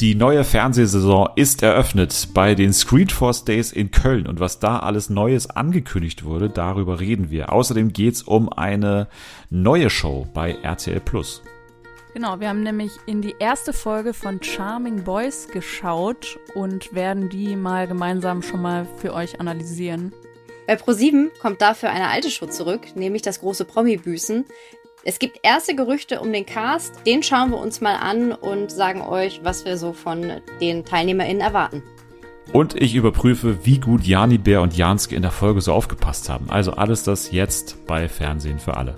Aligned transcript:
Die 0.00 0.16
neue 0.16 0.42
Fernsehsaison 0.42 1.28
ist 1.36 1.62
eröffnet 1.62 2.30
bei 2.34 2.56
den 2.56 2.72
Screenforce 2.72 3.44
Days 3.44 3.70
in 3.70 3.92
Köln 3.92 4.26
und 4.26 4.40
was 4.40 4.58
da 4.58 4.80
alles 4.80 5.08
Neues 5.08 5.48
angekündigt 5.48 6.24
wurde, 6.24 6.50
darüber 6.50 6.98
reden 6.98 7.30
wir. 7.30 7.52
Außerdem 7.52 7.92
geht 7.92 8.14
es 8.14 8.22
um 8.24 8.52
eine 8.52 9.06
neue 9.50 9.90
Show 9.90 10.26
bei 10.34 10.58
RTL 10.62 10.98
Plus. 10.98 11.42
Genau, 12.12 12.40
wir 12.40 12.48
haben 12.48 12.64
nämlich 12.64 12.90
in 13.06 13.22
die 13.22 13.36
erste 13.38 13.72
Folge 13.72 14.14
von 14.14 14.42
Charming 14.42 15.04
Boys 15.04 15.46
geschaut 15.46 16.40
und 16.56 16.92
werden 16.92 17.28
die 17.28 17.54
mal 17.54 17.86
gemeinsam 17.86 18.42
schon 18.42 18.62
mal 18.62 18.88
für 18.98 19.14
euch 19.14 19.38
analysieren. 19.38 20.12
Bei 20.66 20.74
Pro7 20.74 21.28
kommt 21.40 21.62
dafür 21.62 21.90
eine 21.90 22.08
alte 22.08 22.30
Show 22.30 22.46
zurück, 22.46 22.96
nämlich 22.96 23.22
das 23.22 23.38
große 23.40 23.64
Promi-Büßen. 23.64 24.44
Es 25.06 25.18
gibt 25.18 25.40
erste 25.42 25.74
Gerüchte 25.74 26.20
um 26.20 26.32
den 26.32 26.46
Cast. 26.46 27.06
Den 27.06 27.22
schauen 27.22 27.50
wir 27.50 27.58
uns 27.58 27.82
mal 27.82 27.96
an 27.96 28.32
und 28.32 28.70
sagen 28.70 29.02
euch, 29.02 29.40
was 29.44 29.66
wir 29.66 29.76
so 29.76 29.92
von 29.92 30.40
den 30.62 30.86
TeilnehmerInnen 30.86 31.42
erwarten. 31.42 31.82
Und 32.54 32.80
ich 32.80 32.94
überprüfe, 32.94 33.66
wie 33.66 33.80
gut 33.80 34.04
Jani 34.04 34.38
Bär 34.38 34.62
und 34.62 34.74
Janske 34.76 35.14
in 35.14 35.20
der 35.20 35.30
Folge 35.30 35.60
so 35.60 35.74
aufgepasst 35.74 36.30
haben. 36.30 36.48
Also 36.48 36.72
alles 36.72 37.02
das 37.02 37.32
jetzt 37.32 37.86
bei 37.86 38.08
Fernsehen 38.08 38.58
für 38.58 38.78
alle. 38.78 38.96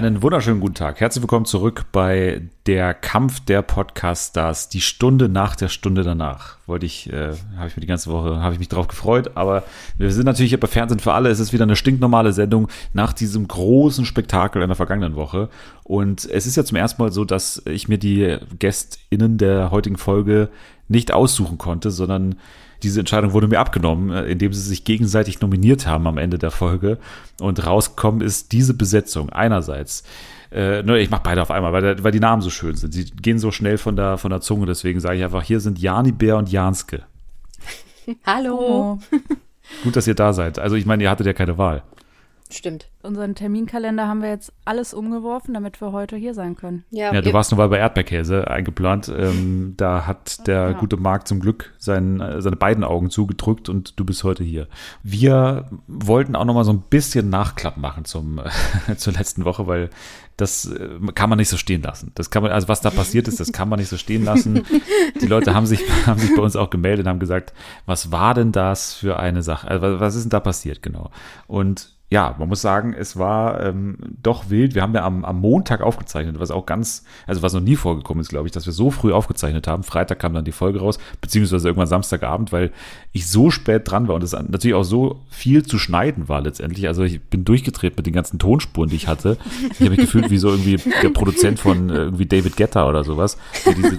Einen 0.00 0.22
wunderschönen 0.22 0.60
guten 0.60 0.76
Tag. 0.76 0.98
Herzlich 0.98 1.22
willkommen 1.22 1.44
zurück 1.44 1.84
bei 1.92 2.40
der 2.64 2.94
Kampf 2.94 3.40
der 3.40 3.60
Podcaststars. 3.60 4.70
Die 4.70 4.80
Stunde 4.80 5.28
nach 5.28 5.56
der 5.56 5.68
Stunde 5.68 6.02
danach. 6.04 6.56
Wollte 6.66 6.86
ich, 6.86 7.12
äh, 7.12 7.34
habe 7.58 7.68
ich 7.68 7.76
mir 7.76 7.82
die 7.82 7.86
ganze 7.86 8.10
Woche, 8.10 8.40
habe 8.40 8.54
ich 8.54 8.58
mich 8.58 8.70
drauf 8.70 8.88
gefreut. 8.88 9.32
Aber 9.34 9.62
wir 9.98 10.10
sind 10.10 10.24
natürlich 10.24 10.52
hier 10.52 10.58
bei 10.58 10.68
Fernsehen 10.68 11.00
für 11.00 11.12
alle. 11.12 11.28
Es 11.28 11.38
ist 11.38 11.52
wieder 11.52 11.64
eine 11.64 11.76
stinknormale 11.76 12.32
Sendung 12.32 12.68
nach 12.94 13.12
diesem 13.12 13.46
großen 13.46 14.06
Spektakel 14.06 14.62
in 14.62 14.68
der 14.70 14.74
vergangenen 14.74 15.16
Woche. 15.16 15.50
Und 15.84 16.24
es 16.24 16.46
ist 16.46 16.56
ja 16.56 16.64
zum 16.64 16.78
ersten 16.78 17.02
Mal 17.02 17.12
so, 17.12 17.26
dass 17.26 17.60
ich 17.66 17.88
mir 17.88 17.98
die 17.98 18.38
GästInnen 18.58 19.36
der 19.36 19.70
heutigen 19.70 19.98
Folge 19.98 20.48
nicht 20.88 21.12
aussuchen 21.12 21.58
konnte, 21.58 21.90
sondern 21.90 22.36
diese 22.82 23.00
Entscheidung 23.00 23.32
wurde 23.32 23.48
mir 23.48 23.60
abgenommen, 23.60 24.10
äh, 24.10 24.24
indem 24.24 24.52
sie 24.52 24.60
sich 24.60 24.84
gegenseitig 24.84 25.40
nominiert 25.40 25.86
haben 25.86 26.06
am 26.06 26.18
Ende 26.18 26.38
der 26.38 26.50
Folge. 26.50 26.98
Und 27.40 27.66
rausgekommen 27.66 28.20
ist 28.20 28.52
diese 28.52 28.74
Besetzung. 28.74 29.30
Einerseits 29.30 30.04
äh, 30.52 30.82
ne, 30.82 30.98
ich 30.98 31.10
mache 31.10 31.22
beide 31.24 31.42
auf 31.42 31.50
einmal, 31.50 31.72
weil, 31.72 32.02
weil 32.02 32.12
die 32.12 32.20
Namen 32.20 32.42
so 32.42 32.50
schön 32.50 32.74
sind. 32.74 32.92
Sie 32.92 33.04
gehen 33.04 33.38
so 33.38 33.50
schnell 33.52 33.78
von 33.78 33.94
der, 33.94 34.18
von 34.18 34.30
der 34.30 34.40
Zunge, 34.40 34.66
deswegen 34.66 34.98
sage 35.00 35.18
ich 35.18 35.24
einfach, 35.24 35.42
hier 35.42 35.60
sind 35.60 35.78
Jani 35.78 36.12
Bär 36.12 36.36
und 36.36 36.50
Janske. 36.50 37.02
Hallo. 38.26 38.98
Gut, 39.84 39.94
dass 39.94 40.08
ihr 40.08 40.16
da 40.16 40.32
seid. 40.32 40.58
Also 40.58 40.74
ich 40.74 40.86
meine, 40.86 41.04
ihr 41.04 41.10
hattet 41.10 41.26
ja 41.26 41.32
keine 41.32 41.56
Wahl. 41.56 41.82
Stimmt. 42.52 42.88
Unseren 43.02 43.34
Terminkalender 43.34 44.06
haben 44.06 44.22
wir 44.22 44.28
jetzt 44.28 44.52
alles 44.64 44.92
umgeworfen, 44.92 45.54
damit 45.54 45.80
wir 45.80 45.92
heute 45.92 46.16
hier 46.16 46.34
sein 46.34 46.56
können. 46.56 46.84
Ja, 46.90 47.14
ja 47.14 47.22
du 47.22 47.32
warst 47.32 47.50
nur 47.50 47.58
mal 47.58 47.68
bei 47.68 47.78
Erdbeerkäse 47.78 48.48
eingeplant. 48.48 49.08
Ähm, 49.08 49.74
da 49.76 50.06
hat 50.06 50.46
der 50.46 50.70
ja. 50.70 50.72
gute 50.72 50.96
Marc 50.96 51.28
zum 51.28 51.40
Glück 51.40 51.72
sein, 51.78 52.22
seine 52.38 52.56
beiden 52.56 52.84
Augen 52.84 53.10
zugedrückt 53.10 53.68
und 53.68 53.98
du 53.98 54.04
bist 54.04 54.24
heute 54.24 54.44
hier. 54.44 54.68
Wir 55.02 55.70
wollten 55.86 56.36
auch 56.36 56.44
noch 56.44 56.54
mal 56.54 56.64
so 56.64 56.72
ein 56.72 56.82
bisschen 56.82 57.30
Nachklapp 57.30 57.76
machen 57.76 58.04
zum, 58.04 58.40
zur 58.96 59.12
letzten 59.12 59.44
Woche, 59.44 59.66
weil 59.66 59.90
das 60.36 60.66
äh, 60.66 60.98
kann 61.14 61.30
man 61.30 61.38
nicht 61.38 61.48
so 61.48 61.56
stehen 61.56 61.82
lassen. 61.82 62.12
Das 62.14 62.30
kann 62.30 62.42
man, 62.42 62.52
also 62.52 62.68
was 62.68 62.80
da 62.80 62.90
passiert 62.90 63.28
ist, 63.28 63.40
das 63.40 63.52
kann 63.52 63.68
man 63.68 63.78
nicht 63.78 63.88
so 63.88 63.96
stehen 63.96 64.24
lassen. 64.24 64.64
Die 65.20 65.26
Leute 65.26 65.54
haben 65.54 65.66
sich, 65.66 65.80
haben 66.06 66.18
sich 66.18 66.34
bei 66.34 66.42
uns 66.42 66.56
auch 66.56 66.70
gemeldet 66.70 67.06
und 67.06 67.10
haben 67.10 67.20
gesagt, 67.20 67.52
was 67.86 68.10
war 68.10 68.34
denn 68.34 68.52
das 68.52 68.94
für 68.94 69.18
eine 69.18 69.42
Sache? 69.42 69.68
Also 69.68 70.00
was 70.00 70.14
ist 70.14 70.24
denn 70.24 70.30
da 70.30 70.40
passiert, 70.40 70.82
genau? 70.82 71.10
Und 71.46 71.99
ja, 72.12 72.34
man 72.40 72.48
muss 72.48 72.60
sagen, 72.60 72.92
es 72.92 73.16
war 73.16 73.64
ähm, 73.64 73.96
doch 74.20 74.50
wild. 74.50 74.74
Wir 74.74 74.82
haben 74.82 74.94
ja 74.94 75.04
am, 75.04 75.24
am 75.24 75.40
Montag 75.40 75.80
aufgezeichnet, 75.80 76.40
was 76.40 76.50
auch 76.50 76.66
ganz, 76.66 77.04
also 77.24 77.40
was 77.42 77.52
noch 77.52 77.60
nie 77.60 77.76
vorgekommen 77.76 78.20
ist, 78.20 78.30
glaube 78.30 78.48
ich, 78.48 78.52
dass 78.52 78.66
wir 78.66 78.72
so 78.72 78.90
früh 78.90 79.12
aufgezeichnet 79.12 79.68
haben. 79.68 79.84
Freitag 79.84 80.18
kam 80.18 80.34
dann 80.34 80.44
die 80.44 80.50
Folge 80.50 80.80
raus, 80.80 80.98
beziehungsweise 81.20 81.68
irgendwann 81.68 81.86
Samstagabend, 81.86 82.50
weil 82.50 82.72
ich 83.12 83.28
so 83.28 83.52
spät 83.52 83.88
dran 83.88 84.08
war 84.08 84.16
und 84.16 84.24
es 84.24 84.32
natürlich 84.32 84.74
auch 84.74 84.82
so 84.82 85.20
viel 85.30 85.64
zu 85.64 85.78
schneiden 85.78 86.28
war 86.28 86.40
letztendlich. 86.40 86.88
Also 86.88 87.04
ich 87.04 87.22
bin 87.22 87.44
durchgedreht 87.44 87.96
mit 87.96 88.06
den 88.06 88.12
ganzen 88.12 88.40
Tonspuren, 88.40 88.90
die 88.90 88.96
ich 88.96 89.06
hatte. 89.06 89.36
Ich 89.74 89.80
habe 89.80 89.90
mich 89.90 90.00
gefühlt 90.00 90.30
wie 90.30 90.38
so 90.38 90.48
irgendwie 90.48 90.78
der 91.02 91.10
Produzent 91.10 91.60
von 91.60 91.90
äh, 91.90 91.94
irgendwie 91.94 92.26
David 92.26 92.56
Getter 92.56 92.88
oder 92.88 93.04
sowas, 93.04 93.38
der 93.64 93.74
diese 93.74 93.96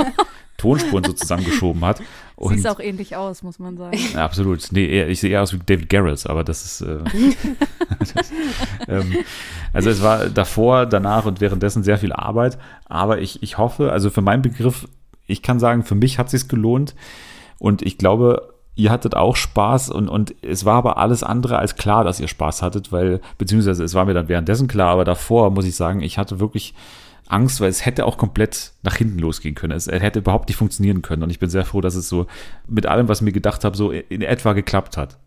Tonspuren 0.58 1.06
so 1.06 1.14
zusammengeschoben 1.14 1.86
hat. 1.86 2.02
Und, 2.42 2.58
Sieht 2.58 2.68
auch 2.68 2.80
ähnlich 2.80 3.16
aus, 3.16 3.44
muss 3.44 3.60
man 3.60 3.78
sagen. 3.78 4.00
Absolut. 4.16 4.68
Nee, 4.72 5.04
ich 5.04 5.20
sehe 5.20 5.30
eher 5.30 5.44
aus 5.44 5.54
wie 5.54 5.60
David 5.64 5.90
Garrett, 5.90 6.26
aber 6.28 6.44
das 6.44 6.66
ist. 6.66 6.82
Äh, 6.82 6.98
das, 8.00 8.16
ähm, 8.88 9.14
also 9.74 9.92
es 9.92 10.02
war 10.02 10.26
davor, 10.26 10.88
danach 10.88 11.28
und 11.28 11.40
währenddessen 11.40 11.84
sehr 11.84 12.00
viel 12.00 12.12
Arbeit, 12.12 12.58
aber 12.86 13.20
ich, 13.20 13.44
ich 13.44 13.60
hoffe, 13.60 13.92
also 13.92 14.10
für 14.10 14.22
meinen 14.22 14.42
Begriff, 14.42 14.88
ich 15.28 15.44
kann 15.44 15.60
sagen, 15.60 15.84
für 15.84 15.94
mich 15.94 16.18
hat 16.18 16.28
es 16.28 16.32
sich 16.32 16.50
gelohnt 16.50 16.96
und 17.60 17.84
ich 17.84 18.00
glaube, 18.00 18.56
ihr 18.74 18.90
hattet 18.90 19.16
auch 19.16 19.36
Spaß 19.36 19.92
und, 19.92 20.10
und 20.10 20.34
es 20.42 20.66
war 20.66 20.78
aber 20.78 20.98
alles 20.98 21.22
andere 21.22 21.60
als 21.60 21.76
klar, 21.76 22.04
dass 22.04 22.20
ihr 22.20 22.28
Spaß 22.28 22.64
hattet, 22.64 22.92
weil, 22.92 23.22
beziehungsweise 23.38 23.84
es 23.84 23.94
war 23.94 24.06
mir 24.06 24.16
dann 24.16 24.30
währenddessen 24.30 24.68
klar, 24.68 24.94
aber 24.94 25.06
davor 25.06 25.52
muss 25.52 25.66
ich 25.66 25.76
sagen, 25.76 26.02
ich 26.02 26.18
hatte 26.18 26.40
wirklich 26.40 26.74
Angst, 27.28 27.62
weil 27.62 27.70
es 27.70 27.86
hätte 27.86 28.06
auch 28.06 28.18
komplett 28.18 28.74
nach 28.84 28.96
hinten 28.96 29.20
losgehen 29.20 29.56
können. 29.56 29.74
Es 29.74 29.88
hätte 29.88 30.20
überhaupt 30.20 30.50
nicht 30.50 30.58
funktionieren 30.58 31.02
können. 31.02 31.24
Und 31.24 31.30
ich 31.30 31.40
bin 31.40 31.50
sehr 31.50 31.66
froh, 31.66 31.82
dass 31.82 31.96
es 31.96 32.10
so 32.10 32.28
mit 32.68 32.86
allem, 32.86 33.08
was 33.08 33.20
ich 33.20 33.26
mir 33.26 33.32
gedacht 33.32 33.64
habe, 33.64 33.78
so 33.78 33.92
in 33.92 34.22
etwa 34.22 34.54
geklappt 34.54 34.98
hat. 34.98 35.18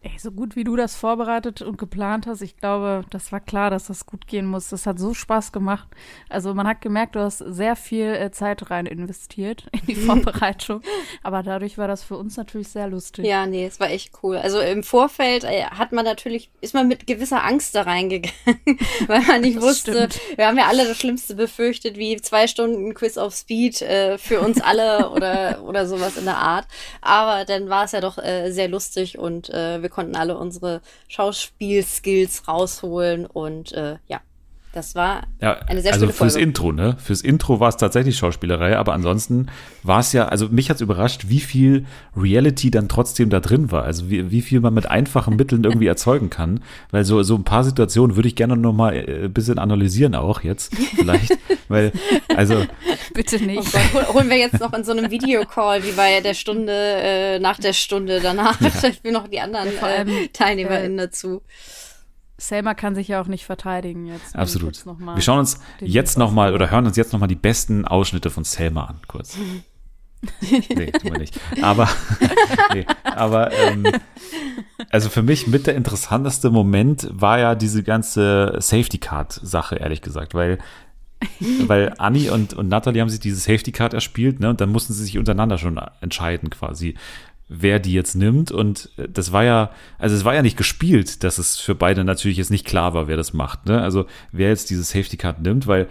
Ey, 0.00 0.12
so 0.16 0.30
gut 0.30 0.54
wie 0.54 0.62
du 0.62 0.76
das 0.76 0.94
vorbereitet 0.94 1.60
und 1.60 1.76
geplant 1.76 2.28
hast, 2.28 2.40
ich 2.40 2.56
glaube, 2.56 3.04
das 3.10 3.32
war 3.32 3.40
klar, 3.40 3.68
dass 3.68 3.88
das 3.88 4.06
gut 4.06 4.28
gehen 4.28 4.46
muss. 4.46 4.68
Das 4.68 4.86
hat 4.86 5.00
so 5.00 5.12
Spaß 5.12 5.50
gemacht. 5.50 5.88
Also 6.28 6.54
man 6.54 6.68
hat 6.68 6.80
gemerkt, 6.80 7.16
du 7.16 7.20
hast 7.20 7.38
sehr 7.38 7.74
viel 7.74 8.06
äh, 8.06 8.30
Zeit 8.30 8.70
rein 8.70 8.86
investiert 8.86 9.66
in 9.72 9.86
die 9.88 9.94
Vorbereitung. 9.96 10.82
Aber 11.24 11.42
dadurch 11.42 11.78
war 11.78 11.88
das 11.88 12.04
für 12.04 12.16
uns 12.16 12.36
natürlich 12.36 12.68
sehr 12.68 12.86
lustig. 12.86 13.24
Ja, 13.26 13.46
nee, 13.46 13.66
es 13.66 13.80
war 13.80 13.90
echt 13.90 14.12
cool. 14.22 14.36
Also 14.36 14.60
im 14.60 14.84
Vorfeld 14.84 15.42
äh, 15.42 15.64
hat 15.64 15.90
man 15.90 16.04
natürlich, 16.04 16.52
ist 16.60 16.74
man 16.74 16.86
mit 16.86 17.08
gewisser 17.08 17.42
Angst 17.42 17.74
da 17.74 17.82
reingegangen, 17.82 18.30
weil 19.08 19.22
man 19.22 19.40
nicht 19.40 19.56
das 19.56 19.64
wusste, 19.64 20.10
stimmt. 20.10 20.38
wir 20.38 20.46
haben 20.46 20.58
ja 20.58 20.68
alle 20.68 20.86
das 20.86 20.96
Schlimmste 20.96 21.34
befürchtet, 21.34 21.96
wie 21.96 22.20
zwei 22.20 22.46
Stunden 22.46 22.94
Quiz 22.94 23.18
auf 23.18 23.34
Speed 23.34 23.82
äh, 23.82 24.16
für 24.16 24.42
uns 24.42 24.60
alle 24.60 25.10
oder, 25.10 25.64
oder 25.64 25.88
sowas 25.88 26.16
in 26.16 26.24
der 26.24 26.36
Art. 26.36 26.68
Aber 27.00 27.44
dann 27.44 27.68
war 27.68 27.86
es 27.86 27.90
ja 27.90 28.00
doch 28.00 28.18
äh, 28.18 28.52
sehr 28.52 28.68
lustig 28.68 29.18
und 29.18 29.50
äh, 29.50 29.82
wir 29.82 29.87
konnten 29.88 30.16
alle 30.16 30.36
unsere 30.36 30.80
Schauspielskills 31.08 32.48
rausholen 32.48 33.26
und 33.26 33.72
äh, 33.72 33.98
ja, 34.06 34.20
das 34.72 34.94
war 34.94 35.26
ja, 35.40 35.54
eine 35.66 35.80
sehr 35.80 35.92
also 35.92 36.06
schöne 36.06 36.12
Folge. 36.12 36.32
fürs 36.32 36.42
Intro, 36.42 36.72
ne? 36.72 36.96
Fürs 37.02 37.22
Intro 37.22 37.58
war 37.58 37.70
es 37.70 37.78
tatsächlich 37.78 38.18
Schauspielerei, 38.18 38.76
aber 38.76 38.92
ansonsten 38.92 39.46
war 39.82 40.00
es 40.00 40.12
ja, 40.12 40.26
also 40.26 40.48
mich 40.48 40.68
hat 40.68 40.76
es 40.76 40.80
überrascht, 40.82 41.24
wie 41.28 41.40
viel 41.40 41.86
Reality 42.16 42.70
dann 42.70 42.88
trotzdem 42.88 43.30
da 43.30 43.40
drin 43.40 43.72
war. 43.72 43.84
Also 43.84 44.10
wie, 44.10 44.30
wie 44.30 44.42
viel 44.42 44.60
man 44.60 44.74
mit 44.74 44.86
einfachen 44.86 45.36
Mitteln 45.36 45.64
irgendwie 45.64 45.86
erzeugen 45.88 46.28
kann. 46.28 46.62
Weil 46.90 47.04
so, 47.04 47.22
so 47.22 47.34
ein 47.34 47.44
paar 47.44 47.64
Situationen 47.64 48.16
würde 48.16 48.28
ich 48.28 48.36
gerne 48.36 48.56
noch 48.56 48.74
mal 48.74 48.94
äh, 48.94 49.24
ein 49.24 49.32
bisschen 49.32 49.58
analysieren 49.58 50.14
auch 50.14 50.42
jetzt, 50.42 50.74
vielleicht. 50.74 51.38
weil, 51.68 51.92
also. 52.36 52.64
Bitte 53.14 53.42
nicht. 53.42 53.74
Oh 53.74 53.78
Gott, 53.92 54.14
holen 54.14 54.28
wir 54.28 54.36
jetzt 54.36 54.60
noch 54.60 54.74
in 54.74 54.84
so 54.84 54.92
einem 54.92 55.10
Videocall, 55.10 55.82
wie 55.82 55.92
bei 55.92 56.20
der 56.20 56.34
Stunde, 56.34 56.72
äh, 56.72 57.38
nach 57.38 57.58
der 57.58 57.72
Stunde 57.72 58.20
danach. 58.20 58.60
Ja. 58.60 58.68
Ich 58.88 59.02
will 59.02 59.12
noch 59.12 59.28
die 59.28 59.40
anderen 59.40 59.68
äh, 59.68 60.28
TeilnehmerInnen 60.28 60.98
dazu. 60.98 61.42
Selma 62.40 62.74
kann 62.74 62.94
sich 62.94 63.08
ja 63.08 63.20
auch 63.20 63.26
nicht 63.26 63.44
verteidigen 63.44 64.06
jetzt. 64.06 64.36
Absolut. 64.36 64.84
wir 64.86 65.22
schauen 65.22 65.40
uns 65.40 65.60
jetzt 65.80 66.16
nochmal 66.16 66.54
oder 66.54 66.70
hören 66.70 66.86
uns 66.86 66.96
jetzt 66.96 67.12
nochmal 67.12 67.28
die 67.28 67.34
besten 67.34 67.84
Ausschnitte 67.84 68.30
von 68.30 68.44
Selma 68.44 68.84
an, 68.84 69.00
kurz. 69.08 69.36
nee, 70.40 70.92
tun 70.92 71.12
wir 71.12 71.18
nicht. 71.18 71.38
Aber, 71.62 71.88
nee, 72.74 72.86
aber 73.02 73.52
ähm, 73.52 73.86
also 74.90 75.08
für 75.08 75.22
mich 75.22 75.48
mit 75.48 75.66
der 75.66 75.74
interessanteste 75.74 76.50
Moment 76.50 77.08
war 77.10 77.40
ja 77.40 77.54
diese 77.56 77.82
ganze 77.82 78.56
Safety 78.60 78.98
Card 78.98 79.32
Sache, 79.32 79.76
ehrlich 79.76 80.00
gesagt, 80.00 80.34
weil 80.34 80.58
weil 81.66 81.94
Anni 81.98 82.30
und, 82.30 82.54
und 82.54 82.68
Natalie 82.68 83.00
haben 83.00 83.08
sich 83.08 83.18
diese 83.18 83.40
Safety 83.40 83.72
Card 83.72 83.92
erspielt, 83.92 84.38
ne? 84.38 84.50
Und 84.50 84.60
dann 84.60 84.70
mussten 84.70 84.92
sie 84.92 85.02
sich 85.02 85.18
untereinander 85.18 85.58
schon 85.58 85.80
entscheiden, 86.00 86.48
quasi 86.48 86.94
wer 87.48 87.78
die 87.78 87.92
jetzt 87.92 88.14
nimmt. 88.14 88.50
Und 88.52 88.90
äh, 88.96 89.08
das 89.08 89.32
war 89.32 89.44
ja, 89.44 89.70
also 89.98 90.14
es 90.14 90.24
war 90.24 90.34
ja 90.34 90.42
nicht 90.42 90.56
gespielt, 90.56 91.24
dass 91.24 91.38
es 91.38 91.56
für 91.56 91.74
beide 91.74 92.04
natürlich 92.04 92.38
jetzt 92.38 92.50
nicht 92.50 92.66
klar 92.66 92.94
war, 92.94 93.08
wer 93.08 93.16
das 93.16 93.32
macht. 93.32 93.66
Ne? 93.66 93.80
Also 93.80 94.06
wer 94.32 94.48
jetzt 94.48 94.70
diese 94.70 94.82
Safety 94.82 95.16
Card 95.16 95.40
nimmt, 95.40 95.66
weil 95.66 95.88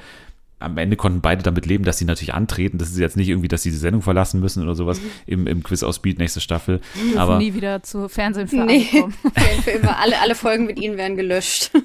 am 0.60 0.78
Ende 0.78 0.96
konnten 0.96 1.22
beide 1.22 1.44
damit 1.44 1.68
leben, 1.68 1.84
dass 1.84 2.00
sie 2.00 2.06
natürlich 2.06 2.34
antreten. 2.34 2.80
Das 2.80 2.90
ist 2.90 2.98
jetzt 2.98 3.16
nicht 3.16 3.30
irgendwie, 3.30 3.48
dass 3.48 3.62
sie 3.62 3.70
die 3.70 3.76
Sendung 3.76 4.02
verlassen 4.02 4.40
müssen 4.40 4.64
oder 4.64 4.74
sowas 4.74 5.00
mhm. 5.00 5.12
im, 5.28 5.48
im 5.48 5.64
Quiz 5.64 5.84
aus 5.84 5.98
Speed 5.98 6.18
nächste 6.18 6.42
Staffel. 6.42 6.82
Dürfen 6.96 7.18
aber 7.20 7.38
nie 7.38 7.54
wieder 7.54 7.84
zu 7.84 8.10
Fernsehen 8.10 8.48
für 8.48 8.66
nee, 8.66 8.86
für 9.64 9.72
immer. 9.72 10.00
Alle, 10.00 10.20
alle 10.20 10.34
Folgen 10.34 10.66
mit 10.66 10.80
ihnen 10.80 10.98
werden 10.98 11.16
gelöscht. 11.16 11.72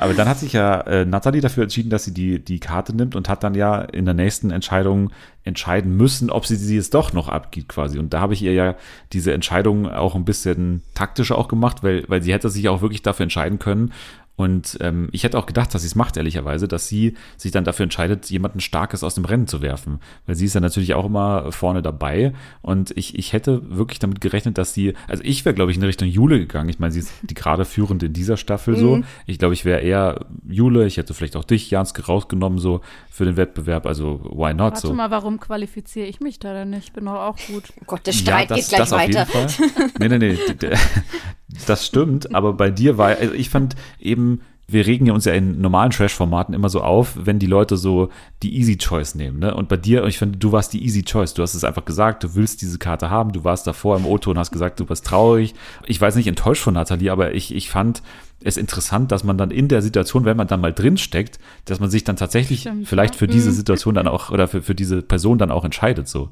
Aber 0.00 0.14
dann 0.14 0.30
hat 0.30 0.38
sich 0.38 0.54
ja 0.54 0.80
äh, 0.80 1.04
Natalie 1.04 1.42
dafür 1.42 1.64
entschieden, 1.64 1.90
dass 1.90 2.04
sie 2.04 2.14
die, 2.14 2.42
die 2.42 2.58
Karte 2.58 2.96
nimmt 2.96 3.14
und 3.14 3.28
hat 3.28 3.44
dann 3.44 3.54
ja 3.54 3.82
in 3.82 4.06
der 4.06 4.14
nächsten 4.14 4.50
Entscheidung 4.50 5.10
entscheiden 5.44 5.94
müssen, 5.94 6.30
ob 6.30 6.46
sie 6.46 6.56
sie 6.56 6.76
jetzt 6.76 6.94
doch 6.94 7.12
noch 7.12 7.28
abgibt 7.28 7.68
quasi. 7.68 7.98
Und 7.98 8.14
da 8.14 8.20
habe 8.20 8.32
ich 8.32 8.42
ihr 8.42 8.54
ja 8.54 8.76
diese 9.12 9.34
Entscheidung 9.34 9.86
auch 9.86 10.14
ein 10.14 10.24
bisschen 10.24 10.82
taktischer 10.94 11.36
auch 11.36 11.48
gemacht, 11.48 11.82
weil, 11.82 12.04
weil 12.08 12.22
sie 12.22 12.32
hätte 12.32 12.48
sich 12.48 12.66
auch 12.70 12.80
wirklich 12.80 13.02
dafür 13.02 13.24
entscheiden 13.24 13.58
können, 13.58 13.92
und 14.40 14.78
ähm, 14.80 15.10
ich 15.12 15.24
hätte 15.24 15.38
auch 15.38 15.44
gedacht, 15.44 15.74
dass 15.74 15.82
sie 15.82 15.86
es 15.86 15.94
macht, 15.94 16.16
ehrlicherweise, 16.16 16.66
dass 16.66 16.88
sie 16.88 17.14
sich 17.36 17.52
dann 17.52 17.64
dafür 17.64 17.84
entscheidet, 17.84 18.30
jemanden 18.30 18.60
Starkes 18.60 19.04
aus 19.04 19.14
dem 19.14 19.26
Rennen 19.26 19.46
zu 19.46 19.60
werfen. 19.60 20.00
Weil 20.24 20.34
sie 20.34 20.46
ist 20.46 20.54
ja 20.54 20.62
natürlich 20.62 20.94
auch 20.94 21.04
immer 21.04 21.52
vorne 21.52 21.82
dabei. 21.82 22.32
Und 22.62 22.90
ich, 22.96 23.18
ich 23.18 23.34
hätte 23.34 23.60
wirklich 23.68 23.98
damit 23.98 24.22
gerechnet, 24.22 24.56
dass 24.56 24.72
sie, 24.72 24.94
also 25.08 25.22
ich 25.26 25.44
wäre, 25.44 25.54
glaube 25.54 25.72
ich, 25.72 25.76
in 25.76 25.82
Richtung 25.82 26.08
Jule 26.08 26.38
gegangen. 26.38 26.70
Ich 26.70 26.78
meine, 26.78 26.90
sie 26.90 27.00
ist 27.00 27.12
die 27.20 27.34
gerade 27.34 27.66
führende 27.66 28.06
in 28.06 28.14
dieser 28.14 28.38
Staffel 28.38 28.76
so. 28.76 28.96
Mhm. 28.96 29.04
Ich 29.26 29.38
glaube, 29.38 29.52
ich 29.52 29.66
wäre 29.66 29.80
eher 29.80 30.24
Jule. 30.48 30.86
Ich 30.86 30.96
hätte 30.96 31.12
vielleicht 31.12 31.36
auch 31.36 31.44
dich, 31.44 31.70
Janske, 31.70 32.06
rausgenommen, 32.06 32.58
so 32.58 32.80
für 33.10 33.26
den 33.26 33.36
Wettbewerb. 33.36 33.84
Also, 33.84 34.20
why 34.24 34.54
not 34.54 34.72
Warte 34.72 34.86
so? 34.86 34.94
mal, 34.94 35.10
warum 35.10 35.38
qualifiziere 35.38 36.06
ich 36.06 36.20
mich 36.20 36.38
da 36.38 36.54
denn 36.54 36.70
nicht? 36.70 36.84
Ich 36.84 36.92
bin 36.94 37.04
doch 37.04 37.12
auch 37.12 37.36
gut. 37.46 37.64
Oh 37.78 37.84
Gott, 37.86 38.06
der 38.06 38.12
Streit 38.12 38.48
ja, 38.48 38.56
das, 38.56 38.58
geht 38.60 38.68
gleich 38.68 38.80
das 38.80 38.90
weiter. 38.92 39.22
Auf 39.24 39.34
jeden 39.34 39.70
Fall. 39.70 39.90
Nee, 39.98 40.08
nee, 40.08 40.38
nee. 40.62 40.68
Das 41.66 41.86
stimmt, 41.86 42.34
aber 42.34 42.52
bei 42.52 42.70
dir 42.70 42.98
war, 42.98 43.08
also 43.08 43.34
ich 43.34 43.50
fand 43.50 43.76
eben, 43.98 44.40
wir 44.72 44.86
regen 44.86 45.10
uns 45.10 45.24
ja 45.24 45.32
in 45.32 45.60
normalen 45.60 45.90
Trash-Formaten 45.90 46.54
immer 46.54 46.68
so 46.68 46.80
auf, 46.80 47.14
wenn 47.16 47.38
die 47.38 47.46
Leute 47.46 47.76
so 47.76 48.08
die 48.42 48.56
Easy 48.56 48.76
Choice 48.76 49.16
nehmen. 49.16 49.40
Ne? 49.40 49.54
Und 49.54 49.68
bei 49.68 49.76
dir, 49.76 50.04
ich 50.04 50.18
finde, 50.18 50.38
du 50.38 50.52
warst 50.52 50.72
die 50.72 50.84
Easy 50.84 51.02
Choice. 51.02 51.34
Du 51.34 51.42
hast 51.42 51.54
es 51.54 51.64
einfach 51.64 51.84
gesagt, 51.84 52.22
du 52.22 52.34
willst 52.36 52.62
diese 52.62 52.78
Karte 52.78 53.10
haben. 53.10 53.32
Du 53.32 53.42
warst 53.42 53.66
davor 53.66 53.96
im 53.96 54.06
Auto 54.06 54.30
und 54.30 54.38
hast 54.38 54.52
gesagt, 54.52 54.78
du 54.78 54.86
bist 54.86 55.04
traurig. 55.04 55.54
Ich 55.86 56.00
weiß 56.00 56.14
nicht 56.14 56.28
enttäuscht 56.28 56.62
von 56.62 56.74
Nathalie, 56.74 57.10
aber 57.10 57.34
ich, 57.34 57.54
ich 57.54 57.68
fand 57.68 58.02
es 58.42 58.56
interessant, 58.56 59.10
dass 59.10 59.24
man 59.24 59.36
dann 59.36 59.50
in 59.50 59.68
der 59.68 59.82
Situation, 59.82 60.24
wenn 60.24 60.36
man 60.36 60.46
dann 60.46 60.60
mal 60.60 60.72
drin 60.72 60.96
steckt, 60.96 61.38
dass 61.64 61.80
man 61.80 61.90
sich 61.90 62.04
dann 62.04 62.16
tatsächlich 62.16 62.60
Stimmt, 62.60 62.88
vielleicht 62.88 63.16
für 63.16 63.26
diese 63.26 63.50
mhm. 63.50 63.54
Situation 63.54 63.94
dann 63.94 64.08
auch 64.08 64.30
oder 64.30 64.46
für, 64.46 64.62
für 64.62 64.74
diese 64.74 65.02
Person 65.02 65.38
dann 65.38 65.50
auch 65.50 65.64
entscheidet. 65.64 66.08
So. 66.08 66.30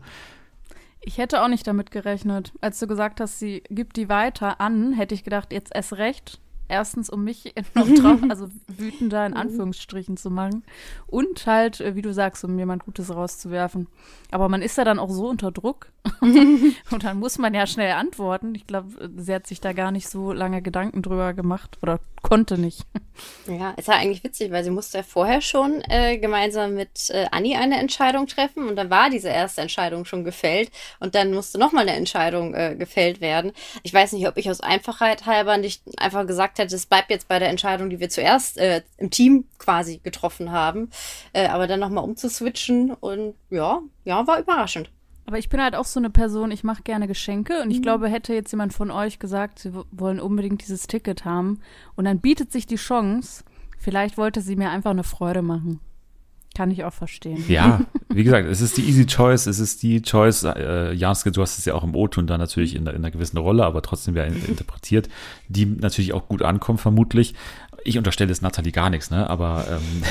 Ich 1.09 1.17
hätte 1.17 1.43
auch 1.43 1.49
nicht 1.49 1.67
damit 1.67 1.91
gerechnet. 1.91 2.53
Als 2.61 2.79
du 2.81 2.87
gesagt 2.87 3.19
hast, 3.19 3.39
sie 3.39 3.63
gibt 3.71 3.97
die 3.97 4.11
weiter 4.11 4.61
an, 4.61 4.93
hätte 4.93 5.15
ich 5.15 5.25
gedacht, 5.25 5.55
jetzt 5.55 5.75
erst 5.75 5.95
recht 5.95 6.39
erstens, 6.69 7.09
um 7.09 7.25
mich 7.25 7.55
noch 7.75 7.89
drauf, 7.89 8.21
also 8.29 8.49
wütender 8.67 9.25
in 9.25 9.33
Anführungsstrichen 9.33 10.19
zu 10.19 10.31
machen 10.31 10.65
und 11.07 11.47
halt, 11.47 11.81
äh, 11.81 11.95
wie 11.95 12.03
du 12.03 12.13
sagst, 12.13 12.45
um 12.45 12.59
jemand 12.59 12.85
Gutes 12.85 13.15
rauszuwerfen. 13.15 13.89
Aber 14.31 14.51
man 14.51 14.61
ist 14.61 14.77
ja 14.77 14.85
dann 14.85 14.99
auch 14.99 15.09
so 15.09 15.29
unter 15.29 15.51
Druck 15.51 15.91
und 16.91 17.05
dann 17.05 17.19
muss 17.19 17.39
man 17.39 17.55
ja 17.55 17.67
schnell 17.67 17.93
antworten. 17.93 18.55
Ich 18.55 18.67
glaube, 18.67 19.11
sie 19.17 19.35
hat 19.35 19.47
sich 19.47 19.61
da 19.61 19.73
gar 19.73 19.91
nicht 19.91 20.09
so 20.09 20.33
lange 20.33 20.63
Gedanken 20.63 21.03
drüber 21.03 21.35
gemacht 21.35 21.79
oder 21.83 22.01
konnte 22.23 22.59
nicht. 22.59 22.87
Ja, 23.47 23.71
ist 23.73 23.89
ja 23.89 23.95
eigentlich 23.95 24.23
witzig, 24.25 24.53
weil 24.53 24.65
sie 24.65 24.71
musste 24.71 24.99
ja 24.99 25.05
vorher 25.05 25.41
schon 25.41 25.83
äh, 25.89 26.19
gemeinsam 26.19 26.75
mit 26.75 27.11
äh, 27.11 27.27
Anni 27.31 27.57
eine 27.57 27.79
Entscheidung 27.79 28.27
treffen 28.27 28.69
und 28.69 28.77
dann 28.77 28.91
war 28.91 29.11
diese 29.11 29.29
erste 29.29 29.61
Entscheidung 29.61 30.05
schon 30.05 30.25
gefällt 30.25 30.71
und 31.01 31.15
dann 31.15 31.33
musste 31.33 31.59
nochmal 31.59 31.89
eine 31.89 31.97
Entscheidung 31.97 32.55
äh, 32.55 32.77
gefällt 32.77 33.21
werden. 33.21 33.53
Ich 33.83 33.93
weiß 33.93 34.13
nicht, 34.13 34.29
ob 34.29 34.37
ich 34.37 34.51
aus 34.51 34.61
Einfachheit 34.61 35.27
halber 35.27 35.57
nicht 35.57 35.83
einfach 35.99 36.27
gesagt 36.27 36.59
hätte, 36.59 36.77
es 36.77 36.87
bleibt 36.87 37.11
jetzt 37.11 37.29
bei 37.29 37.39
der 37.39 37.49
Entscheidung, 37.49 37.91
die 37.91 38.01
wir 38.01 38.11
zuerst 38.11 38.59
äh, 38.59 38.83
im 38.99 39.11
Team 39.11 39.47
quasi 39.59 39.99
getroffen 39.99 40.53
haben, 40.53 40.91
äh, 41.33 41.47
aber 41.47 41.67
dann 41.67 41.81
nochmal 41.81 42.05
umzuswitchen 42.05 42.93
und 42.93 43.35
ja, 43.51 43.81
ja, 44.05 44.27
war 44.27 44.39
überraschend. 44.39 44.91
Aber 45.29 45.39
ich 45.39 45.51
bin 45.51 45.61
halt 45.61 45.75
auch 45.75 45.85
so 45.85 46.01
eine 46.01 46.09
Person, 46.09 46.51
ich 46.51 46.65
mache 46.65 46.83
gerne 46.83 47.07
Geschenke 47.07 47.61
und 47.63 47.71
ich 47.71 47.81
mhm. 47.81 47.83
glaube, 47.83 48.09
hätte 48.09 48.33
jetzt 48.33 48.51
jemand 48.51 48.73
von 48.73 48.91
euch 48.91 49.19
gesagt, 49.19 49.59
sie 49.59 49.75
wollen 49.91 50.21
unbedingt 50.21 50.63
dieses 50.63 50.87
Ticket 50.87 51.27
haben 51.27 51.61
und 51.97 52.07
dann 52.07 52.21
bietet 52.21 52.51
sich 52.51 52.67
die 52.67 52.77
Chance, 52.77 53.45
vielleicht 53.77 54.17
wollte 54.17 54.41
sie 54.41 54.57
mir 54.57 54.71
einfach 54.71 54.93
eine 54.93 55.05
Freude 55.05 55.43
machen. 55.43 55.81
Kann 56.57 56.71
ich 56.71 56.83
auch 56.83 56.95
verstehen. 56.95 57.45
Ja, 57.47 57.83
wie 58.09 58.25
gesagt, 58.25 58.49
es 58.49 58.63
ist 58.63 58.79
die 58.79 58.89
easy 58.89 59.05
choice, 59.05 59.47
es 59.47 59.59
ist 59.59 59.83
die 59.83 60.01
choice. 60.01 60.45
Äh, 60.45 60.95
Janske, 60.95 61.31
du 61.31 61.43
hast 61.43 61.59
es 61.59 61.67
ja 61.67 61.75
auch 61.75 61.85
im 61.85 61.95
O-Ton 61.95 62.27
da 62.27 62.39
natürlich 62.39 62.75
in, 62.75 62.87
in, 62.87 62.89
einer 62.89 63.11
gewissen 63.11 63.37
Rolle, 63.37 63.67
aber 63.67 63.83
trotzdem 63.83 64.17
ja 64.17 64.25
interpretiert, 64.25 65.11
die 65.49 65.67
natürlich 65.67 66.15
auch 66.15 66.27
gut 66.27 66.41
ankommt, 66.41 66.81
vermutlich 66.81 67.35
ich 67.85 67.97
unterstelle 67.97 68.33
es 68.33 68.43
Nathalie 68.43 68.73
gar 68.73 68.91
nichts, 68.91 69.11
ne? 69.11 69.29
aber 69.29 69.65
ähm, 69.71 70.03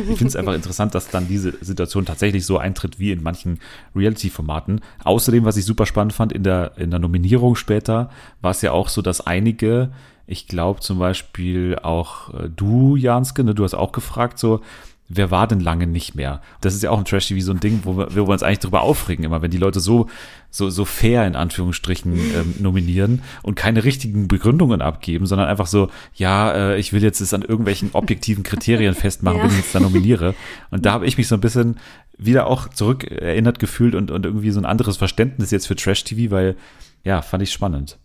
ich 0.10 0.18
finde 0.18 0.26
es 0.26 0.36
einfach 0.36 0.54
interessant, 0.54 0.94
dass 0.94 1.08
dann 1.08 1.28
diese 1.28 1.54
Situation 1.60 2.04
tatsächlich 2.04 2.46
so 2.46 2.58
eintritt 2.58 2.98
wie 2.98 3.12
in 3.12 3.22
manchen 3.22 3.60
Reality-Formaten. 3.94 4.80
Außerdem, 5.04 5.44
was 5.44 5.56
ich 5.56 5.64
super 5.64 5.86
spannend 5.86 6.12
fand, 6.12 6.32
in 6.32 6.42
der, 6.42 6.72
in 6.76 6.90
der 6.90 7.00
Nominierung 7.00 7.56
später 7.56 8.10
war 8.40 8.50
es 8.50 8.62
ja 8.62 8.72
auch 8.72 8.88
so, 8.88 9.02
dass 9.02 9.26
einige, 9.26 9.90
ich 10.26 10.48
glaube 10.48 10.80
zum 10.80 10.98
Beispiel 10.98 11.78
auch 11.82 12.32
äh, 12.34 12.48
du, 12.48 12.96
Janske, 12.96 13.44
ne, 13.44 13.54
du 13.54 13.64
hast 13.64 13.74
auch 13.74 13.92
gefragt, 13.92 14.38
so, 14.38 14.60
wer 15.08 15.30
war 15.30 15.46
denn 15.46 15.60
lange 15.60 15.86
nicht 15.86 16.14
mehr? 16.14 16.40
Das 16.60 16.74
ist 16.74 16.82
ja 16.82 16.90
auch 16.90 16.98
ein 16.98 17.04
Trash-TV 17.04 17.40
so 17.40 17.52
ein 17.52 17.60
Ding, 17.60 17.80
wo 17.84 17.96
wir, 17.96 18.08
wo 18.10 18.26
wir 18.26 18.32
uns 18.32 18.42
eigentlich 18.42 18.60
darüber 18.60 18.82
aufregen, 18.82 19.24
immer 19.24 19.42
wenn 19.42 19.50
die 19.50 19.58
Leute 19.58 19.80
so, 19.80 20.08
so, 20.50 20.70
so 20.70 20.84
fair 20.84 21.26
in 21.26 21.36
Anführungsstrichen 21.36 22.12
ähm, 22.14 22.54
nominieren 22.60 23.22
und 23.42 23.54
keine 23.54 23.84
richtigen 23.84 24.28
Begründungen 24.28 24.82
abgeben, 24.82 25.26
sondern 25.26 25.48
einfach 25.48 25.66
so, 25.66 25.90
ja, 26.14 26.52
äh, 26.52 26.78
ich 26.78 26.92
will 26.92 27.02
jetzt 27.02 27.20
es 27.20 27.34
an 27.34 27.42
irgendwelchen 27.42 27.90
objektiven 27.92 28.42
Kriterien 28.42 28.94
festmachen, 28.96 29.38
ja. 29.38 29.44
wenn 29.44 29.50
ich 29.50 29.58
jetzt 29.58 29.74
da 29.74 29.80
nominiere. 29.80 30.34
Und 30.70 30.86
da 30.86 30.92
habe 30.92 31.06
ich 31.06 31.16
mich 31.16 31.28
so 31.28 31.36
ein 31.36 31.40
bisschen 31.40 31.76
wieder 32.18 32.46
auch 32.46 32.68
zurück 32.68 33.04
erinnert 33.04 33.58
gefühlt 33.58 33.94
und, 33.94 34.10
und 34.10 34.24
irgendwie 34.24 34.50
so 34.50 34.60
ein 34.60 34.66
anderes 34.66 34.96
Verständnis 34.96 35.50
jetzt 35.50 35.66
für 35.66 35.76
Trash-TV, 35.76 36.30
weil, 36.30 36.56
ja, 37.04 37.22
fand 37.22 37.42
ich 37.42 37.52
spannend. 37.52 37.98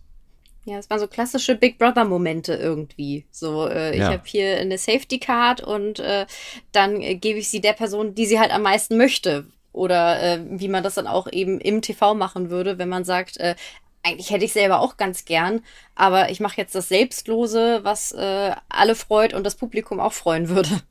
Ja, 0.64 0.78
es 0.78 0.88
waren 0.90 1.00
so 1.00 1.08
klassische 1.08 1.56
Big 1.56 1.78
Brother 1.78 2.04
Momente 2.04 2.54
irgendwie. 2.54 3.24
So, 3.30 3.66
äh, 3.66 3.96
ja. 3.96 4.04
ich 4.04 4.12
habe 4.12 4.22
hier 4.24 4.58
eine 4.58 4.78
Safety 4.78 5.18
Card 5.18 5.60
und 5.60 5.98
äh, 5.98 6.26
dann 6.70 7.00
äh, 7.00 7.16
gebe 7.16 7.40
ich 7.40 7.48
sie 7.48 7.60
der 7.60 7.72
Person, 7.72 8.14
die 8.14 8.26
sie 8.26 8.38
halt 8.38 8.52
am 8.52 8.62
meisten 8.62 8.96
möchte. 8.96 9.46
Oder 9.72 10.22
äh, 10.22 10.40
wie 10.48 10.68
man 10.68 10.84
das 10.84 10.94
dann 10.94 11.06
auch 11.06 11.26
eben 11.32 11.58
im 11.58 11.82
TV 11.82 12.14
machen 12.14 12.50
würde, 12.50 12.78
wenn 12.78 12.88
man 12.88 13.04
sagt, 13.04 13.38
äh, 13.38 13.56
eigentlich 14.04 14.30
hätte 14.30 14.44
ich 14.44 14.52
selber 14.52 14.80
auch 14.80 14.96
ganz 14.96 15.24
gern, 15.24 15.62
aber 15.94 16.30
ich 16.30 16.40
mache 16.40 16.56
jetzt 16.56 16.74
das 16.74 16.88
Selbstlose, 16.88 17.80
was 17.82 18.12
äh, 18.12 18.54
alle 18.68 18.94
freut 18.94 19.32
und 19.32 19.44
das 19.44 19.54
Publikum 19.54 20.00
auch 20.00 20.12
freuen 20.12 20.48
würde. 20.48 20.82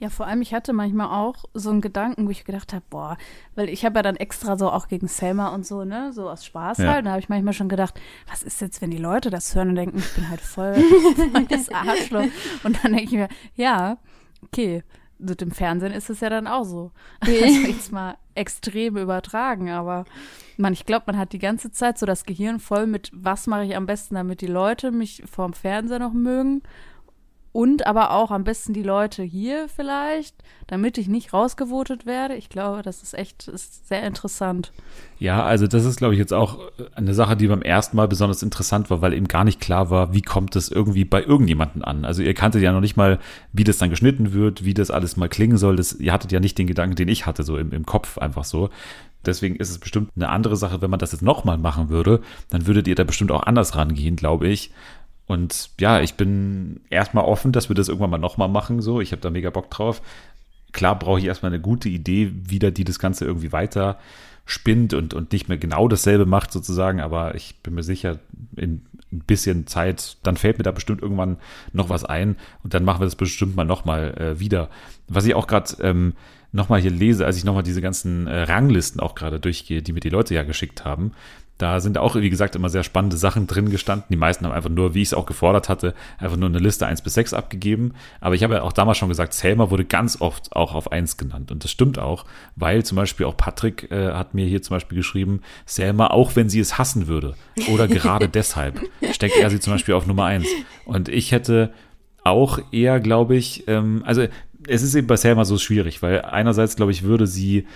Ja, 0.00 0.10
vor 0.10 0.26
allem, 0.26 0.42
ich 0.42 0.54
hatte 0.54 0.72
manchmal 0.72 1.08
auch 1.08 1.44
so 1.54 1.70
einen 1.70 1.80
Gedanken, 1.80 2.26
wo 2.26 2.30
ich 2.30 2.44
gedacht 2.44 2.72
habe, 2.72 2.84
boah, 2.88 3.16
weil 3.56 3.68
ich 3.68 3.84
habe 3.84 3.96
ja 3.96 4.02
dann 4.02 4.14
extra 4.14 4.56
so 4.56 4.70
auch 4.70 4.86
gegen 4.86 5.08
Selma 5.08 5.48
und 5.48 5.66
so, 5.66 5.84
ne, 5.84 6.12
so 6.12 6.30
aus 6.30 6.44
Spaß 6.44 6.78
ja. 6.78 6.92
halt. 6.92 7.06
Da 7.06 7.10
habe 7.10 7.20
ich 7.20 7.28
manchmal 7.28 7.52
schon 7.52 7.68
gedacht, 7.68 8.00
was 8.28 8.44
ist 8.44 8.60
jetzt, 8.60 8.80
wenn 8.80 8.92
die 8.92 8.98
Leute 8.98 9.30
das 9.30 9.54
hören 9.56 9.70
und 9.70 9.74
denken, 9.74 9.98
ich 9.98 10.14
bin 10.14 10.28
halt 10.28 10.40
voll, 10.40 10.76
das 11.48 11.68
Arschloch. 11.70 12.26
Und 12.62 12.82
dann 12.82 12.92
denke 12.92 13.04
ich 13.04 13.12
mir, 13.12 13.28
ja, 13.54 13.98
okay, 14.42 14.84
mit 15.18 15.40
dem 15.40 15.50
Fernsehen 15.50 15.92
ist 15.92 16.10
es 16.10 16.20
ja 16.20 16.30
dann 16.30 16.46
auch 16.46 16.64
so. 16.64 16.92
Also 17.20 17.36
jetzt 17.36 17.90
mal 17.90 18.16
extrem 18.36 18.96
übertragen, 18.96 19.70
aber 19.70 20.04
man, 20.56 20.72
ich 20.72 20.86
glaube, 20.86 21.04
man 21.08 21.18
hat 21.18 21.32
die 21.32 21.40
ganze 21.40 21.72
Zeit 21.72 21.98
so 21.98 22.06
das 22.06 22.24
Gehirn 22.24 22.60
voll 22.60 22.86
mit, 22.86 23.10
was 23.12 23.48
mache 23.48 23.64
ich 23.64 23.74
am 23.74 23.86
besten, 23.86 24.14
damit 24.14 24.42
die 24.42 24.46
Leute 24.46 24.92
mich 24.92 25.24
vorm 25.28 25.54
Fernseher 25.54 25.98
noch 25.98 26.12
mögen 26.12 26.62
und 27.58 27.88
aber 27.88 28.12
auch 28.12 28.30
am 28.30 28.44
besten 28.44 28.72
die 28.72 28.84
Leute 28.84 29.24
hier 29.24 29.66
vielleicht, 29.68 30.36
damit 30.68 30.96
ich 30.96 31.08
nicht 31.08 31.32
rausgevotet 31.32 32.06
werde. 32.06 32.36
Ich 32.36 32.50
glaube, 32.50 32.82
das 32.82 33.02
ist 33.02 33.14
echt 33.14 33.48
ist 33.48 33.88
sehr 33.88 34.04
interessant. 34.04 34.70
Ja, 35.18 35.42
also 35.42 35.66
das 35.66 35.84
ist, 35.84 35.96
glaube 35.96 36.14
ich, 36.14 36.20
jetzt 36.20 36.32
auch 36.32 36.60
eine 36.94 37.14
Sache, 37.14 37.36
die 37.36 37.48
beim 37.48 37.62
ersten 37.62 37.96
Mal 37.96 38.06
besonders 38.06 38.44
interessant 38.44 38.90
war, 38.90 39.02
weil 39.02 39.12
eben 39.12 39.26
gar 39.26 39.42
nicht 39.42 39.58
klar 39.58 39.90
war, 39.90 40.14
wie 40.14 40.22
kommt 40.22 40.54
es 40.54 40.70
irgendwie 40.70 41.04
bei 41.04 41.20
irgendjemanden 41.24 41.82
an. 41.82 42.04
Also 42.04 42.22
ihr 42.22 42.32
kanntet 42.32 42.62
ja 42.62 42.70
noch 42.70 42.80
nicht 42.80 42.96
mal, 42.96 43.18
wie 43.52 43.64
das 43.64 43.78
dann 43.78 43.90
geschnitten 43.90 44.32
wird, 44.32 44.64
wie 44.64 44.74
das 44.74 44.92
alles 44.92 45.16
mal 45.16 45.28
klingen 45.28 45.58
soll. 45.58 45.74
Das, 45.74 45.94
ihr 45.94 46.12
hattet 46.12 46.30
ja 46.30 46.38
nicht 46.38 46.58
den 46.58 46.68
Gedanken, 46.68 46.94
den 46.94 47.08
ich 47.08 47.26
hatte, 47.26 47.42
so 47.42 47.56
im, 47.56 47.72
im 47.72 47.84
Kopf 47.84 48.18
einfach 48.18 48.44
so. 48.44 48.70
Deswegen 49.26 49.56
ist 49.56 49.70
es 49.70 49.78
bestimmt 49.78 50.12
eine 50.14 50.28
andere 50.28 50.56
Sache, 50.56 50.80
wenn 50.80 50.90
man 50.90 51.00
das 51.00 51.10
jetzt 51.10 51.22
nochmal 51.22 51.58
machen 51.58 51.88
würde, 51.88 52.20
dann 52.50 52.68
würdet 52.68 52.86
ihr 52.86 52.94
da 52.94 53.02
bestimmt 53.02 53.32
auch 53.32 53.42
anders 53.42 53.74
rangehen, 53.74 54.14
glaube 54.14 54.46
ich. 54.46 54.70
Und 55.28 55.70
ja, 55.78 56.00
ich 56.00 56.14
bin 56.14 56.80
erstmal 56.90 57.24
offen, 57.24 57.52
dass 57.52 57.68
wir 57.68 57.76
das 57.76 57.88
irgendwann 57.88 58.10
mal 58.10 58.18
nochmal 58.18 58.48
machen. 58.48 58.80
So, 58.80 59.00
ich 59.00 59.12
habe 59.12 59.22
da 59.22 59.30
mega 59.30 59.50
Bock 59.50 59.70
drauf. 59.70 60.02
Klar 60.72 60.98
brauche 60.98 61.20
ich 61.20 61.26
erstmal 61.26 61.52
eine 61.52 61.60
gute 61.60 61.88
Idee, 61.88 62.32
wieder 62.34 62.70
die 62.70 62.84
das 62.84 62.98
Ganze 62.98 63.24
irgendwie 63.24 63.52
weiter 63.52 63.98
spinnt 64.46 64.94
und, 64.94 65.12
und 65.12 65.32
nicht 65.32 65.48
mehr 65.48 65.58
genau 65.58 65.88
dasselbe 65.88 66.24
macht 66.24 66.52
sozusagen, 66.52 67.00
aber 67.00 67.34
ich 67.34 67.56
bin 67.62 67.74
mir 67.74 67.82
sicher, 67.82 68.18
in 68.56 68.80
ein 69.12 69.20
bisschen 69.20 69.66
Zeit, 69.66 70.16
dann 70.22 70.38
fällt 70.38 70.56
mir 70.56 70.64
da 70.64 70.70
bestimmt 70.70 71.02
irgendwann 71.02 71.36
noch 71.72 71.90
was 71.90 72.04
ein 72.04 72.36
und 72.64 72.72
dann 72.72 72.84
machen 72.84 73.00
wir 73.00 73.04
das 73.04 73.16
bestimmt 73.16 73.56
mal 73.56 73.64
nochmal 73.64 74.14
äh, 74.18 74.40
wieder. 74.40 74.70
Was 75.06 75.26
ich 75.26 75.34
auch 75.34 75.46
gerade 75.46 75.70
ähm, 75.82 76.14
nochmal 76.52 76.80
hier 76.80 76.90
lese, 76.90 77.26
als 77.26 77.36
ich 77.36 77.44
nochmal 77.44 77.62
diese 77.62 77.82
ganzen 77.82 78.26
äh, 78.26 78.42
Ranglisten 78.42 79.00
auch 79.00 79.14
gerade 79.14 79.38
durchgehe, 79.38 79.82
die 79.82 79.92
mir 79.92 80.00
die 80.00 80.08
Leute 80.08 80.34
ja 80.34 80.42
geschickt 80.42 80.84
haben, 80.84 81.12
da 81.58 81.80
sind 81.80 81.98
auch, 81.98 82.14
wie 82.14 82.30
gesagt, 82.30 82.54
immer 82.54 82.68
sehr 82.68 82.84
spannende 82.84 83.16
Sachen 83.16 83.48
drin 83.48 83.68
gestanden. 83.70 84.06
Die 84.10 84.16
meisten 84.16 84.44
haben 84.46 84.52
einfach 84.52 84.70
nur, 84.70 84.94
wie 84.94 85.02
ich 85.02 85.08
es 85.08 85.14
auch 85.14 85.26
gefordert 85.26 85.68
hatte, 85.68 85.92
einfach 86.18 86.36
nur 86.36 86.48
eine 86.48 86.60
Liste 86.60 86.86
1 86.86 87.02
bis 87.02 87.14
6 87.14 87.34
abgegeben. 87.34 87.94
Aber 88.20 88.36
ich 88.36 88.44
habe 88.44 88.54
ja 88.54 88.62
auch 88.62 88.72
damals 88.72 88.98
schon 88.98 89.08
gesagt, 89.08 89.34
Selma 89.34 89.70
wurde 89.70 89.84
ganz 89.84 90.20
oft 90.20 90.54
auch 90.54 90.74
auf 90.74 90.92
1 90.92 91.16
genannt. 91.16 91.50
Und 91.50 91.64
das 91.64 91.72
stimmt 91.72 91.98
auch, 91.98 92.24
weil 92.54 92.84
zum 92.84 92.96
Beispiel 92.96 93.26
auch 93.26 93.36
Patrick 93.36 93.90
äh, 93.90 94.12
hat 94.12 94.34
mir 94.34 94.46
hier 94.46 94.62
zum 94.62 94.76
Beispiel 94.76 94.96
geschrieben, 94.96 95.42
Selma, 95.66 96.08
auch 96.08 96.36
wenn 96.36 96.48
sie 96.48 96.60
es 96.60 96.78
hassen 96.78 97.08
würde 97.08 97.34
oder 97.72 97.88
gerade 97.88 98.28
deshalb, 98.28 98.80
steckt 99.10 99.36
er 99.36 99.50
sie 99.50 99.58
zum 99.58 99.72
Beispiel 99.72 99.94
auf 99.94 100.06
Nummer 100.06 100.26
1. 100.26 100.46
Und 100.84 101.08
ich 101.08 101.32
hätte 101.32 101.72
auch 102.22 102.60
eher, 102.70 103.00
glaube 103.00 103.36
ich, 103.36 103.66
ähm, 103.66 104.02
also 104.04 104.26
es 104.68 104.82
ist 104.82 104.94
eben 104.94 105.06
bei 105.06 105.16
Selma 105.16 105.44
so 105.44 105.58
schwierig, 105.58 106.02
weil 106.02 106.22
einerseits, 106.22 106.76
glaube 106.76 106.92
ich, 106.92 107.02
würde 107.02 107.26
sie 107.26 107.66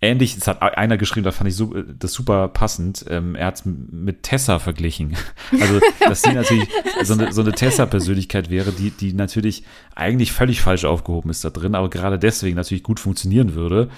ähnlich, 0.00 0.36
es 0.36 0.46
hat 0.46 0.62
einer 0.62 0.96
geschrieben, 0.96 1.24
da 1.24 1.32
fand 1.32 1.48
ich 1.48 1.56
so, 1.56 1.72
das 1.74 2.12
super 2.12 2.48
passend. 2.48 3.04
Ähm, 3.08 3.34
er 3.34 3.46
hat 3.46 3.56
es 3.56 3.62
mit 3.64 4.22
Tessa 4.22 4.58
verglichen. 4.58 5.16
Also, 5.60 5.80
dass 6.00 6.22
sie 6.22 6.32
natürlich 6.32 6.68
so 7.04 7.14
eine, 7.14 7.32
so 7.32 7.40
eine 7.40 7.52
Tessa-Persönlichkeit 7.52 8.50
wäre, 8.50 8.72
die, 8.72 8.90
die 8.90 9.12
natürlich 9.12 9.64
eigentlich 9.94 10.32
völlig 10.32 10.60
falsch 10.60 10.84
aufgehoben 10.84 11.30
ist 11.30 11.44
da 11.44 11.50
drin, 11.50 11.74
aber 11.74 11.88
gerade 11.88 12.18
deswegen 12.18 12.56
natürlich 12.56 12.82
gut 12.82 13.00
funktionieren 13.00 13.54
würde 13.54 13.88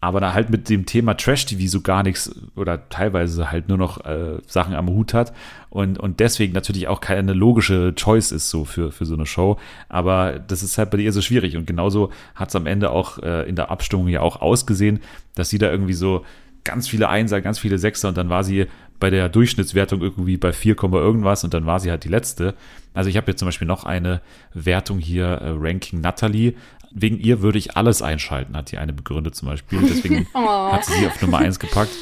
aber 0.00 0.20
da 0.20 0.34
halt 0.34 0.50
mit 0.50 0.68
dem 0.68 0.84
Thema 0.86 1.16
Trash-TV 1.16 1.68
so 1.68 1.80
gar 1.80 2.02
nichts 2.02 2.30
oder 2.54 2.88
teilweise 2.88 3.50
halt 3.50 3.68
nur 3.68 3.78
noch 3.78 4.04
äh, 4.04 4.38
Sachen 4.46 4.74
am 4.74 4.88
Hut 4.88 5.14
hat 5.14 5.32
und, 5.70 5.98
und 5.98 6.20
deswegen 6.20 6.52
natürlich 6.52 6.88
auch 6.88 7.00
keine 7.00 7.32
logische 7.32 7.94
Choice 7.94 8.30
ist 8.30 8.50
so 8.50 8.64
für, 8.64 8.92
für 8.92 9.06
so 9.06 9.14
eine 9.14 9.26
Show. 9.26 9.58
Aber 9.88 10.38
das 10.38 10.62
ist 10.62 10.76
halt 10.78 10.90
bei 10.90 10.98
ihr 10.98 11.12
so 11.12 11.22
schwierig 11.22 11.56
und 11.56 11.66
genauso 11.66 12.10
hat 12.34 12.50
es 12.50 12.56
am 12.56 12.66
Ende 12.66 12.90
auch 12.90 13.18
äh, 13.18 13.48
in 13.48 13.56
der 13.56 13.70
Abstimmung 13.70 14.08
ja 14.08 14.20
auch 14.20 14.40
ausgesehen, 14.40 15.00
dass 15.34 15.48
sie 15.48 15.58
da 15.58 15.70
irgendwie 15.70 15.94
so 15.94 16.24
ganz 16.64 16.88
viele 16.88 17.08
Einser, 17.08 17.40
ganz 17.40 17.58
viele 17.58 17.78
Sechser 17.78 18.08
und 18.08 18.18
dann 18.18 18.28
war 18.28 18.44
sie 18.44 18.66
bei 18.98 19.10
der 19.10 19.28
Durchschnittswertung 19.28 20.00
irgendwie 20.00 20.36
bei 20.36 20.52
4, 20.52 20.76
irgendwas 20.82 21.44
und 21.44 21.54
dann 21.54 21.66
war 21.66 21.80
sie 21.80 21.90
halt 21.90 22.04
die 22.04 22.08
letzte. 22.08 22.54
Also 22.94 23.10
ich 23.10 23.16
habe 23.16 23.30
jetzt 23.30 23.38
zum 23.38 23.46
Beispiel 23.46 23.68
noch 23.68 23.84
eine 23.84 24.20
Wertung 24.54 24.98
hier, 24.98 25.26
äh, 25.26 25.50
Ranking 25.50 26.00
Natalie. 26.00 26.54
Wegen 26.92 27.18
ihr 27.18 27.42
würde 27.42 27.58
ich 27.58 27.76
alles 27.76 28.02
einschalten, 28.02 28.56
hat 28.56 28.72
die 28.72 28.78
eine 28.78 28.92
begründet 28.92 29.34
zum 29.34 29.48
Beispiel. 29.48 29.80
Deswegen 29.82 30.26
oh. 30.34 30.72
hat 30.72 30.84
sie 30.84 30.94
sie 30.94 31.06
auf 31.06 31.20
Nummer 31.20 31.38
1 31.38 31.58
gepackt. 31.58 31.92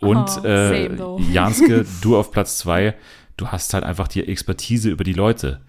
Und 0.00 0.28
oh, 0.42 0.46
äh, 0.46 0.94
Janske, 1.32 1.84
du 2.02 2.16
auf 2.16 2.30
Platz 2.30 2.58
2, 2.58 2.94
du 3.36 3.48
hast 3.48 3.74
halt 3.74 3.84
einfach 3.84 4.08
die 4.08 4.26
Expertise 4.26 4.90
über 4.90 5.04
die 5.04 5.12
Leute. 5.12 5.60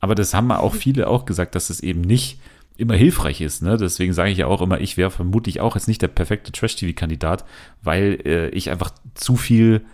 Aber 0.00 0.14
das 0.14 0.34
haben 0.34 0.50
auch 0.52 0.74
viele 0.74 1.08
auch 1.08 1.24
gesagt, 1.24 1.54
dass 1.54 1.70
es 1.70 1.80
eben 1.80 2.02
nicht 2.02 2.38
immer 2.76 2.94
hilfreich 2.94 3.40
ist. 3.40 3.62
Ne? 3.62 3.76
Deswegen 3.76 4.12
sage 4.12 4.30
ich 4.30 4.38
ja 4.38 4.46
auch 4.46 4.60
immer, 4.60 4.80
ich 4.80 4.96
wäre 4.96 5.10
vermutlich 5.10 5.60
auch 5.60 5.76
jetzt 5.76 5.88
nicht 5.88 6.02
der 6.02 6.08
perfekte 6.08 6.52
Trash-TV-Kandidat, 6.52 7.44
weil 7.82 8.20
äh, 8.24 8.48
ich 8.48 8.70
einfach 8.70 8.90
zu 9.14 9.36
viel 9.36 9.84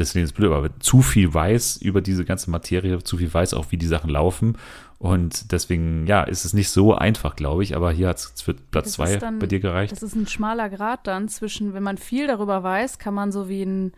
deswegen 0.00 0.24
ist 0.24 0.30
es 0.30 0.36
blöd, 0.36 0.50
aber 0.50 0.70
zu 0.80 1.02
viel 1.02 1.32
weiß 1.32 1.76
über 1.76 2.00
diese 2.00 2.24
ganze 2.24 2.50
Materie, 2.50 3.02
zu 3.04 3.18
viel 3.18 3.32
weiß 3.32 3.54
auch, 3.54 3.66
wie 3.70 3.76
die 3.76 3.86
Sachen 3.86 4.10
laufen. 4.10 4.56
Und 5.00 5.50
deswegen, 5.50 6.06
ja, 6.06 6.24
ist 6.24 6.44
es 6.44 6.52
nicht 6.52 6.68
so 6.68 6.94
einfach, 6.94 7.34
glaube 7.34 7.62
ich. 7.62 7.74
Aber 7.74 7.90
hier 7.90 8.08
hat 8.08 8.18
es 8.18 8.42
für 8.42 8.52
Platz 8.52 8.92
zwei 8.92 9.16
bei 9.16 9.46
dir 9.46 9.58
gereicht. 9.58 9.92
Das 9.92 10.02
ist 10.02 10.14
ein 10.14 10.26
schmaler 10.26 10.68
Grad 10.68 11.06
dann 11.06 11.26
zwischen, 11.28 11.72
wenn 11.72 11.82
man 11.82 11.96
viel 11.96 12.26
darüber 12.26 12.62
weiß, 12.62 12.98
kann 12.98 13.14
man 13.14 13.32
so 13.32 13.48
wie 13.48 13.62
ein 13.62 13.92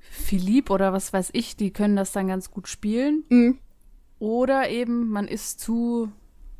Philipp 0.00 0.70
oder 0.70 0.94
was 0.94 1.12
weiß 1.12 1.28
ich, 1.34 1.54
die 1.56 1.70
können 1.70 1.96
das 1.96 2.12
dann 2.12 2.28
ganz 2.28 2.50
gut 2.50 2.66
spielen. 2.66 3.24
Mhm. 3.28 3.58
Oder 4.18 4.70
eben, 4.70 5.10
man 5.10 5.28
ist 5.28 5.60
zu 5.60 6.10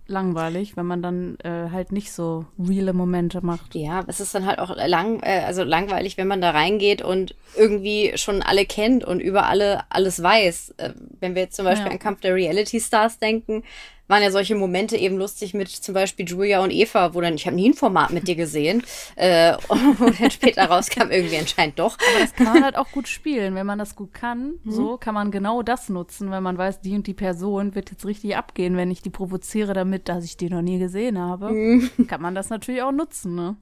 langweilig, 0.08 0.76
wenn 0.76 0.86
man 0.86 1.02
dann 1.02 1.36
äh, 1.42 1.70
halt 1.70 1.92
nicht 1.92 2.12
so 2.12 2.46
reale 2.58 2.92
Momente 2.92 3.44
macht. 3.44 3.74
Ja, 3.74 4.04
es 4.06 4.20
ist 4.20 4.34
dann 4.34 4.46
halt 4.46 4.58
auch 4.58 4.74
lang, 4.76 5.20
äh, 5.22 5.42
also 5.44 5.64
langweilig, 5.64 6.16
wenn 6.16 6.28
man 6.28 6.40
da 6.40 6.50
reingeht 6.50 7.02
und 7.02 7.34
irgendwie 7.56 8.12
schon 8.16 8.42
alle 8.42 8.66
kennt 8.66 9.04
und 9.04 9.20
über 9.20 9.46
alle 9.46 9.84
alles 9.90 10.22
weiß. 10.22 10.74
Äh, 10.76 10.90
wenn 11.20 11.34
wir 11.34 11.42
jetzt 11.42 11.56
zum 11.56 11.64
Beispiel 11.64 11.86
ja. 11.86 11.92
an 11.92 11.98
Kampf 11.98 12.20
der 12.20 12.34
Reality 12.34 12.80
Stars 12.80 13.18
denken, 13.18 13.64
waren 14.08 14.22
ja 14.22 14.30
solche 14.30 14.54
Momente 14.54 14.96
eben 14.96 15.16
lustig 15.16 15.54
mit 15.54 15.68
zum 15.68 15.94
Beispiel 15.94 16.26
Julia 16.26 16.62
und 16.62 16.70
Eva, 16.70 17.14
wo 17.14 17.20
dann, 17.20 17.34
ich 17.34 17.46
habe 17.46 17.56
nie 17.56 17.70
ein 17.70 17.74
Format 17.74 18.10
mit 18.10 18.28
dir 18.28 18.36
gesehen, 18.36 18.82
äh, 19.16 19.56
und 19.68 20.20
dann 20.20 20.30
später 20.30 20.64
rauskam 20.66 21.10
irgendwie 21.10 21.38
anscheinend 21.38 21.78
doch. 21.78 21.98
Aber 21.98 22.20
das 22.20 22.34
kann 22.34 22.46
man 22.46 22.64
halt 22.64 22.76
auch 22.76 22.90
gut 22.92 23.08
spielen. 23.08 23.54
Wenn 23.54 23.66
man 23.66 23.78
das 23.78 23.96
gut 23.96 24.12
kann, 24.12 24.58
mhm. 24.62 24.70
so 24.70 24.96
kann 24.96 25.14
man 25.14 25.30
genau 25.30 25.62
das 25.62 25.88
nutzen, 25.88 26.30
wenn 26.30 26.42
man 26.42 26.58
weiß, 26.58 26.80
die 26.80 26.94
und 26.94 27.06
die 27.06 27.14
Person 27.14 27.74
wird 27.74 27.90
jetzt 27.90 28.06
richtig 28.06 28.36
abgehen, 28.36 28.76
wenn 28.76 28.90
ich 28.90 29.02
die 29.02 29.10
provoziere 29.10 29.74
damit, 29.74 30.08
dass 30.08 30.24
ich 30.24 30.36
die 30.36 30.50
noch 30.50 30.62
nie 30.62 30.78
gesehen 30.78 31.18
habe. 31.18 31.50
Mhm. 31.50 32.06
Kann 32.06 32.22
man 32.22 32.34
das 32.34 32.50
natürlich 32.50 32.82
auch 32.82 32.92
nutzen, 32.92 33.34
ne? 33.34 33.56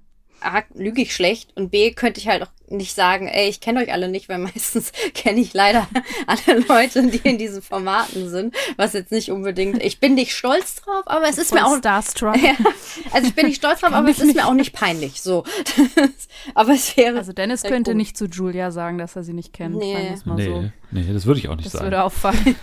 A, 0.45 0.63
lüge 0.75 1.03
ich 1.03 1.15
schlecht 1.15 1.57
und 1.57 1.71
B, 1.71 1.93
könnte 1.93 2.21
ich 2.21 2.29
halt 2.29 2.43
auch 2.43 2.51
nicht 2.69 2.95
sagen, 2.95 3.29
ey, 3.29 3.49
ich 3.49 3.61
kenne 3.61 3.81
euch 3.81 3.93
alle 3.93 4.09
nicht, 4.09 4.29
weil 4.29 4.39
meistens 4.55 4.93
kenne 5.15 5.41
ich 5.41 5.53
leider 5.55 5.87
alle 6.27 6.61
Leute, 6.61 7.07
die 7.09 7.29
in 7.29 7.39
diesen 7.39 7.63
Formaten 7.63 8.29
sind, 8.29 8.55
was 8.77 8.93
jetzt 8.93 9.13
nicht 9.13 9.31
unbedingt, 9.31 9.83
ich 9.83 10.01
bin 10.01 10.15
nicht 10.15 10.33
stolz 10.33 10.77
drauf, 10.77 11.03
aber 11.07 11.29
es 11.29 11.39
ist 11.39 11.51
Voll 11.51 11.61
mir 11.61 11.67
auch, 11.67 11.77
Starstruck. 11.79 12.37
Ja, 12.37 12.55
also 13.13 13.29
ich 13.29 13.35
bin 13.35 13.47
nicht 13.47 13.57
stolz 13.57 13.81
drauf, 13.81 13.93
aber 13.93 14.09
es 14.09 14.19
ist 14.19 14.27
nicht. 14.27 14.37
mir 14.37 14.47
auch 14.47 14.55
nicht 14.55 14.73
peinlich, 14.73 15.21
so. 15.21 15.45
aber 16.55 16.73
es 16.73 16.97
wäre. 16.97 17.19
Also 17.19 17.33
Dennis 17.33 17.63
könnte 17.63 17.93
gut. 17.93 17.99
nicht 17.99 18.17
zu 18.17 18.27
Julia 18.27 18.71
sagen, 18.71 18.99
dass 18.99 19.17
er 19.17 19.25
sie 19.25 19.33
nicht 19.33 19.53
kennt, 19.53 19.77
nee. 19.77 20.17
nee, 20.25 20.45
so. 20.45 20.65
nee, 20.91 21.13
das 21.13 21.27
würde 21.27 21.41
ich 21.41 21.49
auch 21.49 21.57
nicht 21.57 21.67
das 21.67 21.73
sagen. 21.73 21.91
Das 21.91 21.93
würde 21.93 22.03
auffallen. 22.03 22.57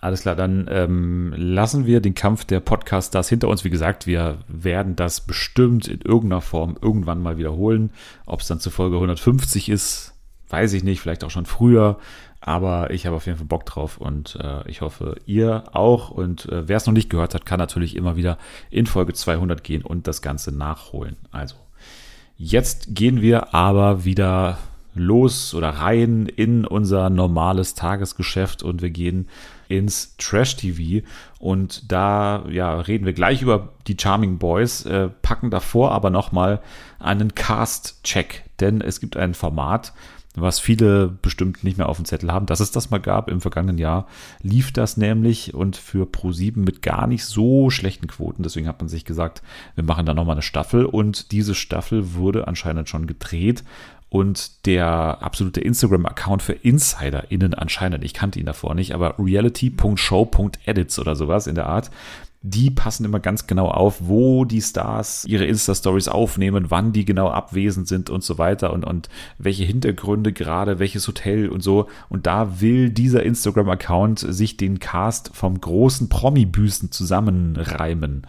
Alles 0.00 0.22
klar, 0.22 0.36
dann 0.36 0.68
ähm, 0.70 1.34
lassen 1.36 1.84
wir 1.84 2.00
den 2.00 2.14
Kampf 2.14 2.44
der 2.44 2.60
Podcast-Stars 2.60 3.28
hinter 3.28 3.48
uns. 3.48 3.64
Wie 3.64 3.70
gesagt, 3.70 4.06
wir 4.06 4.38
werden 4.46 4.94
das 4.94 5.20
bestimmt 5.20 5.88
in 5.88 6.00
irgendeiner 6.02 6.40
Form 6.40 6.76
irgendwann 6.80 7.20
mal 7.20 7.36
wiederholen. 7.36 7.90
Ob 8.24 8.40
es 8.40 8.46
dann 8.46 8.60
zur 8.60 8.70
Folge 8.70 8.94
150 8.96 9.68
ist, 9.68 10.14
weiß 10.50 10.72
ich 10.74 10.84
nicht, 10.84 11.00
vielleicht 11.00 11.24
auch 11.24 11.30
schon 11.30 11.46
früher. 11.46 11.98
Aber 12.40 12.92
ich 12.92 13.06
habe 13.06 13.16
auf 13.16 13.26
jeden 13.26 13.38
Fall 13.38 13.48
Bock 13.48 13.66
drauf 13.66 13.98
und 13.98 14.38
äh, 14.40 14.68
ich 14.70 14.80
hoffe, 14.82 15.16
ihr 15.26 15.64
auch. 15.72 16.10
Und 16.10 16.46
äh, 16.46 16.68
wer 16.68 16.76
es 16.76 16.86
noch 16.86 16.94
nicht 16.94 17.10
gehört 17.10 17.34
hat, 17.34 17.44
kann 17.44 17.58
natürlich 17.58 17.96
immer 17.96 18.14
wieder 18.14 18.38
in 18.70 18.86
Folge 18.86 19.14
200 19.14 19.64
gehen 19.64 19.82
und 19.82 20.06
das 20.06 20.22
Ganze 20.22 20.52
nachholen. 20.52 21.16
Also, 21.32 21.56
jetzt 22.36 22.94
gehen 22.94 23.20
wir 23.20 23.52
aber 23.52 24.04
wieder 24.04 24.58
los 24.94 25.54
oder 25.54 25.70
rein 25.70 26.26
in 26.26 26.64
unser 26.64 27.10
normales 27.10 27.74
Tagesgeschäft 27.74 28.62
und 28.62 28.82
wir 28.82 28.90
gehen 28.90 29.28
ins 29.68 30.16
Trash-TV. 30.16 31.06
Und 31.38 31.90
da 31.92 32.44
ja, 32.50 32.80
reden 32.80 33.06
wir 33.06 33.12
gleich 33.12 33.42
über 33.42 33.72
die 33.86 33.96
Charming 33.98 34.38
Boys, 34.38 34.84
äh, 34.84 35.08
packen 35.22 35.50
davor 35.50 35.92
aber 35.92 36.10
nochmal 36.10 36.60
einen 36.98 37.34
Cast-Check, 37.34 38.44
denn 38.60 38.80
es 38.80 39.00
gibt 39.00 39.16
ein 39.16 39.34
Format, 39.34 39.92
was 40.34 40.60
viele 40.60 41.08
bestimmt 41.08 41.64
nicht 41.64 41.78
mehr 41.78 41.88
auf 41.88 41.96
dem 41.96 42.04
Zettel 42.04 42.32
haben, 42.32 42.46
dass 42.46 42.60
es 42.60 42.70
das 42.70 42.90
mal 42.90 42.98
gab. 42.98 43.30
Im 43.30 43.40
vergangenen 43.40 43.78
Jahr 43.78 44.06
lief 44.40 44.72
das 44.72 44.96
nämlich 44.96 45.54
und 45.54 45.76
für 45.76 46.06
Pro7 46.06 46.58
mit 46.58 46.82
gar 46.82 47.06
nicht 47.06 47.24
so 47.24 47.70
schlechten 47.70 48.06
Quoten. 48.06 48.42
Deswegen 48.42 48.68
hat 48.68 48.80
man 48.80 48.88
sich 48.88 49.04
gesagt, 49.04 49.42
wir 49.74 49.84
machen 49.84 50.06
da 50.06 50.14
nochmal 50.14 50.34
eine 50.34 50.42
Staffel 50.42 50.84
und 50.84 51.32
diese 51.32 51.54
Staffel 51.54 52.14
wurde 52.14 52.46
anscheinend 52.46 52.88
schon 52.88 53.06
gedreht 53.06 53.64
und 54.08 54.66
der 54.66 55.22
absolute 55.22 55.60
Instagram-Account 55.60 56.42
für 56.42 56.52
InsiderInnen 56.52 57.54
anscheinend, 57.54 58.04
ich 58.04 58.14
kannte 58.14 58.40
ihn 58.40 58.46
davor 58.46 58.74
nicht, 58.74 58.94
aber 58.94 59.18
reality.show.edits 59.18 60.98
oder 60.98 61.14
sowas 61.14 61.46
in 61.46 61.54
der 61.54 61.66
Art, 61.66 61.90
die 62.40 62.70
passen 62.70 63.04
immer 63.04 63.18
ganz 63.18 63.48
genau 63.48 63.68
auf, 63.68 63.96
wo 64.00 64.44
die 64.44 64.62
Stars 64.62 65.24
ihre 65.24 65.44
Insta-Stories 65.44 66.06
aufnehmen, 66.06 66.66
wann 66.68 66.92
die 66.92 67.04
genau 67.04 67.30
abwesend 67.30 67.88
sind 67.88 68.10
und 68.10 68.22
so 68.22 68.38
weiter 68.38 68.72
und, 68.72 68.84
und 68.84 69.08
welche 69.38 69.64
Hintergründe 69.64 70.32
gerade, 70.32 70.78
welches 70.78 71.06
Hotel 71.08 71.48
und 71.48 71.62
so. 71.62 71.88
Und 72.08 72.26
da 72.26 72.60
will 72.60 72.90
dieser 72.90 73.24
Instagram-Account 73.24 74.20
sich 74.20 74.56
den 74.56 74.78
Cast 74.78 75.34
vom 75.34 75.60
großen 75.60 76.08
Promi-Büßen 76.08 76.92
zusammenreimen. 76.92 78.24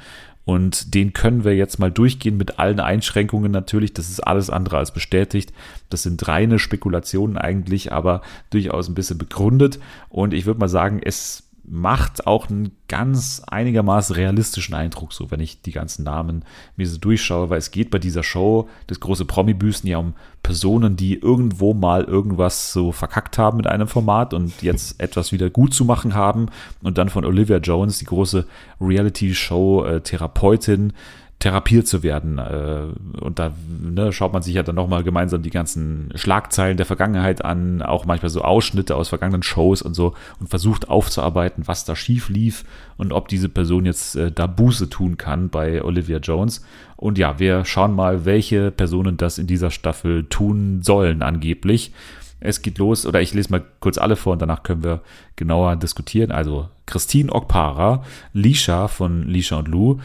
Und 0.49 0.95
den 0.95 1.13
können 1.13 1.43
wir 1.43 1.55
jetzt 1.55 1.77
mal 1.77 1.91
durchgehen 1.91 2.35
mit 2.35 2.57
allen 2.57 2.79
Einschränkungen 2.79 3.51
natürlich. 3.51 3.93
Das 3.93 4.09
ist 4.09 4.19
alles 4.19 4.49
andere 4.49 4.79
als 4.79 4.91
bestätigt. 4.91 5.53
Das 5.91 6.01
sind 6.01 6.27
reine 6.27 6.57
Spekulationen 6.57 7.37
eigentlich, 7.37 7.91
aber 7.91 8.23
durchaus 8.49 8.89
ein 8.89 8.95
bisschen 8.95 9.19
begründet. 9.19 9.77
Und 10.09 10.33
ich 10.33 10.47
würde 10.47 10.59
mal 10.59 10.67
sagen, 10.67 11.01
es 11.03 11.48
macht 11.71 12.25
auch 12.25 12.49
einen 12.49 12.71
ganz 12.87 13.43
einigermaßen 13.45 14.15
realistischen 14.15 14.73
Eindruck, 14.73 15.13
so 15.13 15.29
wenn 15.29 15.39
ich 15.39 15.61
die 15.61 15.71
ganzen 15.71 16.03
Namen 16.03 16.43
mir 16.75 16.87
so 16.87 16.97
durchschaue, 16.97 17.51
weil 17.51 17.59
es 17.59 17.69
geht 17.71 17.91
bei 17.91 17.99
dieser 17.99 18.23
Show, 18.23 18.67
das 18.87 18.99
große 18.99 19.25
Promi-Büßen, 19.25 19.87
ja 19.87 19.99
um 19.99 20.15
Personen, 20.41 20.95
die 20.95 21.13
irgendwo 21.15 21.75
mal 21.75 22.03
irgendwas 22.03 22.73
so 22.73 22.91
verkackt 22.91 23.37
haben 23.37 23.57
mit 23.57 23.67
einem 23.67 23.87
Format 23.87 24.33
und 24.33 24.63
jetzt 24.63 24.99
etwas 25.01 25.31
wieder 25.31 25.51
gut 25.51 25.71
zu 25.73 25.85
machen 25.85 26.15
haben. 26.15 26.47
Und 26.81 26.97
dann 26.97 27.09
von 27.09 27.23
Olivia 27.23 27.57
Jones, 27.57 27.99
die 27.99 28.05
große 28.05 28.47
Reality-Show-Therapeutin, 28.81 30.93
therapiert 31.39 31.87
zu 31.87 32.03
werden. 32.03 32.37
Äh, 32.37 33.21
und 33.21 33.39
da 33.39 33.53
ne, 33.67 34.11
schaut 34.11 34.33
man 34.33 34.41
sich 34.41 34.55
ja 34.55 34.63
dann 34.63 34.75
nochmal 34.75 35.03
gemeinsam 35.03 35.41
die 35.41 35.49
ganzen 35.49 36.11
Schlagzeilen 36.15 36.75
der 36.75 36.85
Vergangenheit 36.85 37.43
an, 37.43 37.81
auch 37.81 38.05
manchmal 38.05 38.29
so 38.29 38.41
Ausschnitte 38.41 38.95
aus 38.95 39.09
vergangenen 39.09 39.43
Shows 39.43 39.81
und 39.81 39.93
so 39.93 40.13
und 40.39 40.49
versucht 40.49 40.89
aufzuarbeiten, 40.89 41.67
was 41.67 41.85
da 41.85 41.95
schief 41.95 42.27
lief 42.27 42.65
und 42.97 43.13
ob 43.13 43.29
diese 43.29 43.47
Person 43.47 43.85
jetzt 43.85 44.17
äh, 44.17 44.31
da 44.31 44.47
Buße 44.47 44.89
tun 44.89 45.17
kann 45.17 45.49
bei 45.49 45.81
Olivia 45.81 46.17
Jones. 46.17 46.63
Und 46.97 47.17
ja, 47.17 47.39
wir 47.39 47.63
schauen 47.63 47.95
mal, 47.95 48.25
welche 48.25 48.71
Personen 48.71 49.15
das 49.15 49.37
in 49.37 49.47
dieser 49.47 49.71
Staffel 49.71 50.25
tun 50.25 50.81
sollen 50.83 51.21
angeblich. 51.21 51.93
Es 52.41 52.61
geht 52.61 52.77
los, 52.77 53.05
oder 53.05 53.21
ich 53.21 53.33
lese 53.33 53.51
mal 53.51 53.63
kurz 53.79 53.97
alle 53.97 54.17
vor 54.17 54.33
und 54.33 54.41
danach 54.41 54.63
können 54.63 54.83
wir 54.83 55.01
genauer 55.37 55.77
diskutieren. 55.77 56.31
Also 56.31 56.67
Christine 56.85 57.31
Okpara, 57.31 58.03
Lisha 58.33 58.89
von 58.89 59.27
Lisha 59.27 59.57
und 59.57 59.67
Lou, 59.69 59.99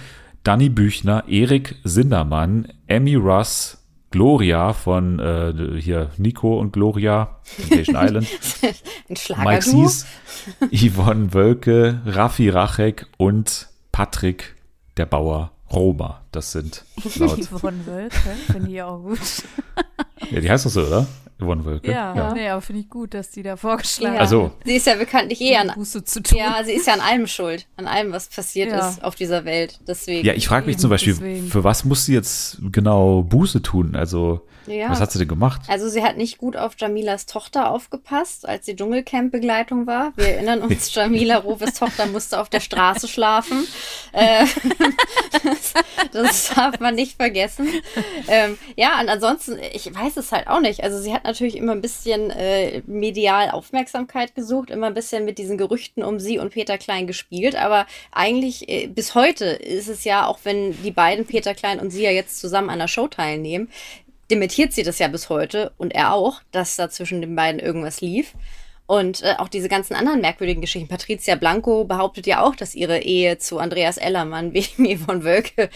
Danny 0.44 0.68
Büchner, 0.68 1.24
Erik 1.26 1.76
Sindermann, 1.84 2.68
Emmy 2.86 3.14
Russ, 3.14 3.78
Gloria 4.10 4.74
von 4.74 5.18
äh, 5.18 5.80
hier 5.80 6.10
Nico 6.18 6.60
und 6.60 6.72
Gloria, 6.72 7.40
Temptation 7.56 7.96
Island, 8.00 8.28
Mike 9.42 9.62
Sies, 9.62 10.06
Yvonne 10.70 11.32
Wölke, 11.32 12.02
Raffi 12.04 12.50
Rachek 12.50 13.06
und 13.16 13.68
Patrick 13.90 14.54
der 14.98 15.06
Bauer 15.06 15.52
Roma. 15.72 16.20
Das 16.30 16.52
sind 16.52 16.84
laut. 17.16 17.38
Yvonne 17.38 17.86
Wölke, 17.86 18.14
finde 18.52 18.70
ich 18.70 18.82
auch 18.82 18.98
gut. 19.00 19.18
ja, 20.30 20.40
die 20.40 20.50
heißt 20.50 20.66
doch 20.66 20.70
so, 20.70 20.82
oder? 20.82 21.06
Yvonne 21.44 21.64
Wölke. 21.64 21.90
Ja, 21.90 22.14
ja. 22.14 22.34
nee, 22.34 22.48
aber 22.48 22.60
finde 22.60 22.82
ich 22.82 22.90
gut, 22.90 23.14
dass 23.14 23.30
die 23.30 23.42
da 23.42 23.56
vorgeschlagen 23.56 24.14
ja. 24.14 24.20
Also. 24.20 24.52
Sie 24.64 24.76
ist 24.76 24.86
ja 24.86 24.96
bekanntlich 24.96 25.40
eh 25.40 25.56
an 25.56 25.72
Buße 25.74 26.04
zu 26.04 26.22
tun. 26.22 26.38
Ja, 26.38 26.62
sie 26.64 26.72
ist 26.72 26.86
ja 26.86 26.94
an 26.94 27.00
allem 27.00 27.26
schuld, 27.26 27.66
an 27.76 27.86
allem, 27.86 28.12
was 28.12 28.28
passiert 28.28 28.70
ja. 28.70 28.88
ist 28.88 29.02
auf 29.02 29.14
dieser 29.14 29.44
Welt. 29.44 29.80
Deswegen. 29.86 30.26
Ja, 30.26 30.34
ich 30.34 30.48
frage 30.48 30.66
mich 30.66 30.78
zum 30.78 30.90
Beispiel, 30.90 31.14
deswegen. 31.14 31.48
für 31.48 31.64
was 31.64 31.84
muss 31.84 32.06
sie 32.06 32.14
jetzt 32.14 32.58
genau 32.72 33.22
Buße 33.22 33.62
tun? 33.62 33.94
Also 33.94 34.42
ja. 34.66 34.90
Was 34.90 35.00
hat 35.00 35.12
sie 35.12 35.18
denn 35.18 35.28
gemacht? 35.28 35.62
Also 35.68 35.88
sie 35.88 36.02
hat 36.02 36.16
nicht 36.16 36.38
gut 36.38 36.56
auf 36.56 36.74
Jamilas 36.78 37.26
Tochter 37.26 37.70
aufgepasst, 37.70 38.48
als 38.48 38.66
sie 38.66 38.74
Dschungelcamp-Begleitung 38.76 39.86
war. 39.86 40.12
Wir 40.16 40.28
erinnern 40.28 40.62
uns, 40.62 40.94
Jamila 40.94 41.38
Roves 41.38 41.74
Tochter 41.74 42.06
musste 42.06 42.40
auf 42.40 42.48
der 42.48 42.60
Straße 42.60 43.08
schlafen. 43.08 43.66
Äh, 44.12 44.46
das, 45.42 45.74
das, 46.12 46.54
darf 46.54 46.78
man 46.78 46.94
nicht 46.94 47.16
vergessen. 47.16 47.66
Ähm, 48.28 48.56
ja, 48.76 49.00
und 49.00 49.08
ansonsten, 49.08 49.58
ich 49.72 49.92
weiß 49.92 50.16
es 50.18 50.30
halt 50.30 50.46
auch 50.46 50.60
nicht. 50.60 50.84
Also 50.84 51.00
sie 51.00 51.12
hat 51.12 51.24
natürlich 51.24 51.33
immer 51.40 51.72
ein 51.72 51.80
bisschen 51.80 52.30
äh, 52.30 52.82
medial 52.86 53.50
Aufmerksamkeit 53.50 54.34
gesucht, 54.34 54.70
immer 54.70 54.86
ein 54.86 54.94
bisschen 54.94 55.24
mit 55.24 55.38
diesen 55.38 55.58
Gerüchten 55.58 56.02
um 56.02 56.18
sie 56.18 56.38
und 56.38 56.50
Peter 56.50 56.78
Klein 56.78 57.06
gespielt. 57.06 57.56
Aber 57.56 57.86
eigentlich 58.12 58.68
äh, 58.68 58.86
bis 58.86 59.14
heute 59.14 59.46
ist 59.46 59.88
es 59.88 60.04
ja, 60.04 60.26
auch 60.26 60.38
wenn 60.44 60.80
die 60.82 60.90
beiden, 60.90 61.26
Peter 61.26 61.54
Klein 61.54 61.80
und 61.80 61.90
sie 61.90 62.02
ja 62.02 62.10
jetzt 62.10 62.38
zusammen 62.40 62.70
an 62.70 62.78
der 62.78 62.88
Show 62.88 63.08
teilnehmen, 63.08 63.68
dementiert 64.30 64.72
sie 64.72 64.82
das 64.82 64.98
ja 64.98 65.08
bis 65.08 65.28
heute 65.28 65.72
und 65.76 65.94
er 65.94 66.12
auch, 66.12 66.40
dass 66.50 66.76
da 66.76 66.88
zwischen 66.88 67.20
den 67.20 67.36
beiden 67.36 67.60
irgendwas 67.60 68.00
lief. 68.00 68.34
Und 68.86 69.22
äh, 69.22 69.34
auch 69.38 69.48
diese 69.48 69.68
ganzen 69.68 69.94
anderen 69.94 70.20
merkwürdigen 70.20 70.60
Geschichten. 70.60 70.88
Patricia 70.88 71.36
Blanco 71.36 71.84
behauptet 71.84 72.26
ja 72.26 72.42
auch, 72.42 72.54
dass 72.54 72.74
ihre 72.74 72.98
Ehe 73.00 73.38
zu 73.38 73.58
Andreas 73.58 73.96
Ellermann 73.96 74.52
wegen 74.52 74.86
Yvonne 74.86 75.24
Wölke 75.24 75.70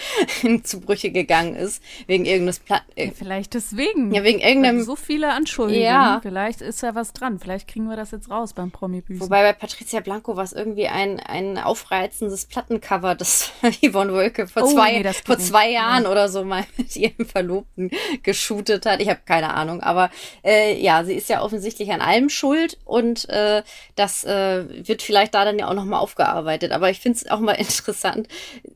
zu 0.63 0.81
Brüche 0.81 1.11
gegangen 1.11 1.57
ist. 1.57 1.83
Wegen 2.07 2.27
irgendeines 2.27 2.59
Pla 2.59 2.83
äh, 2.97 3.07
ja, 3.07 3.13
Vielleicht 3.15 3.55
deswegen. 3.55 4.13
Ja, 4.13 4.25
wegen 4.25 4.41
irgendeinem. 4.41 4.83
So 4.83 4.95
viele 4.95 5.33
Anschuldigungen. 5.33 5.87
Ja. 5.87 6.21
Vielleicht 6.23 6.61
ist 6.61 6.83
ja 6.83 6.95
was 6.95 7.15
dran. 7.15 7.39
Vielleicht 7.39 7.67
kriegen 7.67 7.89
wir 7.89 7.97
das 7.97 8.11
jetzt 8.11 8.31
raus 8.31 8.53
beim 8.53 8.71
Promi-Büßen. 8.71 9.23
Wobei 9.23 9.43
bei 9.43 9.53
Patricia 9.55 10.01
Blanco 10.01 10.37
war 10.37 10.45
es 10.45 10.53
irgendwie 10.53 10.89
ein, 10.89 11.19
ein 11.19 11.57
aufreizendes 11.57 12.45
Plattencover, 12.45 13.15
das 13.15 13.53
Yvonne 13.83 14.13
Wölke 14.13 14.47
vor, 14.49 14.65
oh, 14.65 14.73
zwei, 14.75 15.01
nee, 15.01 15.13
vor 15.25 15.39
zwei 15.39 15.71
Jahren 15.71 16.05
ja. 16.05 16.11
oder 16.11 16.29
so 16.29 16.45
mal 16.45 16.67
mit 16.77 16.95
ihrem 16.95 17.25
Verlobten 17.25 17.91
geshootet 18.23 18.85
hat. 18.85 19.01
Ich 19.01 19.09
habe 19.09 19.21
keine 19.25 19.55
Ahnung. 19.55 19.81
Aber 19.81 20.11
äh, 20.45 20.79
ja, 20.79 21.05
sie 21.05 21.15
ist 21.15 21.31
ja 21.31 21.43
offensichtlich 21.43 21.91
an 21.91 22.03
allem 22.03 22.29
schuld. 22.29 22.77
Und 22.85 22.98
und 22.99 23.29
äh, 23.29 23.63
das 23.95 24.25
äh, 24.25 24.65
wird 24.87 25.03
vielleicht 25.03 25.35
da 25.35 25.45
dann 25.45 25.59
ja 25.59 25.69
auch 25.69 25.75
nochmal 25.75 26.01
aufgearbeitet. 26.01 26.73
Aber 26.73 26.91
ich 26.91 27.01
finde 27.01 27.19
es 27.19 27.31
auch 27.31 27.41
mal 27.41 27.53
interessant. 27.59 28.29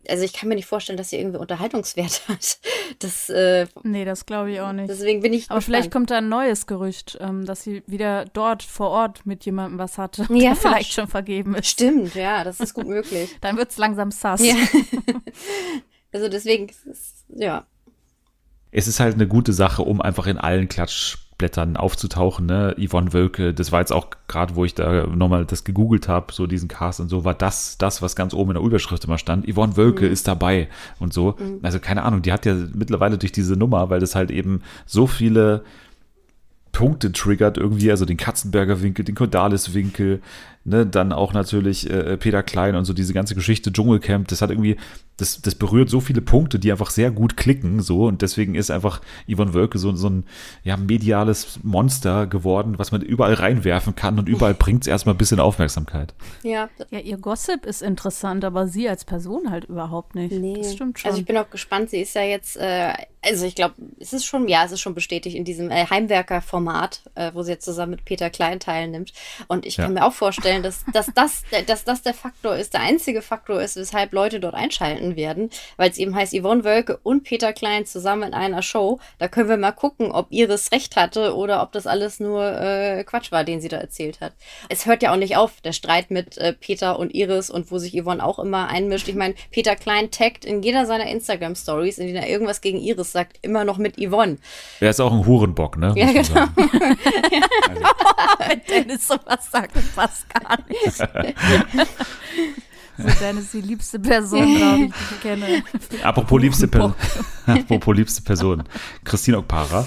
Also 0.09 0.25
ich 0.25 0.33
kann 0.33 0.49
mir 0.49 0.55
nicht 0.55 0.67
vorstellen, 0.67 0.97
dass 0.97 1.11
sie 1.11 1.19
irgendwie 1.19 1.38
Unterhaltungswert 1.38 2.23
hat. 2.29 2.59
Das, 3.00 3.29
äh, 3.29 3.67
nee, 3.83 4.05
das 4.05 4.26
glaube 4.26 4.52
ich 4.52 4.61
auch 4.61 4.73
nicht. 4.73 4.88
Deswegen 4.88 5.21
bin 5.21 5.33
ich. 5.33 5.50
Aber 5.50 5.59
gespannt. 5.59 5.64
vielleicht 5.64 5.91
kommt 5.91 6.11
da 6.11 6.19
ein 6.19 6.29
neues 6.29 6.67
Gerücht, 6.67 7.19
ähm, 7.21 7.45
dass 7.45 7.62
sie 7.62 7.83
wieder 7.87 8.25
dort 8.33 8.62
vor 8.62 8.91
Ort 8.91 9.26
mit 9.26 9.45
jemandem 9.45 9.79
was 9.79 9.99
hatte, 9.99 10.23
ja, 10.31 10.50
der 10.52 10.57
vielleicht 10.57 10.93
schon 10.93 11.09
vergeben 11.09 11.55
ist. 11.55 11.69
Stimmt, 11.69 12.14
ja, 12.14 12.45
das 12.45 12.61
ist 12.61 12.75
gut 12.75 12.87
möglich. 12.87 13.37
dann 13.41 13.57
wird 13.57 13.71
es 13.71 13.79
langsam 13.79 14.11
sass. 14.11 14.41
Ja. 14.45 14.55
also 16.12 16.29
deswegen, 16.29 16.71
ja. 17.29 17.67
Es 18.71 18.87
ist 18.87 19.00
halt 19.00 19.14
eine 19.14 19.29
gute 19.29 19.52
Sache, 19.52 19.83
um 19.83 20.00
einfach 20.00 20.26
in 20.26 20.38
allen 20.38 20.69
Klatsch 20.69 21.19
Blättern 21.42 21.76
aufzutauchen. 21.76 22.46
Ne? 22.46 22.76
Yvonne 22.78 23.12
Wölke, 23.12 23.52
das 23.52 23.72
war 23.72 23.80
jetzt 23.80 23.92
auch 23.92 24.11
gerade, 24.28 24.54
wo 24.54 24.64
ich 24.64 24.76
da 24.76 25.08
nochmal 25.08 25.44
das 25.44 25.64
gegoogelt 25.64 26.06
habe, 26.06 26.32
so 26.32 26.46
diesen 26.46 26.68
Cast 26.68 27.00
und 27.00 27.08
so, 27.08 27.25
war 27.25 27.34
das, 27.34 27.78
das, 27.78 28.00
was 28.00 28.14
ganz 28.14 28.32
oben 28.32 28.52
in 28.52 28.54
der 28.54 28.62
Überschrift 28.62 29.04
immer 29.06 29.18
stand. 29.18 29.52
Yvonne 29.52 29.76
Wölke 29.76 30.06
mhm. 30.06 30.12
ist 30.12 30.28
dabei 30.28 30.68
und 31.00 31.12
so. 31.12 31.34
Mhm. 31.40 31.58
Also 31.62 31.80
keine 31.80 32.04
Ahnung, 32.04 32.22
die 32.22 32.32
hat 32.32 32.46
ja 32.46 32.54
mittlerweile 32.75 33.18
durch 33.18 33.32
diese 33.32 33.56
Nummer, 33.56 33.90
weil 33.90 33.99
das 33.99 34.14
halt 34.14 34.30
eben 34.30 34.62
so 34.86 35.08
viele 35.08 35.64
Punkte 36.71 37.10
triggert 37.10 37.58
irgendwie, 37.58 37.90
also 37.90 38.04
den 38.04 38.17
Katzenberger 38.17 38.80
Winkel, 38.80 39.04
den 39.04 39.17
Cordalis 39.17 39.75
Winkel, 39.75 40.23
ne, 40.64 40.86
dann 40.86 41.12
auch 41.12 41.32
natürlich 41.32 41.88
äh, 41.90 42.16
Peter 42.16 42.42
Klein 42.42 42.76
und 42.76 42.84
so 42.84 42.92
diese 42.92 43.12
ganze 43.12 43.34
Geschichte 43.34 43.72
Dschungelcamp, 43.72 44.28
das 44.28 44.42
hat 44.42 44.50
irgendwie, 44.50 44.76
das, 45.16 45.42
das 45.42 45.54
berührt 45.54 45.90
so 45.90 46.00
viele 46.00 46.20
Punkte, 46.20 46.58
die 46.58 46.70
einfach 46.70 46.90
sehr 46.90 47.10
gut 47.10 47.36
klicken, 47.36 47.80
so, 47.80 48.06
und 48.06 48.22
deswegen 48.22 48.54
ist 48.54 48.70
einfach 48.70 49.00
Yvonne 49.28 49.54
Wölke 49.54 49.78
so, 49.78 49.94
so 49.94 50.08
ein, 50.08 50.25
ja, 50.64 50.76
mediales 50.76 51.60
Monster 51.62 52.26
geworden, 52.26 52.78
was 52.78 52.92
man 52.92 53.02
überall 53.02 53.34
reinwerfen 53.34 53.94
kann 53.94 54.18
und 54.18 54.28
überall 54.28 54.54
bringt 54.54 54.82
es 54.82 54.88
erstmal 54.88 55.14
ein 55.14 55.18
bisschen 55.18 55.40
Aufmerksamkeit. 55.40 56.14
Ja. 56.42 56.68
Ja, 56.90 56.98
ihr 56.98 57.16
Gossip 57.16 57.66
ist 57.66 57.82
interessant, 57.82 58.44
aber 58.44 58.66
sie 58.66 58.88
als 58.88 59.04
Person 59.04 59.50
halt 59.50 59.64
überhaupt 59.64 60.14
nicht. 60.14 60.32
Nee. 60.32 60.58
Das 60.58 60.75
stimmt 60.75 60.98
schon. 60.98 61.10
Also 61.10 61.20
ich 61.20 61.26
bin 61.26 61.36
auch 61.36 61.50
gespannt, 61.50 61.90
sie 61.90 62.00
ist 62.00 62.14
ja 62.14 62.22
jetzt, 62.22 62.56
äh, 62.56 62.92
also 63.25 63.46
ich 63.46 63.54
glaube, 63.54 63.75
es 63.98 64.12
ist 64.12 64.25
schon, 64.25 64.48
ja, 64.48 64.64
es 64.64 64.72
ist 64.72 64.80
schon 64.80 64.94
bestätigt 64.94 65.36
in 65.36 65.44
diesem 65.44 65.70
äh, 65.70 65.86
Heimwerker-Format, 65.88 67.02
äh, 67.14 67.30
wo 67.34 67.42
sie 67.42 67.52
jetzt 67.52 67.64
zusammen 67.64 67.92
mit 67.92 68.04
Peter 68.04 68.30
Klein 68.30 68.60
teilnimmt. 68.60 69.12
Und 69.48 69.64
ich 69.64 69.76
kann 69.76 69.94
ja. 69.94 70.00
mir 70.00 70.06
auch 70.06 70.12
vorstellen, 70.12 70.51
vorstellen, 70.52 70.62
dass, 70.62 70.84
dass, 70.93 71.12
das, 71.15 71.43
dass 71.67 71.84
das 71.84 72.02
der 72.02 72.15
Faktor 72.15 72.56
ist, 72.56 72.75
der 72.75 72.80
einzige 72.80 73.23
Faktor 73.23 73.60
ist, 73.60 73.76
weshalb 73.76 74.12
Leute 74.12 74.41
dort 74.41 74.54
einschalten 74.54 75.17
werden, 75.17 75.50
weil 75.76 75.91
es 75.91 75.99
eben 75.99 76.15
heißt 76.15 76.34
Yvonne 76.34 76.65
Wölke 76.65 76.99
und 77.02 77.25
Peter 77.25 77.52
Klein 77.52 77.86
zusammen 77.86 78.25
in 78.25 78.34
einer 78.34 78.62
Show. 78.62 78.99
Da 79.19 79.28
können 79.28 79.49
wir 79.49 79.56
mal 79.56 79.73
gucken, 79.73 80.12
ob 80.12 80.26
Iris 80.30 80.73
recht 80.73 80.97
hatte 80.97 81.34
oder 81.36 81.62
ob 81.62 81.73
das 81.73 81.86
alles 81.86 82.21
nur 82.21 82.45
äh, 82.45 83.04
Quatsch 83.04 83.32
war, 83.32 83.45
den 83.45 83.60
sie 83.60 83.69
da 83.69 83.78
erzählt 83.78 84.21
hat. 84.21 84.32
Es 84.69 84.86
hört 84.86 85.02
ja 85.02 85.12
auch 85.12 85.17
nicht 85.17 85.36
auf, 85.36 85.60
der 85.60 85.73
Streit 85.73 86.10
mit 86.10 86.38
äh, 86.38 86.52
Peter 86.52 86.99
und 86.99 87.15
Iris 87.15 87.50
und 87.50 87.71
wo 87.71 87.78
sich 87.78 87.93
Yvonne 88.00 88.25
auch 88.25 88.38
immer 88.38 88.69
einmischt. 88.69 89.08
Ich 89.08 89.15
meine, 89.15 89.34
Peter 89.50 89.76
Klein 89.76 90.10
taggt 90.10 90.45
in 90.45 90.62
jeder 90.62 90.86
seiner 90.86 91.06
Instagram-Stories, 91.06 91.99
in 91.99 92.06
denen 92.06 92.23
er 92.23 92.28
irgendwas 92.28 92.60
gegen 92.60 92.78
Iris 92.78 93.12
sagt, 93.12 93.38
immer 93.43 93.65
noch 93.65 93.78
mit 93.78 93.97
Yvonne. 93.97 94.38
Er 94.80 94.91
ist 94.91 95.00
auch 95.00 95.12
ein 95.12 95.26
Hurenbock, 95.26 95.76
ne? 95.76 95.93
Ja, 95.97 96.06
genau. 96.06 96.19
also. 96.19 96.52
Wenn 98.49 98.60
Dennis 98.69 99.06
sowas 99.06 99.50
sagt, 99.50 99.73
passt 99.95 100.26
gar 100.43 100.59
nicht. 100.69 100.97
so, 102.99 103.09
Dennis 103.21 103.45
ist 103.45 103.55
die 103.55 103.61
liebste 103.61 103.99
Person, 103.99 104.57
glaube 104.57 104.85
ich, 104.85 104.93
die 104.93 105.15
ich 105.15 105.21
kenne. 105.21 105.63
Apropos 106.02 106.41
liebste, 106.41 106.69
per 106.69 106.95
Apropos 107.47 107.97
liebste 107.97 108.23
Person. 108.23 108.65
Christine 109.05 109.39
Okpara 109.39 109.87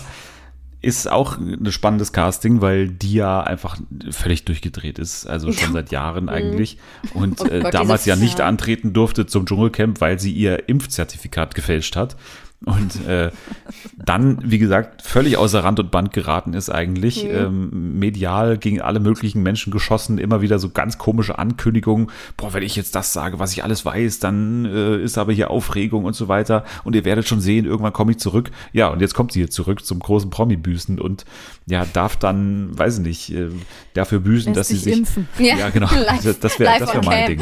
ist 0.82 1.10
auch 1.10 1.38
ein 1.40 1.72
spannendes 1.72 2.14
Casting, 2.14 2.62
weil 2.62 2.90
die 2.90 3.14
ja 3.14 3.42
einfach 3.42 3.78
völlig 4.12 4.46
durchgedreht 4.46 5.00
ist, 5.00 5.26
also 5.26 5.52
schon 5.52 5.74
seit 5.74 5.90
Jahren 5.90 6.26
mhm. 6.26 6.30
eigentlich. 6.30 6.78
Und 7.16 7.42
oh 7.42 7.46
Gott, 7.46 7.74
damals 7.74 8.06
ja 8.06 8.16
nicht 8.16 8.40
antreten 8.40 8.94
durfte 8.94 9.26
zum 9.26 9.48
Dschungelcamp, 9.48 10.00
weil 10.00 10.20
sie 10.20 10.32
ihr 10.32 10.70
Impfzertifikat 10.70 11.56
gefälscht 11.56 11.96
hat 11.96 12.16
und 12.66 13.06
äh, 13.08 13.32
dann, 13.96 14.40
wie 14.44 14.58
gesagt, 14.58 15.04
völlig 15.04 15.38
außer 15.38 15.64
Rand 15.64 15.80
und 15.80 15.92
Band 15.92 16.12
geraten 16.12 16.54
ist 16.54 16.70
eigentlich, 16.70 17.24
mhm. 17.24 17.30
ähm, 17.30 18.00
medial 18.00 18.58
gegen 18.58 18.82
alle 18.82 19.00
möglichen 19.00 19.44
Menschen 19.44 19.72
geschossen, 19.72 20.18
immer 20.18 20.42
wieder 20.42 20.58
so 20.58 20.70
ganz 20.70 20.98
komische 20.98 21.38
Ankündigungen, 21.38 22.08
boah, 22.38 22.54
wenn 22.54 22.64
ich 22.64 22.76
jetzt 22.76 22.96
das 22.96 23.14
sage, 23.14 23.38
was 23.38 23.52
ich 23.54 23.64
alles 23.64 23.86
weiß, 23.86 24.18
dann 24.18 24.66
äh, 24.66 24.98
ist 24.98 25.20
aber 25.20 25.32
hier 25.32 25.52
Aufregung 25.52 26.06
und 26.06 26.16
so 26.16 26.28
weiter 26.28 26.66
und 26.84 26.96
ihr 26.96 27.06
werdet 27.06 27.28
schon 27.28 27.40
sehen, 27.40 27.66
irgendwann 27.66 27.94
komme 27.94 28.14
ich 28.14 28.18
zurück. 28.18 28.50
Ja, 28.74 28.88
und 28.88 29.00
jetzt 29.00 29.14
kommt 29.14 29.32
sie 29.32 29.42
hier 29.42 29.52
zurück 29.52 29.86
zum 29.86 30.00
großen 30.00 30.32
Promi-Büßen 30.32 31.00
und 31.00 31.26
ja, 31.68 31.86
darf 31.94 32.16
dann, 32.18 32.78
weiß 32.78 32.98
ich 32.98 33.04
nicht, 33.04 33.32
äh, 33.32 33.50
dafür 33.94 34.20
büßen, 34.20 34.54
Lässt 34.54 34.60
dass 34.60 34.68
sie 34.70 34.78
sich... 34.78 34.98
Impfen. 34.98 35.28
Ja, 35.38 35.56
ja 35.56 35.70
genau, 35.70 35.90
live, 35.94 36.40
das 36.40 36.60
wäre 36.60 36.80
wär 36.80 37.04
mein 37.04 37.28
Ding. 37.28 37.42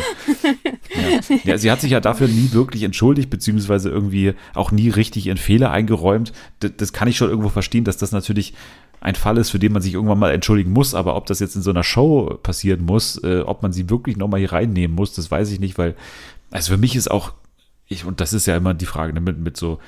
Ja. 1.29 1.35
ja, 1.43 1.57
sie 1.57 1.71
hat 1.71 1.81
sich 1.81 1.91
ja 1.91 1.99
dafür 1.99 2.27
nie 2.27 2.49
wirklich 2.51 2.83
entschuldigt, 2.83 3.29
beziehungsweise 3.29 3.89
irgendwie 3.89 4.33
auch 4.53 4.71
nie 4.71 4.89
richtig 4.89 5.12
richtig 5.13 5.27
ihren 5.27 5.37
Fehler 5.37 5.71
eingeräumt. 5.71 6.33
Das, 6.59 6.71
das 6.77 6.93
kann 6.93 7.07
ich 7.07 7.17
schon 7.17 7.29
irgendwo 7.29 7.49
verstehen, 7.49 7.83
dass 7.83 7.97
das 7.97 8.11
natürlich 8.11 8.53
ein 9.01 9.15
Fall 9.15 9.37
ist, 9.37 9.49
für 9.49 9.59
den 9.59 9.73
man 9.73 9.81
sich 9.81 9.93
irgendwann 9.93 10.19
mal 10.19 10.31
entschuldigen 10.31 10.71
muss, 10.71 10.95
aber 10.95 11.15
ob 11.15 11.25
das 11.25 11.39
jetzt 11.39 11.55
in 11.55 11.61
so 11.61 11.71
einer 11.71 11.83
Show 11.83 12.39
passieren 12.41 12.85
muss, 12.85 13.21
äh, 13.23 13.41
ob 13.41 13.61
man 13.61 13.73
sie 13.73 13.89
wirklich 13.89 14.15
nochmal 14.15 14.39
hier 14.39 14.53
reinnehmen 14.53 14.95
muss, 14.95 15.13
das 15.13 15.29
weiß 15.29 15.51
ich 15.51 15.59
nicht, 15.59 15.77
weil, 15.77 15.95
also 16.51 16.71
für 16.71 16.77
mich 16.77 16.95
ist 16.95 17.11
auch, 17.11 17.33
ich, 17.87 18.05
und 18.05 18.21
das 18.21 18.31
ist 18.31 18.45
ja 18.45 18.55
immer 18.55 18.73
die 18.73 18.85
Frage 18.85 19.13
ne, 19.13 19.19
mit, 19.19 19.37
mit 19.37 19.57
so, 19.57 19.79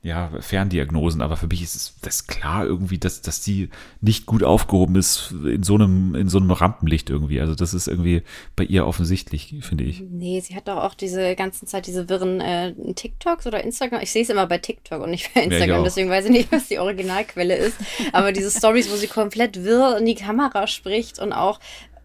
ja, 0.00 0.30
Ferndiagnosen, 0.38 1.20
aber 1.22 1.36
für 1.36 1.48
mich 1.48 1.60
ist 1.60 1.74
es 1.74 1.94
das 2.02 2.28
klar 2.28 2.64
irgendwie, 2.64 2.98
dass, 2.98 3.20
dass 3.20 3.40
die 3.40 3.68
nicht 4.00 4.26
gut 4.26 4.44
aufgehoben 4.44 4.94
ist 4.94 5.34
in 5.44 5.64
so 5.64 5.74
einem, 5.74 6.14
in 6.14 6.28
so 6.28 6.38
einem 6.38 6.52
Rampenlicht 6.52 7.10
irgendwie. 7.10 7.40
Also 7.40 7.56
das 7.56 7.74
ist 7.74 7.88
irgendwie 7.88 8.22
bei 8.54 8.62
ihr 8.62 8.86
offensichtlich, 8.86 9.56
finde 9.60 9.84
ich. 9.84 10.00
Nee, 10.00 10.40
sie 10.40 10.54
hat 10.54 10.68
doch 10.68 10.76
auch 10.76 10.94
diese 10.94 11.34
ganzen 11.34 11.66
Zeit 11.66 11.88
diese 11.88 12.08
wirren 12.08 12.40
äh, 12.40 12.74
TikToks 12.94 13.48
oder 13.48 13.64
Instagram. 13.64 14.00
Ich 14.00 14.12
sehe 14.12 14.22
es 14.22 14.30
immer 14.30 14.46
bei 14.46 14.58
TikTok 14.58 15.02
und 15.02 15.10
nicht 15.10 15.34
bei 15.34 15.42
Instagram, 15.42 15.78
ja, 15.78 15.82
deswegen 15.82 16.10
weiß 16.10 16.26
ich 16.26 16.30
nicht, 16.30 16.52
was 16.52 16.68
die 16.68 16.78
Originalquelle 16.78 17.56
ist. 17.56 17.76
Aber 18.12 18.30
diese 18.30 18.56
Stories, 18.56 18.90
wo 18.92 18.94
sie 18.94 19.08
komplett 19.08 19.64
wirr 19.64 19.98
in 19.98 20.06
die 20.06 20.14
Kamera 20.14 20.68
spricht 20.68 21.18
und 21.18 21.32
auch 21.32 21.58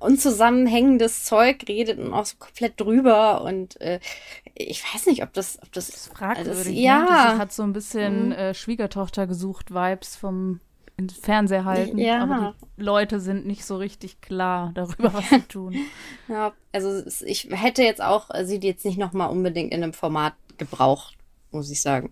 unzusammenhängendes 0.03 1.23
Zeug 1.23 1.63
redet 1.67 1.97
und 1.97 2.13
auch 2.13 2.25
so 2.25 2.35
komplett 2.37 2.79
drüber 2.79 3.41
und 3.41 3.79
äh, 3.81 3.99
ich 4.55 4.83
weiß 4.93 5.07
nicht, 5.07 5.23
ob 5.23 5.33
das, 5.33 5.59
ob 5.63 5.71
das, 5.71 5.87
das 5.87 6.07
fragwürdig. 6.07 6.57
Also, 6.57 6.69
ne? 6.69 6.79
ja. 6.79 7.05
Das 7.05 7.39
hat 7.39 7.53
so 7.53 7.63
ein 7.63 7.73
bisschen 7.73 8.31
äh, 8.31 8.53
Schwiegertochter 8.53 9.27
gesucht 9.27 9.73
Vibes 9.73 10.15
vom 10.15 10.59
Fernseher 11.21 11.65
halten, 11.65 11.97
Ja. 11.97 12.21
aber 12.21 12.53
die 12.77 12.83
Leute 12.83 13.19
sind 13.19 13.47
nicht 13.47 13.65
so 13.65 13.77
richtig 13.77 14.21
klar 14.21 14.71
darüber, 14.75 15.13
was 15.13 15.29
sie 15.29 15.41
tun. 15.41 15.75
Ja, 16.27 16.53
also 16.71 17.03
ich 17.25 17.49
hätte 17.51 17.83
jetzt 17.83 18.01
auch 18.01 18.29
äh, 18.29 18.45
sie 18.45 18.59
jetzt 18.61 18.85
nicht 18.85 18.97
nochmal 18.97 19.29
unbedingt 19.29 19.73
in 19.73 19.83
einem 19.83 19.93
Format 19.93 20.33
gebraucht, 20.57 21.15
muss 21.51 21.69
ich 21.69 21.81
sagen. 21.81 22.11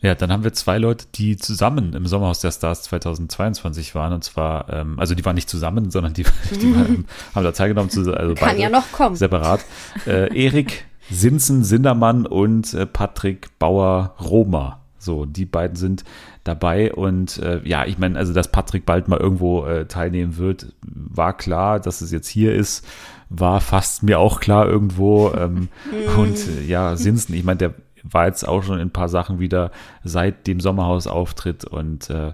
Ja, 0.00 0.14
dann 0.16 0.32
haben 0.32 0.42
wir 0.42 0.52
zwei 0.52 0.78
Leute, 0.78 1.06
die 1.14 1.36
zusammen 1.36 1.92
im 1.92 2.06
Sommerhaus 2.06 2.40
der 2.40 2.50
Stars 2.50 2.82
2022 2.84 3.94
waren. 3.94 4.12
Und 4.12 4.24
zwar, 4.24 4.68
ähm, 4.68 4.98
also 4.98 5.14
die 5.14 5.24
waren 5.24 5.34
nicht 5.36 5.48
zusammen, 5.48 5.90
sondern 5.90 6.14
die, 6.14 6.24
die 6.50 6.74
waren, 6.74 7.06
haben 7.34 7.44
da 7.44 7.52
teilgenommen, 7.52 7.90
zu, 7.90 8.00
also 8.16 8.34
Kann 8.34 8.48
beide 8.48 8.60
ja 8.62 8.68
noch 8.70 8.90
kommen. 8.92 9.14
separat. 9.16 9.60
Äh, 10.06 10.36
Erik 10.36 10.86
Sinzen 11.12 11.64
Sindermann 11.64 12.26
und 12.26 12.74
äh, 12.74 12.86
Patrick 12.86 13.58
Bauer-Roma. 13.58 14.80
So, 14.98 15.26
die 15.26 15.46
beiden 15.46 15.76
sind 15.76 16.04
dabei. 16.44 16.92
Und 16.92 17.38
äh, 17.38 17.60
ja, 17.64 17.84
ich 17.86 17.98
meine, 17.98 18.18
also 18.18 18.32
dass 18.32 18.48
Patrick 18.48 18.86
bald 18.86 19.08
mal 19.08 19.18
irgendwo 19.18 19.64
äh, 19.64 19.86
teilnehmen 19.86 20.36
wird, 20.36 20.74
war 20.82 21.36
klar. 21.36 21.80
Dass 21.80 22.00
es 22.00 22.12
jetzt 22.12 22.28
hier 22.28 22.54
ist, 22.54 22.86
war 23.28 23.60
fast 23.60 24.02
mir 24.02 24.18
auch 24.18 24.40
klar 24.40 24.66
irgendwo. 24.66 25.32
Ähm, 25.32 25.68
und 26.18 26.36
äh, 26.36 26.64
ja, 26.66 26.96
Sinzen, 26.96 27.34
ich 27.34 27.44
meine, 27.44 27.58
der 27.58 27.74
war 28.04 28.26
jetzt 28.26 28.46
auch 28.46 28.62
schon 28.62 28.76
in 28.76 28.88
ein 28.88 28.92
paar 28.92 29.08
Sachen 29.08 29.38
wieder 29.38 29.70
seit 30.04 30.46
dem 30.46 30.60
Sommerhaus-Auftritt 30.60 31.64
und 31.64 32.10
äh, 32.10 32.32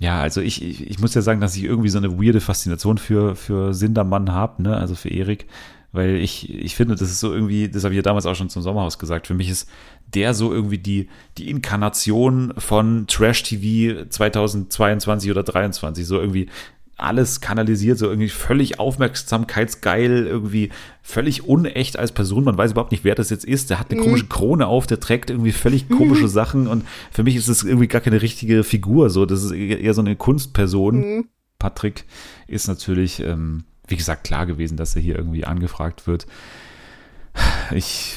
ja, 0.00 0.20
also 0.20 0.40
ich, 0.40 0.62
ich, 0.62 0.88
ich 0.88 1.00
muss 1.00 1.14
ja 1.14 1.22
sagen, 1.22 1.40
dass 1.40 1.56
ich 1.56 1.64
irgendwie 1.64 1.88
so 1.88 1.98
eine 1.98 2.20
weirde 2.22 2.40
Faszination 2.40 2.98
für, 2.98 3.34
für 3.34 3.74
Sindermann 3.74 4.32
habe, 4.32 4.62
ne, 4.62 4.76
also 4.76 4.94
für 4.94 5.08
Erik, 5.08 5.46
weil 5.92 6.16
ich, 6.16 6.52
ich 6.52 6.76
finde, 6.76 6.94
das 6.94 7.10
ist 7.10 7.20
so 7.20 7.32
irgendwie, 7.32 7.68
das 7.68 7.84
habe 7.84 7.94
ich 7.94 7.96
ja 7.96 8.02
damals 8.02 8.26
auch 8.26 8.34
schon 8.34 8.50
zum 8.50 8.62
Sommerhaus 8.62 8.98
gesagt, 8.98 9.26
für 9.26 9.34
mich 9.34 9.48
ist 9.48 9.68
der 10.14 10.34
so 10.34 10.52
irgendwie 10.52 10.78
die, 10.78 11.08
die 11.38 11.50
Inkarnation 11.50 12.52
von 12.58 13.06
Trash-TV 13.06 14.06
2022 14.08 15.30
oder 15.30 15.42
23, 15.42 16.06
so 16.06 16.20
irgendwie 16.20 16.48
alles 16.98 17.40
kanalisiert, 17.40 17.96
so 17.96 18.06
irgendwie 18.06 18.28
völlig 18.28 18.80
aufmerksamkeitsgeil, 18.80 20.26
irgendwie 20.26 20.70
völlig 21.02 21.44
unecht 21.44 21.96
als 21.96 22.12
Person. 22.12 22.44
Man 22.44 22.58
weiß 22.58 22.72
überhaupt 22.72 22.90
nicht, 22.90 23.04
wer 23.04 23.14
das 23.14 23.30
jetzt 23.30 23.44
ist. 23.44 23.70
Der 23.70 23.78
hat 23.78 23.90
eine 23.90 24.00
komische 24.00 24.26
Krone 24.26 24.66
auf, 24.66 24.86
der 24.86 24.98
trägt 24.98 25.30
irgendwie 25.30 25.52
völlig 25.52 25.88
komische 25.88 26.28
Sachen 26.28 26.66
und 26.66 26.84
für 27.12 27.22
mich 27.22 27.36
ist 27.36 27.48
es 27.48 27.62
irgendwie 27.62 27.86
gar 27.86 28.00
keine 28.00 28.20
richtige 28.20 28.64
Figur. 28.64 29.10
So, 29.10 29.26
das 29.26 29.44
ist 29.44 29.52
eher 29.52 29.94
so 29.94 30.00
eine 30.00 30.16
Kunstperson. 30.16 31.26
Patrick 31.60 32.04
ist 32.48 32.66
natürlich, 32.66 33.20
ähm, 33.20 33.64
wie 33.88 33.96
gesagt, 33.96 34.24
klar 34.24 34.46
gewesen, 34.46 34.76
dass 34.76 34.94
er 34.96 35.02
hier 35.02 35.16
irgendwie 35.16 35.44
angefragt 35.44 36.06
wird. 36.06 36.26
Ich, 37.70 38.16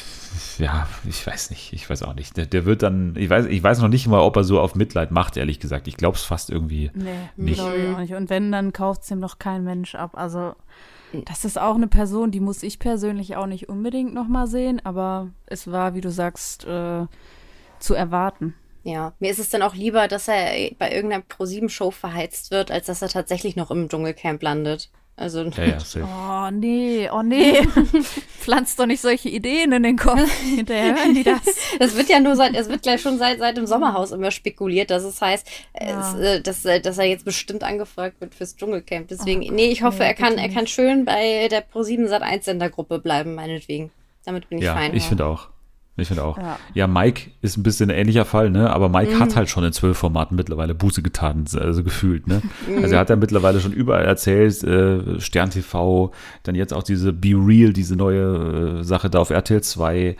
ja, 0.57 0.87
ich 1.07 1.25
weiß 1.25 1.49
nicht, 1.49 1.73
ich 1.73 1.89
weiß 1.89 2.03
auch 2.03 2.13
nicht. 2.13 2.37
Der, 2.37 2.45
der 2.45 2.65
wird 2.65 2.83
dann, 2.83 3.15
ich 3.15 3.29
weiß, 3.29 3.45
ich 3.47 3.61
weiß 3.61 3.79
noch 3.79 3.87
nicht 3.87 4.07
mal, 4.07 4.21
ob 4.21 4.35
er 4.35 4.43
so 4.43 4.59
auf 4.59 4.75
Mitleid 4.75 5.11
macht, 5.11 5.37
ehrlich 5.37 5.59
gesagt. 5.59 5.87
Ich 5.87 5.97
glaube 5.97 6.17
es 6.17 6.23
fast 6.23 6.49
irgendwie. 6.49 6.91
Nee, 6.93 7.29
Nicht. 7.35 7.55
glaube 7.55 7.77
ich 7.77 7.89
auch 7.93 7.99
nicht. 7.99 8.13
Und 8.13 8.29
wenn, 8.29 8.51
dann 8.51 8.73
kauft 8.73 9.03
es 9.03 9.11
ihm 9.11 9.19
noch 9.19 9.39
kein 9.39 9.63
Mensch 9.63 9.95
ab. 9.95 10.11
Also, 10.13 10.55
das 11.25 11.45
ist 11.45 11.59
auch 11.59 11.75
eine 11.75 11.87
Person, 11.87 12.31
die 12.31 12.39
muss 12.39 12.63
ich 12.63 12.79
persönlich 12.79 13.35
auch 13.35 13.47
nicht 13.47 13.69
unbedingt 13.69 14.13
nochmal 14.13 14.47
sehen, 14.47 14.81
aber 14.83 15.29
es 15.45 15.69
war, 15.69 15.93
wie 15.93 16.01
du 16.01 16.09
sagst, 16.09 16.65
äh, 16.65 17.05
zu 17.79 17.93
erwarten. 17.93 18.55
Ja, 18.83 19.13
mir 19.19 19.29
ist 19.29 19.39
es 19.39 19.49
dann 19.49 19.61
auch 19.61 19.75
lieber, 19.75 20.07
dass 20.07 20.27
er 20.27 20.71
bei 20.79 20.91
irgendeiner 20.91 21.23
Pro-7-Show 21.27 21.91
verheizt 21.91 22.49
wird, 22.49 22.71
als 22.71 22.87
dass 22.87 23.01
er 23.01 23.09
tatsächlich 23.09 23.55
noch 23.55 23.69
im 23.69 23.89
Dschungelcamp 23.89 24.41
landet. 24.41 24.89
Also, 25.17 25.43
Ja, 25.43 25.63
ja, 25.65 25.79
safe. 25.79 26.05
Oh 26.07 26.49
nee, 26.51 27.07
oh 27.11 27.21
nee. 27.21 27.61
Pflanzt 28.39 28.79
doch 28.79 28.87
nicht 28.87 29.01
solche 29.01 29.29
Ideen 29.29 29.71
in 29.71 29.83
den 29.83 29.97
Kopf. 29.97 30.19
Hinterher 30.41 30.95
hören 30.95 31.13
die 31.13 31.23
das. 31.23 31.41
das 31.77 31.95
wird 31.95 32.09
ja 32.09 32.19
nur 32.19 32.35
seit, 32.35 32.55
es 32.55 32.69
wird 32.69 32.81
gleich 32.81 33.01
schon 33.01 33.19
seit, 33.19 33.37
seit 33.37 33.55
dem 33.55 33.67
Sommerhaus 33.67 34.11
immer 34.11 34.31
spekuliert, 34.31 34.89
dass 34.89 35.03
es 35.03 35.21
heißt, 35.21 35.47
Ja. 35.79 36.13
es, 36.13 36.19
äh, 36.19 36.41
dass, 36.41 36.65
äh, 36.65 36.81
dass 36.81 36.97
er 36.97 37.05
jetzt 37.05 37.23
bestimmt 37.25 37.63
angefragt 37.63 38.19
wird 38.19 38.33
fürs 38.33 38.55
Dschungelcamp. 38.55 39.09
Deswegen, 39.09 39.41
nee, 39.53 39.67
ich 39.69 39.83
hoffe, 39.83 39.99
nee, 39.99 40.05
er 40.05 40.13
kann, 40.15 40.37
er 40.39 40.49
kann 40.49 40.65
schön 40.65 41.05
bei 41.05 41.47
der 41.49 41.63
Pro7 41.69 42.07
Sat 42.07 42.23
1 42.23 42.45
Sendergruppe 42.45 42.97
bleiben, 42.97 43.35
meinetwegen. 43.35 43.91
Damit 44.25 44.49
bin 44.49 44.57
ich 44.57 44.63
Ja, 44.63 44.73
fein. 44.73 44.95
ich 44.95 45.03
finde 45.03 45.25
auch. 45.27 45.49
Ich 45.97 46.07
finde 46.07 46.23
auch. 46.23 46.37
Ja. 46.37 46.57
Ja. 46.73 46.87
Mike 46.87 47.29
ist 47.41 47.57
ein 47.57 47.63
bisschen 47.63 47.91
ein 47.91 47.95
ähnlicher 47.97 48.23
Fall, 48.25 48.49
ne? 48.49 48.69
Aber 48.71 48.87
Mike 48.89 49.13
Mhm. 49.15 49.19
hat 49.19 49.35
halt 49.35 49.49
schon 49.49 49.63
in 49.65 49.73
zwölf 49.73 49.97
Formaten 49.97 50.35
mittlerweile 50.37 50.73
Buße 50.73 51.01
getan, 51.03 51.45
also 51.59 51.83
gefühlt, 51.83 52.27
ne? 52.27 52.41
Mhm. 52.67 52.77
Also 52.81 52.95
er 52.95 53.01
hat 53.01 53.09
ja 53.09 53.17
mittlerweile 53.17 53.59
schon 53.59 53.73
überall 53.73 54.05
erzählt, 54.05 54.63
äh, 54.63 55.19
Stern 55.19 55.49
TV, 55.51 56.11
dann 56.43 56.55
jetzt 56.55 56.73
auch 56.73 56.81
diese 56.83 57.11
Be 57.13 57.33
Real, 57.35 57.73
diese 57.73 57.95
neue 57.97 58.79
äh, 58.79 58.83
Sache 58.83 59.09
da 59.09 59.19
auf 59.19 59.29
RTL 59.31 59.61
2. 59.61 60.15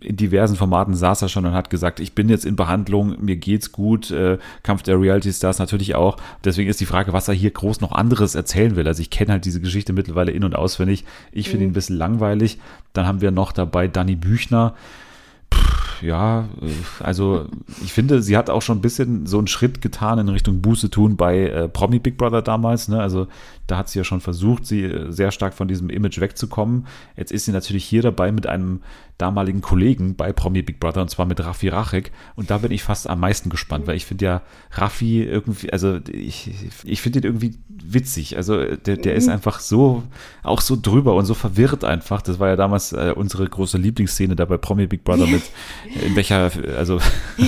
In 0.00 0.16
diversen 0.16 0.56
Formaten 0.56 0.94
saß 0.94 1.22
er 1.22 1.28
schon 1.28 1.44
und 1.46 1.52
hat 1.52 1.68
gesagt, 1.70 2.00
ich 2.00 2.14
bin 2.14 2.28
jetzt 2.28 2.46
in 2.46 2.56
Behandlung, 2.56 3.16
mir 3.20 3.36
geht's 3.36 3.70
gut, 3.70 4.10
äh, 4.10 4.38
Kampf 4.62 4.82
der 4.82 4.98
Reality 5.00 5.32
Stars 5.32 5.58
natürlich 5.58 5.94
auch. 5.94 6.16
Deswegen 6.42 6.70
ist 6.70 6.80
die 6.80 6.86
Frage, 6.86 7.12
was 7.12 7.28
er 7.28 7.34
hier 7.34 7.50
groß 7.50 7.80
noch 7.82 7.92
anderes 7.92 8.34
erzählen 8.34 8.76
will. 8.76 8.88
Also 8.88 9.02
ich 9.02 9.10
kenne 9.10 9.32
halt 9.32 9.44
diese 9.44 9.60
Geschichte 9.60 9.92
mittlerweile 9.92 10.32
in- 10.32 10.44
und 10.44 10.56
auswendig. 10.56 11.04
Ich 11.32 11.48
finde 11.50 11.64
ihn 11.66 11.70
ein 11.70 11.74
bisschen 11.74 11.96
langweilig. 11.98 12.58
Dann 12.94 13.06
haben 13.06 13.20
wir 13.20 13.30
noch 13.30 13.52
dabei 13.52 13.88
Danny 13.88 14.16
Büchner 14.16 14.74
ja, 16.02 16.48
äh, 16.60 16.70
also 17.02 17.46
ich 17.82 17.92
finde, 17.92 18.22
sie 18.22 18.36
hat 18.36 18.50
auch 18.50 18.62
schon 18.62 18.78
ein 18.78 18.82
bisschen 18.82 19.26
so 19.26 19.38
einen 19.38 19.46
Schritt 19.46 19.80
getan 19.80 20.18
in 20.18 20.28
Richtung 20.28 20.60
Buße 20.60 20.90
tun 20.90 21.16
bei 21.16 21.46
äh, 21.46 21.68
Promi 21.68 21.98
Big 21.98 22.18
Brother 22.18 22.42
damals. 22.42 22.88
Ne? 22.88 23.00
Also 23.00 23.28
da 23.66 23.78
hat 23.78 23.88
sie 23.88 23.98
ja 23.98 24.04
schon 24.04 24.20
versucht, 24.20 24.66
sie 24.66 24.82
äh, 24.82 25.10
sehr 25.12 25.30
stark 25.30 25.54
von 25.54 25.68
diesem 25.68 25.88
Image 25.88 26.20
wegzukommen. 26.20 26.86
Jetzt 27.16 27.32
ist 27.32 27.44
sie 27.44 27.52
natürlich 27.52 27.84
hier 27.84 28.02
dabei 28.02 28.32
mit 28.32 28.46
einem 28.46 28.80
damaligen 29.18 29.60
Kollegen 29.60 30.16
bei 30.16 30.32
Promi 30.32 30.62
Big 30.62 30.80
Brother 30.80 31.02
und 31.02 31.08
zwar 31.08 31.26
mit 31.26 31.38
Raffi 31.44 31.68
Rachek. 31.68 32.10
Und 32.34 32.50
da 32.50 32.58
bin 32.58 32.72
ich 32.72 32.82
fast 32.82 33.08
am 33.08 33.20
meisten 33.20 33.50
gespannt, 33.50 33.86
weil 33.86 33.96
ich 33.96 34.04
finde 34.06 34.24
ja 34.24 34.42
Raffi 34.72 35.22
irgendwie, 35.22 35.72
also 35.72 35.98
ich, 36.10 36.50
ich 36.84 37.00
finde 37.00 37.20
ihn 37.20 37.24
irgendwie 37.24 37.54
witzig. 37.68 38.36
Also 38.36 38.64
der, 38.64 38.96
der 38.96 39.14
ist 39.14 39.28
einfach 39.28 39.60
so, 39.60 40.02
auch 40.42 40.60
so 40.60 40.76
drüber 40.80 41.14
und 41.14 41.26
so 41.26 41.34
verwirrt 41.34 41.84
einfach. 41.84 42.22
Das 42.22 42.40
war 42.40 42.48
ja 42.48 42.56
damals 42.56 42.92
äh, 42.92 43.12
unsere 43.14 43.46
große 43.48 43.78
Lieblingsszene 43.78 44.34
da 44.34 44.44
bei 44.44 44.56
Promi 44.56 44.86
Big 44.86 45.04
Brother 45.04 45.26
mit, 45.26 45.42
in 46.04 46.16
welcher, 46.16 46.50
also 46.76 46.98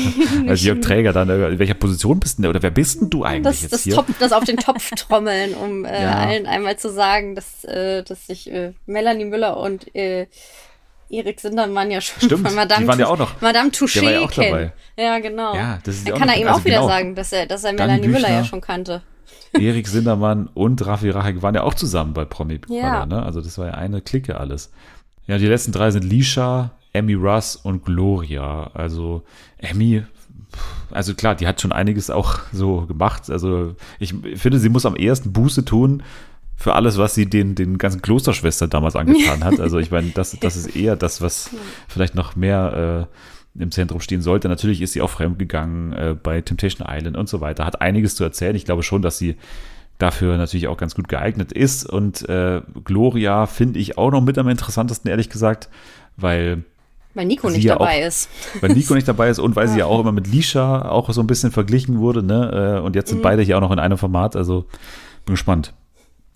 als 0.46 0.62
Jörg 0.62 0.80
Träger 0.80 1.12
dann, 1.12 1.28
äh, 1.28 1.48
in 1.48 1.58
welcher 1.58 1.74
Position 1.74 2.20
bist 2.20 2.38
du 2.38 2.42
denn, 2.42 2.50
oder 2.50 2.62
wer 2.62 2.70
bist 2.70 3.00
denn 3.00 3.10
du 3.10 3.24
eigentlich 3.24 3.42
das, 3.42 3.62
jetzt 3.62 3.72
das, 3.72 3.82
hier? 3.82 3.94
Top, 3.94 4.06
das 4.20 4.32
auf 4.32 4.44
den 4.44 4.58
Topf 4.58 4.90
trommeln, 4.90 5.54
um 5.54 5.84
äh, 5.84 6.02
Ja. 6.02 6.18
allen 6.18 6.46
einmal 6.46 6.78
zu 6.78 6.90
sagen, 6.92 7.34
dass, 7.34 7.64
äh, 7.64 8.02
dass 8.04 8.26
sich 8.26 8.50
äh, 8.52 8.72
Melanie 8.86 9.24
Müller 9.24 9.56
und 9.56 9.94
äh, 9.94 10.26
Erik 11.10 11.40
Sindermann 11.40 11.90
ja 11.90 12.00
schon 12.00 12.22
Stimmt, 12.22 12.46
von 12.46 12.54
Madame, 12.56 12.82
die 12.82 12.88
waren 12.88 12.98
ja 12.98 13.06
auch 13.08 13.18
noch- 13.18 13.40
Madame 13.40 13.70
Touché 13.70 13.94
der 14.00 14.02
war 14.04 14.10
ja 14.12 14.20
auch 14.20 14.32
dabei. 14.32 14.72
Ja, 14.98 15.18
genau. 15.18 15.54
Ja, 15.54 15.78
das 15.84 15.96
ist 15.96 16.08
ja 16.08 16.14
auch 16.14 16.18
kann 16.18 16.28
er 16.28 16.36
ihm 16.36 16.46
also 16.48 16.60
auch 16.60 16.64
wieder 16.64 16.76
genau. 16.76 16.88
sagen, 16.88 17.14
dass 17.14 17.32
er, 17.32 17.46
dass 17.46 17.64
er 17.64 17.72
Dani 17.74 17.92
Melanie 17.92 18.08
Müller 18.08 18.28
ja 18.28 18.34
Büchner. 18.38 18.44
schon 18.44 18.60
kannte. 18.60 19.02
Erik 19.52 19.86
Sindermann 19.86 20.48
und 20.54 20.84
Raffi 20.84 21.10
Rachek 21.10 21.40
waren 21.42 21.54
ja 21.54 21.62
auch 21.62 21.74
zusammen 21.74 22.12
bei 22.12 22.24
Promi 22.24 22.58
Big 22.58 22.70
Ja. 22.70 23.04
Brother, 23.04 23.06
ne? 23.06 23.22
Also 23.24 23.40
das 23.40 23.56
war 23.58 23.66
ja 23.66 23.74
eine 23.74 24.00
Clique 24.00 24.38
alles. 24.38 24.72
Ja, 25.26 25.38
die 25.38 25.46
letzten 25.46 25.70
drei 25.72 25.90
sind 25.90 26.02
Lisha, 26.04 26.72
Emmy 26.92 27.14
Russ 27.14 27.54
und 27.56 27.84
Gloria. 27.84 28.70
Also 28.74 29.22
Emmy, 29.58 30.02
also 30.90 31.14
klar, 31.14 31.34
die 31.34 31.46
hat 31.46 31.60
schon 31.60 31.72
einiges 31.72 32.10
auch 32.10 32.40
so 32.52 32.82
gemacht. 32.86 33.30
Also 33.30 33.76
ich 34.00 34.14
finde, 34.36 34.58
sie 34.58 34.68
muss 34.68 34.86
am 34.86 34.96
ehesten 34.96 35.32
Buße 35.32 35.64
tun 35.64 36.02
für 36.56 36.74
alles, 36.74 36.98
was 36.98 37.14
sie 37.14 37.26
den, 37.26 37.54
den 37.54 37.78
ganzen 37.78 38.00
Klosterschwestern 38.02 38.70
damals 38.70 38.96
angetan 38.96 39.44
hat. 39.44 39.60
Also 39.60 39.78
ich 39.78 39.90
meine, 39.90 40.10
das, 40.10 40.36
das 40.40 40.56
ist 40.56 40.74
eher 40.76 40.96
das, 40.96 41.20
was 41.20 41.50
vielleicht 41.88 42.14
noch 42.14 42.36
mehr 42.36 43.08
äh, 43.56 43.62
im 43.62 43.70
Zentrum 43.70 44.00
stehen 44.00 44.22
sollte. 44.22 44.48
Natürlich 44.48 44.80
ist 44.82 44.92
sie 44.94 45.02
auch 45.02 45.10
fremdgegangen 45.10 45.92
äh, 45.92 46.16
bei 46.20 46.40
Temptation 46.40 46.86
Island 46.90 47.16
und 47.16 47.28
so 47.28 47.40
weiter. 47.40 47.64
Hat 47.66 47.80
einiges 47.80 48.14
zu 48.16 48.24
erzählen. 48.24 48.56
Ich 48.56 48.64
glaube 48.64 48.82
schon, 48.82 49.02
dass 49.02 49.18
sie 49.18 49.36
dafür 49.98 50.36
natürlich 50.38 50.66
auch 50.66 50.76
ganz 50.76 50.94
gut 50.94 51.08
geeignet 51.08 51.52
ist. 51.52 51.88
Und 51.88 52.28
äh, 52.28 52.62
Gloria 52.84 53.46
finde 53.46 53.78
ich 53.78 53.96
auch 53.98 54.10
noch 54.10 54.22
mit 54.22 54.38
am 54.38 54.48
interessantesten, 54.48 55.08
ehrlich 55.10 55.30
gesagt, 55.30 55.68
weil 56.16 56.64
Weil 57.14 57.26
Nico 57.26 57.48
nicht 57.48 57.62
ja 57.64 57.74
dabei 57.74 58.02
auch- 58.02 58.08
ist. 58.08 58.28
weil 58.60 58.72
Nico 58.74 58.94
nicht 58.94 59.06
dabei 59.06 59.28
ist 59.28 59.38
und 59.38 59.54
weil 59.54 59.68
sie 59.68 59.78
ja 59.78 59.86
auch 59.86 60.00
immer 60.00 60.10
mit 60.12 60.26
Lisha 60.26 60.88
auch 60.88 61.12
so 61.12 61.20
ein 61.20 61.26
bisschen 61.28 61.52
verglichen 61.52 61.98
wurde, 61.98 62.22
ne? 62.24 62.78
Äh, 62.78 62.80
Und 62.80 62.96
jetzt 62.96 63.08
sind 63.10 63.18
Mhm. 63.18 63.22
beide 63.22 63.42
hier 63.42 63.56
auch 63.56 63.60
noch 63.60 63.70
in 63.72 63.78
einem 63.78 63.98
Format, 63.98 64.34
also 64.34 64.64
bin 65.26 65.34
gespannt. 65.34 65.74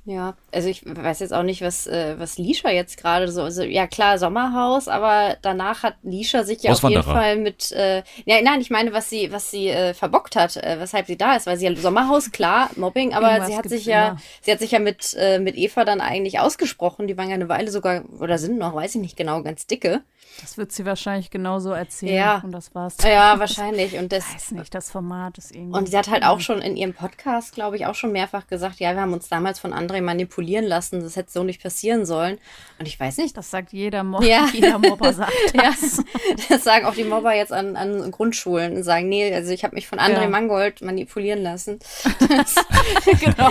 Ja, 0.08 0.36
also 0.52 0.70
ich 0.70 0.84
weiß 0.86 1.20
jetzt 1.20 1.34
auch 1.34 1.42
nicht, 1.42 1.60
was, 1.60 1.86
äh, 1.86 2.18
was 2.18 2.38
Lisha 2.38 2.70
jetzt 2.70 2.96
gerade 2.96 3.30
so, 3.30 3.42
also 3.42 3.62
ja 3.62 3.86
klar, 3.86 4.16
Sommerhaus, 4.16 4.88
aber 4.88 5.36
danach 5.42 5.82
hat 5.82 5.96
Lisha 6.02 6.44
sich 6.44 6.62
ja 6.62 6.72
auf 6.72 6.82
jeden. 6.82 7.02
Fall 7.02 7.36
mit, 7.36 7.72
äh, 7.72 7.98
ja, 8.24 8.40
nein, 8.42 8.62
ich 8.62 8.70
meine, 8.70 8.94
was 8.94 9.10
sie, 9.10 9.30
was 9.32 9.50
sie 9.50 9.68
äh, 9.68 9.92
verbockt 9.92 10.34
hat, 10.34 10.56
äh, 10.56 10.76
weshalb 10.80 11.08
sie 11.08 11.18
da 11.18 11.36
ist, 11.36 11.46
weil 11.46 11.58
sie 11.58 11.66
ja 11.66 11.76
Sommerhaus, 11.76 12.32
klar, 12.32 12.70
Mobbing, 12.76 13.12
aber 13.12 13.32
Irgendwas 13.32 13.48
sie 13.48 13.56
hat 13.58 13.68
sich 13.68 13.84
ja, 13.84 14.08
immer. 14.08 14.20
sie 14.40 14.50
hat 14.50 14.60
sich 14.60 14.70
ja 14.70 14.78
mit, 14.78 15.14
äh, 15.18 15.40
mit 15.40 15.58
Eva 15.58 15.84
dann 15.84 16.00
eigentlich 16.00 16.40
ausgesprochen, 16.40 17.06
die 17.06 17.18
waren 17.18 17.28
ja 17.28 17.34
eine 17.34 17.50
Weile 17.50 17.70
sogar, 17.70 18.02
oder 18.18 18.38
sind 18.38 18.56
noch, 18.56 18.74
weiß 18.74 18.94
ich 18.94 19.02
nicht 19.02 19.16
genau, 19.18 19.42
ganz 19.42 19.66
dicke. 19.66 20.00
Das 20.40 20.56
wird 20.56 20.72
sie 20.72 20.86
wahrscheinlich 20.86 21.30
genauso 21.30 21.72
erzählen. 21.72 22.14
Ja. 22.14 22.40
Und 22.44 22.52
das 22.52 22.74
war's. 22.74 22.96
Ja, 23.02 23.38
wahrscheinlich, 23.38 23.98
und 23.98 24.12
das, 24.12 24.24
Ich 24.28 24.34
weiß 24.34 24.50
nicht, 24.52 24.74
das 24.74 24.90
Format 24.90 25.36
ist 25.38 25.54
irgendwie. 25.54 25.76
Und 25.76 25.88
sie 25.88 25.98
hat 25.98 26.08
halt 26.08 26.22
auch 26.24 26.40
schon 26.40 26.60
in 26.62 26.76
ihrem 26.76 26.94
Podcast, 26.94 27.54
glaube 27.54 27.76
ich, 27.76 27.86
auch 27.86 27.94
schon 27.94 28.12
mehrfach 28.12 28.46
gesagt, 28.46 28.78
ja, 28.78 28.94
wir 28.94 29.00
haben 29.00 29.12
uns 29.12 29.28
damals 29.28 29.58
von 29.58 29.72
André 29.72 29.97
André 29.98 30.02
manipulieren 30.02 30.64
lassen. 30.64 31.00
Das 31.00 31.16
hätte 31.16 31.30
so 31.30 31.44
nicht 31.44 31.62
passieren 31.62 32.06
sollen. 32.06 32.38
Und 32.78 32.86
ich 32.86 32.98
weiß 32.98 33.18
nicht. 33.18 33.36
Das 33.36 33.50
sagt 33.50 33.72
jeder, 33.72 34.04
Mo 34.04 34.20
ja. 34.22 34.48
jeder 34.52 34.78
Mobber. 34.78 35.12
Sagt 35.12 35.32
das. 35.54 35.98
ja, 35.98 36.04
das 36.48 36.64
sagen 36.64 36.86
auch 36.86 36.94
die 36.94 37.04
Mobber 37.04 37.34
jetzt 37.34 37.52
an, 37.52 37.76
an 37.76 38.10
Grundschulen 38.10 38.76
und 38.76 38.82
sagen, 38.82 39.08
nee, 39.08 39.32
also 39.34 39.52
ich 39.52 39.64
habe 39.64 39.74
mich 39.74 39.86
von 39.86 39.98
André 39.98 40.22
ja. 40.22 40.28
Mangold 40.28 40.82
manipulieren 40.82 41.42
lassen. 41.42 41.78
genau, 43.04 43.50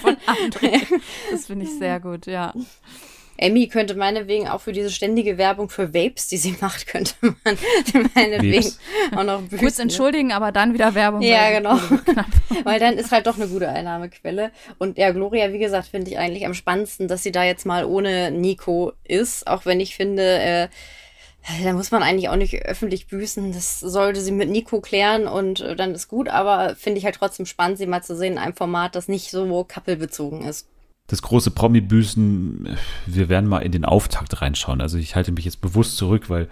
von 0.00 0.16
André. 0.26 0.82
Das 1.30 1.46
finde 1.46 1.66
ich 1.66 1.78
sehr 1.78 2.00
gut, 2.00 2.26
ja. 2.26 2.52
Emmy 3.36 3.66
könnte 3.66 3.94
meinetwegen 3.94 4.48
auch 4.48 4.60
für 4.60 4.72
diese 4.72 4.90
ständige 4.90 5.38
Werbung 5.38 5.68
für 5.68 5.94
Vapes, 5.94 6.28
die 6.28 6.36
sie 6.36 6.54
macht, 6.60 6.86
könnte 6.86 7.14
man 7.22 7.58
meinetwegen 8.14 8.72
auch 9.16 9.24
noch 9.24 9.42
büßen. 9.42 9.58
Kurz 9.58 9.78
entschuldigen, 9.78 10.32
aber 10.32 10.52
dann 10.52 10.74
wieder 10.74 10.94
Werbung. 10.94 11.22
Ja, 11.22 11.50
genau. 11.50 11.78
Weil 12.64 12.78
dann 12.78 12.98
ist 12.98 13.10
halt 13.12 13.26
doch 13.26 13.36
eine 13.36 13.48
gute 13.48 13.68
Einnahmequelle. 13.68 14.52
Und 14.78 14.98
ja, 14.98 15.10
Gloria, 15.10 15.52
wie 15.52 15.58
gesagt, 15.58 15.88
finde 15.88 16.10
ich 16.10 16.18
eigentlich 16.18 16.46
am 16.46 16.54
spannendsten, 16.54 17.08
dass 17.08 17.22
sie 17.22 17.32
da 17.32 17.44
jetzt 17.44 17.66
mal 17.66 17.84
ohne 17.84 18.30
Nico 18.30 18.92
ist, 19.04 19.46
auch 19.46 19.66
wenn 19.66 19.80
ich 19.80 19.96
finde, 19.96 20.38
äh, 20.38 20.68
da 21.64 21.72
muss 21.72 21.90
man 21.90 22.04
eigentlich 22.04 22.28
auch 22.28 22.36
nicht 22.36 22.54
öffentlich 22.66 23.08
büßen. 23.08 23.52
Das 23.52 23.80
sollte 23.80 24.20
sie 24.20 24.30
mit 24.30 24.48
Nico 24.48 24.80
klären 24.80 25.26
und 25.26 25.60
äh, 25.60 25.74
dann 25.74 25.94
ist 25.94 26.06
gut. 26.06 26.28
Aber 26.28 26.76
finde 26.76 26.98
ich 26.98 27.04
halt 27.04 27.16
trotzdem 27.16 27.46
spannend, 27.46 27.78
sie 27.78 27.86
mal 27.86 28.02
zu 28.02 28.14
sehen 28.14 28.34
in 28.34 28.38
einem 28.38 28.54
Format, 28.54 28.94
das 28.94 29.08
nicht 29.08 29.30
so 29.30 29.64
kappelbezogen 29.64 30.44
ist 30.44 30.68
das 31.06 31.22
große 31.22 31.50
Promi-Büßen, 31.50 32.68
wir 33.06 33.28
werden 33.28 33.48
mal 33.48 33.58
in 33.60 33.72
den 33.72 33.84
Auftakt 33.84 34.40
reinschauen. 34.40 34.80
Also 34.80 34.98
ich 34.98 35.14
halte 35.14 35.32
mich 35.32 35.44
jetzt 35.44 35.60
bewusst 35.60 35.96
zurück, 35.96 36.30
weil 36.30 36.48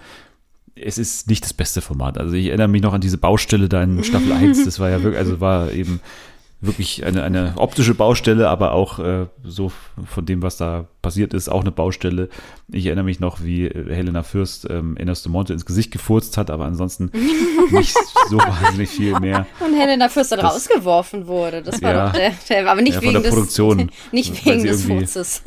es 0.74 0.98
ist 0.98 1.28
nicht 1.28 1.44
das 1.44 1.52
beste 1.52 1.80
Format. 1.80 2.18
Also 2.18 2.34
ich 2.34 2.46
erinnere 2.46 2.68
mich 2.68 2.82
noch 2.82 2.92
an 2.92 3.00
diese 3.00 3.18
Baustelle 3.18 3.68
da 3.68 3.82
in 3.82 4.02
Staffel 4.04 4.32
1. 4.32 4.64
Das 4.64 4.78
war 4.78 4.90
ja 4.90 5.02
wirklich, 5.02 5.18
also 5.18 5.40
war 5.40 5.72
eben 5.72 6.00
wirklich 6.60 7.04
eine, 7.06 7.22
eine 7.22 7.54
optische 7.56 7.94
Baustelle, 7.94 8.48
aber 8.48 8.72
auch 8.72 8.98
äh, 8.98 9.26
so 9.42 9.72
von 10.04 10.26
dem, 10.26 10.42
was 10.42 10.58
da 10.58 10.86
passiert 11.00 11.32
ist, 11.32 11.48
auch 11.48 11.62
eine 11.62 11.72
Baustelle. 11.72 12.28
Ich 12.70 12.86
erinnere 12.86 13.06
mich 13.06 13.18
noch, 13.18 13.42
wie 13.42 13.66
äh, 13.66 13.94
Helena 13.94 14.22
Fürst 14.22 14.68
ähm, 14.68 14.96
de 14.96 15.28
Monte 15.28 15.54
ins 15.54 15.64
Gesicht 15.64 15.90
gefurzt 15.90 16.36
hat, 16.36 16.50
aber 16.50 16.66
ansonsten 16.66 17.10
nicht 17.70 17.96
so 18.28 18.38
wahnsinnig 18.38 18.90
viel 18.90 19.18
mehr. 19.20 19.46
Und 19.60 19.74
Helena 19.74 20.08
Fürst 20.10 20.32
dann 20.32 20.40
das, 20.40 20.54
rausgeworfen 20.54 21.26
wurde. 21.26 21.62
Das 21.62 21.80
war 21.82 21.92
ja, 21.92 22.06
doch 22.06 22.12
der, 22.12 22.32
der 22.48 22.70
aber 22.70 22.82
nicht 22.82 22.96
ja, 22.96 23.02
wegen 23.02 23.22
der 23.22 23.30
Produktion, 23.30 23.78
des, 23.78 23.96
nicht 24.12 24.44
wegen 24.44 24.62
des 24.62 24.84
Furzes. 24.84 25.42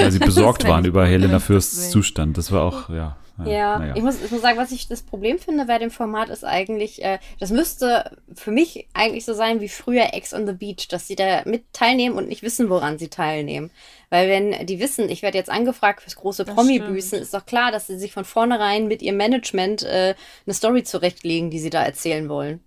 Weil 0.00 0.12
sie 0.12 0.18
besorgt 0.18 0.68
waren 0.68 0.84
über 0.84 1.06
Helena 1.06 1.38
Fürsts 1.38 1.90
Zustand. 1.90 2.36
Das 2.36 2.52
war 2.52 2.62
auch, 2.62 2.90
ja. 2.90 3.16
Ja, 3.44 3.84
ja. 3.84 3.96
Ich, 3.96 4.02
muss, 4.02 4.22
ich 4.22 4.30
muss 4.30 4.40
sagen, 4.40 4.58
was 4.58 4.72
ich 4.72 4.88
das 4.88 5.02
Problem 5.02 5.38
finde 5.38 5.66
bei 5.66 5.78
dem 5.78 5.90
Format 5.90 6.28
ist 6.28 6.44
eigentlich, 6.44 7.04
äh, 7.04 7.18
das 7.38 7.50
müsste 7.50 8.16
für 8.34 8.50
mich 8.50 8.88
eigentlich 8.94 9.24
so 9.24 9.34
sein 9.34 9.60
wie 9.60 9.68
früher 9.68 10.12
Ex 10.12 10.34
on 10.34 10.46
the 10.46 10.52
Beach, 10.52 10.88
dass 10.88 11.06
sie 11.06 11.16
da 11.16 11.42
mit 11.44 11.72
teilnehmen 11.72 12.16
und 12.16 12.28
nicht 12.28 12.42
wissen, 12.42 12.68
woran 12.68 12.98
sie 12.98 13.08
teilnehmen. 13.08 13.70
Weil 14.10 14.28
wenn 14.28 14.66
die 14.66 14.80
wissen, 14.80 15.08
ich 15.08 15.22
werde 15.22 15.38
jetzt 15.38 15.50
angefragt 15.50 16.02
fürs 16.02 16.16
große 16.16 16.44
Promi-Büßen, 16.46 17.18
ist 17.18 17.34
doch 17.34 17.46
klar, 17.46 17.70
dass 17.70 17.86
sie 17.86 17.98
sich 17.98 18.12
von 18.12 18.24
vornherein 18.24 18.88
mit 18.88 19.02
ihrem 19.02 19.18
Management 19.18 19.82
äh, 19.82 20.14
eine 20.46 20.54
Story 20.54 20.82
zurechtlegen, 20.82 21.50
die 21.50 21.58
sie 21.58 21.70
da 21.70 21.84
erzählen 21.84 22.28
wollen. 22.28 22.60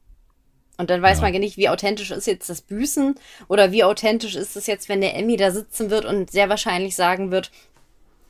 Und 0.78 0.90
dann 0.90 1.02
weiß 1.02 1.18
ja. 1.18 1.24
man 1.24 1.34
ja 1.34 1.40
nicht, 1.40 1.58
wie 1.58 1.70
authentisch 1.70 2.10
ist 2.10 2.26
jetzt 2.26 2.50
das 2.50 2.62
Büßen 2.62 3.16
oder 3.48 3.72
wie 3.72 3.84
authentisch 3.84 4.36
ist 4.36 4.56
es 4.56 4.66
jetzt, 4.66 4.90
wenn 4.90 5.02
der 5.02 5.16
Emmy 5.16 5.38
da 5.38 5.52
sitzen 5.52 5.92
wird 5.92 6.06
und 6.06 6.32
sehr 6.32 6.50
wahrscheinlich 6.50 6.96
sagen 6.96 7.30
wird, 7.30 7.52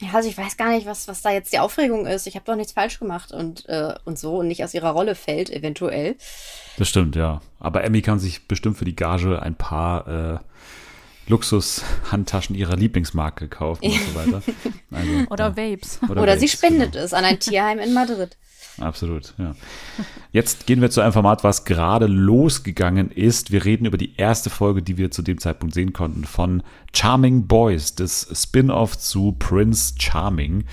ja, 0.01 0.09
also 0.13 0.27
ich 0.27 0.37
weiß 0.37 0.57
gar 0.57 0.71
nicht, 0.71 0.87
was, 0.87 1.07
was 1.07 1.21
da 1.21 1.31
jetzt 1.31 1.53
die 1.53 1.59
Aufregung 1.59 2.07
ist. 2.07 2.25
Ich 2.25 2.35
habe 2.35 2.45
doch 2.45 2.55
nichts 2.55 2.73
falsch 2.73 2.99
gemacht 2.99 3.31
und, 3.31 3.69
äh, 3.69 3.93
und 4.03 4.17
so 4.17 4.37
und 4.37 4.47
nicht 4.47 4.63
aus 4.63 4.73
ihrer 4.73 4.89
Rolle 4.89 5.13
fällt, 5.13 5.51
eventuell. 5.51 6.15
Das 6.77 6.89
stimmt, 6.89 7.15
ja. 7.15 7.41
Aber 7.59 7.83
Emmy 7.83 8.01
kann 8.01 8.17
sich 8.17 8.47
bestimmt 8.47 8.77
für 8.77 8.85
die 8.85 8.95
Gage 8.95 9.41
ein 9.41 9.53
paar 9.53 10.07
äh, 10.07 10.39
Luxus-Handtaschen 11.27 12.55
ihrer 12.55 12.75
Lieblingsmarke 12.75 13.47
kaufen 13.47 13.85
und 13.85 13.93
so 13.93 14.15
weiter. 14.15 14.41
Also, 14.93 15.11
oder 15.29 15.45
ja. 15.45 15.57
Vapes. 15.57 15.99
Oder, 16.03 16.21
oder 16.21 16.31
Vapes, 16.33 16.41
sie 16.41 16.47
spendet 16.49 16.91
genau. 16.91 17.05
es 17.05 17.13
an 17.13 17.23
ein 17.23 17.39
Tierheim 17.39 17.79
in 17.79 17.93
Madrid. 17.93 18.35
Absolut, 18.79 19.33
ja. 19.37 19.53
Jetzt 20.31 20.65
gehen 20.65 20.81
wir 20.81 20.89
zu 20.89 21.01
einem 21.01 21.13
Format, 21.13 21.43
was 21.43 21.65
gerade 21.65 22.07
losgegangen 22.07 23.11
ist. 23.11 23.51
Wir 23.51 23.65
reden 23.65 23.85
über 23.85 23.97
die 23.97 24.15
erste 24.15 24.49
Folge, 24.49 24.81
die 24.81 24.97
wir 24.97 25.11
zu 25.11 25.21
dem 25.21 25.39
Zeitpunkt 25.39 25.73
sehen 25.73 25.93
konnten, 25.93 26.23
von 26.23 26.63
Charming 26.95 27.47
Boys, 27.47 27.95
das 27.95 28.27
Spin-off 28.33 28.97
zu 28.97 29.33
Prince 29.33 29.95
Charming 29.99 30.65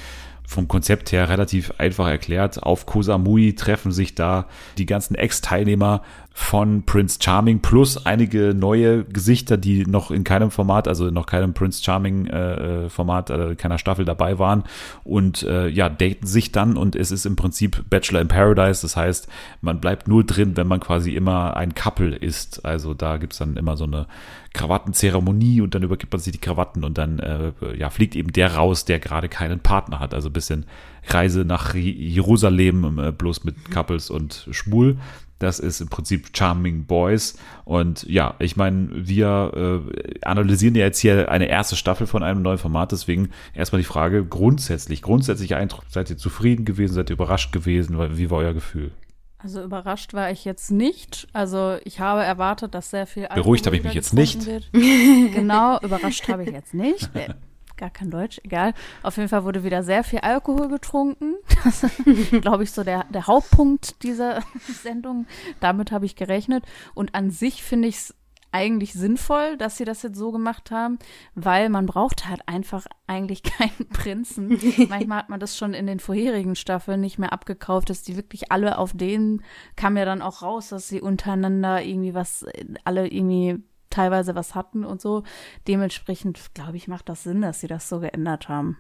vom 0.48 0.66
Konzept 0.66 1.12
her 1.12 1.28
relativ 1.28 1.72
einfach 1.76 2.08
erklärt. 2.08 2.62
Auf 2.62 2.86
Koh 2.86 3.02
Samui 3.02 3.54
treffen 3.54 3.92
sich 3.92 4.14
da 4.14 4.48
die 4.78 4.86
ganzen 4.86 5.14
Ex-Teilnehmer 5.14 6.02
von 6.38 6.84
Prince 6.84 7.18
Charming 7.20 7.58
plus 7.58 8.06
einige 8.06 8.54
neue 8.54 9.02
Gesichter, 9.02 9.56
die 9.56 9.84
noch 9.84 10.12
in 10.12 10.22
keinem 10.22 10.52
Format, 10.52 10.86
also 10.86 11.10
noch 11.10 11.26
keinem 11.26 11.52
Prince 11.52 11.82
Charming 11.82 12.26
äh, 12.28 12.84
äh, 12.84 12.88
Format, 12.88 13.28
äh, 13.28 13.56
keiner 13.56 13.76
Staffel 13.76 14.04
dabei 14.04 14.38
waren. 14.38 14.62
Und 15.02 15.42
äh, 15.42 15.66
ja, 15.66 15.88
daten 15.88 16.26
sich 16.26 16.52
dann 16.52 16.76
und 16.76 16.94
es 16.94 17.10
ist 17.10 17.26
im 17.26 17.34
Prinzip 17.34 17.90
Bachelor 17.90 18.20
in 18.20 18.28
Paradise, 18.28 18.82
das 18.82 18.96
heißt, 18.96 19.26
man 19.62 19.80
bleibt 19.80 20.06
nur 20.06 20.22
drin, 20.22 20.56
wenn 20.56 20.68
man 20.68 20.78
quasi 20.78 21.16
immer 21.16 21.56
ein 21.56 21.74
Couple 21.74 22.14
ist, 22.14 22.64
also 22.64 22.94
da 22.94 23.16
gibt's 23.16 23.38
dann 23.38 23.56
immer 23.56 23.76
so 23.76 23.84
eine 23.84 24.06
Krawattenzeremonie 24.52 25.60
und 25.60 25.74
dann 25.74 25.82
übergibt 25.82 26.12
man 26.12 26.20
sich 26.20 26.32
die 26.32 26.40
Krawatten 26.40 26.84
und 26.84 26.98
dann 26.98 27.18
äh, 27.18 27.52
ja, 27.76 27.90
fliegt 27.90 28.16
eben 28.16 28.32
der 28.32 28.54
raus, 28.54 28.84
der 28.84 28.98
gerade 28.98 29.28
keinen 29.28 29.60
Partner 29.60 30.00
hat, 30.00 30.14
also 30.14 30.28
ein 30.28 30.32
bisschen 30.32 30.66
Reise 31.06 31.44
nach 31.44 31.74
Jerusalem, 31.74 32.98
äh, 32.98 33.12
bloß 33.12 33.44
mit 33.44 33.70
Couples 33.70 34.10
und 34.10 34.48
schwul. 34.50 34.98
Das 35.38 35.60
ist 35.60 35.80
im 35.80 35.88
Prinzip 35.88 36.36
Charming 36.36 36.84
Boys. 36.84 37.38
Und 37.64 38.02
ja, 38.04 38.34
ich 38.40 38.56
meine, 38.56 38.88
wir 38.92 39.84
äh, 39.86 40.18
analysieren 40.22 40.74
ja 40.74 40.84
jetzt 40.84 40.98
hier 40.98 41.30
eine 41.30 41.48
erste 41.48 41.76
Staffel 41.76 42.08
von 42.08 42.24
einem 42.24 42.42
neuen 42.42 42.58
Format. 42.58 42.90
Deswegen 42.90 43.30
erstmal 43.54 43.80
die 43.80 43.86
Frage 43.86 44.24
grundsätzlich, 44.24 45.00
grundsätzlicher 45.00 45.56
Eindruck. 45.56 45.84
Seid 45.90 46.10
ihr 46.10 46.18
zufrieden 46.18 46.64
gewesen? 46.64 46.94
Seid 46.94 47.10
ihr 47.10 47.14
überrascht 47.14 47.52
gewesen? 47.52 47.96
Wie 48.18 48.30
war 48.30 48.38
euer 48.38 48.54
Gefühl? 48.54 48.90
Also 49.38 49.62
überrascht 49.62 50.14
war 50.14 50.30
ich 50.30 50.44
jetzt 50.44 50.70
nicht. 50.70 51.28
Also 51.32 51.76
ich 51.84 52.00
habe 52.00 52.24
erwartet, 52.24 52.74
dass 52.74 52.90
sehr 52.90 53.06
viel 53.06 53.24
Alkohol 53.24 53.42
Beruhigt 53.42 53.66
habe 53.66 53.76
ich 53.76 53.84
mich 53.84 53.94
jetzt 53.94 54.12
nicht. 54.12 54.46
Wird. 54.46 54.70
genau, 54.72 55.78
überrascht 55.80 56.28
habe 56.28 56.42
ich 56.44 56.50
jetzt 56.50 56.74
nicht 56.74 57.08
gar 57.78 57.90
kein 57.90 58.10
Deutsch, 58.10 58.40
egal. 58.44 58.74
Auf 59.02 59.16
jeden 59.16 59.30
Fall 59.30 59.44
wurde 59.44 59.64
wieder 59.64 59.82
sehr 59.82 60.04
viel 60.04 60.18
Alkohol 60.18 60.68
getrunken. 60.68 61.36
Das 61.64 61.82
ist, 61.82 62.42
glaube 62.42 62.64
ich, 62.64 62.72
so 62.72 62.84
der, 62.84 63.04
der 63.04 63.26
Hauptpunkt 63.26 64.02
dieser 64.02 64.42
Sendung. 64.82 65.26
Damit 65.60 65.92
habe 65.92 66.04
ich 66.04 66.16
gerechnet. 66.16 66.64
Und 66.94 67.14
an 67.14 67.30
sich 67.30 67.62
finde 67.62 67.88
ich 67.88 67.96
es 67.96 68.14
eigentlich 68.52 68.92
sinnvoll, 68.92 69.56
dass 69.56 69.76
sie 69.76 69.84
das 69.84 70.02
jetzt 70.02 70.16
so 70.16 70.32
gemacht 70.32 70.70
haben, 70.70 70.98
weil 71.34 71.68
man 71.68 71.86
braucht 71.86 72.28
halt 72.28 72.40
einfach 72.46 72.86
eigentlich 73.06 73.42
keinen 73.42 73.88
Prinzen. 73.90 74.58
Manchmal 74.88 75.18
hat 75.18 75.28
man 75.28 75.40
das 75.40 75.56
schon 75.56 75.74
in 75.74 75.86
den 75.86 76.00
vorherigen 76.00 76.56
Staffeln 76.56 77.00
nicht 77.00 77.18
mehr 77.18 77.32
abgekauft, 77.32 77.90
dass 77.90 78.02
die 78.02 78.16
wirklich 78.16 78.50
alle 78.50 78.78
auf 78.78 78.92
denen 78.94 79.42
kam 79.76 79.96
ja 79.96 80.04
dann 80.04 80.22
auch 80.22 80.42
raus, 80.42 80.68
dass 80.68 80.88
sie 80.88 81.00
untereinander 81.00 81.82
irgendwie 81.82 82.14
was, 82.14 82.46
alle 82.84 83.08
irgendwie 83.08 83.62
teilweise 83.90 84.34
was 84.34 84.54
hatten 84.54 84.84
und 84.84 85.00
so. 85.00 85.24
Dementsprechend, 85.66 86.54
glaube 86.54 86.76
ich, 86.76 86.88
macht 86.88 87.08
das 87.08 87.22
Sinn, 87.22 87.42
dass 87.42 87.60
sie 87.60 87.68
das 87.68 87.88
so 87.88 88.00
geändert 88.00 88.48
haben. 88.48 88.78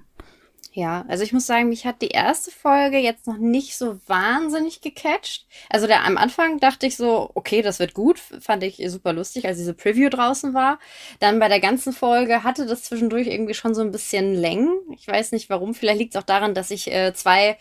Ja, 0.72 1.04
also 1.08 1.24
ich 1.24 1.32
muss 1.32 1.46
sagen, 1.46 1.70
mich 1.70 1.86
hat 1.86 2.02
die 2.02 2.08
erste 2.08 2.50
Folge 2.50 2.98
jetzt 2.98 3.26
noch 3.26 3.38
nicht 3.38 3.76
so 3.76 3.98
wahnsinnig 4.06 4.80
gecatcht. 4.80 5.46
Also 5.70 5.86
der, 5.86 6.04
am 6.04 6.16
Anfang 6.18 6.60
dachte 6.60 6.86
ich 6.86 6.96
so, 6.96 7.30
okay, 7.34 7.62
das 7.62 7.78
wird 7.78 7.94
gut, 7.94 8.18
fand 8.18 8.62
ich 8.62 8.80
super 8.88 9.12
lustig, 9.12 9.46
als 9.46 9.56
diese 9.56 9.74
Preview 9.74 10.10
draußen 10.10 10.54
war. 10.54 10.78
Dann 11.20 11.38
bei 11.38 11.48
der 11.48 11.60
ganzen 11.60 11.92
Folge 11.92 12.44
hatte 12.44 12.66
das 12.66 12.84
zwischendurch 12.84 13.26
irgendwie 13.28 13.54
schon 13.54 13.74
so 13.74 13.80
ein 13.80 13.90
bisschen 13.90 14.34
Längen. 14.34 14.78
Ich 14.94 15.08
weiß 15.08 15.32
nicht 15.32 15.48
warum, 15.48 15.74
vielleicht 15.74 15.98
liegt 16.00 16.14
es 16.14 16.20
auch 16.20 16.26
daran, 16.26 16.54
dass 16.54 16.70
ich 16.70 16.92
äh, 16.92 17.14
zwei 17.14 17.56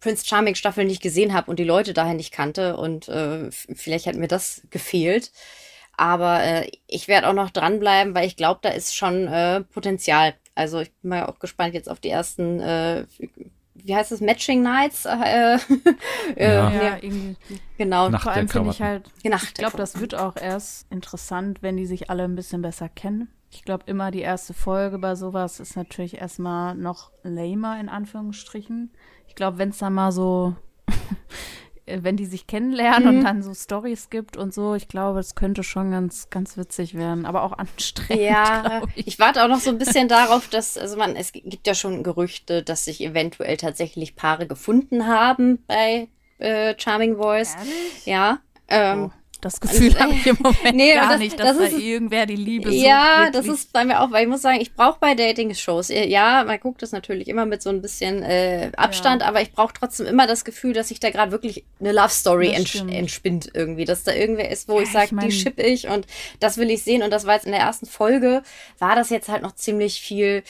Prince 0.00 0.26
Charming 0.26 0.54
Staffeln 0.54 0.88
nicht 0.88 1.02
gesehen 1.02 1.32
habe 1.32 1.50
und 1.50 1.58
die 1.58 1.64
Leute 1.64 1.94
daher 1.94 2.14
nicht 2.14 2.32
kannte 2.32 2.76
und 2.76 3.08
äh, 3.08 3.50
vielleicht 3.50 4.06
hat 4.06 4.16
mir 4.16 4.28
das 4.28 4.62
gefehlt. 4.70 5.30
Aber 6.00 6.42
äh, 6.42 6.70
ich 6.86 7.08
werde 7.08 7.28
auch 7.28 7.34
noch 7.34 7.50
dranbleiben, 7.50 8.14
weil 8.14 8.26
ich 8.26 8.34
glaube, 8.34 8.60
da 8.62 8.70
ist 8.70 8.96
schon 8.96 9.28
äh, 9.28 9.60
Potenzial. 9.60 10.32
Also 10.54 10.80
ich 10.80 10.90
bin 10.94 11.10
mal 11.10 11.26
auch 11.26 11.38
gespannt 11.38 11.74
jetzt 11.74 11.90
auf 11.90 12.00
die 12.00 12.08
ersten, 12.08 12.58
äh, 12.58 13.04
wie 13.74 13.94
heißt 13.94 14.10
es, 14.10 14.22
Matching 14.22 14.62
Nights? 14.62 15.04
Äh, 15.04 15.56
äh, 15.56 15.58
ja. 16.38 16.70
ja, 16.70 16.96
irgendwie. 17.02 17.36
Genau. 17.76 18.08
Nacht 18.08 18.22
Vor 18.22 18.32
allem 18.32 18.48
finde 18.48 18.70
ich 18.70 18.80
halt, 18.80 19.10
Nacht 19.24 19.48
ich 19.48 19.54
glaube, 19.54 19.76
das 19.76 20.00
wird 20.00 20.14
auch 20.14 20.36
erst 20.36 20.90
interessant, 20.90 21.60
wenn 21.60 21.76
die 21.76 21.84
sich 21.84 22.08
alle 22.08 22.24
ein 22.24 22.34
bisschen 22.34 22.62
besser 22.62 22.88
kennen. 22.88 23.28
Ich 23.50 23.62
glaube, 23.64 23.84
immer 23.86 24.10
die 24.10 24.22
erste 24.22 24.54
Folge 24.54 24.98
bei 24.98 25.14
sowas 25.16 25.60
ist 25.60 25.76
natürlich 25.76 26.16
erstmal 26.16 26.76
noch 26.76 27.10
lamer, 27.24 27.78
in 27.78 27.90
Anführungsstrichen. 27.90 28.90
Ich 29.28 29.34
glaube, 29.34 29.58
wenn 29.58 29.68
es 29.68 29.76
dann 29.76 29.92
mal 29.92 30.12
so 30.12 30.54
äh, 30.86 30.92
wenn 32.02 32.16
die 32.16 32.26
sich 32.26 32.46
kennenlernen 32.46 33.08
mhm. 33.08 33.18
und 33.18 33.24
dann 33.24 33.42
so 33.42 33.54
Stories 33.54 34.10
gibt 34.10 34.36
und 34.36 34.54
so, 34.54 34.74
ich 34.74 34.88
glaube, 34.88 35.18
es 35.18 35.34
könnte 35.34 35.62
schon 35.62 35.90
ganz, 35.90 36.30
ganz 36.30 36.56
witzig 36.56 36.94
werden, 36.94 37.26
aber 37.26 37.42
auch 37.42 37.52
anstrengend. 37.52 38.22
Ja, 38.22 38.82
ich. 38.94 39.06
ich. 39.06 39.18
warte 39.18 39.42
auch 39.44 39.48
noch 39.48 39.60
so 39.60 39.70
ein 39.70 39.78
bisschen 39.78 40.08
darauf, 40.08 40.48
dass, 40.48 40.76
also 40.78 40.96
man, 40.96 41.16
es 41.16 41.32
gibt 41.32 41.66
ja 41.66 41.74
schon 41.74 42.02
Gerüchte, 42.02 42.62
dass 42.62 42.84
sich 42.84 43.00
eventuell 43.00 43.56
tatsächlich 43.56 44.16
Paare 44.16 44.46
gefunden 44.46 45.06
haben 45.06 45.64
bei 45.66 46.08
äh, 46.38 46.74
Charming 46.78 47.16
Voice. 47.16 47.54
Ehrlich? 47.56 48.06
Ja. 48.06 48.38
Ähm, 48.68 49.10
oh. 49.10 49.19
Das 49.40 49.60
Gefühl 49.60 49.98
habe 49.98 50.12
ich 50.12 50.26
im 50.26 50.36
Moment 50.40 50.74
nee, 50.74 50.94
gar 50.94 51.10
das, 51.10 51.18
nicht, 51.18 51.38
dass 51.38 51.56
das 51.56 51.58
da 51.58 51.76
ist, 51.76 51.78
irgendwer 51.78 52.26
die 52.26 52.36
Liebe 52.36 52.70
Ja, 52.72 53.30
so 53.32 53.38
das 53.38 53.48
ist 53.48 53.72
bei 53.72 53.84
mir 53.84 54.00
auch, 54.00 54.10
weil 54.10 54.24
ich 54.24 54.28
muss 54.28 54.42
sagen, 54.42 54.60
ich 54.60 54.74
brauche 54.74 54.98
bei 55.00 55.14
Dating-Shows, 55.14 55.88
ja, 55.88 56.44
man 56.44 56.60
guckt 56.60 56.82
das 56.82 56.92
natürlich 56.92 57.28
immer 57.28 57.46
mit 57.46 57.62
so 57.62 57.70
ein 57.70 57.80
bisschen 57.80 58.22
äh, 58.22 58.70
Abstand, 58.76 59.22
ja. 59.22 59.28
aber 59.28 59.40
ich 59.40 59.52
brauche 59.52 59.72
trotzdem 59.72 60.06
immer 60.06 60.26
das 60.26 60.44
Gefühl, 60.44 60.72
dass 60.72 60.88
sich 60.88 61.00
da 61.00 61.10
gerade 61.10 61.32
wirklich 61.32 61.64
eine 61.80 61.92
Love-Story 61.92 62.52
ents 62.52 62.74
entspinnt 62.74 63.50
irgendwie, 63.54 63.84
dass 63.84 64.04
da 64.04 64.12
irgendwer 64.12 64.50
ist, 64.50 64.68
wo 64.68 64.76
ja, 64.76 64.82
ich 64.82 64.92
sage, 64.92 65.16
die 65.16 65.32
ship 65.32 65.58
ich 65.58 65.88
und 65.88 66.06
das 66.38 66.56
will 66.58 66.70
ich 66.70 66.82
sehen. 66.82 67.02
Und 67.02 67.10
das 67.10 67.26
war 67.26 67.34
jetzt 67.34 67.46
in 67.46 67.52
der 67.52 67.60
ersten 67.60 67.86
Folge, 67.86 68.42
war 68.78 68.94
das 68.94 69.10
jetzt 69.10 69.28
halt 69.28 69.42
noch 69.42 69.54
ziemlich 69.54 70.00
viel 70.00 70.42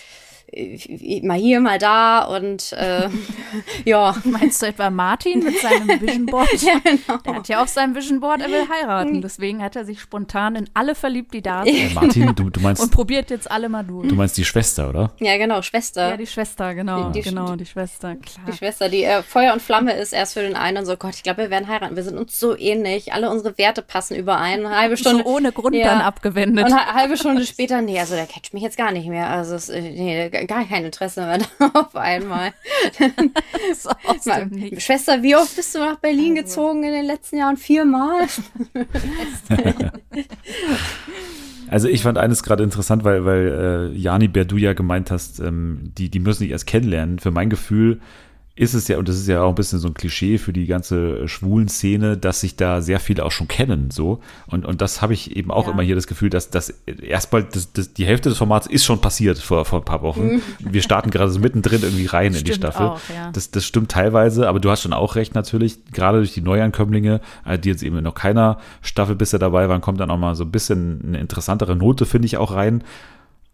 mal 1.23 1.39
hier, 1.39 1.61
mal 1.61 1.79
da 1.79 2.25
und 2.25 2.73
äh, 2.73 3.09
ja. 3.85 4.15
Meinst 4.25 4.63
du 4.63 4.67
etwa 4.67 4.91
Martin 4.91 5.45
mit 5.45 5.59
seinem 5.59 6.01
Vision 6.01 6.27
Board? 6.31 6.51
ja, 6.63 6.79
genau. 6.83 7.19
Der 7.25 7.35
hat 7.35 7.49
ja 7.49 7.63
auch 7.63 7.69
sein 7.69 7.95
Vision 7.95 8.21
Board, 8.21 8.41
er 8.41 8.49
will 8.49 8.67
heiraten. 8.69 9.23
Deswegen 9.23 9.63
hat 9.63 9.77
er 9.77 9.85
sich 9.85 10.01
spontan 10.01 10.57
in 10.57 10.69
alle 10.75 10.95
verliebt, 10.95 11.33
die 11.35 11.43
da 11.43 11.65
sind. 11.65 11.75
Äh, 11.75 11.95
Martin, 11.95 12.35
du, 12.35 12.51
du 12.51 12.61
meinst. 12.61 12.83
Und 12.91 12.91
probiert 12.91 13.31
jetzt 13.31 13.51
alle 13.51 13.69
mal 13.69 13.85
durch. 13.85 14.09
Du 14.09 14.15
meinst 14.15 14.37
die 14.37 14.45
Schwester, 14.45 14.89
oder? 14.89 15.13
Ja, 15.21 15.37
genau, 15.37 15.63
Schwester. 15.63 16.11
Ja, 16.11 16.17
die 16.17 16.27
Schwester, 16.27 16.75
genau. 16.75 17.11
Die, 17.11 17.21
die 17.21 17.29
genau, 17.29 17.57
die 17.57 17.67
Schwester, 17.67 18.17
klar. 18.17 18.47
Die 18.47 18.57
Schwester, 18.57 18.89
die 18.89 19.05
äh, 19.05 19.23
Feuer 19.23 19.53
und 19.53 19.63
Flamme 19.63 19.93
ist 19.93 20.13
erst 20.13 20.35
für 20.35 20.43
den 20.43 20.57
einen 20.57 20.79
und 20.79 20.87
so, 20.87 20.97
Gott, 20.97 21.15
ich 21.15 21.23
glaube, 21.23 21.43
wir 21.43 21.51
werden 21.51 21.69
heiraten. 21.69 21.97
Wir 21.97 22.03
sind 22.03 22.19
uns 22.19 22.39
so 22.39 22.57
ähnlich. 22.57 23.13
Alle 23.13 23.31
unsere 23.31 23.57
Werte 23.59 23.83
passen 23.83 24.17
überein. 24.17 24.67
Eine 24.67 24.77
halbe 24.77 24.97
Stunde. 24.97 25.25
So 25.25 25.31
ohne 25.31 25.53
Grund 25.53 25.77
ja. 25.77 25.85
dann 25.85 26.01
abgewendet. 26.01 26.65
Und 26.67 26.73
eine 26.73 26.95
halbe 26.95 27.17
Stunde 27.17 27.45
später, 27.47 27.83
nee, 27.83 27.99
also 27.99 28.15
der 28.15 28.27
catcht 28.27 28.55
mich 28.55 28.63
jetzt 28.63 28.77
gar 28.77 28.93
nicht 28.93 29.09
mehr. 29.09 29.29
Also, 29.31 29.55
es, 29.55 29.69
äh, 29.69 29.81
nee, 29.81 30.31
gar 30.47 30.65
kein 30.65 30.85
Interesse 30.85 31.11
Klasse 31.11 31.39
auf 31.75 31.97
einmal. 31.97 32.53
Schwester, 34.79 35.23
wie 35.23 35.37
oft 35.37 35.55
bist 35.57 35.75
du 35.75 35.79
nach 35.79 35.97
Berlin 35.97 36.33
also. 36.33 36.43
gezogen 36.43 36.85
in 36.85 36.93
den 36.93 37.07
letzten 37.07 37.39
Jahren? 37.39 37.57
Viermal? 37.57 38.27
Also 41.69 41.87
ich 41.87 42.03
fand 42.03 42.19
eines 42.19 42.43
gerade 42.43 42.65
interessant, 42.65 43.05
weil, 43.05 43.25
weil 43.25 43.93
äh, 43.95 43.97
Jani, 43.97 44.27
Bär, 44.27 44.45
du 44.45 44.57
ja 44.57 44.73
gemeint 44.73 45.13
hast, 45.13 45.39
ähm, 45.39 45.93
die, 45.97 46.09
die 46.09 46.19
müssen 46.19 46.41
sich 46.41 46.51
erst 46.51 46.67
kennenlernen. 46.67 47.21
Für 47.21 47.31
mein 47.31 47.49
Gefühl 47.49 48.01
ist 48.57 48.75
es 48.75 48.89
ja, 48.89 48.99
und 48.99 49.09
das 49.09 49.17
ist 49.17 49.29
ja 49.29 49.43
auch 49.43 49.49
ein 49.49 49.55
bisschen 49.55 49.79
so 49.79 49.89
ein 49.89 49.95
Klischee 49.95 50.37
für 50.37 50.53
die 50.53 50.67
ganze 50.67 51.27
schwulen 51.29 51.69
Szene, 51.69 52.19
dass 52.19 52.41
sich 52.41 52.57
da 52.57 52.83
sehr 52.83 53.01
viele 53.01 53.25
auch 53.25 53.31
schon 53.31 53.49
kennen, 53.49 53.91
so. 53.91 54.21
Und, 54.49 54.67
und 54.67 54.81
das 54.83 55.01
habe 55.01 55.15
ich 55.15 55.37
eben 55.37 55.51
auch 55.51 55.67
ja. 55.67 55.73
immer 55.73 55.83
hier 55.83 55.95
das 55.95 56.07
Gefühl, 56.07 56.31
dass, 56.31 56.51
dass 56.51 56.69
erstmal 57.01 57.45
das, 57.45 57.73
das, 57.73 57.95
die 57.95 58.05
Hälfte 58.05 58.29
des 58.29 58.39
Formats 58.39 58.67
ist 58.67 58.85
schon 58.85 59.01
passiert 59.01 59.39
vor, 59.39 59.65
vor 59.65 59.81
ein 59.81 59.85
paar 59.85 60.03
Wochen. 60.03 60.35
Mhm. 60.35 60.43
Wir 60.59 60.83
starten 60.83 61.11
gerade 61.11 61.31
so 61.31 61.39
mittendrin 61.39 61.83
irgendwie 61.83 62.07
rein 62.07 62.33
stimmt 62.33 62.49
in 62.49 62.53
die 62.53 62.59
Staffel. 62.59 62.87
Auch, 62.87 63.01
ja. 63.15 63.31
das, 63.33 63.51
das 63.51 63.65
stimmt 63.65 63.93
teilweise, 63.93 64.49
aber 64.49 64.61
du 64.61 64.71
hast 64.71 64.83
schon 64.83 64.93
auch 64.93 65.15
recht 65.15 65.35
natürlich, 65.35 65.85
gerade 65.93 66.19
durch 66.19 66.35
die 66.35 66.43
Neuankömmlinge, 66.43 67.21
äh, 67.47 67.59
die 67.59 67.71
jetzt 67.71 67.83
eben 67.83 68.03
noch 68.03 68.15
keiner 68.15 68.59
Staffel 68.83 69.15
bisher 69.15 69.39
dabei 69.39 69.69
waren, 69.69 69.81
kommt 69.81 70.01
dann 70.01 70.11
auch 70.11 70.19
mal 70.19 70.35
so 70.35 70.45
ein 70.45 70.51
bisschen 70.51 71.01
eine 71.07 71.21
interessantere 71.21 71.77
Note, 71.77 72.05
finde 72.05 72.27
ich, 72.27 72.37
auch 72.37 72.53
rein. 72.53 72.83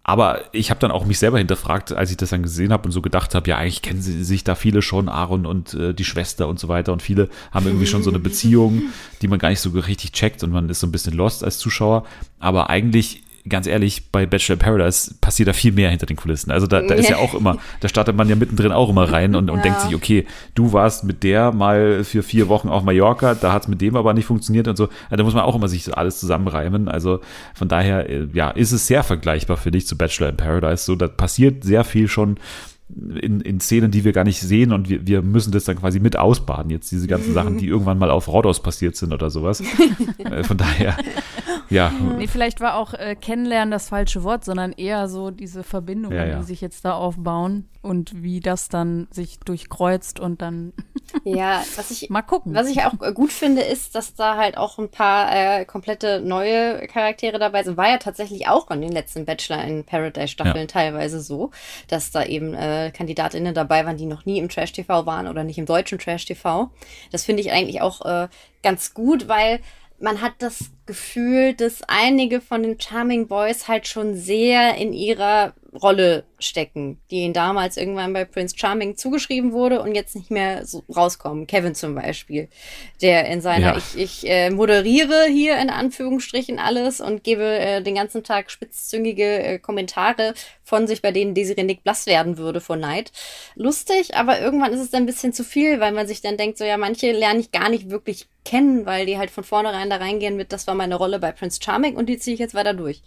Aber 0.09 0.45
ich 0.53 0.71
habe 0.71 0.79
dann 0.79 0.93
auch 0.93 1.05
mich 1.05 1.19
selber 1.19 1.39
hinterfragt, 1.39 1.91
als 1.91 2.13
ich 2.13 2.17
das 2.17 2.31
dann 2.31 2.45
gesehen 2.45 2.73
habe 2.73 2.85
und 2.85 2.93
so 2.93 3.03
gedacht 3.03 3.35
habe, 3.35 3.51
ja, 3.51 3.57
eigentlich 3.57 3.83
kennen 3.83 4.01
sie 4.01 4.23
sich 4.23 4.45
da 4.45 4.55
viele 4.55 4.81
schon, 4.81 5.09
Aaron 5.09 5.47
und 5.47 5.75
äh, 5.75 5.95
die 5.95 6.05
Schwester 6.05 6.47
und 6.47 6.61
so 6.61 6.69
weiter. 6.69 6.93
Und 6.93 7.03
viele 7.03 7.29
haben 7.51 7.67
irgendwie 7.67 7.89
schon 7.89 8.05
so 8.05 8.11
eine 8.11 8.21
Beziehung, 8.21 8.83
die 9.21 9.27
man 9.27 9.41
gar 9.41 9.49
nicht 9.49 9.59
so 9.59 9.71
richtig 9.71 10.13
checkt 10.13 10.45
und 10.45 10.53
man 10.53 10.69
ist 10.69 10.79
so 10.79 10.87
ein 10.87 10.93
bisschen 10.93 11.15
lost 11.15 11.43
als 11.43 11.59
Zuschauer. 11.59 12.07
Aber 12.39 12.71
eigentlich 12.71 13.25
ganz 13.49 13.67
ehrlich, 13.67 14.11
bei 14.11 14.27
Bachelor 14.27 14.57
Paradise 14.57 15.15
passiert 15.21 15.49
da 15.49 15.53
viel 15.53 15.73
mehr 15.73 15.91
hinter 15.91 16.07
den 16.07 16.17
Kulissen. 16.17 16.51
Also 16.51 16.67
da, 16.67 16.81
da 16.83 16.95
ist 16.95 17.09
ja 17.09 17.17
auch 17.17 17.35
immer, 17.35 17.59
da 17.81 17.89
startet 17.89 18.17
man 18.17 18.29
ja 18.29 18.37
mittendrin 18.37 18.73
auch 18.73 18.89
immer 18.89 19.11
rein 19.11 19.35
und, 19.35 19.51
und 19.51 19.59
ja. 19.59 19.63
denkt 19.63 19.81
sich, 19.83 19.95
okay, 19.95 20.27
du 20.55 20.73
warst 20.73 21.05
mit 21.05 21.23
der 21.23 21.53
mal 21.53 22.05
für 22.05 22.23
vier 22.23 22.49
Wochen 22.49 22.69
auf 22.69 22.83
Mallorca, 22.83 23.35
da 23.35 23.53
hat 23.53 23.63
es 23.63 23.69
mit 23.69 23.81
dem 23.81 23.97
aber 23.97 24.15
nicht 24.15 24.27
funktioniert 24.27 24.69
und 24.69 24.77
so. 24.77 24.89
Ja, 25.11 25.17
da 25.17 25.25
muss 25.25 25.35
man 25.35 25.45
auch 25.45 25.55
immer 25.55 25.69
sich 25.69 25.97
alles 25.97 26.21
zusammenreimen. 26.21 26.89
Also 26.89 27.21
von 27.55 27.69
daher, 27.69 28.09
äh, 28.09 28.29
ja, 28.33 28.51
ist 28.51 28.73
es 28.73 28.87
sehr 28.87 29.03
vergleichbar 29.03 29.57
für 29.57 29.71
dich 29.71 29.87
zu 29.87 29.97
Bachelor 29.97 30.29
in 30.31 30.37
Paradise. 30.37 30.85
So, 30.85 30.97
da 30.97 31.09
passiert 31.09 31.65
sehr 31.65 31.85
viel 31.85 32.09
schon 32.09 32.39
in, 33.21 33.41
in 33.41 33.61
Szenen, 33.61 33.91
die 33.91 34.05
wir 34.05 34.13
gar 34.13 34.25
nicht 34.25 34.41
sehen 34.41 34.73
und 34.73 34.89
wir, 34.89 35.07
wir 35.07 35.23
müssen 35.23 35.51
das 35.51 35.65
dann 35.65 35.77
quasi 35.77 35.99
mit 35.99 36.17
ausbaden. 36.17 36.71
Jetzt 36.71 36.93
diese 36.93 37.09
ganzen 37.09 37.35
Sachen, 37.35 37.59
die 37.59 37.67
irgendwann 37.67 37.99
mal 37.99 38.11
auf 38.11 38.29
Rhodos 38.29 38.63
passiert 38.63 38.97
sind 38.97 39.13
oder 39.13 39.31
sowas. 39.31 39.63
Äh, 40.19 40.43
von 40.45 40.57
daher, 40.57 40.97
ja. 41.69 41.91
Nee, 41.91 42.27
vielleicht 42.27 42.61
war 42.61 42.77
auch 42.77 42.95
äh, 42.95 43.17
kennenlernen 43.17 43.71
das 43.71 43.89
falsche 43.89 44.23
Wort, 44.23 44.45
sondern 44.45 44.73
eher 44.73 45.09
so 45.09 45.31
diese 45.31 45.63
Verbindungen, 45.63 46.17
ja, 46.17 46.27
ja. 46.27 46.39
die 46.39 46.45
sich 46.45 46.61
jetzt 46.61 46.85
da 46.85 46.95
aufbauen 46.95 47.69
und 47.83 48.23
wie 48.23 48.41
das 48.41 48.69
dann 48.69 49.09
sich 49.11 49.39
durchkreuzt 49.41 50.21
und 50.21 50.43
dann 50.43 50.73
ja, 51.25 51.65
was 51.77 51.91
ich 51.91 52.11
mal 52.11 52.23
gucken. 52.23 52.55
Was 52.55 52.69
ich 52.69 52.83
auch 52.83 52.99
gut 53.15 53.33
finde, 53.33 53.63
ist, 53.63 53.95
dass 53.95 54.15
da 54.15 54.37
halt 54.37 54.57
auch 54.57 54.79
ein 54.79 54.91
paar 54.91 55.31
äh, 55.33 55.65
komplette 55.65 56.21
neue 56.21 56.87
Charaktere 56.89 57.39
dabei 57.39 57.63
sind. 57.63 57.77
War 57.77 57.89
ja 57.89 57.99
tatsächlich 57.99 58.49
auch 58.49 58.71
in 58.71 58.81
den 58.81 58.93
letzten 58.93 59.25
Bachelor 59.25 59.65
in 59.65 59.85
Paradise 59.85 60.29
Staffeln 60.29 60.57
ja. 60.57 60.67
teilweise 60.67 61.21
so, 61.21 61.51
dass 61.89 62.11
da 62.11 62.25
eben 62.25 62.55
äh, 62.55 62.91
Kandidatinnen 62.95 63.55
dabei 63.55 63.87
waren, 63.87 63.97
die 63.97 64.07
noch 64.07 64.27
nie 64.27 64.39
im 64.39 64.49
Trash 64.49 64.73
TV 64.73 65.07
waren 65.07 65.29
oder 65.29 65.45
nicht 65.45 65.59
im 65.59 65.67
deutschen 65.67 65.99
Trash 65.99 66.25
TV. 66.25 66.71
Das 67.13 67.25
finde 67.25 67.43
ich 67.43 67.53
eigentlich 67.53 67.81
auch 67.81 68.05
äh, 68.05 68.29
ganz 68.63 68.95
gut, 68.95 69.29
weil 69.29 69.61
man 69.99 70.21
hat 70.21 70.35
das 70.39 70.71
Gefühl, 70.87 71.55
dass 71.55 71.83
einige 71.83 72.41
von 72.41 72.63
den 72.63 72.81
Charming 72.81 73.29
Boys 73.29 73.69
halt 73.69 73.87
schon 73.87 74.15
sehr 74.15 74.77
in 74.77 74.93
ihrer 74.93 75.55
Rolle 75.77 76.25
stecken, 76.39 77.01
die 77.11 77.21
ihnen 77.21 77.33
damals 77.33 77.77
irgendwann 77.77 78.13
bei 78.13 78.25
Prince 78.25 78.57
Charming 78.59 78.97
zugeschrieben 78.97 79.53
wurde 79.53 79.81
und 79.81 79.95
jetzt 79.95 80.15
nicht 80.15 80.31
mehr 80.31 80.67
so 80.67 80.85
rauskommen. 80.95 81.47
Kevin 81.47 81.75
zum 81.75 81.95
Beispiel, 81.95 82.49
der 83.01 83.27
in 83.27 83.41
seiner 83.41 83.73
ja. 83.73 83.77
ich, 83.77 83.97
ich 83.97 84.31
äh, 84.31 84.51
moderiere 84.51 85.27
hier 85.27 85.59
in 85.59 85.71
Anführungsstrichen 85.71 86.59
alles 86.59 87.01
und 87.01 87.25
gebe 87.25 87.45
äh, 87.45 87.83
den 87.83 87.95
ganzen 87.95 88.23
Tag 88.23 88.51
spitzzüngige 88.51 89.43
äh, 89.43 89.59
Kommentare 89.59 90.35
von 90.63 90.87
sich, 90.87 91.01
bei 91.01 91.13
denen 91.13 91.35
Desiree 91.35 91.63
Nick 91.63 91.85
blass 91.85 92.07
werden 92.07 92.39
würde 92.39 92.61
vor 92.61 92.77
Neid. 92.77 93.13
Lustig, 93.55 94.17
aber 94.17 94.41
irgendwann 94.41 94.73
ist 94.73 94.81
es 94.81 94.91
dann 94.91 95.05
ein 95.05 95.07
bisschen 95.07 95.33
zu 95.33 95.45
viel, 95.45 95.81
weil 95.81 95.93
man 95.93 96.07
sich 96.07 96.21
dann 96.21 96.37
denkt, 96.37 96.59
so 96.59 96.65
ja, 96.65 96.77
manche 96.77 97.13
lerne 97.13 97.41
ich 97.41 97.53
gar 97.53 97.69
nicht 97.69 97.91
wirklich 97.91 98.27
kennen, 98.45 98.87
weil 98.87 99.07
die 99.07 99.19
halt 99.19 99.31
von 99.31 99.45
vornherein 99.45 99.91
da 99.91 99.97
reingehen 99.97 100.37
mit, 100.37 100.53
das 100.53 100.67
war 100.67 100.75
meine 100.77 100.95
Rolle 100.97 101.19
bei 101.19 101.33
Prince 101.33 101.61
Charming 101.63 101.97
und 101.97 102.09
die 102.09 102.19
ziehe 102.19 102.35
ich 102.35 102.41
jetzt 102.41 102.55
weiter 102.55 102.75
durch. 102.75 103.03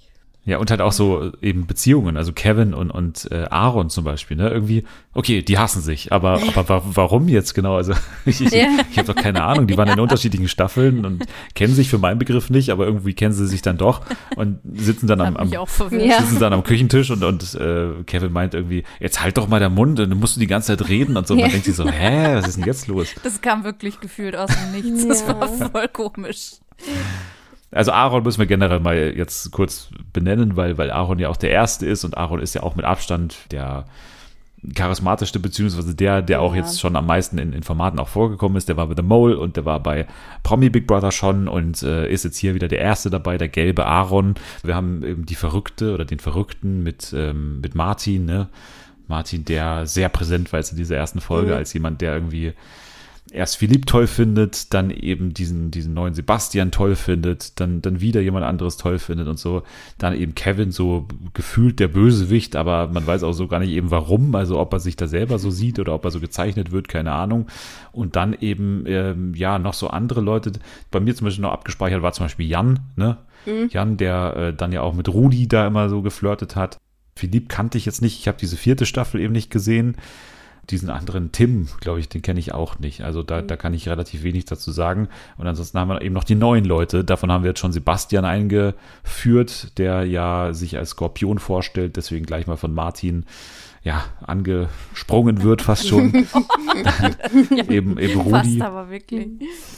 Ja, 0.45 0.58
und 0.58 0.71
halt 0.71 0.82
auch 0.82 0.93
so 0.93 1.32
eben 1.41 1.67
Beziehungen, 1.67 2.15
also 2.15 2.32
Kevin 2.32 2.73
und, 2.73 2.89
und 2.89 3.29
äh, 3.29 3.45
Aaron 3.49 3.89
zum 3.89 4.05
Beispiel, 4.05 4.38
ne? 4.38 4.49
Irgendwie, 4.49 4.86
okay, 5.13 5.43
die 5.43 5.60
hassen 5.60 5.82
sich, 5.82 6.13
aber, 6.13 6.41
aber 6.55 6.69
wa 6.69 6.82
warum 6.86 7.27
jetzt 7.27 7.53
genau? 7.53 7.75
Also 7.75 7.93
ich, 8.25 8.41
ich, 8.41 8.51
ja. 8.51 8.67
ich 8.89 8.97
habe 8.97 9.13
doch 9.13 9.21
keine 9.21 9.43
Ahnung, 9.43 9.67
die 9.67 9.77
waren 9.77 9.89
in 9.89 9.99
unterschiedlichen 9.99 10.47
Staffeln 10.47 11.05
und 11.05 11.25
kennen 11.55 11.75
sich 11.75 11.89
für 11.89 11.97
meinen 11.97 12.19
Begriff 12.19 12.49
nicht, 12.49 12.71
aber 12.71 12.86
irgendwie 12.86 13.13
kennen 13.13 13.34
sie 13.34 13.47
sich 13.47 13.62
dann 13.62 13.77
doch 13.77 14.01
und 14.38 14.60
sitzen 14.73 15.08
dann 15.08 15.21
am, 15.21 15.38
am 15.38 15.49
sitzen 15.49 16.39
dann 16.39 16.53
am 16.53 16.63
Küchentisch 16.63 17.12
und, 17.12 17.23
und 17.23 17.53
äh, 17.55 18.03
Kevin 18.05 18.32
meint 18.32 18.53
irgendwie, 18.53 18.86
jetzt 18.99 19.21
halt 19.21 19.38
doch 19.38 19.47
mal 19.49 19.60
der 19.60 19.69
Mund, 19.69 19.99
dann 19.99 20.10
musst 20.17 20.38
du 20.38 20.39
die 20.39 20.47
ganze 20.47 20.75
Zeit 20.75 20.89
reden 20.89 21.17
und 21.17 21.27
so. 21.27 21.34
Und 21.34 21.41
man 21.41 21.51
denkt 21.51 21.65
sich 21.65 21.75
so, 21.75 21.88
hä, 21.88 22.36
was 22.36 22.47
ist 22.47 22.58
denn 22.58 22.65
jetzt 22.65 22.88
los? 22.88 23.10
Das 23.21 23.41
kam 23.41 23.65
wirklich 23.65 23.99
gefühlt 23.99 24.36
aus 24.36 24.49
dem 24.49 24.71
Nichts. 24.71 25.05
Das 25.05 25.27
war 25.27 25.47
voll 25.47 25.88
komisch. 25.89 26.53
Also 27.71 27.91
Aaron 27.91 28.23
müssen 28.23 28.39
wir 28.39 28.47
generell 28.47 28.79
mal 28.79 29.13
jetzt 29.15 29.51
kurz 29.51 29.89
benennen, 30.12 30.58
weil, 30.58 30.77
weil 30.77 30.89
Aaron 30.89 31.19
ja 31.19 31.29
auch 31.29 31.38
der 31.38 31.51
Erste 31.51 31.86
ist 31.86 32.03
und 32.03 32.17
Aaron 32.17 32.39
ist 32.39 32.55
ja 32.55 32.63
auch 32.63 32.75
mit 32.75 32.86
Abstand 32.86 33.38
der 33.51 33.86
charismatischste, 34.75 35.39
beziehungsweise 35.39 35.95
der, 35.95 36.21
der 36.21 36.38
ja. 36.38 36.43
auch 36.43 36.55
jetzt 36.55 36.79
schon 36.79 36.95
am 36.95 37.05
meisten 37.05 37.38
in, 37.38 37.53
in 37.53 37.63
Formaten 37.63 37.99
auch 37.99 38.08
vorgekommen 38.08 38.58
ist. 38.58 38.67
Der 38.67 38.77
war 38.77 38.88
bei 38.88 38.95
The 38.95 39.03
Mole 39.03 39.38
und 39.38 39.55
der 39.55 39.65
war 39.65 39.79
bei 39.79 40.08
Promi 40.43 40.69
Big 40.69 40.88
Brother 40.88 41.12
schon 41.12 41.47
und 41.47 41.82
äh, 41.84 42.12
ist 42.12 42.23
jetzt 42.23 42.38
hier 42.38 42.55
wieder 42.55 42.67
der 42.67 42.79
Erste 42.79 43.10
dabei, 43.10 43.38
der 43.38 43.47
gelbe 43.47 43.86
Aaron. 43.86 44.36
Wir 44.63 44.75
haben 44.75 45.03
eben 45.03 45.25
die 45.25 45.36
Verrückte 45.36 45.93
oder 45.93 46.05
den 46.05 46.19
Verrückten 46.19 46.84
mit, 46.84 47.13
ähm, 47.15 47.62
mit 47.62 47.75
Martin, 47.75 48.25
ne? 48.25 48.49
Martin, 49.08 49.43
der 49.43 49.88
sehr 49.88 50.08
präsent 50.08 50.53
war 50.53 50.60
jetzt 50.60 50.71
in 50.71 50.77
dieser 50.77 50.95
ersten 50.95 51.19
Folge, 51.19 51.51
mhm. 51.51 51.58
als 51.58 51.73
jemand, 51.73 52.01
der 52.01 52.13
irgendwie 52.13 52.53
erst 53.32 53.58
Philipp 53.58 53.86
toll 53.86 54.08
findet, 54.08 54.74
dann 54.74 54.89
eben 54.92 55.34
diesen, 55.34 55.72
diesen 55.72 55.94
neuen 55.94 56.13
Sebastian 56.13 56.72
toll 56.72 56.96
findet, 56.96 57.60
dann, 57.60 57.82
dann 57.82 58.02
wieder 58.02 58.22
jemand 58.22 58.46
anderes 58.46 58.78
toll 58.78 59.00
findet 59.00 59.28
und 59.28 59.38
so. 59.38 59.63
Dann 59.98 60.15
eben 60.15 60.36
Kevin 60.36 60.72
so 60.72 61.08
gefühlt 61.34 61.80
der 61.80 61.88
Bösewicht, 61.88 62.56
aber 62.56 62.88
man 62.88 63.06
weiß 63.06 63.24
auch 63.24 63.34
so 63.34 63.48
gar 63.48 63.60
nicht 63.60 63.72
eben 63.72 63.92
warum, 63.92 64.34
also 64.36 64.60
ob 64.60 64.74
er 64.74 64.80
sich 64.80 64.96
da 64.96 65.08
selber 65.08 65.39
so 65.39 65.52
sieht 65.52 65.80
oder 65.80 65.94
ob 65.94 66.06
er 66.06 66.12
so 66.12 66.20
gezeichnet 66.20 66.72
wird, 66.72 66.88
keine 66.88 67.12
Ahnung. 67.12 67.48
Und 67.92 68.15
dann 68.15 68.34
eben, 68.34 68.84
ähm, 68.88 69.34
ja, 69.36 69.60
noch 69.60 69.74
so 69.74 69.88
andere 69.89 70.22
Leute. 70.22 70.52
Bei 70.92 71.00
mir 71.00 71.15
zum 71.15 71.26
Beispiel 71.26 71.44
noch 71.44 71.52
abgespeichert 71.52 72.02
war 72.02 72.13
zum 72.13 72.26
Beispiel 72.26 72.48
Jan, 72.48 72.80
ne? 72.96 73.18
Mhm. 73.46 73.70
Jan, 73.72 73.98
der 73.98 74.36
äh, 74.36 74.54
dann 74.54 74.72
ja 74.72 74.82
auch 74.82 74.94
mit 74.94 75.08
Rudi 75.08 75.48
da 75.48 75.68
immer 75.68 75.89
so 75.89 76.02
geflirtet 76.02 76.56
hat. 76.56 76.78
Philipp 77.16 77.49
kannte 77.49 77.78
ich 77.78 77.86
jetzt 77.86 78.01
nicht, 78.01 78.20
ich 78.20 78.28
habe 78.28 78.38
diese 78.39 78.58
vierte 78.58 78.86
Staffel 78.86 79.20
eben 79.20 79.34
nicht 79.34 79.49
gesehen 79.49 79.97
diesen 80.70 80.89
anderen 80.89 81.32
Tim, 81.32 81.67
glaube 81.80 81.99
ich, 81.99 82.09
den 82.09 82.22
kenne 82.22 82.39
ich 82.39 82.53
auch 82.53 82.80
nicht. 82.80 83.01
Also 83.01 83.24
da, 83.24 83.41
da 83.41 83.57
kann 83.57 83.74
ich 83.74 83.89
relativ 83.89 84.24
wenig 84.24 84.45
dazu 84.45 84.72
sagen. 84.72 85.09
Und 85.38 85.47
ansonsten 85.47 85.80
haben 85.80 85.89
wir 85.89 86.01
eben 86.01 86.13
noch 86.13 86.24
die 86.24 86.36
neuen 86.36 86.65
Leute. 86.65 87.03
Davon 87.03 87.32
haben 87.32 87.43
wir 87.43 87.49
jetzt 87.49 87.59
schon 87.59 87.72
Sebastian 87.72 88.26
eingeführt, 88.26 89.78
der 89.78 90.05
ja 90.05 90.53
sich 90.53 90.78
als 90.78 90.91
Skorpion 90.91 91.39
vorstellt, 91.39 91.97
deswegen 91.97 92.26
gleich 92.26 92.47
mal 92.47 92.57
von 92.57 92.74
Martin 92.74 93.26
ja, 93.84 94.03
angesprungen 94.26 95.43
wird, 95.43 95.61
fast 95.61 95.88
schon. 95.88 96.13
eben, 97.70 97.97
eben 97.97 98.20
Rudi. 98.20 98.30
Fast 98.30 98.61
aber 98.61 98.89
wirklich. 98.89 99.28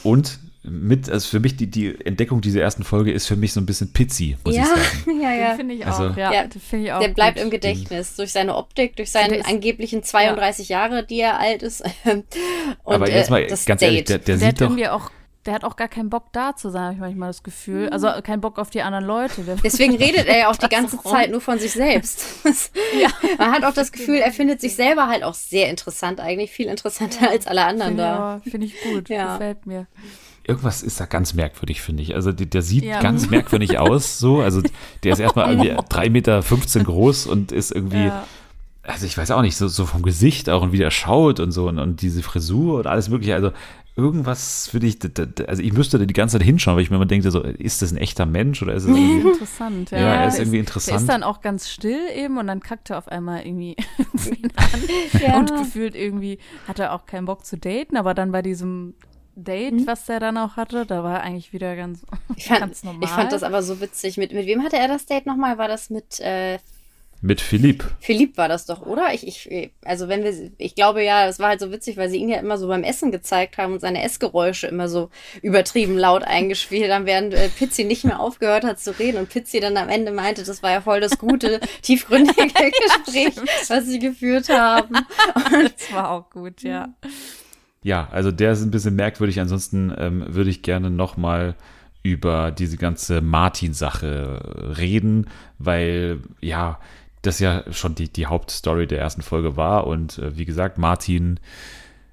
Und 0.03 0.39
mit, 0.63 1.09
also 1.09 1.27
für 1.27 1.39
mich 1.39 1.55
die, 1.55 1.67
die 1.67 2.05
Entdeckung 2.05 2.41
dieser 2.41 2.61
ersten 2.61 2.83
Folge 2.83 3.11
ist 3.11 3.25
für 3.25 3.35
mich 3.35 3.51
so 3.51 3.59
ein 3.59 3.65
bisschen 3.65 3.93
Pizzi, 3.93 4.37
muss 4.45 4.55
ja, 4.55 4.63
ich 4.63 4.67
sagen. 4.67 5.21
ja, 5.21 5.33
ja. 5.33 5.55
Finde 5.55 5.73
ich 5.73 5.85
auch. 5.85 5.99
Also, 5.99 6.19
ja, 6.19 6.31
ja 6.31 6.43
find 6.43 6.85
ich 6.85 6.91
auch 6.91 6.99
der 6.99 7.07
bleibt 7.09 7.37
gut. 7.37 7.45
im 7.45 7.49
Gedächtnis 7.49 8.15
durch 8.15 8.31
seine 8.31 8.55
Optik, 8.55 8.95
durch 8.95 9.09
seine 9.11 9.43
angeblichen 9.45 10.03
32 10.03 10.69
ja. 10.69 10.81
Jahre, 10.81 11.03
die 11.03 11.19
er 11.19 11.39
alt 11.39 11.63
ist. 11.63 11.83
Und, 12.03 12.25
Aber 12.83 13.09
jetzt 13.09 13.31
mal 13.31 13.41
äh, 13.41 13.47
ganz 13.65 13.81
ehrlich, 13.81 14.05
der, 14.05 14.19
der, 14.19 14.37
der 14.37 14.49
sieht 14.49 14.61
doch 14.61 14.77
auch 14.91 15.09
der 15.45 15.55
hat 15.55 15.63
auch 15.63 15.75
gar 15.75 15.87
keinen 15.87 16.11
Bock 16.11 16.25
da 16.33 16.55
zu 16.55 16.69
sein, 16.69 16.99
habe 16.99 17.09
ich 17.09 17.15
manchmal 17.15 17.29
das 17.29 17.41
Gefühl. 17.41 17.89
Also 17.89 18.07
keinen 18.21 18.41
Bock 18.41 18.59
auf 18.59 18.69
die 18.69 18.83
anderen 18.83 19.05
Leute. 19.05 19.43
Deswegen 19.63 19.95
redet 19.95 20.27
er 20.27 20.37
ja 20.37 20.49
auch 20.51 20.55
die 20.55 20.69
ganze 20.69 21.01
Zeit 21.01 21.31
nur 21.31 21.41
von 21.41 21.57
sich 21.57 21.71
selbst. 21.71 22.23
ja. 23.01 23.09
Man 23.39 23.51
hat 23.51 23.63
auch 23.63 23.73
das 23.73 23.91
Gefühl, 23.91 24.17
er 24.17 24.31
findet 24.31 24.61
sich 24.61 24.75
selber 24.75 25.07
halt 25.07 25.23
auch 25.23 25.33
sehr 25.33 25.69
interessant, 25.69 26.19
eigentlich 26.19 26.51
viel 26.51 26.67
interessanter 26.67 27.25
ja. 27.25 27.31
als 27.31 27.47
alle 27.47 27.65
anderen 27.65 27.93
find 27.93 27.99
da. 27.99 28.41
Finde 28.43 28.67
ich 28.67 28.75
gut, 28.81 29.09
ja. 29.09 29.33
gefällt 29.33 29.65
mir. 29.65 29.87
Irgendwas 30.51 30.83
ist 30.83 30.99
da 30.99 31.05
ganz 31.05 31.33
merkwürdig, 31.33 31.81
finde 31.81 32.03
ich. 32.03 32.15
Also 32.15 32.31
der, 32.31 32.45
der 32.45 32.61
sieht 32.61 32.83
ja. 32.83 33.01
ganz 33.01 33.29
merkwürdig 33.29 33.77
aus, 33.79 34.19
so. 34.19 34.41
Also 34.41 34.61
der 35.03 35.13
ist 35.13 35.19
erstmal 35.21 35.51
irgendwie 35.51 35.71
3,15 35.71 36.09
Meter 36.09 36.41
groß 36.83 37.27
und 37.27 37.51
ist 37.51 37.71
irgendwie 37.71 38.11
also 38.83 39.05
ich 39.05 39.17
weiß 39.17 39.31
auch 39.31 39.41
nicht, 39.41 39.57
so, 39.57 39.67
so 39.67 39.85
vom 39.85 40.01
Gesicht 40.01 40.49
auch 40.49 40.63
und 40.63 40.71
wie 40.71 40.77
der 40.77 40.91
schaut 40.91 41.39
und 41.39 41.51
so 41.51 41.67
und, 41.67 41.77
und 41.77 42.01
diese 42.01 42.23
Frisur 42.23 42.79
und 42.79 42.87
alles 42.87 43.09
mögliche. 43.09 43.35
Also 43.35 43.51
irgendwas 43.95 44.69
für 44.69 44.79
dich, 44.79 44.97
also 45.47 45.61
ich 45.61 45.73
müsste 45.73 45.99
da 45.99 46.05
die 46.05 46.13
ganze 46.13 46.37
Zeit 46.37 46.45
hinschauen, 46.45 46.75
weil 46.75 46.83
ich 46.83 46.89
mir 46.89 46.95
immer 46.95 47.05
denke, 47.05 47.29
so, 47.29 47.41
ist 47.41 47.81
das 47.81 47.91
ein 47.91 47.97
echter 47.97 48.25
Mensch 48.25 48.61
oder 48.61 48.73
ist 48.73 48.83
es 48.83 48.89
irgendwie 48.89 49.29
interessant? 49.29 49.91
Ja, 49.91 49.99
ja 49.99 50.13
er 50.13 50.27
ist 50.27 50.39
irgendwie 50.39 50.59
interessant. 50.59 50.97
Er 50.97 51.01
ist 51.01 51.09
dann 51.09 51.23
auch 51.23 51.41
ganz 51.41 51.69
still 51.69 51.99
eben 52.15 52.37
und 52.37 52.47
dann 52.47 52.61
kackt 52.61 52.89
er 52.89 52.97
auf 52.97 53.07
einmal 53.07 53.45
irgendwie 53.45 53.75
an 54.55 55.21
ja. 55.21 55.37
und 55.37 55.55
gefühlt 55.55 55.95
irgendwie 55.95 56.39
hat 56.67 56.79
er 56.79 56.93
auch 56.93 57.05
keinen 57.05 57.25
Bock 57.25 57.45
zu 57.45 57.57
daten, 57.57 57.97
aber 57.97 58.13
dann 58.13 58.31
bei 58.31 58.41
diesem 58.41 58.93
Date, 59.43 59.73
mhm. 59.73 59.87
was 59.87 60.05
der 60.05 60.19
dann 60.19 60.37
auch 60.37 60.55
hatte, 60.55 60.85
da 60.85 61.03
war 61.03 61.21
eigentlich 61.21 61.53
wieder 61.53 61.75
ganz, 61.75 62.05
ich 62.35 62.45
fand, 62.45 62.59
ganz 62.59 62.83
normal. 62.83 63.03
Ich 63.03 63.09
fand 63.09 63.31
das 63.31 63.43
aber 63.43 63.63
so 63.63 63.81
witzig. 63.81 64.17
Mit, 64.17 64.33
mit 64.33 64.45
wem 64.45 64.63
hatte 64.63 64.77
er 64.77 64.87
das 64.87 65.05
Date 65.05 65.25
nochmal? 65.25 65.57
War 65.57 65.67
das 65.67 65.89
mit 65.89 66.19
äh, 66.19 66.59
mit 67.23 67.39
Philipp. 67.39 67.85
Philipp 67.99 68.35
war 68.35 68.47
das 68.47 68.65
doch, 68.65 68.83
oder? 68.83 69.13
Ich, 69.13 69.27
ich, 69.27 69.71
also 69.85 70.07
wenn 70.07 70.23
wir, 70.23 70.33
ich 70.57 70.73
glaube 70.73 71.03
ja, 71.03 71.27
es 71.27 71.37
war 71.37 71.49
halt 71.49 71.59
so 71.59 71.71
witzig, 71.71 71.95
weil 71.95 72.09
sie 72.09 72.17
ihn 72.17 72.29
ja 72.29 72.39
immer 72.39 72.57
so 72.57 72.67
beim 72.67 72.83
Essen 72.83 73.11
gezeigt 73.11 73.59
haben 73.59 73.73
und 73.73 73.79
seine 73.79 74.01
Essgeräusche 74.01 74.65
immer 74.65 74.89
so 74.89 75.11
übertrieben 75.43 75.99
laut 75.99 76.23
eingespielt 76.23 76.91
haben, 76.91 77.05
während 77.05 77.35
äh, 77.35 77.49
Pizzi 77.49 77.83
nicht 77.83 78.05
mehr 78.05 78.19
aufgehört 78.19 78.63
hat 78.63 78.79
zu 78.79 78.97
reden 78.97 79.19
und 79.19 79.29
Pizzi 79.29 79.59
dann 79.59 79.77
am 79.77 79.87
Ende 79.87 80.11
meinte, 80.11 80.43
das 80.43 80.63
war 80.63 80.71
ja 80.71 80.81
voll 80.81 80.99
das 80.99 81.19
gute, 81.19 81.59
tiefgründige 81.83 82.41
Gespräch, 82.43 83.35
was 83.67 83.85
sie 83.85 83.99
geführt 83.99 84.49
haben. 84.49 84.95
Und 84.95 85.73
das 85.77 85.93
war 85.93 86.09
auch 86.09 86.27
gut, 86.31 86.63
ja. 86.63 86.89
Ja, 87.83 88.07
also 88.11 88.31
der 88.31 88.51
ist 88.51 88.61
ein 88.61 88.71
bisschen 88.71 88.95
merkwürdig. 88.95 89.39
Ansonsten 89.39 89.93
ähm, 89.97 90.23
würde 90.27 90.49
ich 90.49 90.61
gerne 90.61 90.89
noch 90.89 91.17
mal 91.17 91.55
über 92.03 92.51
diese 92.51 92.77
ganze 92.77 93.21
Martin-Sache 93.21 94.75
reden, 94.77 95.27
weil 95.59 96.19
ja 96.41 96.79
das 97.21 97.39
ja 97.39 97.63
schon 97.71 97.93
die, 97.95 98.11
die 98.11 98.25
Hauptstory 98.25 98.87
der 98.87 98.99
ersten 98.99 99.21
Folge 99.21 99.57
war. 99.57 99.87
Und 99.87 100.17
äh, 100.17 100.37
wie 100.37 100.45
gesagt, 100.45 100.77
Martin 100.77 101.39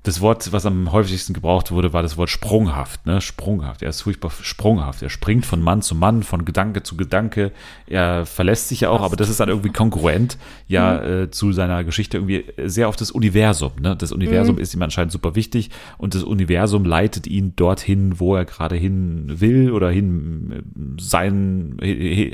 das 0.09 0.23
Wort, 0.23 0.53
was 0.53 0.65
am 0.65 0.91
häufigsten 0.91 1.35
gebraucht 1.35 1.71
wurde, 1.71 1.93
war 1.93 2.03
das 2.03 2.17
Wort 2.17 2.31
sprunghaft. 2.31 3.05
Ne? 3.07 3.21
Sprunghaft. 3.21 3.83
Er 3.83 3.91
ist 3.91 4.01
furchtbar 4.01 4.33
sprunghaft. 4.41 5.03
Er 5.03 5.11
springt 5.11 5.45
von 5.45 5.61
Mann 5.61 5.83
zu 5.83 5.95
Mann, 5.95 6.23
von 6.23 6.47
Gedanke 6.47 6.83
zu 6.83 6.97
Gedanke. 6.97 7.53
Er 7.87 8.25
verlässt 8.25 8.69
sich 8.69 8.81
ja 8.81 8.91
auch, 8.91 9.03
aber 9.03 9.17
das 9.17 9.29
ist 9.29 9.39
dann 9.39 9.51
irgendwie 9.51 9.71
kongruent 9.71 10.39
ja 10.67 10.95
mhm. 10.95 11.25
äh, 11.25 11.31
zu 11.31 11.53
seiner 11.53 11.85
Geschichte 11.85 12.17
irgendwie 12.17 12.47
sehr 12.65 12.89
auf 12.89 12.97
das 12.97 13.11
Universum. 13.11 13.73
Ne? 13.83 13.97
Das 13.97 14.11
Universum 14.11 14.57
mhm. 14.57 14.63
ist 14.63 14.73
ihm 14.75 14.81
anscheinend 14.81 15.13
super 15.13 15.35
wichtig 15.35 15.71
und 15.99 16.15
das 16.15 16.23
Universum 16.23 16.87
leitet 16.87 17.27
ihn 17.27 17.55
dorthin, 17.55 18.19
wo 18.19 18.35
er 18.35 18.47
gerade 18.47 18.77
hin 18.77 19.41
will 19.41 19.73
oder 19.73 19.91
hin 19.91 20.53
äh, 20.53 21.03
sein 21.03 21.77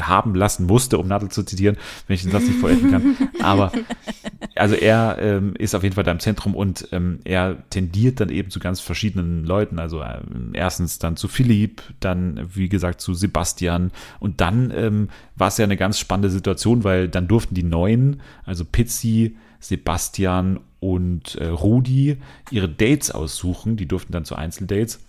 haben 0.00 0.36
lassen 0.36 0.66
musste, 0.66 0.98
um 0.98 1.08
Nadel 1.08 1.28
zu 1.28 1.42
zitieren, 1.42 1.76
wenn 2.06 2.14
ich 2.14 2.22
den 2.22 2.30
Satz 2.30 2.44
nicht 2.44 2.60
vollenden 2.60 2.90
kann. 2.92 3.16
Aber 3.42 3.72
also 4.56 4.74
er 4.74 5.18
ähm, 5.20 5.54
ist 5.56 5.74
auf 5.74 5.82
jeden 5.82 5.94
Fall 5.94 6.04
da 6.04 6.12
im 6.12 6.20
Zentrum 6.20 6.54
und 6.54 6.88
ähm, 6.92 7.18
er 7.24 7.68
tendiert 7.70 8.20
dann 8.20 8.28
eben 8.28 8.50
zu 8.50 8.60
ganz 8.60 8.80
verschiedenen 8.80 9.44
Leuten. 9.44 9.78
Also 9.78 10.00
äh, 10.00 10.20
erstens 10.52 10.98
dann 10.98 11.16
zu 11.16 11.28
Philipp, 11.28 11.82
dann 12.00 12.48
wie 12.54 12.68
gesagt 12.68 13.00
zu 13.00 13.14
Sebastian 13.14 13.90
und 14.20 14.40
dann 14.40 14.72
ähm, 14.74 15.08
war 15.36 15.48
es 15.48 15.58
ja 15.58 15.64
eine 15.64 15.76
ganz 15.76 15.98
spannende 15.98 16.30
Situation, 16.30 16.84
weil 16.84 17.08
dann 17.08 17.28
durften 17.28 17.54
die 17.54 17.64
Neuen, 17.64 18.20
also 18.44 18.64
Pizzi, 18.64 19.36
Sebastian 19.60 20.60
und 20.80 21.36
äh, 21.36 21.46
Rudi 21.46 22.18
ihre 22.50 22.68
Dates 22.68 23.10
aussuchen. 23.10 23.76
Die 23.76 23.86
durften 23.86 24.12
dann 24.12 24.24
zu 24.24 24.36
Einzeldates. 24.36 25.00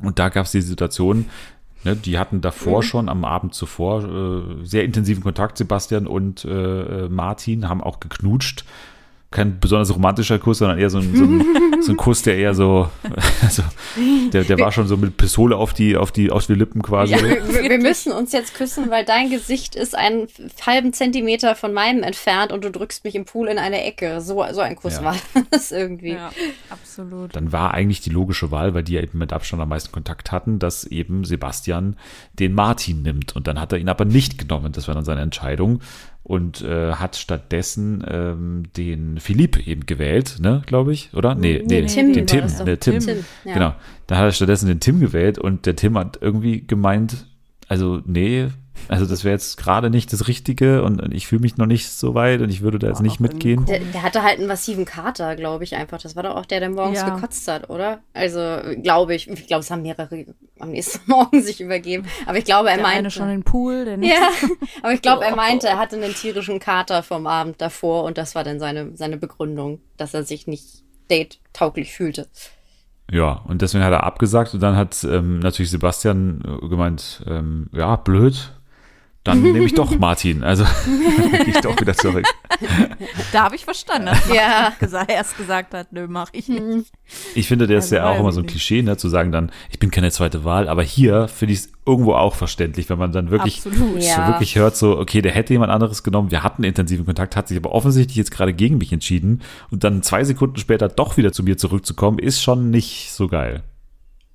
Und 0.00 0.18
da 0.18 0.28
gab 0.28 0.46
es 0.46 0.52
die 0.52 0.60
Situation, 0.60 1.26
ne, 1.84 1.96
die 1.96 2.18
hatten 2.18 2.40
davor 2.40 2.78
mhm. 2.78 2.86
schon 2.86 3.08
am 3.08 3.24
Abend 3.24 3.54
zuvor 3.54 4.04
äh, 4.04 4.64
sehr 4.64 4.84
intensiven 4.84 5.22
Kontakt, 5.22 5.58
Sebastian 5.58 6.06
und 6.06 6.44
äh, 6.44 6.50
äh 7.04 7.08
Martin, 7.08 7.68
haben 7.68 7.82
auch 7.82 8.00
geknutscht 8.00 8.64
kein 9.30 9.58
besonders 9.58 9.92
romantischer 9.92 10.38
Kuss, 10.38 10.58
sondern 10.58 10.78
eher 10.78 10.88
so 10.88 10.98
ein, 10.98 11.16
so 11.16 11.24
ein, 11.24 11.44
so 11.82 11.92
ein 11.92 11.96
Kuss, 11.96 12.22
der 12.22 12.36
eher 12.36 12.54
so, 12.54 12.88
also 13.42 13.62
der, 14.32 14.44
der 14.44 14.58
war 14.58 14.70
schon 14.70 14.86
so 14.86 14.96
mit 14.96 15.16
Pistole 15.16 15.56
auf 15.56 15.74
die, 15.74 15.96
auf 15.96 16.12
die, 16.12 16.30
auf 16.30 16.46
die 16.46 16.54
Lippen 16.54 16.80
quasi. 16.80 17.12
Ja, 17.12 17.22
wir, 17.22 17.70
wir, 17.70 17.78
müssen 17.78 18.12
uns 18.12 18.32
jetzt 18.32 18.54
küssen, 18.54 18.90
weil 18.90 19.04
dein 19.04 19.30
Gesicht 19.30 19.74
ist 19.74 19.96
einen 19.96 20.28
halben 20.64 20.92
Zentimeter 20.92 21.56
von 21.56 21.72
meinem 21.72 22.02
entfernt 22.02 22.52
und 22.52 22.64
du 22.64 22.70
drückst 22.70 23.04
mich 23.04 23.14
im 23.14 23.24
Pool 23.24 23.48
in 23.48 23.58
eine 23.58 23.82
Ecke. 23.84 24.20
So, 24.20 24.44
so 24.52 24.60
ein 24.60 24.76
Kuss 24.76 24.96
ja. 24.96 25.04
war 25.04 25.16
das 25.50 25.72
irgendwie. 25.72 26.12
Ja, 26.12 26.30
absolut. 26.70 27.34
Dann 27.34 27.50
war 27.50 27.74
eigentlich 27.74 28.00
die 28.00 28.10
logische 28.10 28.50
Wahl, 28.52 28.74
weil 28.74 28.84
die 28.84 28.94
ja 28.94 29.02
eben 29.02 29.18
mit 29.18 29.32
Abstand 29.32 29.60
am 29.60 29.68
meisten 29.68 29.90
Kontakt 29.90 30.30
hatten, 30.30 30.60
dass 30.60 30.84
eben 30.84 31.24
Sebastian 31.24 31.96
den 32.34 32.52
Martin 32.52 33.02
nimmt. 33.02 33.34
Und 33.34 33.48
dann 33.48 33.60
hat 33.60 33.72
er 33.72 33.78
ihn 33.78 33.88
aber 33.88 34.04
nicht 34.04 34.38
genommen. 34.38 34.72
Das 34.72 34.86
war 34.86 34.94
dann 34.94 35.04
seine 35.04 35.22
Entscheidung 35.22 35.80
und 36.26 36.60
äh, 36.62 36.94
hat 36.94 37.14
stattdessen 37.14 38.04
ähm, 38.08 38.64
den 38.76 39.20
Philipp 39.20 39.64
eben 39.64 39.86
gewählt, 39.86 40.38
ne, 40.40 40.60
glaube 40.66 40.92
ich, 40.92 41.14
oder? 41.14 41.36
Nee, 41.36 41.62
nee, 41.64 41.82
nee 41.82 41.86
Tim 41.86 42.12
den 42.12 42.26
Tim, 42.26 42.46
der 42.64 42.80
Tim. 42.80 42.98
Tim 42.98 43.24
ja. 43.44 43.54
Genau. 43.54 43.74
Da 44.08 44.16
hat 44.16 44.24
er 44.24 44.32
stattdessen 44.32 44.66
den 44.66 44.80
Tim 44.80 44.98
gewählt 44.98 45.38
und 45.38 45.66
der 45.66 45.76
Tim 45.76 45.96
hat 45.96 46.18
irgendwie 46.20 46.66
gemeint, 46.66 47.26
also 47.68 48.00
nee, 48.04 48.48
also 48.88 49.06
das 49.06 49.24
wäre 49.24 49.32
jetzt 49.32 49.56
gerade 49.56 49.90
nicht 49.90 50.12
das 50.12 50.28
Richtige 50.28 50.82
und 50.82 51.12
ich 51.12 51.26
fühle 51.26 51.40
mich 51.40 51.56
noch 51.56 51.66
nicht 51.66 51.90
so 51.90 52.14
weit 52.14 52.40
und 52.40 52.50
ich 52.50 52.60
würde 52.60 52.78
da 52.78 52.88
jetzt 52.88 53.02
nicht 53.02 53.20
mitgehen. 53.20 53.64
Der, 53.66 53.80
der, 53.80 54.02
hatte 54.02 54.22
halt 54.22 54.38
einen 54.38 54.46
massiven 54.48 54.84
Kater, 54.84 55.36
glaube 55.36 55.64
ich 55.64 55.74
einfach. 55.74 56.00
Das 56.00 56.16
war 56.16 56.22
doch 56.22 56.36
auch 56.36 56.46
der, 56.46 56.60
der 56.60 56.70
morgens 56.70 57.00
ja. 57.00 57.14
gekotzt 57.14 57.46
hat, 57.48 57.70
oder? 57.70 58.00
Also 58.14 58.60
glaube 58.82 59.14
ich. 59.14 59.28
Ich 59.28 59.46
glaube, 59.46 59.60
es 59.60 59.70
haben 59.70 59.82
mehrere 59.82 60.26
am 60.58 60.70
nächsten 60.70 61.00
Morgen 61.10 61.42
sich 61.42 61.60
übergeben. 61.60 62.06
Aber 62.26 62.38
ich 62.38 62.44
glaube, 62.44 62.70
er 62.70 62.76
der 62.76 62.82
meinte. 62.82 62.98
Eine 62.98 63.10
schon 63.10 63.28
den 63.28 63.42
Pool, 63.42 63.84
der 63.84 63.96
nicht. 63.96 64.12
Ja, 64.12 64.28
aber 64.82 64.92
ich 64.92 65.02
glaube, 65.02 65.24
er 65.24 65.36
meinte, 65.36 65.68
er 65.68 65.78
hatte 65.78 65.96
einen 65.96 66.14
tierischen 66.14 66.60
Kater 66.60 67.02
vom 67.02 67.26
Abend 67.26 67.60
davor 67.60 68.04
und 68.04 68.18
das 68.18 68.34
war 68.34 68.44
dann 68.44 68.58
seine, 68.60 68.96
seine 68.96 69.16
Begründung, 69.16 69.80
dass 69.96 70.14
er 70.14 70.22
sich 70.22 70.46
nicht 70.46 70.82
date-tauglich 71.10 71.92
fühlte. 71.92 72.28
Ja, 73.10 73.44
und 73.46 73.62
deswegen 73.62 73.84
hat 73.84 73.92
er 73.92 74.04
abgesagt 74.04 74.54
und 74.54 74.60
dann 74.60 74.76
hat 74.76 75.04
ähm, 75.04 75.38
natürlich 75.38 75.70
Sebastian 75.70 76.42
gemeint, 76.68 77.22
ähm, 77.26 77.68
ja, 77.72 77.94
blöd, 77.96 78.52
dann 79.26 79.42
nehme 79.42 79.64
ich 79.64 79.74
doch 79.74 79.98
Martin. 79.98 80.44
Also 80.44 80.64
gehe 80.84 81.48
ich 81.48 81.60
doch 81.60 81.78
wieder 81.80 81.94
zurück. 81.94 82.24
Da 83.32 83.44
habe 83.44 83.56
ich 83.56 83.64
verstanden, 83.64 84.06
dass 84.06 84.28
ja. 84.32 84.72
gesagt, 84.80 85.10
erst 85.10 85.36
gesagt 85.36 85.74
hat, 85.74 85.92
nö, 85.92 86.06
mache 86.06 86.30
ich 86.32 86.48
nicht. 86.48 86.90
Ich 87.34 87.48
finde, 87.48 87.66
der 87.66 87.78
ist 87.78 87.92
also 87.92 87.96
ja 87.96 88.08
auch 88.08 88.20
immer 88.20 88.32
so 88.32 88.40
ein 88.40 88.46
Klischee, 88.46 88.82
ne, 88.82 88.96
zu 88.96 89.08
sagen 89.08 89.30
dann, 89.30 89.50
ich 89.70 89.78
bin 89.78 89.90
keine 89.90 90.10
zweite 90.10 90.44
Wahl, 90.44 90.68
aber 90.68 90.82
hier 90.82 91.28
finde 91.28 91.52
ich 91.52 91.60
es 91.60 91.72
irgendwo 91.84 92.14
auch 92.14 92.34
verständlich, 92.34 92.88
wenn 92.88 92.98
man 92.98 93.12
dann 93.12 93.30
wirklich, 93.30 93.60
so 93.60 93.70
ja. 93.98 94.28
wirklich 94.28 94.56
hört, 94.56 94.76
so, 94.76 94.98
okay, 94.98 95.20
der 95.20 95.32
hätte 95.32 95.52
jemand 95.52 95.70
anderes 95.70 96.02
genommen, 96.02 96.30
wir 96.30 96.42
hatten 96.42 96.64
intensiven 96.64 97.04
Kontakt, 97.04 97.36
hat 97.36 97.48
sich 97.48 97.58
aber 97.58 97.72
offensichtlich 97.72 98.16
jetzt 98.16 98.30
gerade 98.30 98.54
gegen 98.54 98.78
mich 98.78 98.92
entschieden 98.92 99.42
und 99.70 99.84
dann 99.84 100.02
zwei 100.02 100.24
Sekunden 100.24 100.56
später 100.56 100.88
doch 100.88 101.16
wieder 101.16 101.32
zu 101.32 101.42
mir 101.42 101.58
zurückzukommen, 101.58 102.18
ist 102.18 102.42
schon 102.42 102.70
nicht 102.70 103.12
so 103.12 103.28
geil. 103.28 103.62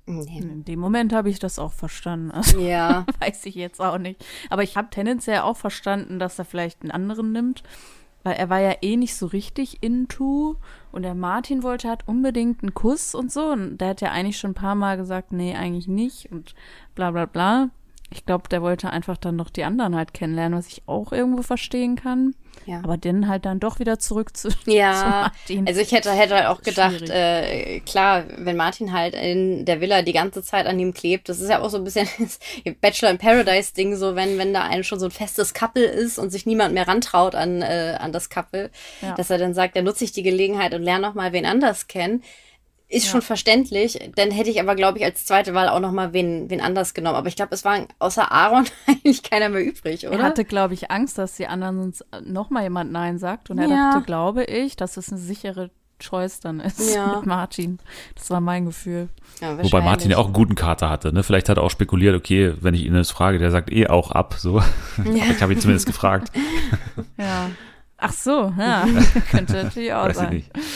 Nee. 0.06 0.38
In 0.40 0.64
dem 0.64 0.80
Moment 0.80 1.12
habe 1.12 1.30
ich 1.30 1.38
das 1.38 1.58
auch 1.58 1.72
verstanden. 1.72 2.30
Also, 2.32 2.60
ja. 2.60 3.06
weiß 3.20 3.46
ich 3.46 3.54
jetzt 3.54 3.80
auch 3.80 3.98
nicht. 3.98 4.24
Aber 4.50 4.62
ich 4.62 4.76
habe 4.76 4.90
tendenziell 4.90 5.40
auch 5.40 5.56
verstanden, 5.56 6.18
dass 6.18 6.38
er 6.38 6.44
vielleicht 6.44 6.82
einen 6.82 6.90
anderen 6.90 7.32
nimmt, 7.32 7.62
weil 8.24 8.34
er 8.34 8.50
war 8.50 8.60
ja 8.60 8.74
eh 8.82 8.96
nicht 8.96 9.14
so 9.16 9.26
richtig 9.26 9.82
into 9.82 10.56
und 10.90 11.02
der 11.02 11.14
Martin 11.14 11.62
wollte 11.62 11.88
halt 11.88 12.06
unbedingt 12.06 12.62
einen 12.62 12.74
Kuss 12.74 13.14
und 13.14 13.32
so 13.32 13.46
und 13.46 13.78
der 13.78 13.88
hat 13.88 14.00
ja 14.00 14.10
eigentlich 14.10 14.38
schon 14.38 14.52
ein 14.52 14.54
paar 14.54 14.74
Mal 14.74 14.96
gesagt, 14.96 15.32
nee, 15.32 15.54
eigentlich 15.54 15.88
nicht 15.88 16.30
und 16.32 16.54
bla 16.94 17.10
bla 17.10 17.26
bla. 17.26 17.70
Ich 18.10 18.26
glaube, 18.26 18.48
der 18.48 18.60
wollte 18.60 18.90
einfach 18.90 19.16
dann 19.16 19.36
noch 19.36 19.50
die 19.50 19.64
anderen 19.64 19.96
halt 19.96 20.12
kennenlernen, 20.12 20.58
was 20.58 20.68
ich 20.68 20.82
auch 20.86 21.12
irgendwo 21.12 21.42
verstehen 21.42 21.96
kann. 21.96 22.34
Ja. 22.66 22.80
Aber 22.82 22.96
dann 22.96 23.28
halt 23.28 23.44
dann 23.44 23.60
doch 23.60 23.78
wieder 23.78 23.98
zurück 23.98 24.36
zu, 24.36 24.48
ja, 24.66 24.94
zu 24.94 25.54
Martin. 25.54 25.66
Also 25.66 25.80
ich 25.80 25.92
hätte, 25.92 26.12
hätte 26.12 26.34
halt 26.34 26.46
auch 26.46 26.62
gedacht, 26.62 27.08
äh, 27.10 27.80
klar, 27.80 28.24
wenn 28.36 28.56
Martin 28.56 28.92
halt 28.92 29.14
in 29.14 29.64
der 29.64 29.80
Villa 29.80 30.02
die 30.02 30.12
ganze 30.12 30.42
Zeit 30.42 30.66
an 30.66 30.78
ihm 30.78 30.94
klebt, 30.94 31.28
das 31.28 31.40
ist 31.40 31.50
ja 31.50 31.60
auch 31.60 31.70
so 31.70 31.78
ein 31.78 31.84
bisschen 31.84 32.08
das 32.18 32.38
Bachelor 32.80 33.10
in 33.10 33.18
Paradise 33.18 33.74
Ding, 33.74 33.96
so 33.96 34.14
wenn, 34.16 34.38
wenn 34.38 34.52
da 34.52 34.62
ein 34.62 34.84
schon 34.84 35.00
so 35.00 35.06
ein 35.06 35.10
festes 35.10 35.54
Couple 35.54 35.84
ist 35.84 36.18
und 36.18 36.30
sich 36.30 36.46
niemand 36.46 36.74
mehr 36.74 36.88
rantraut 36.88 37.34
an, 37.34 37.62
äh, 37.62 37.96
an 37.98 38.12
das 38.12 38.30
Couple, 38.30 38.70
ja. 39.00 39.14
dass 39.14 39.30
er 39.30 39.38
dann 39.38 39.54
sagt, 39.54 39.76
dann 39.76 39.84
nutze 39.84 40.04
ich 40.04 40.12
die 40.12 40.22
Gelegenheit 40.22 40.74
und 40.74 40.82
lerne 40.82 41.06
noch 41.06 41.14
mal 41.14 41.32
wen 41.32 41.46
anders 41.46 41.88
kennen 41.88 42.22
ist 42.92 43.06
ja. 43.06 43.12
schon 43.12 43.22
verständlich. 43.22 43.98
Dann 44.14 44.30
hätte 44.30 44.50
ich 44.50 44.60
aber, 44.60 44.74
glaube 44.74 44.98
ich, 44.98 45.04
als 45.04 45.24
zweite 45.24 45.54
Wahl 45.54 45.68
auch 45.68 45.80
noch 45.80 45.92
mal 45.92 46.12
wen, 46.12 46.50
wen 46.50 46.60
anders 46.60 46.92
genommen. 46.94 47.16
Aber 47.16 47.28
ich 47.28 47.36
glaube, 47.36 47.54
es 47.54 47.64
war 47.64 47.86
außer 47.98 48.30
Aaron 48.30 48.66
eigentlich 48.86 49.22
keiner 49.22 49.48
mehr 49.48 49.64
übrig, 49.64 50.06
oder? 50.06 50.18
Er 50.18 50.22
hatte, 50.22 50.44
glaube 50.44 50.74
ich, 50.74 50.90
Angst, 50.90 51.18
dass 51.18 51.36
die 51.36 51.46
anderen 51.46 51.80
uns 51.80 52.04
noch 52.22 52.50
mal 52.50 52.62
jemand 52.62 52.92
Nein 52.92 53.18
sagt. 53.18 53.50
Und 53.50 53.58
er 53.58 53.68
ja. 53.68 53.92
dachte, 53.92 54.04
glaube 54.04 54.44
ich, 54.44 54.76
dass 54.76 54.96
es 54.96 55.10
eine 55.10 55.18
sichere 55.18 55.70
Choice 55.98 56.40
dann 56.40 56.60
ist 56.60 56.80
ja. 56.94 57.16
mit 57.16 57.26
Martin. 57.26 57.78
Das 58.14 58.30
war 58.30 58.40
mein 58.40 58.66
Gefühl. 58.66 59.08
Ja, 59.40 59.62
Wobei 59.62 59.80
Martin 59.80 60.10
ja 60.10 60.18
auch 60.18 60.26
einen 60.26 60.34
guten 60.34 60.54
Kater 60.54 60.90
hatte. 60.90 61.12
Ne? 61.12 61.22
Vielleicht 61.22 61.48
hat 61.48 61.56
er 61.56 61.62
auch 61.62 61.70
spekuliert, 61.70 62.14
okay, 62.14 62.54
wenn 62.60 62.74
ich 62.74 62.84
ihn 62.84 62.94
das 62.94 63.10
frage, 63.10 63.38
der 63.38 63.50
sagt 63.50 63.72
eh 63.72 63.86
auch 63.86 64.10
ab. 64.10 64.34
So. 64.38 64.62
Ja. 65.04 65.24
ich 65.30 65.42
habe 65.42 65.52
ihn 65.52 65.60
zumindest 65.60 65.86
gefragt. 65.86 66.30
Ja. 67.16 67.50
Ach 67.96 68.12
so, 68.12 68.52
ja. 68.58 68.86
Könnte 69.30 69.54
natürlich 69.54 69.92
auch 69.94 70.06
Weiß 70.06 70.16
sein. 70.16 70.32
Ich 70.32 70.52
nicht. 70.54 70.66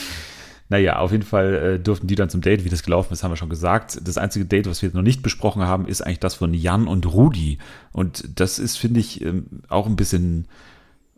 Naja, 0.69 0.99
auf 0.99 1.12
jeden 1.12 1.23
Fall 1.23 1.55
äh, 1.55 1.79
durften 1.79 2.07
die 2.07 2.17
dann 2.17 2.29
zum 2.29 2.41
Date. 2.41 2.64
Wie 2.64 2.69
das 2.69 2.83
gelaufen 2.83 3.12
ist, 3.12 3.23
haben 3.23 3.31
wir 3.31 3.37
schon 3.37 3.49
gesagt. 3.49 4.01
Das 4.05 4.19
einzige 4.19 4.47
Date, 4.47 4.69
was 4.69 4.83
wir 4.83 4.91
noch 4.93 5.03
nicht 5.03 5.23
besprochen 5.23 5.62
haben, 5.62 5.87
ist 5.87 6.03
eigentlich 6.03 6.21
das 6.21 6.35
von 6.35 6.53
Jan 6.55 6.89
und 6.89 7.07
Rudi. 7.07 7.59
Und 7.93 8.41
das 8.41 8.59
ist, 8.59 8.77
finde 8.77 9.01
ich, 9.01 9.21
ähm, 9.25 9.47
auch 9.69 9.87
ein 9.87 9.97
bisschen 9.97 10.47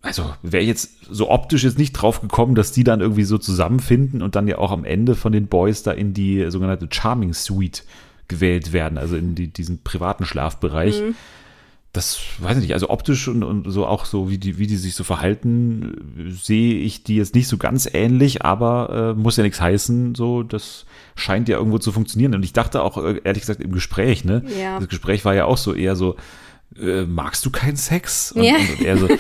also 0.01 0.33
wäre 0.43 0.63
jetzt 0.63 1.07
so 1.11 1.29
optisch 1.29 1.65
jetzt 1.65 1.77
nicht 1.77 1.93
drauf 1.93 2.21
gekommen, 2.21 2.55
dass 2.55 2.71
die 2.71 2.85
dann 2.85 3.01
irgendwie 3.01 3.25
so 3.25 3.37
zusammenfinden 3.37 4.23
und 4.23 4.37
dann 4.37 4.47
ja 4.47 4.59
auch 4.59 4.71
am 4.71 4.85
Ende 4.85 5.17
von 5.17 5.33
den 5.33 5.49
Boys 5.49 5.83
da 5.83 5.91
in 5.91 6.15
die 6.15 6.49
sogenannte 6.51 6.89
Charming 6.89 7.35
Suite 7.35 7.85
gewählt 8.29 8.73
werden, 8.73 8.97
also 8.97 9.17
in 9.17 9.35
die, 9.35 9.49
diesen 9.49 9.83
privaten 9.83 10.25
Schlafbereich. 10.25 11.03
Mhm 11.03 11.15
das 11.99 12.21
weiß 12.39 12.59
ich 12.59 12.63
nicht, 12.63 12.75
also 12.75 12.91
optisch 12.91 13.27
und, 13.27 13.43
und 13.43 13.69
so 13.69 13.85
auch 13.85 14.05
so, 14.05 14.31
wie 14.31 14.39
die, 14.39 14.57
wie 14.57 14.69
die 14.69 14.77
sich 14.77 14.95
so 14.95 15.03
verhalten, 15.03 16.31
sehe 16.31 16.79
ich 16.79 17.03
die 17.03 17.17
jetzt 17.17 17.35
nicht 17.35 17.49
so 17.49 17.57
ganz 17.57 17.91
ähnlich, 17.93 18.45
aber 18.45 19.15
äh, 19.17 19.21
muss 19.21 19.37
ja 19.37 19.43
nichts 19.43 19.61
heißen, 19.61 20.15
so, 20.15 20.45
das 20.45 20.87
scheint 21.17 21.49
ja 21.49 21.59
irgendwo 21.59 21.79
zu 21.79 21.91
funktionieren. 21.91 22.37
Und 22.37 22.45
ich 22.45 22.53
dachte 22.53 22.83
auch, 22.83 22.99
äh, 22.99 23.21
ehrlich 23.25 23.41
gesagt, 23.41 23.61
im 23.61 23.73
Gespräch, 23.73 24.25
ne? 24.25 24.45
Ja. 24.61 24.79
Das 24.79 24.89
Gespräch 24.89 25.25
war 25.25 25.35
ja 25.35 25.47
auch 25.47 25.57
so 25.57 25.75
eher 25.75 25.97
so, 25.97 26.15
äh, 26.77 27.03
magst 27.03 27.45
du 27.47 27.51
keinen 27.51 27.77
Sex? 27.77 28.33
Und, 28.33 28.45
ja. 28.45 28.57
und 28.57 28.85
er 28.85 28.99
so, 28.99 29.09
äh, 29.09 29.19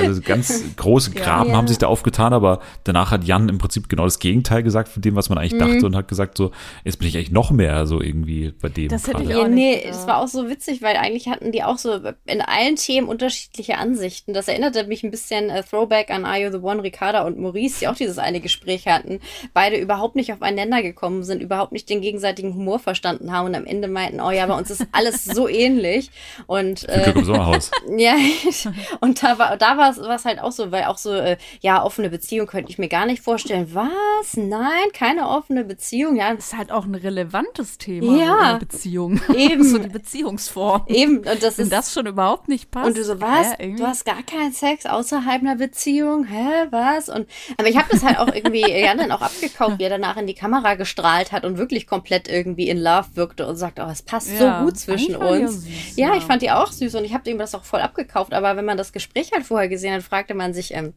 also 0.00 0.20
ganz 0.22 0.64
große 0.76 1.10
Graben 1.12 1.50
ja, 1.50 1.56
haben 1.56 1.68
sich 1.68 1.78
da 1.78 1.86
aufgetan, 1.86 2.32
aber 2.32 2.60
danach 2.84 3.10
hat 3.10 3.24
Jan 3.24 3.48
im 3.48 3.58
Prinzip 3.58 3.88
genau 3.88 4.04
das 4.04 4.18
Gegenteil 4.18 4.62
gesagt 4.62 4.88
von 4.88 5.02
dem, 5.02 5.14
was 5.14 5.28
man 5.28 5.38
eigentlich 5.38 5.54
mhm. 5.54 5.58
dachte 5.58 5.86
und 5.86 5.96
hat 5.96 6.08
gesagt 6.08 6.36
so, 6.36 6.50
jetzt 6.84 6.98
bin 6.98 7.08
ich 7.08 7.16
eigentlich 7.16 7.30
noch 7.30 7.50
mehr 7.50 7.86
so 7.86 8.00
irgendwie 8.00 8.52
bei 8.60 8.68
dem. 8.68 8.88
Das 8.88 9.06
hätte 9.06 9.22
ich 9.22 9.34
auch 9.34 9.48
Nee, 9.48 9.82
es 9.84 10.06
war 10.06 10.18
auch 10.18 10.28
so 10.28 10.48
witzig, 10.48 10.82
weil 10.82 10.96
eigentlich 10.96 11.28
hatten 11.28 11.52
die 11.52 11.62
auch 11.62 11.78
so 11.78 12.00
in 12.26 12.40
allen 12.40 12.76
Themen 12.76 13.08
unterschiedliche 13.08 13.78
Ansichten. 13.78 14.32
Das 14.32 14.48
erinnerte 14.48 14.84
mich 14.84 15.02
ein 15.04 15.10
bisschen 15.10 15.50
äh, 15.50 15.62
Throwback 15.62 16.10
an 16.10 16.24
Are 16.24 16.40
You 16.40 16.50
the 16.50 16.58
One, 16.58 16.82
Ricarda 16.82 17.26
und 17.26 17.38
Maurice, 17.38 17.80
die 17.80 17.88
auch 17.88 17.96
dieses 17.96 18.18
eine 18.18 18.40
Gespräch 18.40 18.86
hatten. 18.86 19.20
Beide 19.52 19.76
überhaupt 19.76 20.16
nicht 20.16 20.32
aufeinander 20.32 20.82
gekommen 20.82 21.22
sind, 21.22 21.42
überhaupt 21.42 21.72
nicht 21.72 21.88
den 21.90 22.00
gegenseitigen 22.00 22.54
Humor 22.54 22.78
verstanden 22.78 23.32
haben 23.32 23.46
und 23.46 23.54
am 23.54 23.66
Ende 23.66 23.88
meinten, 23.88 24.20
oh 24.20 24.30
ja, 24.30 24.46
bei 24.46 24.56
uns 24.56 24.70
ist 24.70 24.86
alles 24.92 25.24
so 25.24 25.48
ähnlich 25.48 26.10
und 26.46 26.77
äh, 26.84 27.02
Glück 27.04 27.16
im 27.16 27.24
Sommerhaus. 27.24 27.70
ja, 27.96 28.14
und 29.00 29.22
da 29.22 29.38
war 29.38 29.56
da 29.56 29.76
war 29.76 29.90
es 29.90 30.24
halt 30.24 30.40
auch 30.40 30.52
so, 30.52 30.70
weil 30.70 30.84
auch 30.84 30.98
so, 30.98 31.12
äh, 31.12 31.36
ja, 31.60 31.82
offene 31.82 32.10
Beziehung 32.10 32.46
könnte 32.46 32.70
ich 32.70 32.78
mir 32.78 32.88
gar 32.88 33.06
nicht 33.06 33.22
vorstellen. 33.22 33.74
Was? 33.74 34.36
Nein, 34.36 34.92
keine 34.92 35.28
offene 35.28 35.64
Beziehung. 35.64 36.16
Ja, 36.16 36.34
das 36.34 36.48
ist 36.48 36.56
halt 36.56 36.72
auch 36.72 36.84
ein 36.84 36.94
relevantes 36.94 37.78
Thema. 37.78 38.16
Ja, 38.16 38.52
so 38.52 38.58
Beziehung. 38.58 39.20
Eben. 39.34 39.64
so 39.64 39.78
die 39.78 39.88
Beziehungsform. 39.88 40.82
Eben. 40.86 41.18
Und 41.18 41.42
das 41.42 41.58
Wenn 41.58 41.64
ist, 41.64 41.72
das 41.72 41.92
schon 41.92 42.06
überhaupt 42.06 42.48
nicht 42.48 42.70
passt. 42.70 42.88
Und 42.88 42.96
du 42.96 43.04
so, 43.04 43.20
was? 43.20 43.58
Hä, 43.58 43.74
du 43.76 43.86
hast 43.86 44.04
gar 44.04 44.22
keinen 44.22 44.52
Sex 44.52 44.86
außerhalb 44.86 45.42
einer 45.42 45.56
Beziehung? 45.56 46.24
Hä, 46.24 46.66
was? 46.70 47.08
Und, 47.08 47.26
aber 47.56 47.68
ich 47.68 47.76
habe 47.76 47.88
das 47.90 48.04
halt 48.04 48.18
auch 48.18 48.32
irgendwie 48.32 48.68
Jan 48.68 48.98
dann 48.98 49.12
auch 49.12 49.22
abgekauft, 49.22 49.78
wie 49.78 49.84
er 49.84 49.90
danach 49.90 50.16
in 50.16 50.26
die 50.26 50.34
Kamera 50.34 50.74
gestrahlt 50.74 51.32
hat 51.32 51.44
und 51.44 51.58
wirklich 51.58 51.86
komplett 51.86 52.28
irgendwie 52.28 52.68
in 52.68 52.78
Love 52.78 53.08
wirkte 53.14 53.46
und 53.46 53.56
sagt, 53.56 53.80
oh, 53.80 53.88
es 53.90 54.02
passt 54.02 54.30
ja, 54.32 54.60
so 54.60 54.64
gut 54.64 54.78
zwischen 54.78 55.16
uns. 55.16 55.62
Süß, 55.62 55.96
ja, 55.96 56.08
ja, 56.08 56.16
ich 56.16 56.24
fand 56.24 56.42
die 56.42 56.50
auch 56.50 56.67
süß 56.72 56.94
und 56.94 57.04
ich 57.04 57.14
habe 57.14 57.28
ihm 57.30 57.38
das 57.38 57.54
auch 57.54 57.64
voll 57.64 57.80
abgekauft. 57.80 58.34
Aber 58.34 58.56
wenn 58.56 58.64
man 58.64 58.76
das 58.76 58.92
Gespräch 58.92 59.32
halt 59.32 59.44
vorher 59.44 59.68
gesehen 59.68 59.94
hat, 59.94 60.02
fragte 60.02 60.34
man 60.34 60.54
sich, 60.54 60.74
ähm, 60.74 60.94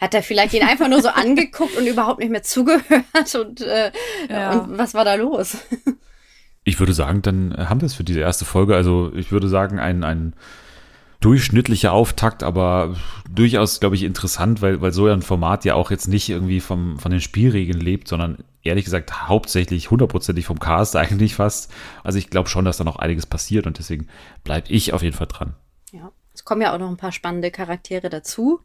hat 0.00 0.14
er 0.14 0.22
vielleicht 0.22 0.54
ihn 0.54 0.62
einfach 0.62 0.88
nur 0.88 1.02
so 1.02 1.08
angeguckt 1.14 1.76
und 1.76 1.86
überhaupt 1.86 2.20
nicht 2.20 2.30
mehr 2.30 2.42
zugehört 2.42 3.34
und, 3.34 3.60
äh, 3.60 3.92
ja. 4.28 4.52
und 4.52 4.78
was 4.78 4.94
war 4.94 5.04
da 5.04 5.14
los? 5.14 5.58
Ich 6.64 6.78
würde 6.78 6.92
sagen, 6.92 7.22
dann 7.22 7.68
haben 7.68 7.80
wir 7.80 7.86
es 7.86 7.94
für 7.94 8.04
diese 8.04 8.20
erste 8.20 8.44
Folge. 8.44 8.76
Also 8.76 9.12
ich 9.16 9.32
würde 9.32 9.48
sagen, 9.48 9.80
ein, 9.80 10.04
ein 10.04 10.34
durchschnittlicher 11.20 11.92
Auftakt, 11.92 12.42
aber 12.42 12.96
durchaus, 13.30 13.80
glaube 13.80 13.96
ich, 13.96 14.02
interessant, 14.02 14.62
weil, 14.62 14.80
weil 14.80 14.92
so 14.92 15.06
ein 15.06 15.22
Format 15.22 15.64
ja 15.64 15.74
auch 15.74 15.90
jetzt 15.90 16.08
nicht 16.08 16.28
irgendwie 16.28 16.60
vom, 16.60 16.98
von 16.98 17.10
den 17.10 17.20
Spielregeln 17.20 17.80
lebt, 17.80 18.08
sondern 18.08 18.38
ehrlich 18.62 18.84
gesagt 18.84 19.28
hauptsächlich 19.28 19.90
hundertprozentig 19.90 20.46
vom 20.46 20.58
Cast 20.58 20.96
eigentlich 20.96 21.34
fast. 21.34 21.72
Also 22.04 22.18
ich 22.18 22.30
glaube 22.30 22.48
schon, 22.48 22.64
dass 22.64 22.76
da 22.76 22.84
noch 22.84 22.96
einiges 22.96 23.26
passiert 23.26 23.66
und 23.66 23.78
deswegen 23.78 24.08
bleibe 24.44 24.70
ich 24.70 24.92
auf 24.92 25.02
jeden 25.02 25.16
Fall 25.16 25.28
dran. 25.28 25.54
Ja, 25.92 26.10
es 26.34 26.44
kommen 26.44 26.62
ja 26.62 26.74
auch 26.74 26.78
noch 26.78 26.88
ein 26.88 26.96
paar 26.96 27.12
spannende 27.12 27.50
Charaktere 27.50 28.08
dazu. 28.08 28.60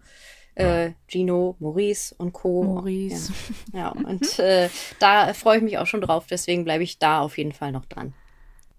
Äh, 0.56 0.94
Gino, 1.08 1.56
Maurice 1.60 2.16
und 2.18 2.34
Co. 2.34 2.64
Maurice. 2.64 3.32
Ja, 3.74 3.80
ja 3.80 3.90
und 3.90 4.40
äh, 4.40 4.70
da 5.00 5.34
freue 5.34 5.58
ich 5.58 5.64
mich 5.64 5.78
auch 5.78 5.86
schon 5.86 6.02
drauf, 6.02 6.26
deswegen 6.28 6.64
bleibe 6.64 6.84
ich 6.84 6.98
da 6.98 7.20
auf 7.20 7.38
jeden 7.38 7.52
Fall 7.52 7.72
noch 7.72 7.86
dran. 7.86 8.14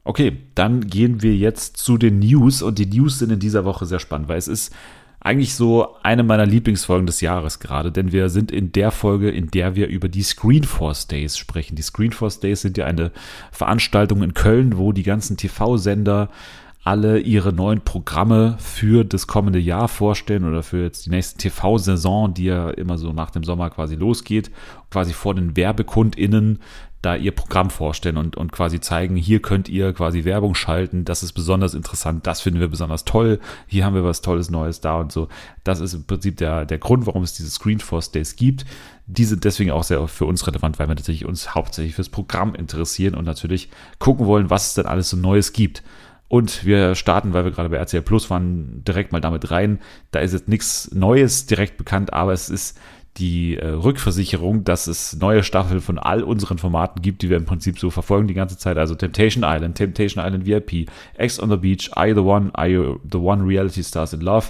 Okay, 0.03 0.39
dann 0.55 0.89
gehen 0.89 1.23
wir 1.23 1.37
jetzt 1.37 1.77
zu 1.77 1.99
den 1.99 2.19
News 2.19 2.63
und 2.63 2.79
die 2.79 2.87
News 2.87 3.19
sind 3.19 3.31
in 3.31 3.39
dieser 3.39 3.65
Woche 3.65 3.87
sehr 3.87 4.01
spannend, 4.01 4.29
weil 4.29 4.39
es 4.39 4.49
ist 4.49 4.75
eigentlich 5.21 5.55
so 5.55 5.97
eine 6.03 6.23
meiner 6.23 6.47
Lieblingsfolgen 6.47 7.07
des 7.07 7.21
Jahres 7.21 7.59
gerade, 7.59 7.91
denn 7.91 8.13
wir 8.13 8.29
sind 8.29 8.53
in 8.53 8.73
der 8.73 8.91
Folge, 8.91 9.31
in 9.31 9.51
der 9.51 9.75
wir 9.75 9.89
über 9.89 10.09
die 10.09 10.23
Screenforce 10.23 11.09
Days 11.09 11.37
sprechen. 11.37 11.75
Die 11.75 11.83
Screenforce 11.83 12.41
Days 12.41 12.63
sind 12.63 12.79
ja 12.79 12.87
eine 12.87 13.11
Veranstaltung 13.51 14.23
in 14.23 14.35
Köln, 14.35 14.79
wo 14.79 14.93
die 14.93 15.03
ganzen 15.03 15.37
TV-Sender 15.37 16.31
alle 16.85 17.19
ihre 17.19 17.53
neuen 17.53 17.83
Programme 17.83 18.57
für 18.59 19.05
das 19.05 19.27
kommende 19.27 19.59
Jahr 19.59 19.89
vorstellen 19.89 20.45
oder 20.45 20.63
für 20.63 20.85
jetzt 20.85 21.05
die 21.05 21.11
nächste 21.11 21.37
TV-Saison, 21.37 22.33
die 22.33 22.45
ja 22.45 22.71
immer 22.71 22.97
so 22.97 23.13
nach 23.13 23.31
dem 23.31 23.45
Sommer 23.45 23.69
quasi 23.69 23.97
losgeht, 23.97 24.51
quasi 24.91 25.13
vor 25.13 25.35
den 25.35 25.55
WerbekundInnen 25.55 26.61
da 27.03 27.15
ihr 27.15 27.33
Programm 27.33 27.71
vorstellen 27.71 28.17
und, 28.17 28.37
und 28.37 28.51
quasi 28.51 28.81
zeigen, 28.81 29.17
hier 29.17 29.41
könnt 29.41 29.69
ihr 29.69 29.93
quasi 29.93 30.25
Werbung 30.25 30.55
schalten, 30.55 31.05
das 31.05 31.23
ist 31.23 31.33
besonders 31.33 31.75
interessant, 31.75 32.27
das 32.27 32.41
finden 32.41 32.61
wir 32.61 32.69
besonders 32.69 33.05
toll, 33.05 33.39
hier 33.67 33.85
haben 33.85 33.95
wir 33.95 34.05
was 34.05 34.21
Tolles 34.21 34.51
Neues 34.51 34.81
da 34.81 34.99
und 35.01 35.13
so. 35.13 35.29
Das 35.63 35.81
ist 35.81 35.95
im 35.95 36.05
Prinzip 36.05 36.37
der, 36.39 36.65
der 36.65 36.79
Grund, 36.79 37.07
warum 37.07 37.23
es 37.23 37.35
diese 37.35 37.51
Screenforce 37.51 38.11
Days 38.11 38.37
gibt. 38.37 38.65
Die 39.07 39.25
sind 39.25 39.45
deswegen 39.45 39.71
auch 39.71 39.85
sehr 39.85 40.07
für 40.09 40.27
uns 40.27 40.47
relevant, 40.47 40.79
weil 40.79 40.89
wir 40.89 40.95
natürlich 40.95 41.25
uns 41.25 41.55
hauptsächlich 41.55 41.95
fürs 41.95 42.09
Programm 42.09 42.55
interessieren 42.55 43.15
und 43.15 43.25
natürlich 43.25 43.71
gucken 43.99 44.27
wollen, 44.27 44.51
was 44.51 44.69
es 44.69 44.75
denn 44.75 44.87
alles 44.87 45.11
so 45.11 45.17
Neues 45.17 45.53
gibt. 45.53 45.83
Und 46.29 46.67
wir 46.67 46.95
starten, 46.95 47.33
weil 47.33 47.45
wir 47.45 47.53
gerade 47.53 47.71
bei 47.71 47.79
RCL 47.79 48.03
Plus 48.03 48.29
waren, 48.29 48.85
direkt 48.85 49.13
mal 49.13 49.21
damit 49.21 49.51
rein. 49.51 49.81
Da 50.11 50.21
ist 50.21 50.35
jetzt 50.35 50.47
nichts 50.47 50.91
Neues 50.93 51.47
direkt 51.47 51.79
bekannt, 51.79 52.13
aber 52.13 52.35
es 52.35 52.51
ist 52.51 52.79
die 53.19 53.57
äh, 53.57 53.69
Rückversicherung, 53.69 54.65
dass 54.65 54.87
es 54.87 55.17
neue 55.17 55.43
Staffeln 55.43 55.81
von 55.81 55.99
all 55.99 56.23
unseren 56.23 56.59
Formaten 56.59 57.03
gibt, 57.03 57.23
die 57.23 57.31
wir 57.31 57.37
im 57.37 57.45
Prinzip 57.45 57.79
so 57.79 57.91
verfolgen 57.91 58.29
die 58.29 58.35
ganze 58.35 58.57
Zeit. 58.57 58.79
Also 58.79 58.95
Temptation 58.95 59.45
Island, 59.45 59.77
Temptation 59.77 60.25
Island 60.25 60.47
VIP, 60.47 60.89
X 61.19 61.41
on 61.41 61.51
the 61.51 61.57
Beach, 61.57 61.91
I 61.97 62.13
the 62.15 62.21
One, 62.21 62.53
I 62.57 62.79
the 63.11 63.19
One 63.19 63.47
Reality 63.47 63.83
Stars 63.83 64.13
in 64.13 64.21
Love. 64.21 64.47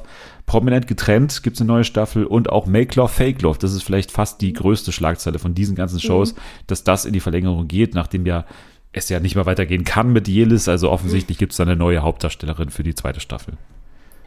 Prominent 0.47 0.87
getrennt 0.87 1.43
gibt 1.43 1.57
es 1.57 1.61
eine 1.61 1.69
neue 1.69 1.85
Staffel 1.85 2.25
und 2.25 2.51
auch 2.51 2.67
Make 2.67 2.95
Love, 2.97 3.09
Fake 3.09 3.43
Love. 3.43 3.59
Das 3.59 3.73
ist 3.73 3.83
vielleicht 3.83 4.11
fast 4.11 4.41
die 4.41 4.53
größte 4.53 4.93
Schlagzeile 4.93 5.39
von 5.39 5.55
diesen 5.55 5.75
ganzen 5.75 6.01
Shows, 6.01 6.35
mhm. 6.35 6.39
dass 6.67 6.85
das 6.85 7.05
in 7.05 7.13
die 7.13 7.21
Verlängerung 7.21 7.69
geht, 7.69 7.95
nachdem 7.95 8.27
ja 8.27 8.45
es 8.93 9.09
ja 9.09 9.21
nicht 9.21 9.35
mehr 9.35 9.47
weitergehen 9.47 9.85
kann 9.85 10.13
mit 10.13 10.29
Jelis. 10.29 10.69
Also 10.69 10.91
offensichtlich 10.91 11.39
gibt 11.39 11.53
es 11.53 11.59
da 11.59 11.65
eine 11.65 11.77
neue 11.77 12.01
Hauptdarstellerin 12.01 12.71
für 12.71 12.83
die 12.83 12.95
zweite 12.95 13.21
Staffel. 13.21 13.55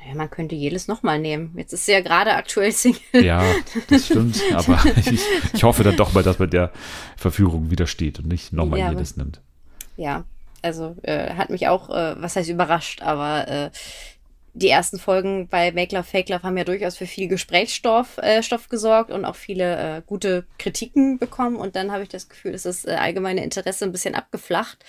Ja, 0.08 0.16
man 0.16 0.30
könnte 0.30 0.56
jedes 0.56 0.88
nochmal 0.88 1.20
nehmen. 1.20 1.54
Jetzt 1.56 1.74
ist 1.74 1.86
sie 1.86 1.92
ja 1.92 2.02
gerade 2.02 2.34
aktuell 2.34 2.72
Single. 2.72 3.00
Ja, 3.14 3.44
das 3.88 4.08
stimmt. 4.08 4.42
Aber 4.54 4.80
ich, 4.98 5.22
ich, 5.54 5.64
hoffe 5.64 5.84
dann 5.84 5.96
doch 5.96 6.14
mal, 6.14 6.24
dass 6.24 6.40
man 6.40 6.50
der 6.50 6.72
Verführung 7.18 7.70
widersteht 7.70 8.20
und 8.20 8.28
nicht 8.28 8.52
nochmal 8.52 8.80
ja, 8.80 8.90
jedes 8.92 9.16
nimmt. 9.16 9.42
Ja, 9.98 10.26
also 10.62 10.96
äh, 11.04 11.36
hat 11.36 11.50
mich 11.50 11.68
auch, 11.68 11.90
äh, 11.90 12.16
was 12.22 12.36
heißt 12.36 12.50
überrascht, 12.50 13.02
aber 13.02 13.48
äh, 13.48 13.70
die 14.54 14.70
ersten 14.70 15.00
Folgen 15.00 15.48
bei 15.48 15.72
Make 15.72 15.96
Love, 15.96 16.04
Fake 16.04 16.30
Love 16.30 16.44
haben 16.44 16.58
ja 16.58 16.64
durchaus 16.64 16.98
für 16.98 17.06
viel 17.06 17.28
Gesprächsstoff 17.28 18.18
äh, 18.18 18.44
Stoff 18.44 18.68
gesorgt 18.68 19.12
und 19.12 19.24
auch 19.24 19.36
viele 19.36 19.98
äh, 19.98 20.02
gute 20.06 20.46
Kritiken 20.58 21.20
bekommen. 21.20 21.56
Und 21.56 21.76
dann 21.76 21.92
habe 21.92 22.04
ich 22.04 22.10
das 22.10 22.28
Gefühl, 22.28 22.52
dass 22.52 22.64
das 22.64 22.86
äh, 22.86 22.92
allgemeine 22.92 23.44
Interesse 23.44 23.86
ein 23.86 23.94
bisschen 23.94 24.16
abgeflacht. 24.16 24.84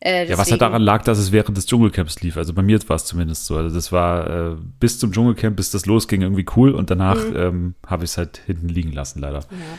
Äh, 0.00 0.28
ja, 0.28 0.38
was 0.38 0.50
halt 0.50 0.60
daran 0.60 0.82
lag, 0.82 1.02
dass 1.02 1.18
es 1.18 1.32
während 1.32 1.56
des 1.56 1.66
Dschungelcamps 1.66 2.20
lief. 2.20 2.36
Also 2.36 2.54
bei 2.54 2.62
mir 2.62 2.78
war 2.88 2.96
es 2.96 3.04
zumindest 3.04 3.46
so. 3.46 3.56
Also 3.56 3.74
das 3.74 3.90
war 3.90 4.52
äh, 4.52 4.56
bis 4.78 4.98
zum 4.98 5.10
Dschungelcamp, 5.10 5.56
bis 5.56 5.72
das 5.72 5.86
losging, 5.86 6.22
irgendwie 6.22 6.46
cool. 6.56 6.70
Und 6.70 6.90
danach 6.90 7.16
mhm. 7.16 7.36
ähm, 7.36 7.74
habe 7.84 8.04
ich 8.04 8.10
es 8.12 8.18
halt 8.18 8.40
hinten 8.46 8.68
liegen 8.68 8.92
lassen, 8.92 9.20
leider. 9.20 9.40
Ja. 9.40 9.78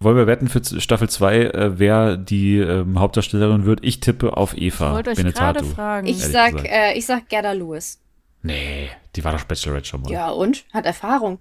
Wollen 0.00 0.16
wir 0.16 0.26
wetten 0.26 0.48
für 0.48 0.62
Staffel 0.80 1.08
2, 1.08 1.36
äh, 1.38 1.78
wer 1.78 2.16
die 2.16 2.58
ähm, 2.58 3.00
Hauptdarstellerin 3.00 3.64
wird? 3.64 3.80
Ich 3.82 4.00
tippe 4.00 4.36
auf 4.36 4.56
Eva 4.56 4.88
ich 4.88 4.94
wollte 4.94 5.10
euch 5.10 5.16
Benetato. 5.16 5.64
Fragen. 5.64 6.06
Ich 6.06 6.18
sag, 6.18 6.64
äh, 6.64 6.92
ich 6.92 7.06
sag 7.06 7.28
Gerda 7.28 7.52
Lewis. 7.52 8.00
Nee, 8.42 8.90
die 9.16 9.24
war 9.24 9.32
doch 9.32 9.44
Bachelorette 9.44 9.88
schon 9.88 10.02
mal. 10.02 10.12
Ja, 10.12 10.30
und? 10.30 10.64
Hat 10.72 10.86
Erfahrung. 10.86 11.38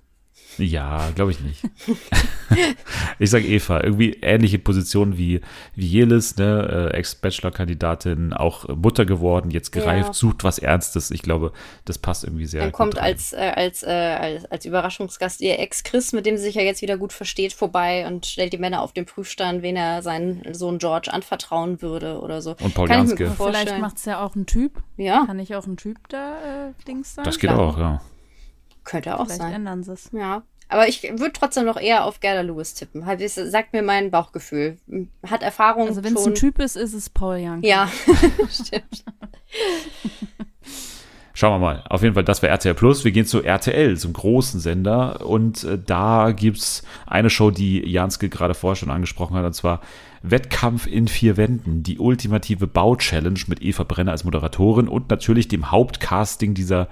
Ja, 0.58 1.12
glaube 1.14 1.32
ich 1.32 1.40
nicht. 1.40 1.62
ich 3.20 3.30
sage 3.30 3.46
Eva, 3.46 3.84
irgendwie 3.84 4.18
ähnliche 4.22 4.60
Position 4.60 5.18
wie, 5.18 5.42
wie 5.76 5.86
Jelis, 5.86 6.38
ne, 6.38 6.90
äh, 6.94 6.98
Ex-Bachelor-Kandidatin, 6.98 8.34
auch 8.34 8.68
Mutter 8.68 9.06
geworden, 9.06 9.52
jetzt 9.52 9.72
gereift, 9.72 10.08
ja. 10.08 10.14
sucht 10.14 10.44
was 10.44 10.58
Ernstes. 10.58 11.12
Ich 11.12 11.22
glaube, 11.22 11.52
das 11.86 11.98
passt 11.98 12.24
irgendwie 12.24 12.46
sehr 12.46 12.62
Dann 12.62 12.72
kommt 12.72 12.98
als, 12.98 13.34
äh, 13.34 13.52
als, 13.56 13.84
äh, 13.84 13.90
als, 13.90 14.46
als 14.46 14.66
Überraschungsgast 14.66 15.42
ihr 15.42 15.60
Ex-Chris, 15.60 16.14
mit 16.14 16.26
dem 16.26 16.38
sie 16.38 16.44
sich 16.44 16.56
ja 16.56 16.64
jetzt 16.64 16.82
wieder 16.82 16.98
gut 16.98 17.14
versteht, 17.14 17.54
vorbei 17.54 18.08
und 18.08 18.26
stellt 18.26 18.54
die 18.54 18.58
Männer 18.58 18.82
auf 18.82 18.94
den 18.94 19.06
Prüfstand, 19.06 19.62
wen 19.62 19.76
er 19.76 20.02
seinen 20.02 20.54
Sohn 20.54 20.80
George 20.80 21.14
anvertrauen 21.14 21.82
würde 21.82 22.20
oder 22.20 22.42
so. 22.42 22.56
Und 22.62 22.74
Paul 22.74 22.90
Janske. 22.90 23.32
Vielleicht 23.38 23.80
macht 23.80 23.98
es 23.98 24.06
ja 24.06 24.24
auch 24.24 24.36
ein 24.36 24.46
Typ. 24.46 24.82
Ja. 24.98 25.26
Kann 25.26 25.40
ich 25.40 25.56
auch 25.56 25.68
ein 25.68 25.78
Typ 25.78 25.98
da 26.10 26.70
äh, 26.70 26.74
Dings 26.88 27.16
sein? 27.16 27.26
Das 27.26 27.38
geht 27.38 27.52
Klar. 27.52 27.60
auch, 27.60 27.78
ja. 27.78 28.02
Könnte 28.88 29.20
auch 29.20 29.26
Vielleicht 29.26 29.42
sein. 29.42 29.54
ändern 29.54 29.84
sie 29.84 29.92
es. 29.92 30.10
Ja. 30.14 30.44
Aber 30.70 30.88
ich 30.88 31.04
würde 31.04 31.34
trotzdem 31.34 31.66
noch 31.66 31.78
eher 31.80 32.06
auf 32.06 32.20
Gerda 32.20 32.42
Lewis 32.42 32.74
tippen. 32.74 33.04
Sagt 33.28 33.74
mir 33.74 33.82
mein 33.82 34.12
Bauchgefühl. 34.12 34.78
Hat 35.26 35.44
Erfahrung. 35.44 35.88
Also 35.88 36.04
wenn 36.04 36.16
es 36.16 36.26
ein 36.26 36.36
Typ 36.36 36.60
ist, 36.60 36.76
ist 36.78 36.94
es 36.94 37.10
Paul 37.10 37.38
Young. 37.40 37.62
Ja, 37.64 37.90
stimmt. 38.50 39.04
Schauen 41.34 41.54
wir 41.54 41.60
mal. 41.60 41.84
Auf 41.90 42.02
jeden 42.02 42.16
Fall, 42.16 42.24
das 42.24 42.42
war 42.42 42.50
RTL 42.50 42.74
Plus. 42.74 43.04
Wir 43.06 43.12
gehen 43.12 43.26
zu 43.26 43.44
RTL, 43.44 43.98
zum 43.98 44.14
großen 44.14 44.60
Sender. 44.60 45.26
Und 45.26 45.64
äh, 45.66 45.78
da 45.78 46.32
es 46.32 46.84
eine 47.06 47.30
Show, 47.30 47.52
die 47.52 47.80
Janske 47.88 48.28
gerade 48.28 48.54
vorher 48.54 48.76
schon 48.76 48.90
angesprochen 48.90 49.36
hat, 49.36 49.46
und 49.46 49.54
zwar 49.54 49.82
Wettkampf 50.24 50.88
in 50.88 51.08
vier 51.08 51.38
Wänden. 51.38 51.84
Die 51.84 52.00
ultimative 52.00 52.68
Bau-Challenge 52.68 53.40
mit 53.48 53.62
Eva 53.62 53.84
Brenner 53.84 54.12
als 54.12 54.24
Moderatorin 54.24 54.88
und 54.88 55.10
natürlich 55.10 55.48
dem 55.48 55.72
Hauptcasting 55.72 56.54
dieser 56.54 56.88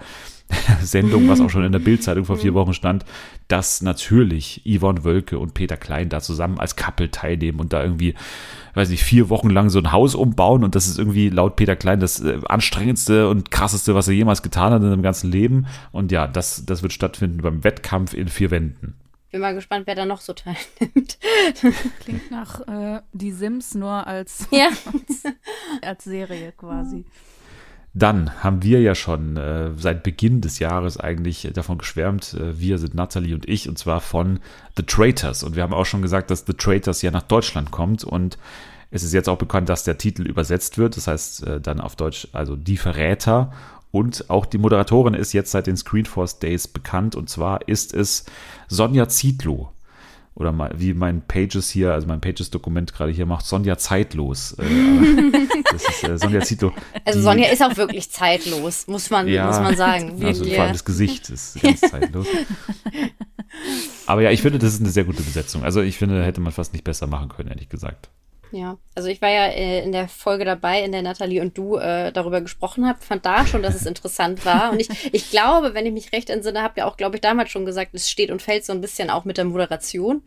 Sendung, 0.81 1.27
was 1.27 1.41
auch 1.41 1.49
schon 1.49 1.63
in 1.63 1.71
der 1.71 1.79
Bildzeitung 1.79 2.25
vor 2.25 2.37
vier 2.37 2.53
Wochen 2.53 2.73
stand, 2.73 3.05
dass 3.47 3.81
natürlich 3.81 4.61
Yvonne 4.65 5.03
Wölke 5.03 5.39
und 5.39 5.53
Peter 5.53 5.77
Klein 5.77 6.09
da 6.09 6.21
zusammen 6.21 6.59
als 6.59 6.75
Couple 6.75 7.09
teilnehmen 7.09 7.59
und 7.59 7.73
da 7.73 7.83
irgendwie, 7.83 8.13
weiß 8.75 8.91
ich, 8.91 9.03
vier 9.03 9.29
Wochen 9.29 9.49
lang 9.49 9.69
so 9.69 9.79
ein 9.79 9.91
Haus 9.91 10.13
umbauen 10.15 10.63
und 10.63 10.75
das 10.75 10.87
ist 10.87 10.99
irgendwie 10.99 11.29
laut 11.29 11.55
Peter 11.55 11.75
Klein 11.75 11.99
das 11.99 12.19
äh, 12.19 12.39
anstrengendste 12.45 13.27
und 13.29 13.51
krasseste, 13.51 13.95
was 13.95 14.07
er 14.07 14.13
jemals 14.13 14.43
getan 14.43 14.71
hat 14.71 14.81
in 14.81 14.89
seinem 14.89 15.03
ganzen 15.03 15.31
Leben. 15.31 15.67
Und 15.91 16.11
ja, 16.11 16.27
das, 16.27 16.65
das 16.65 16.83
wird 16.83 16.93
stattfinden 16.93 17.41
beim 17.41 17.63
Wettkampf 17.63 18.13
in 18.13 18.27
vier 18.27 18.51
Wänden. 18.51 18.95
Bin 19.31 19.41
mal 19.41 19.53
gespannt, 19.53 19.85
wer 19.85 19.95
da 19.95 20.05
noch 20.05 20.21
so 20.21 20.31
teilnimmt. 20.31 21.17
Klingt 21.99 22.31
nach 22.31 22.61
äh, 22.67 23.01
Die 23.11 23.31
Sims 23.31 23.75
nur 23.75 24.07
als, 24.07 24.47
ja. 24.51 24.67
als, 24.67 25.23
als 25.81 26.03
Serie 26.05 26.53
quasi. 26.53 27.03
Dann 27.97 28.43
haben 28.43 28.61
wir 28.61 28.81
ja 28.81 28.93
schon 28.93 29.37
äh, 29.37 29.71
seit 29.77 30.03
Beginn 30.03 30.41
des 30.41 30.59
Jahres 30.59 30.99
eigentlich 30.99 31.49
davon 31.53 31.77
geschwärmt, 31.77 32.33
äh, 32.33 32.59
wir 32.59 32.77
sind 32.77 32.93
Natalie 32.93 33.33
und 33.33 33.47
ich, 33.47 33.69
und 33.69 33.77
zwar 33.77 34.01
von 34.01 34.41
The 34.75 34.83
Traitors. 34.83 35.43
Und 35.43 35.55
wir 35.55 35.63
haben 35.63 35.73
auch 35.73 35.85
schon 35.85 36.01
gesagt, 36.01 36.29
dass 36.29 36.43
The 36.45 36.53
Traitors 36.53 37.01
ja 37.01 37.11
nach 37.11 37.23
Deutschland 37.23 37.71
kommt 37.71 38.03
und 38.03 38.37
es 38.91 39.03
ist 39.03 39.13
jetzt 39.13 39.29
auch 39.29 39.37
bekannt, 39.37 39.69
dass 39.69 39.85
der 39.85 39.97
Titel 39.97 40.23
übersetzt 40.23 40.77
wird. 40.77 40.97
Das 40.97 41.07
heißt 41.07 41.47
äh, 41.47 41.61
dann 41.61 41.79
auf 41.79 41.95
Deutsch, 41.95 42.27
also 42.33 42.57
Die 42.57 42.77
Verräter. 42.77 43.53
Und 43.91 44.29
auch 44.29 44.45
die 44.45 44.57
Moderatorin 44.57 45.13
ist 45.13 45.31
jetzt 45.31 45.51
seit 45.51 45.67
den 45.67 45.77
Screenforce 45.77 46.39
Days 46.39 46.67
bekannt. 46.67 47.15
Und 47.15 47.29
zwar 47.29 47.65
ist 47.67 47.93
es 47.93 48.25
Sonja 48.67 49.07
Zietlow 49.07 49.71
oder 50.35 50.51
mal, 50.51 50.71
wie 50.75 50.93
mein 50.93 51.21
Pages 51.21 51.69
hier, 51.69 51.93
also 51.93 52.07
mein 52.07 52.19
Pages-Dokument 52.19 52.93
gerade 52.93 53.11
hier 53.11 53.25
macht, 53.25 53.45
Sonja 53.45 53.77
zeitlos. 53.77 54.53
Äh, 54.59 54.63
das 55.71 55.83
ist 55.87 56.03
äh, 56.03 56.17
Sonja 56.17 56.41
Zito. 56.41 56.73
Also 57.05 57.21
Sonja 57.21 57.49
ist 57.49 57.63
auch 57.63 57.75
wirklich 57.77 58.11
zeitlos, 58.11 58.85
muss 58.87 59.09
man, 59.09 59.27
ja, 59.29 59.47
muss 59.47 59.59
man 59.59 59.75
sagen. 59.75 60.21
Also 60.25 60.43
vor 60.43 60.63
allem 60.63 60.73
das 60.73 60.85
Gesicht 60.85 61.29
ist 61.29 61.61
ganz 61.61 61.81
zeitlos. 61.81 62.27
Aber 64.05 64.21
ja, 64.21 64.31
ich 64.31 64.41
finde, 64.41 64.59
das 64.59 64.73
ist 64.73 64.81
eine 64.81 64.89
sehr 64.89 65.05
gute 65.05 65.23
Besetzung. 65.23 65.63
Also 65.63 65.81
ich 65.81 65.97
finde, 65.97 66.23
hätte 66.23 66.41
man 66.41 66.51
fast 66.51 66.73
nicht 66.73 66.83
besser 66.83 67.07
machen 67.07 67.29
können, 67.29 67.49
ehrlich 67.49 67.69
gesagt. 67.69 68.09
Ja, 68.51 68.77
also 68.95 69.09
ich 69.09 69.21
war 69.21 69.29
ja 69.29 69.47
äh, 69.47 69.83
in 69.83 69.91
der 69.91 70.07
Folge 70.07 70.45
dabei, 70.45 70.81
in 70.83 70.91
der 70.91 71.01
Nathalie 71.01 71.41
und 71.41 71.57
du 71.57 71.75
äh, 71.75 72.11
darüber 72.13 72.39
gesprochen 72.39 72.87
habt, 72.87 73.03
fand 73.03 73.25
da 73.25 73.45
schon, 73.45 73.61
dass 73.61 73.75
es 73.75 73.85
interessant 73.85 74.45
war. 74.45 74.71
Und 74.71 74.79
ich, 74.79 74.87
ich 75.13 75.29
glaube, 75.29 75.73
wenn 75.73 75.85
ich 75.85 75.91
mich 75.91 76.13
recht 76.13 76.29
entsinne, 76.29 76.63
habt 76.63 76.77
ihr 76.77 76.87
auch, 76.87 76.95
glaube 76.95 77.15
ich, 77.15 77.21
damals 77.21 77.49
schon 77.51 77.65
gesagt, 77.65 77.93
es 77.93 78.09
steht 78.09 78.31
und 78.31 78.41
fällt 78.41 78.65
so 78.65 78.71
ein 78.71 78.81
bisschen 78.81 79.09
auch 79.09 79.25
mit 79.25 79.37
der 79.37 79.45
Moderation. 79.45 80.21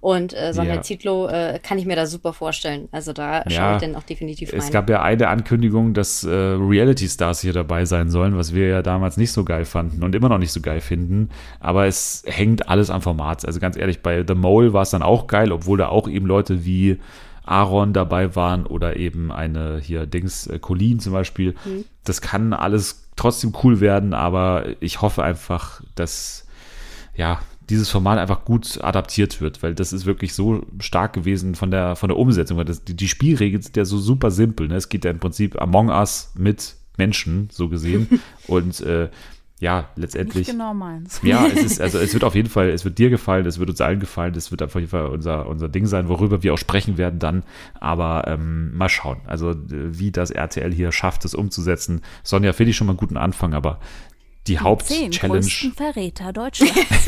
Und 0.00 0.34
äh, 0.34 0.52
Sonja 0.52 0.76
ja. 0.76 0.82
Zietlow 0.82 1.28
äh, 1.28 1.58
kann 1.62 1.78
ich 1.78 1.86
mir 1.86 1.96
da 1.96 2.06
super 2.06 2.32
vorstellen. 2.32 2.88
Also 2.92 3.12
da 3.12 3.42
ja, 3.42 3.50
schaue 3.50 3.74
ich 3.74 3.82
dann 3.82 3.96
auch 3.96 4.02
definitiv 4.02 4.52
rein. 4.52 4.58
Es 4.60 4.70
gab 4.70 4.88
ja 4.88 5.02
eine 5.02 5.28
Ankündigung, 5.28 5.94
dass 5.94 6.24
äh, 6.24 6.30
Reality-Stars 6.30 7.40
hier 7.40 7.52
dabei 7.52 7.84
sein 7.84 8.10
sollen, 8.10 8.36
was 8.36 8.54
wir 8.54 8.68
ja 8.68 8.82
damals 8.82 9.16
nicht 9.16 9.32
so 9.32 9.44
geil 9.44 9.64
fanden 9.64 10.02
und 10.02 10.14
immer 10.14 10.28
noch 10.28 10.38
nicht 10.38 10.52
so 10.52 10.60
geil 10.60 10.80
finden. 10.80 11.30
Aber 11.60 11.86
es 11.86 12.22
hängt 12.26 12.68
alles 12.68 12.90
am 12.90 13.02
Format. 13.02 13.44
Also 13.44 13.60
ganz 13.60 13.76
ehrlich, 13.76 14.02
bei 14.02 14.24
The 14.26 14.34
Mole 14.34 14.72
war 14.72 14.82
es 14.82 14.90
dann 14.90 15.02
auch 15.02 15.26
geil, 15.26 15.52
obwohl 15.52 15.78
da 15.78 15.88
auch 15.88 16.08
eben 16.08 16.26
Leute 16.26 16.64
wie 16.64 16.98
Aaron 17.44 17.92
dabei 17.92 18.36
waren 18.36 18.66
oder 18.66 18.96
eben 18.96 19.32
eine 19.32 19.80
hier 19.82 20.06
Dings, 20.06 20.46
äh, 20.46 20.58
Colleen 20.58 21.00
zum 21.00 21.12
Beispiel. 21.12 21.54
Mhm. 21.64 21.84
Das 22.04 22.20
kann 22.20 22.52
alles 22.52 23.08
trotzdem 23.16 23.52
cool 23.62 23.80
werden, 23.80 24.14
aber 24.14 24.66
ich 24.80 25.02
hoffe 25.02 25.22
einfach, 25.22 25.82
dass 25.94 26.46
ja, 27.14 27.40
dieses 27.68 27.90
Format 27.90 28.18
einfach 28.18 28.44
gut 28.44 28.82
adaptiert 28.82 29.40
wird, 29.40 29.62
weil 29.62 29.74
das 29.74 29.92
ist 29.92 30.06
wirklich 30.06 30.34
so 30.34 30.64
stark 30.80 31.12
gewesen 31.12 31.54
von 31.54 31.70
der, 31.70 31.96
von 31.96 32.08
der 32.08 32.18
Umsetzung, 32.18 32.56
weil 32.56 32.64
das, 32.64 32.84
die, 32.84 32.94
die 32.94 33.08
Spielregeln 33.08 33.62
sind 33.62 33.76
ja 33.76 33.84
so 33.84 33.98
super 33.98 34.30
simpel. 34.30 34.68
Ne? 34.68 34.76
Es 34.76 34.88
geht 34.88 35.04
ja 35.04 35.10
im 35.10 35.20
Prinzip 35.20 35.60
Among 35.60 35.88
Us 35.88 36.32
mit 36.36 36.74
Menschen, 36.96 37.48
so 37.50 37.68
gesehen. 37.68 38.20
und 38.46 38.80
äh, 38.80 39.08
ja, 39.62 39.90
letztendlich. 39.94 40.48
Nicht 40.48 40.58
genau 40.58 40.74
meins. 40.74 41.20
Ja, 41.22 41.46
es 41.46 41.62
ist, 41.62 41.80
also 41.80 42.00
es 42.00 42.12
wird 42.12 42.24
auf 42.24 42.34
jeden 42.34 42.48
Fall, 42.48 42.70
es 42.70 42.84
wird 42.84 42.98
dir 42.98 43.10
gefallen, 43.10 43.46
es 43.46 43.60
wird 43.60 43.70
uns 43.70 43.80
allen 43.80 44.00
gefallen, 44.00 44.34
es 44.34 44.50
wird 44.50 44.60
auf 44.60 44.74
jeden 44.74 44.88
Fall 44.88 45.06
unser, 45.06 45.46
unser 45.46 45.68
Ding 45.68 45.86
sein, 45.86 46.08
worüber 46.08 46.42
wir 46.42 46.52
auch 46.52 46.58
sprechen 46.58 46.98
werden 46.98 47.20
dann. 47.20 47.44
Aber 47.78 48.24
ähm, 48.26 48.76
mal 48.76 48.88
schauen. 48.88 49.20
Also 49.24 49.54
wie 49.68 50.10
das 50.10 50.32
RTL 50.32 50.72
hier 50.72 50.90
schafft, 50.90 51.24
es 51.24 51.36
umzusetzen. 51.36 52.00
Sonja 52.24 52.52
finde 52.54 52.70
ich 52.70 52.76
schon 52.76 52.88
mal 52.88 52.94
einen 52.94 52.98
guten 52.98 53.16
Anfang, 53.16 53.54
aber 53.54 53.78
die 54.48 54.58
Hauptchallenge. 54.58 55.72
Verräter 55.76 56.32
Deutschlands. 56.32 56.74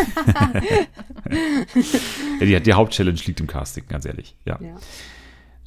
ja, 2.39 2.47
die, 2.47 2.61
die 2.61 2.73
Hauptchallenge 2.73 3.19
liegt 3.27 3.41
im 3.41 3.49
Casting, 3.49 3.83
ganz 3.89 4.05
ehrlich. 4.05 4.37
ja. 4.45 4.61
ja. 4.63 4.77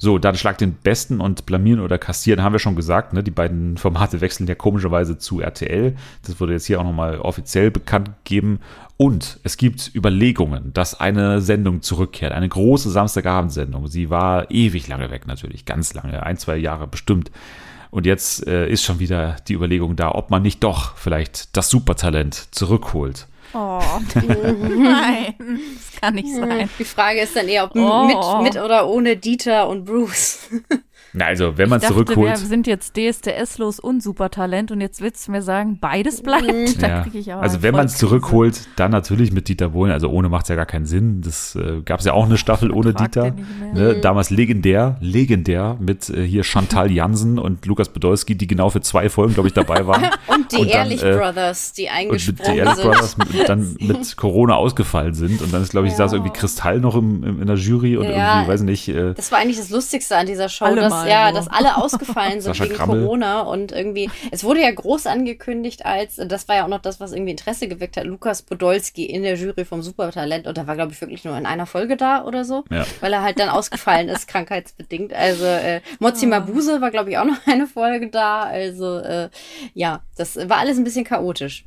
So, 0.00 0.18
dann 0.18 0.36
Schlag 0.36 0.58
den 0.58 0.74
Besten 0.74 1.20
und 1.20 1.44
Blamieren 1.44 1.80
oder 1.80 1.98
Kassieren 1.98 2.42
haben 2.42 2.52
wir 2.52 2.60
schon 2.60 2.76
gesagt. 2.76 3.12
Ne? 3.12 3.24
Die 3.24 3.32
beiden 3.32 3.76
Formate 3.76 4.20
wechseln 4.20 4.46
ja 4.46 4.54
komischerweise 4.54 5.18
zu 5.18 5.40
RTL. 5.40 5.96
Das 6.24 6.40
wurde 6.40 6.52
jetzt 6.52 6.66
hier 6.66 6.80
auch 6.80 6.84
nochmal 6.84 7.18
offiziell 7.18 7.72
bekannt 7.72 8.10
gegeben. 8.24 8.60
Und 8.96 9.40
es 9.42 9.56
gibt 9.56 9.90
Überlegungen, 9.94 10.72
dass 10.72 10.98
eine 10.98 11.40
Sendung 11.40 11.82
zurückkehrt. 11.82 12.32
Eine 12.32 12.48
große 12.48 12.90
Samstagabendsendung. 12.90 13.88
Sie 13.88 14.08
war 14.08 14.50
ewig 14.52 14.86
lange 14.86 15.10
weg 15.10 15.26
natürlich. 15.26 15.64
Ganz 15.64 15.94
lange. 15.94 16.22
Ein, 16.22 16.36
zwei 16.36 16.56
Jahre 16.56 16.86
bestimmt. 16.86 17.32
Und 17.90 18.06
jetzt 18.06 18.46
äh, 18.46 18.68
ist 18.68 18.84
schon 18.84 19.00
wieder 19.00 19.36
die 19.48 19.54
Überlegung 19.54 19.96
da, 19.96 20.12
ob 20.12 20.30
man 20.30 20.42
nicht 20.42 20.62
doch 20.62 20.96
vielleicht 20.96 21.56
das 21.56 21.70
Supertalent 21.70 22.54
zurückholt. 22.54 23.26
Oh, 23.54 23.80
nein, 24.14 25.34
das 25.38 26.00
kann 26.00 26.14
nicht 26.14 26.34
sein. 26.34 26.68
Die 26.78 26.84
Frage 26.84 27.20
ist 27.20 27.34
dann 27.34 27.48
eher, 27.48 27.64
ob 27.64 27.74
oh. 27.74 28.04
mit, 28.04 28.54
mit 28.54 28.62
oder 28.62 28.88
ohne 28.88 29.16
Dieter 29.16 29.68
und 29.68 29.84
Bruce. 29.84 30.50
Na, 31.18 31.24
also, 31.24 31.58
wenn 31.58 31.68
man 31.68 31.80
zurückholt. 31.80 32.28
Wir 32.28 32.36
sind 32.36 32.68
jetzt 32.68 32.96
DSDS-los 32.96 33.80
und 33.80 34.02
Supertalent 34.02 34.70
und 34.70 34.80
jetzt 34.80 35.00
willst 35.00 35.26
du 35.26 35.32
mir 35.32 35.42
sagen, 35.42 35.78
beides 35.80 36.22
bleibt. 36.22 36.46
Mhm. 36.46 36.68
Ja. 37.18 37.40
also, 37.40 37.62
wenn 37.62 37.74
man 37.74 37.86
es 37.86 37.96
zurückholt, 37.96 38.68
dann 38.76 38.92
natürlich 38.92 39.32
mit 39.32 39.48
Dieter 39.48 39.70
Bohlen. 39.70 39.90
Also, 39.90 40.08
ohne 40.08 40.28
macht 40.28 40.44
es 40.44 40.50
ja 40.50 40.54
gar 40.54 40.66
keinen 40.66 40.86
Sinn. 40.86 41.20
Das 41.22 41.56
äh, 41.56 41.82
gab 41.84 41.98
es 41.98 42.06
ja 42.06 42.12
auch 42.12 42.24
eine 42.24 42.38
Staffel 42.38 42.70
ohne 42.70 42.94
Dieter. 42.94 43.32
Ne? 43.74 43.94
Mhm. 43.96 44.02
Damals 44.02 44.30
legendär, 44.30 44.96
legendär 45.00 45.76
mit 45.80 46.08
äh, 46.08 46.24
hier 46.24 46.44
Chantal 46.44 46.92
Jansen 46.92 47.38
und 47.38 47.66
Lukas 47.66 47.88
Podolski, 47.88 48.36
die 48.36 48.46
genau 48.46 48.70
für 48.70 48.80
zwei 48.80 49.08
Folgen, 49.08 49.34
glaube 49.34 49.48
ich, 49.48 49.54
dabei 49.54 49.86
waren. 49.86 50.04
und 50.28 50.52
die 50.52 50.58
und 50.58 50.70
dann, 50.70 50.90
Ehrlich 50.90 51.02
äh, 51.02 51.16
Brothers, 51.16 51.72
die 51.72 51.88
eingesprungen 51.88 52.40
und 52.40 52.54
die 52.54 52.58
Ehrlich 52.58 52.82
Brothers 52.82 53.16
mit, 53.18 53.48
dann 53.48 53.76
mit 53.80 54.16
Corona 54.16 54.54
ausgefallen 54.54 55.14
sind. 55.14 55.42
Und 55.42 55.52
dann 55.52 55.62
ist, 55.62 55.70
glaube 55.70 55.88
ich, 55.88 55.94
ja. 55.94 55.98
saß 55.98 56.12
irgendwie 56.12 56.32
Kristall 56.32 56.78
noch 56.78 56.94
im, 56.94 57.24
im, 57.24 57.40
in 57.40 57.46
der 57.46 57.56
Jury 57.56 57.96
und 57.96 58.04
ja, 58.04 58.36
irgendwie, 58.36 58.52
weiß 58.52 58.60
nicht. 58.62 58.88
Äh, 58.88 59.14
das 59.14 59.32
war 59.32 59.40
eigentlich 59.40 59.58
das 59.58 59.70
Lustigste 59.70 60.16
an 60.16 60.26
dieser 60.26 60.48
Show, 60.48 60.74
dass 60.74 61.07
ja, 61.10 61.32
dass 61.32 61.48
alle 61.48 61.76
ausgefallen 61.76 62.40
sind 62.40 62.58
wegen 62.60 62.74
Krammel. 62.74 63.02
Corona 63.02 63.42
und 63.42 63.72
irgendwie, 63.72 64.10
es 64.30 64.44
wurde 64.44 64.60
ja 64.60 64.70
groß 64.70 65.06
angekündigt 65.06 65.84
als, 65.84 66.16
das 66.16 66.48
war 66.48 66.56
ja 66.56 66.64
auch 66.64 66.68
noch 66.68 66.82
das, 66.82 67.00
was 67.00 67.12
irgendwie 67.12 67.32
Interesse 67.32 67.68
geweckt 67.68 67.96
hat, 67.96 68.04
Lukas 68.04 68.42
Podolski 68.42 69.04
in 69.04 69.22
der 69.22 69.36
Jury 69.36 69.64
vom 69.64 69.82
Supertalent 69.82 70.46
und 70.46 70.56
da 70.56 70.66
war, 70.66 70.74
glaube 70.74 70.92
ich, 70.92 71.00
wirklich 71.00 71.24
nur 71.24 71.36
in 71.36 71.46
einer 71.46 71.66
Folge 71.66 71.96
da 71.96 72.24
oder 72.24 72.44
so, 72.44 72.64
ja. 72.70 72.84
weil 73.00 73.12
er 73.12 73.22
halt 73.22 73.38
dann 73.38 73.48
ausgefallen 73.48 74.08
ist, 74.08 74.28
krankheitsbedingt. 74.28 75.12
Also 75.12 75.44
äh, 75.44 75.80
Mozi 75.98 76.26
oh. 76.26 76.30
Mabuse 76.30 76.80
war, 76.80 76.90
glaube 76.90 77.10
ich, 77.10 77.18
auch 77.18 77.24
noch 77.24 77.38
eine 77.46 77.66
Folge 77.66 78.08
da. 78.08 78.42
Also 78.42 78.98
äh, 78.98 79.28
ja, 79.74 80.02
das 80.16 80.36
war 80.48 80.58
alles 80.58 80.78
ein 80.78 80.84
bisschen 80.84 81.04
chaotisch. 81.04 81.64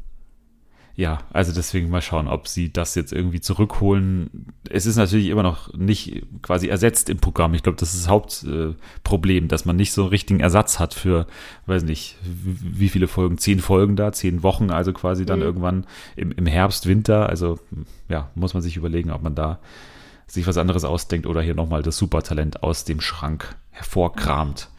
Ja, 0.96 1.20
also 1.32 1.54
deswegen 1.54 1.90
mal 1.90 2.02
schauen, 2.02 2.28
ob 2.28 2.48
sie 2.48 2.72
das 2.72 2.96
jetzt 2.96 3.14
irgendwie 3.14 3.40
zurückholen. 3.40 4.48
Es 4.70 4.86
ist 4.86 4.98
natürlich 4.98 5.28
immer 5.28 5.44
noch 5.44 5.74
nicht 5.74 6.24
quasi 6.42 6.68
ersetzt 6.68 7.10
im 7.10 7.18
Programm. 7.18 7.54
Ich 7.54 7.64
glaube, 7.64 7.78
das 7.78 7.94
ist 7.94 8.04
das 8.04 8.10
Hauptproblem, 8.10 9.48
dass 9.48 9.66
man 9.66 9.78
nicht 9.78 9.94
so 9.94 10.04
einen 10.04 10.10
richtigen 10.10 10.42
Ersatz 10.42 10.80
hat 10.80 10.94
für, 10.94 11.28
weiß 11.66 11.84
nicht, 11.84 12.18
wie 12.24 12.90
viele 12.90 13.08
Folgen, 13.08 13.38
zehn 13.38 13.60
Folgen 13.60 13.96
da, 13.96 14.12
zehn 14.12 14.44
Wochen, 14.44 14.70
also 14.70 14.92
quasi 14.92 15.26
dann 15.26 15.40
mhm. 15.40 15.46
irgendwann 15.46 15.88
im, 16.16 16.32
im 16.32 16.46
Herbst, 16.46 16.88
Winter. 16.88 17.30
Also 17.30 17.60
ja, 18.10 18.30
muss 18.36 18.54
man 18.54 18.62
sich 18.62 18.76
überlegen, 18.76 19.12
ob 19.12 19.22
man 19.22 19.36
da 19.36 19.60
sich 20.28 20.46
was 20.48 20.58
anderes 20.58 20.84
ausdenkt 20.84 21.26
oder 21.26 21.42
hier 21.42 21.56
nochmal 21.56 21.84
das 21.84 21.98
Supertalent 21.98 22.64
aus 22.64 22.86
dem 22.86 23.02
Schrank 23.02 23.56
hervorkramt. 23.72 24.70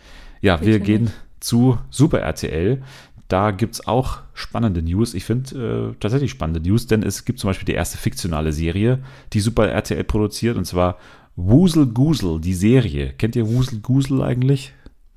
Ja, 0.40 0.60
wir 0.60 0.80
gehen 0.80 1.10
zu 1.40 1.78
Super 1.90 2.20
RTL. 2.20 2.82
Da 3.28 3.50
gibt 3.50 3.74
es 3.74 3.86
auch 3.86 4.20
spannende 4.34 4.82
News. 4.82 5.14
Ich 5.14 5.24
finde 5.24 5.92
äh, 5.92 6.00
tatsächlich 6.00 6.30
spannende 6.30 6.60
News, 6.60 6.86
denn 6.86 7.02
es 7.02 7.24
gibt 7.24 7.38
zum 7.38 7.48
Beispiel 7.48 7.66
die 7.66 7.72
erste 7.72 7.96
fiktionale 7.96 8.52
Serie, 8.52 8.98
die 9.32 9.40
Super 9.40 9.68
RTL 9.68 10.04
produziert, 10.04 10.56
und 10.56 10.64
zwar 10.64 10.98
Wusel 11.36 11.86
Gusel, 11.86 12.40
die 12.40 12.54
Serie. 12.54 13.14
Kennt 13.14 13.36
ihr 13.36 13.48
Wusel 13.48 13.80
Gusel 13.80 14.22
eigentlich? 14.22 14.74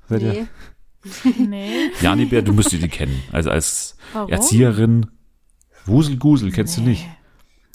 Seid 0.08 0.22
nee. 0.22 0.38
Ihr? 0.38 0.46
Nee. 1.46 1.90
Jani 2.00 2.24
Bär, 2.24 2.42
du 2.42 2.52
müsstest 2.52 2.82
die 2.82 2.88
kennen. 2.88 3.22
Also 3.32 3.50
als 3.50 3.96
Warum? 4.12 4.30
Erzieherin. 4.30 5.06
Wusel 5.84 6.16
Gusel 6.16 6.50
kennst 6.50 6.78
nee. 6.78 6.84
du 6.84 6.90
nicht. 6.90 7.06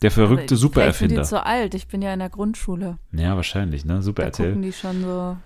Der 0.02 0.12
verrückte 0.12 0.56
Supererfinder. 0.56 1.14
Ich 1.14 1.20
bin 1.20 1.26
zu 1.26 1.46
alt, 1.46 1.76
ich 1.76 1.88
bin 1.88 2.02
ja 2.02 2.12
in 2.12 2.20
der 2.20 2.30
Grundschule. 2.30 2.98
Ja, 3.12 3.36
wahrscheinlich, 3.36 3.86
ne? 3.86 4.02
Super 4.02 4.24
da 4.24 4.28
RTL. 4.30 4.48
gucken 4.48 4.64
die 4.64 4.74
schon 4.74 5.02
so 5.04 5.38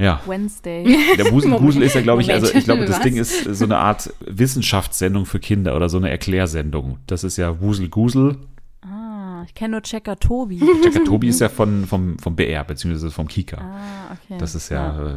ja. 0.00 0.20
Wednesday. 0.26 0.96
Der 1.16 1.30
Wusel 1.30 1.50
Gusel 1.58 1.82
ist 1.82 1.94
ja, 1.94 2.00
glaube 2.00 2.22
ich, 2.22 2.32
also 2.32 2.52
ich 2.52 2.64
glaube, 2.64 2.86
das 2.86 3.00
Ding 3.00 3.16
ist 3.16 3.44
so 3.44 3.64
eine 3.64 3.78
Art 3.78 4.12
Wissenschaftssendung 4.20 5.26
für 5.26 5.38
Kinder 5.38 5.76
oder 5.76 5.88
so 5.88 5.98
eine 5.98 6.10
Erklärsendung. 6.10 6.98
Das 7.06 7.24
ist 7.24 7.36
ja 7.36 7.60
Wusel 7.60 7.88
Gusel. 7.88 8.36
Ah, 8.82 9.42
ich 9.46 9.52
kenne 9.52 9.72
nur 9.72 9.82
Checker 9.82 10.18
Tobi. 10.18 10.58
Checker 10.82 11.04
Tobi 11.04 11.28
ist 11.28 11.40
ja 11.40 11.50
von, 11.50 11.86
vom, 11.86 12.18
vom 12.18 12.34
BR, 12.34 12.64
beziehungsweise 12.64 13.10
vom 13.10 13.28
Kika. 13.28 13.58
Ah, 13.58 14.12
okay. 14.12 14.38
Das 14.38 14.54
ist 14.54 14.70
ja, 14.70 14.96
ja. 14.96 15.10
Äh, 15.10 15.16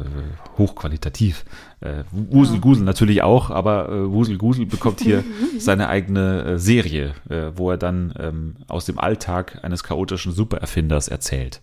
hochqualitativ. 0.58 1.46
Äh, 1.80 2.04
Wusel 2.12 2.56
ja. 2.56 2.62
Gusel 2.62 2.84
natürlich 2.84 3.22
auch, 3.22 3.52
aber 3.52 3.88
äh, 3.90 4.12
Wusel 4.12 4.38
Gusel 4.38 4.66
bekommt 4.66 5.00
hier 5.00 5.24
seine 5.60 5.88
eigene 5.88 6.44
äh, 6.44 6.60
Serie, 6.60 7.14
äh, 7.30 7.52
wo 7.56 7.72
er 7.72 7.78
dann 7.78 8.14
ähm, 8.20 8.56
aus 8.68 8.86
dem 8.86 9.00
Alltag 9.00 9.60
eines 9.64 9.84
chaotischen 9.84 10.34
Supererfinders 10.34 11.08
erzählt 11.08 11.62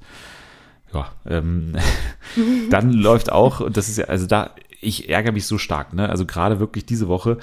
ja, 0.92 1.12
ähm, 1.26 1.76
dann 2.70 2.92
läuft 2.92 3.32
auch, 3.32 3.60
und 3.60 3.76
das 3.76 3.88
ist 3.88 3.98
ja, 3.98 4.06
also 4.06 4.26
da, 4.26 4.54
ich 4.80 5.08
ärgere 5.08 5.32
mich 5.32 5.46
so 5.46 5.58
stark, 5.58 5.92
ne? 5.92 6.08
Also 6.08 6.26
gerade 6.26 6.58
wirklich 6.60 6.86
diese 6.86 7.08
Woche, 7.08 7.38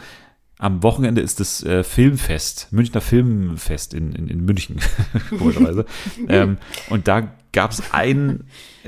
am 0.60 0.82
Wochenende 0.82 1.22
ist 1.22 1.40
das 1.40 1.64
äh, 1.64 1.84
Filmfest, 1.84 2.70
Münchner 2.72 3.02
Filmfest 3.02 3.94
in, 3.94 4.14
in, 4.14 4.28
in 4.28 4.44
München, 4.44 4.78
komischerweise. 5.38 5.86
ähm, 6.28 6.58
und 6.90 7.08
da 7.08 7.32
gab 7.52 7.72
es 7.72 7.94
ein, 7.94 8.46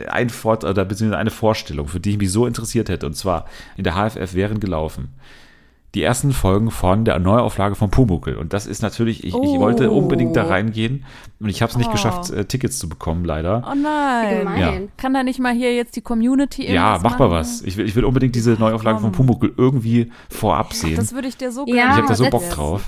ein 0.07 0.29
Fort 0.29 0.63
oder 0.63 0.85
beziehungsweise 0.85 1.19
eine 1.19 1.29
Vorstellung, 1.29 1.87
für 1.87 1.99
die 1.99 2.11
ich 2.11 2.17
mich 2.17 2.31
so 2.31 2.45
interessiert 2.45 2.89
hätte. 2.89 3.05
Und 3.05 3.15
zwar 3.15 3.45
in 3.77 3.83
der 3.83 3.93
HFF 3.95 4.33
wären 4.33 4.59
gelaufen 4.59 5.09
die 5.95 6.03
ersten 6.03 6.33
Folgen 6.33 6.69
von 6.69 7.03
der 7.03 7.17
Neuauflage 7.17 7.73
von 7.73 7.89
Pumuckel. 7.89 8.35
Und 8.35 8.53
das 8.53 8.67
ist 8.67 8.81
natürlich, 8.83 9.23
ich, 9.23 9.33
oh. 9.33 9.43
ich 9.43 9.59
wollte 9.59 9.89
unbedingt 9.89 10.35
da 10.35 10.43
reingehen 10.43 11.03
und 11.39 11.49
ich 11.49 11.63
habe 11.63 11.71
es 11.71 11.77
nicht 11.77 11.89
oh. 11.89 11.93
geschafft, 11.93 12.29
äh, 12.29 12.45
Tickets 12.45 12.77
zu 12.77 12.87
bekommen, 12.87 13.25
leider. 13.25 13.63
Oh 13.65 13.73
nein. 13.73 14.59
Ja. 14.59 14.73
Kann 14.97 15.15
da 15.15 15.23
nicht 15.23 15.39
mal 15.39 15.53
hier 15.53 15.75
jetzt 15.75 15.95
die 15.95 16.01
Community 16.01 16.71
Ja, 16.71 16.99
mach 17.01 17.17
mal 17.17 17.31
was. 17.31 17.63
Ich 17.63 17.75
will, 17.77 17.87
ich 17.87 17.95
will 17.95 18.05
unbedingt 18.05 18.35
diese 18.35 18.51
Neuauflage 18.51 18.99
von 18.99 19.11
Pumuckel 19.11 19.51
irgendwie 19.57 20.11
vorab 20.29 20.73
sehen. 20.73 20.95
das 20.95 21.13
würde 21.13 21.27
ich 21.27 21.37
dir 21.37 21.51
so 21.51 21.65
gerne. 21.65 21.79
Ja, 21.79 21.89
ich 21.91 21.97
habe 21.97 22.07
da 22.07 22.15
so 22.15 22.29
Bock 22.29 22.47
drauf. 22.49 22.83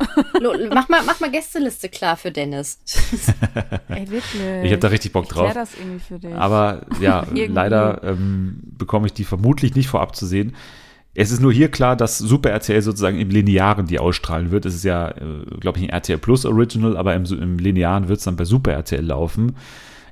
mach, 0.72 0.88
mal, 0.88 1.02
mach 1.04 1.20
mal 1.20 1.32
Gästeliste 1.32 1.90
klar 1.90 2.18
für 2.18 2.32
Dennis. 2.32 2.80
Ey, 3.88 4.10
wirklich. 4.12 4.42
Ich 4.64 4.72
habe 4.72 4.80
da 4.80 4.90
richtig 4.90 5.12
Bock 5.12 5.28
drauf. 5.28 5.48
Ich 5.48 5.54
das 5.56 5.74
irgendwie 5.76 6.00
für 6.00 6.20
dich. 6.20 6.36
Aber 6.36 6.82
ja, 7.00 7.26
leider 7.48 8.04
ähm, 8.04 8.62
bekomme 8.78 9.08
ich 9.08 9.14
die 9.14 9.24
vermutlich 9.24 9.74
nicht 9.74 9.88
vorab 9.88 10.16
zu 10.16 10.28
sehen. 10.28 10.54
Es 11.14 11.32
ist 11.32 11.42
nur 11.42 11.52
hier 11.52 11.70
klar, 11.70 11.98
dass 11.98 12.18
Super 12.18 12.52
RTL 12.52 12.82
sozusagen 12.82 13.20
im 13.20 13.30
Linearen 13.30 13.86
die 13.86 14.00
ausstrahlen 14.00 14.52
wird. 14.52 14.66
Es 14.66 14.76
ist 14.76 14.86
ja, 14.86 15.10
äh, 15.10 15.46
glaube 15.60 15.78
ich, 15.78 15.84
ein 15.84 15.90
RTL 15.90 16.18
Plus 16.18 16.46
Original, 16.46 16.96
aber 16.96 17.14
im, 17.16 17.26
im 17.26 17.60
Linearen 17.60 18.08
wird 18.08 18.20
es 18.20 18.26
dann 18.26 18.38
bei 18.38 18.46
Super 18.46 18.72
RTL 18.72 19.06
laufen. 19.06 19.58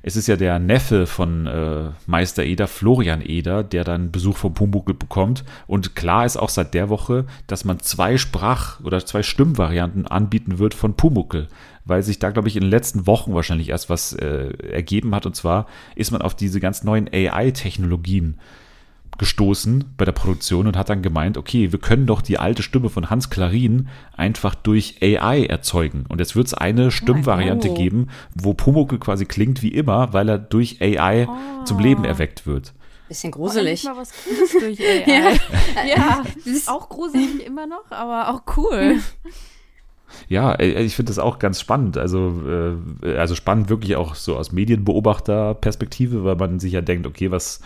Es 0.02 0.16
ist 0.16 0.28
ja 0.28 0.36
der 0.36 0.58
Neffe 0.58 1.06
von 1.06 1.46
äh, 1.46 1.90
Meister 2.06 2.44
Eder, 2.44 2.66
Florian 2.66 3.22
Eder, 3.22 3.62
der 3.62 3.84
dann 3.84 4.10
Besuch 4.10 4.36
vom 4.36 4.54
Pumuckl 4.54 4.94
bekommt. 4.94 5.44
Und 5.66 5.94
klar 5.94 6.24
ist 6.24 6.38
auch 6.38 6.48
seit 6.48 6.72
der 6.74 6.88
Woche, 6.88 7.26
dass 7.46 7.64
man 7.64 7.80
zwei 7.80 8.16
Sprach- 8.16 8.80
oder 8.80 9.04
zwei 9.04 9.22
Stimmvarianten 9.22 10.06
anbieten 10.06 10.58
wird 10.58 10.72
von 10.72 10.94
Pumuckl, 10.94 11.48
weil 11.84 12.02
sich 12.02 12.18
da, 12.18 12.30
glaube 12.30 12.48
ich, 12.48 12.56
in 12.56 12.62
den 12.62 12.70
letzten 12.70 13.06
Wochen 13.06 13.34
wahrscheinlich 13.34 13.68
erst 13.70 13.90
was 13.90 14.14
äh, 14.14 14.52
ergeben 14.70 15.14
hat. 15.14 15.26
Und 15.26 15.36
zwar 15.36 15.66
ist 15.96 16.12
man 16.12 16.22
auf 16.22 16.34
diese 16.34 16.60
ganz 16.60 16.82
neuen 16.82 17.08
AI-Technologien 17.12 18.38
gestoßen 19.20 19.84
bei 19.98 20.06
der 20.06 20.12
Produktion 20.12 20.66
und 20.66 20.78
hat 20.78 20.88
dann 20.88 21.02
gemeint, 21.02 21.36
okay, 21.36 21.72
wir 21.72 21.78
können 21.78 22.06
doch 22.06 22.22
die 22.22 22.38
alte 22.38 22.62
Stimme 22.62 22.88
von 22.88 23.10
Hans 23.10 23.28
Klarin 23.28 23.88
einfach 24.16 24.54
durch 24.54 24.96
AI 25.02 25.44
erzeugen. 25.44 26.06
Und 26.08 26.20
jetzt 26.20 26.36
wird 26.36 26.46
es 26.46 26.54
eine 26.54 26.90
Stimmvariante 26.90 27.68
oh. 27.68 27.74
geben, 27.74 28.08
wo 28.34 28.54
Pumuckl 28.54 28.98
quasi 28.98 29.26
klingt 29.26 29.62
wie 29.62 29.74
immer, 29.74 30.14
weil 30.14 30.30
er 30.30 30.38
durch 30.38 30.80
AI 30.80 31.28
oh. 31.28 31.64
zum 31.64 31.80
Leben 31.80 32.06
erweckt 32.06 32.46
wird. 32.46 32.72
Bisschen 33.08 33.30
gruselig. 33.30 33.84
Mal 33.84 33.98
was 33.98 34.10
Cooles 34.24 34.52
durch 34.58 34.80
AI. 35.06 35.38
ja, 35.86 35.86
ja. 35.86 36.22
auch 36.68 36.88
gruselig 36.88 37.40
immer 37.46 37.66
noch, 37.66 37.90
aber 37.90 38.30
auch 38.30 38.56
cool. 38.56 39.00
Ja, 40.28 40.58
ich 40.58 40.96
finde 40.96 41.10
das 41.10 41.18
auch 41.18 41.38
ganz 41.38 41.60
spannend. 41.60 41.98
Also, 41.98 42.42
äh, 43.04 43.16
also 43.16 43.34
spannend 43.34 43.68
wirklich 43.68 43.96
auch 43.96 44.14
so 44.14 44.36
aus 44.36 44.50
Medienbeobachterperspektive, 44.52 46.24
weil 46.24 46.36
man 46.36 46.58
sich 46.58 46.72
ja 46.72 46.80
denkt, 46.80 47.06
okay, 47.06 47.30
was, 47.30 47.60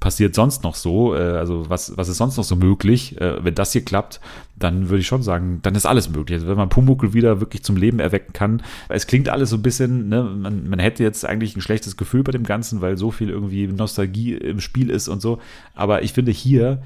passiert 0.00 0.34
sonst 0.34 0.62
noch 0.62 0.74
so? 0.74 1.14
Äh, 1.14 1.18
also 1.18 1.68
was, 1.68 1.96
was 1.96 2.08
ist 2.08 2.18
sonst 2.18 2.36
noch 2.36 2.44
so 2.44 2.56
möglich? 2.56 3.20
Äh, 3.20 3.44
wenn 3.44 3.54
das 3.54 3.72
hier 3.72 3.84
klappt, 3.84 4.20
dann 4.56 4.88
würde 4.88 5.00
ich 5.00 5.06
schon 5.06 5.22
sagen, 5.22 5.60
dann 5.62 5.74
ist 5.74 5.86
alles 5.86 6.08
möglich. 6.08 6.36
Also 6.36 6.48
wenn 6.48 6.56
man 6.56 6.68
Pumuckl 6.68 7.12
wieder 7.12 7.40
wirklich 7.40 7.62
zum 7.62 7.76
Leben 7.76 8.00
erwecken 8.00 8.32
kann. 8.32 8.62
Es 8.88 9.06
klingt 9.06 9.28
alles 9.28 9.50
so 9.50 9.56
ein 9.56 9.62
bisschen, 9.62 10.08
ne, 10.08 10.22
man, 10.22 10.68
man 10.68 10.78
hätte 10.78 11.02
jetzt 11.02 11.24
eigentlich 11.24 11.56
ein 11.56 11.60
schlechtes 11.60 11.96
Gefühl 11.96 12.22
bei 12.22 12.32
dem 12.32 12.44
Ganzen, 12.44 12.80
weil 12.80 12.96
so 12.96 13.10
viel 13.10 13.30
irgendwie 13.30 13.66
Nostalgie 13.66 14.34
im 14.34 14.60
Spiel 14.60 14.90
ist 14.90 15.08
und 15.08 15.20
so. 15.20 15.38
Aber 15.74 16.02
ich 16.02 16.12
finde, 16.12 16.32
hier 16.32 16.82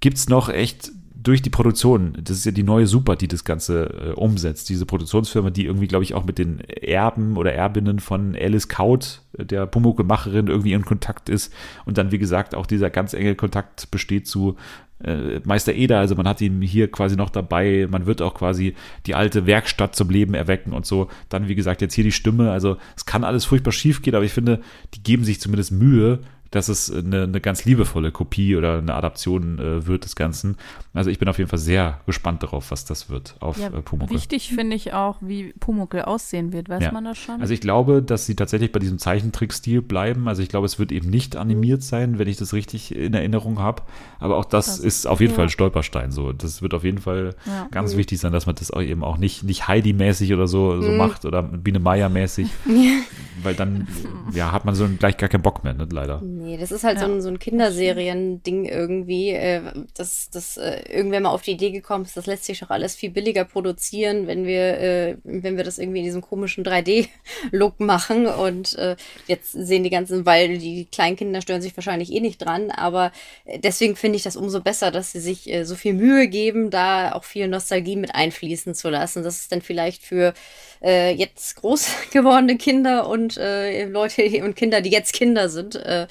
gibt 0.00 0.16
es 0.16 0.28
noch 0.28 0.48
echt 0.48 0.92
durch 1.20 1.42
die 1.42 1.50
Produktion, 1.50 2.16
das 2.22 2.36
ist 2.38 2.46
ja 2.46 2.52
die 2.52 2.62
neue 2.62 2.86
Super, 2.86 3.16
die 3.16 3.26
das 3.26 3.44
Ganze 3.44 3.86
äh, 3.86 4.12
umsetzt, 4.12 4.68
diese 4.68 4.86
Produktionsfirma, 4.86 5.50
die 5.50 5.66
irgendwie, 5.66 5.88
glaube 5.88 6.04
ich, 6.04 6.14
auch 6.14 6.24
mit 6.24 6.38
den 6.38 6.60
Erben 6.60 7.36
oder 7.36 7.52
Erbinnen 7.52 7.98
von 7.98 8.36
Alice 8.36 8.68
Kaut, 8.68 9.22
der 9.36 9.66
Pumuckl-Macherin, 9.66 10.46
irgendwie 10.46 10.74
in 10.74 10.84
Kontakt 10.84 11.28
ist. 11.28 11.52
Und 11.84 11.98
dann, 11.98 12.12
wie 12.12 12.18
gesagt, 12.18 12.54
auch 12.54 12.66
dieser 12.66 12.90
ganz 12.90 13.14
enge 13.14 13.34
Kontakt 13.34 13.90
besteht 13.90 14.28
zu 14.28 14.56
äh, 15.02 15.40
Meister 15.44 15.74
Eder, 15.74 15.98
also 15.98 16.14
man 16.14 16.28
hat 16.28 16.40
ihn 16.40 16.62
hier 16.62 16.90
quasi 16.90 17.16
noch 17.16 17.30
dabei, 17.30 17.88
man 17.90 18.06
wird 18.06 18.22
auch 18.22 18.34
quasi 18.34 18.74
die 19.06 19.14
alte 19.14 19.46
Werkstatt 19.46 19.96
zum 19.96 20.10
Leben 20.10 20.34
erwecken 20.34 20.72
und 20.72 20.86
so. 20.86 21.08
Dann, 21.28 21.48
wie 21.48 21.54
gesagt, 21.56 21.80
jetzt 21.80 21.94
hier 21.94 22.04
die 22.04 22.12
Stimme, 22.12 22.52
also 22.52 22.76
es 22.96 23.06
kann 23.06 23.24
alles 23.24 23.44
furchtbar 23.44 23.72
schief 23.72 24.02
gehen, 24.02 24.14
aber 24.14 24.24
ich 24.24 24.32
finde, 24.32 24.60
die 24.94 25.02
geben 25.02 25.24
sich 25.24 25.40
zumindest 25.40 25.72
Mühe, 25.72 26.20
dass 26.50 26.68
es 26.68 26.90
eine, 26.90 27.24
eine 27.24 27.40
ganz 27.40 27.64
liebevolle 27.64 28.10
Kopie 28.10 28.56
oder 28.56 28.78
eine 28.78 28.94
Adaption 28.94 29.58
äh, 29.58 29.86
wird 29.86 30.04
des 30.04 30.16
Ganzen. 30.16 30.56
Also 30.94 31.10
ich 31.10 31.18
bin 31.18 31.28
auf 31.28 31.38
jeden 31.38 31.50
Fall 31.50 31.58
sehr 31.58 32.00
gespannt 32.06 32.42
darauf, 32.42 32.70
was 32.70 32.84
das 32.84 33.10
wird 33.10 33.36
auf 33.40 33.58
ja, 33.58 33.68
äh, 33.68 33.82
Pumuckl. 33.82 34.14
Wichtig 34.14 34.48
finde 34.48 34.74
ich 34.74 34.94
auch, 34.94 35.16
wie 35.20 35.52
Pumuckl 35.60 36.00
aussehen 36.02 36.52
wird. 36.52 36.68
Weiß 36.68 36.82
ja. 36.82 36.92
man 36.92 37.04
das 37.04 37.18
schon? 37.18 37.40
Also 37.40 37.52
ich 37.52 37.60
glaube, 37.60 38.02
dass 38.02 38.26
sie 38.26 38.34
tatsächlich 38.34 38.72
bei 38.72 38.78
diesem 38.78 38.98
Zeichentrickstil 38.98 39.82
bleiben. 39.82 40.26
Also 40.26 40.42
ich 40.42 40.48
glaube, 40.48 40.66
es 40.66 40.78
wird 40.78 40.90
eben 40.90 41.10
nicht 41.10 41.36
animiert 41.36 41.82
sein, 41.82 42.18
wenn 42.18 42.28
ich 42.28 42.38
das 42.38 42.54
richtig 42.54 42.94
in 42.94 43.12
Erinnerung 43.12 43.58
habe. 43.58 43.82
Aber 44.18 44.36
auch 44.36 44.46
das, 44.46 44.66
das 44.66 44.78
ist 44.78 45.06
auf 45.06 45.20
jeden 45.20 45.32
ja. 45.32 45.36
Fall 45.36 45.46
ein 45.46 45.50
Stolperstein. 45.50 46.10
So, 46.10 46.32
das 46.32 46.62
wird 46.62 46.72
auf 46.72 46.84
jeden 46.84 46.98
Fall 46.98 47.34
ganz 47.70 47.94
mhm. 47.94 47.98
wichtig 47.98 48.18
sein, 48.20 48.32
dass 48.32 48.46
man 48.46 48.54
das 48.54 48.70
auch 48.70 48.82
eben 48.82 49.04
auch 49.04 49.18
nicht, 49.18 49.44
nicht 49.44 49.68
Heidi-mäßig 49.68 50.32
oder 50.32 50.46
so, 50.46 50.80
so 50.80 50.90
mhm. 50.90 50.96
macht 50.96 51.24
oder 51.26 51.42
Biene 51.42 51.78
Meier-mäßig. 51.78 52.48
Weil 53.42 53.54
dann 53.54 53.86
ja, 54.32 54.50
hat 54.50 54.64
man 54.64 54.74
so 54.74 54.88
gleich 54.98 55.16
gar 55.16 55.28
keinen 55.28 55.42
Bock 55.42 55.62
mehr, 55.62 55.74
ne, 55.74 55.86
leider. 55.90 56.22
Nee, 56.40 56.56
das 56.56 56.70
ist 56.70 56.84
halt 56.84 56.98
ja. 57.00 57.06
so 57.06 57.12
ein, 57.12 57.20
so 57.20 57.28
ein 57.28 57.40
Kinderserien-Ding 57.40 58.64
irgendwie, 58.64 59.30
äh, 59.30 59.60
dass 59.96 60.30
das 60.30 60.56
äh, 60.56 60.82
irgendwer 60.88 61.18
mal 61.18 61.30
auf 61.30 61.42
die 61.42 61.50
Idee 61.52 61.72
gekommen 61.72 62.04
ist, 62.04 62.16
das 62.16 62.26
lässt 62.26 62.44
sich 62.44 62.60
doch 62.60 62.70
alles 62.70 62.94
viel 62.94 63.10
billiger 63.10 63.44
produzieren, 63.44 64.28
wenn 64.28 64.46
wir, 64.46 64.78
äh, 64.78 65.16
wenn 65.24 65.56
wir 65.56 65.64
das 65.64 65.78
irgendwie 65.78 65.98
in 65.98 66.04
diesem 66.04 66.20
komischen 66.20 66.64
3D-Look 66.64 67.80
machen. 67.80 68.26
Und 68.26 68.78
äh, 68.78 68.94
jetzt 69.26 69.50
sehen 69.50 69.82
die 69.82 69.90
ganzen, 69.90 70.26
weil 70.26 70.58
die 70.58 70.84
kleinen 70.84 71.16
Kinder 71.16 71.40
stören 71.40 71.60
sich 71.60 71.76
wahrscheinlich 71.76 72.12
eh 72.12 72.20
nicht 72.20 72.38
dran, 72.38 72.70
aber 72.70 73.10
äh, 73.44 73.58
deswegen 73.58 73.96
finde 73.96 74.16
ich 74.16 74.22
das 74.22 74.36
umso 74.36 74.60
besser, 74.60 74.92
dass 74.92 75.10
sie 75.10 75.20
sich 75.20 75.52
äh, 75.52 75.64
so 75.64 75.74
viel 75.74 75.94
Mühe 75.94 76.28
geben, 76.28 76.70
da 76.70 77.14
auch 77.14 77.24
viel 77.24 77.48
Nostalgie 77.48 77.96
mit 77.96 78.14
einfließen 78.14 78.76
zu 78.76 78.90
lassen. 78.90 79.24
Das 79.24 79.38
ist 79.38 79.50
dann 79.50 79.62
vielleicht 79.62 80.04
für 80.04 80.34
äh, 80.82 81.14
jetzt 81.14 81.56
groß 81.56 81.88
gewordene 82.12 82.56
Kinder 82.56 83.08
und 83.08 83.36
äh, 83.36 83.84
Leute 83.86 84.22
und 84.44 84.56
Kinder, 84.56 84.80
die 84.80 84.90
jetzt 84.90 85.12
Kinder 85.12 85.48
sind, 85.48 85.74
äh, 85.76 86.06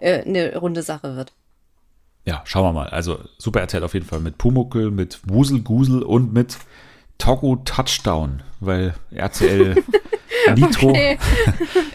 äh, 0.00 0.22
eine 0.22 0.56
runde 0.56 0.82
Sache 0.82 1.16
wird. 1.16 1.32
Ja, 2.24 2.42
schauen 2.44 2.64
wir 2.64 2.72
mal. 2.72 2.88
Also 2.88 3.18
Super 3.38 3.60
RTL 3.60 3.82
auf 3.82 3.94
jeden 3.94 4.06
Fall 4.06 4.20
mit 4.20 4.38
Pumuckel, 4.38 4.90
mit 4.90 5.20
Wusel 5.24 5.60
Gusel 5.60 6.02
und 6.02 6.32
mit 6.32 6.56
Togo 7.18 7.56
Touchdown, 7.64 8.42
weil 8.60 8.94
RTL 9.10 9.76
Nitro, 10.56 10.90
okay. 10.90 11.18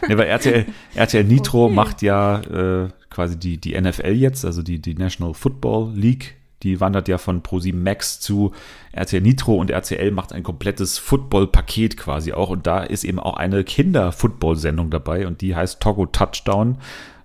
ne, 0.07 0.17
weil 0.17 0.27
RTL, 0.27 0.65
RTL 0.95 1.23
Nitro 1.25 1.65
okay. 1.65 1.75
macht 1.75 2.01
ja 2.01 2.39
äh, 2.39 2.89
quasi 3.09 3.37
die, 3.37 3.57
die 3.57 3.79
NFL 3.79 4.11
jetzt, 4.11 4.45
also 4.45 4.63
die, 4.63 4.79
die 4.79 4.93
National 4.93 5.33
Football 5.33 5.93
League. 5.95 6.36
Die 6.63 6.79
wandert 6.79 7.07
ja 7.07 7.17
von 7.17 7.43
Pro7 7.43 7.75
Max 7.75 8.19
zu 8.19 8.51
RTL 8.91 9.21
Nitro 9.21 9.55
und 9.55 9.69
RTL 9.69 10.11
macht 10.11 10.33
ein 10.33 10.43
komplettes 10.43 10.97
Football-Paket 10.97 11.97
quasi 11.97 12.33
auch. 12.33 12.49
Und 12.49 12.65
da 12.65 12.83
ist 12.83 13.03
eben 13.03 13.19
auch 13.19 13.37
eine 13.37 13.63
Kinder-Football-Sendung 13.63 14.89
dabei 14.89 15.27
und 15.27 15.41
die 15.41 15.55
heißt 15.55 15.79
Togo 15.81 16.07
Touchdown 16.07 16.77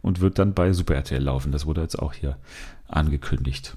und 0.02 0.20
wird 0.20 0.38
dann 0.38 0.52
bei 0.52 0.72
Super 0.72 0.96
RTL 0.96 1.22
laufen. 1.22 1.52
Das 1.52 1.64
wurde 1.66 1.80
jetzt 1.80 1.98
auch 1.98 2.12
hier 2.12 2.36
angekündigt. 2.88 3.76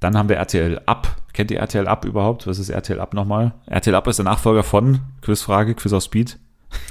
Dann 0.00 0.18
haben 0.18 0.28
wir 0.28 0.36
RTL 0.36 0.82
Up. 0.84 1.16
Kennt 1.32 1.50
ihr 1.50 1.60
RTL 1.60 1.88
Up 1.88 2.04
überhaupt? 2.04 2.46
Was 2.46 2.58
ist 2.58 2.68
RTL 2.68 3.00
Up 3.00 3.14
nochmal? 3.14 3.54
RTL 3.66 3.94
Up 3.94 4.06
ist 4.06 4.18
der 4.18 4.24
Nachfolger 4.24 4.62
von 4.62 5.00
Quizfrage, 5.22 5.74
Quiz 5.74 5.94
auf 5.94 6.02
Speed. 6.02 6.38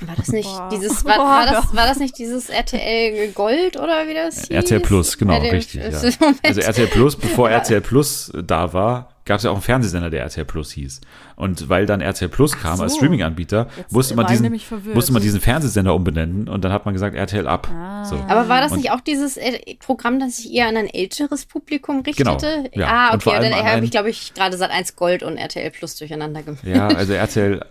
War 0.05 0.15
das 0.15 0.29
nicht 0.29 0.49
Boah. 0.49 0.69
dieses, 0.71 1.05
war, 1.05 1.17
war, 1.17 1.45
das, 1.45 1.75
war 1.75 1.87
das 1.87 1.99
nicht 1.99 2.17
dieses 2.17 2.49
RTL 2.49 3.31
Gold 3.31 3.77
oder 3.77 4.07
wie 4.07 4.13
das 4.13 4.41
hieß? 4.41 4.49
RTL 4.49 4.79
Plus, 4.79 5.17
genau, 5.17 5.33
RTL, 5.33 5.51
richtig. 5.51 5.81
Ja. 5.81 5.89
Also 6.43 6.61
RTL 6.61 6.87
Plus, 6.87 7.15
bevor 7.15 7.49
RTL 7.51 7.81
Plus 7.81 8.31
da 8.35 8.73
war, 8.73 9.13
gab 9.25 9.37
es 9.37 9.43
ja 9.43 9.51
auch 9.51 9.55
einen 9.55 9.61
Fernsehsender, 9.61 10.09
der 10.09 10.21
RTL 10.21 10.45
Plus 10.45 10.71
hieß. 10.71 11.01
Und 11.35 11.69
weil 11.69 11.85
dann 11.85 12.01
RTL 12.01 12.29
Plus 12.29 12.57
kam 12.57 12.77
so. 12.77 12.83
als 12.83 12.95
Streaming-Anbieter, 12.95 13.67
musste 13.89 14.15
man, 14.15 14.27
diesen, 14.27 14.51
musste 14.93 15.13
man 15.13 15.21
diesen 15.21 15.39
Fernsehsender 15.39 15.95
umbenennen 15.95 16.47
und 16.47 16.63
dann 16.63 16.71
hat 16.71 16.85
man 16.85 16.93
gesagt 16.93 17.15
RTL 17.15 17.47
ab. 17.47 17.67
Ah. 17.73 18.05
So. 18.05 18.15
Aber 18.27 18.49
war 18.49 18.61
das 18.61 18.71
und 18.71 18.79
nicht 18.79 18.91
auch 18.91 19.01
dieses 19.01 19.37
äh, 19.37 19.75
Programm, 19.79 20.19
das 20.19 20.37
sich 20.37 20.53
eher 20.53 20.67
an 20.67 20.77
ein 20.77 20.87
älteres 20.87 21.45
Publikum 21.45 22.01
richtete? 22.01 22.69
Genau, 22.69 22.69
ja. 22.73 22.87
Ah, 22.87 23.15
okay, 23.15 23.37
dann 23.39 23.53
habe 23.53 23.85
ich, 23.85 23.91
glaube 23.91 24.09
ich, 24.09 24.33
gerade 24.33 24.57
seit 24.57 24.71
1 24.71 24.95
Gold 24.95 25.23
und 25.23 25.37
RTL 25.37 25.71
Plus 25.71 25.95
durcheinander 25.95 26.43
gemacht. 26.43 26.63
Ja, 26.63 26.87
also 26.87 27.13
RTL 27.13 27.65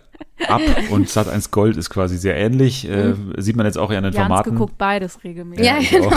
ab 0.47 0.61
und 0.89 1.07
Sat1 1.07 1.51
Gold 1.51 1.77
ist 1.77 1.89
quasi 1.89 2.17
sehr 2.17 2.35
ähnlich. 2.35 2.87
Äh, 2.87 3.09
mhm. 3.09 3.33
sieht 3.37 3.55
man 3.55 3.65
jetzt 3.65 3.77
auch 3.77 3.91
eher 3.91 3.99
an 3.99 4.05
den 4.05 4.13
Jans 4.13 4.27
Formaten. 4.27 4.51
geguckt 4.51 4.77
beides 4.77 5.23
regelmäßig. 5.23 5.65
Ja, 5.65 5.77
genau. 5.79 6.11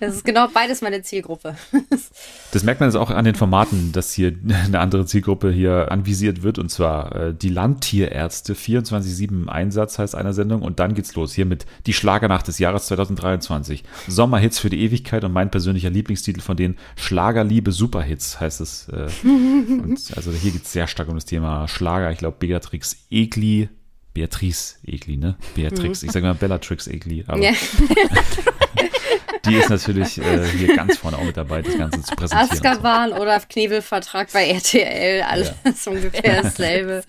das 0.00 0.14
ist 0.16 0.24
genau 0.24 0.48
beides 0.52 0.82
meine 0.82 1.02
Zielgruppe. 1.02 1.56
das 2.52 2.62
merkt 2.64 2.80
man 2.80 2.88
jetzt 2.88 2.96
auch 2.96 3.10
an 3.10 3.24
den 3.24 3.34
Formaten, 3.34 3.92
dass 3.92 4.12
hier 4.12 4.34
eine 4.66 4.78
andere 4.78 5.06
Zielgruppe 5.06 5.50
hier 5.50 5.90
anvisiert 5.90 6.42
wird 6.42 6.58
und 6.58 6.70
zwar 6.70 7.14
äh, 7.16 7.34
die 7.34 7.48
Landtierärzte 7.48 8.54
24-7 8.54 9.30
im 9.30 9.48
Einsatz 9.48 9.98
heißt 9.98 10.14
einer 10.14 10.32
Sendung 10.32 10.62
und 10.62 10.78
dann 10.80 10.94
geht's 10.94 11.14
los 11.14 11.32
hier 11.32 11.46
mit 11.46 11.66
die 11.86 11.92
Schlagernacht 11.92 12.46
des 12.48 12.58
Jahres 12.58 12.86
2023. 12.86 13.84
Sommerhits 14.08 14.58
für 14.58 14.70
die 14.70 14.80
Ewigkeit 14.82 15.24
und 15.24 15.32
mein 15.32 15.50
persönlicher 15.50 15.90
Lieblingstitel 15.90 16.40
von 16.40 16.56
den 16.56 16.76
Schlagerliebe 16.96 17.72
Superhits 17.72 18.40
heißt 18.40 18.60
es. 18.60 18.88
Äh, 18.88 19.08
und 19.26 19.98
also 20.14 20.30
hier 20.32 20.52
geht's 20.52 20.72
sehr 20.72 20.86
stark 20.86 21.08
um 21.08 21.14
das 21.14 21.24
Thema 21.24 21.68
Schlager. 21.68 22.10
Ich 22.10 22.18
glaube, 22.18 22.36
Beatrix 22.66 22.96
Egli, 23.10 23.68
Beatrice 24.12 24.76
Egli, 24.84 25.16
ne? 25.16 25.36
Beatrix, 25.54 26.02
mhm. 26.02 26.08
ich 26.08 26.12
sage 26.12 26.26
mal 26.26 26.34
Bellatrix 26.34 26.88
Egli, 26.88 27.24
aber 27.28 27.40
ja. 27.40 27.52
die 29.44 29.54
ist 29.54 29.70
natürlich 29.70 30.18
äh, 30.18 30.44
hier 30.48 30.74
ganz 30.74 30.96
vorne 30.98 31.16
auch 31.18 31.22
mit 31.24 31.36
dabei, 31.36 31.62
das 31.62 31.78
Ganze 31.78 32.02
zu 32.02 32.16
präsentieren. 32.16 32.50
Azkaban 32.50 33.10
so. 33.10 33.16
oder 33.16 33.38
Knebelvertrag 33.38 34.32
bei 34.32 34.48
RTL, 34.48 35.22
alles 35.22 35.52
ja. 35.64 35.72
ungefähr 35.92 36.42
dasselbe. 36.42 37.04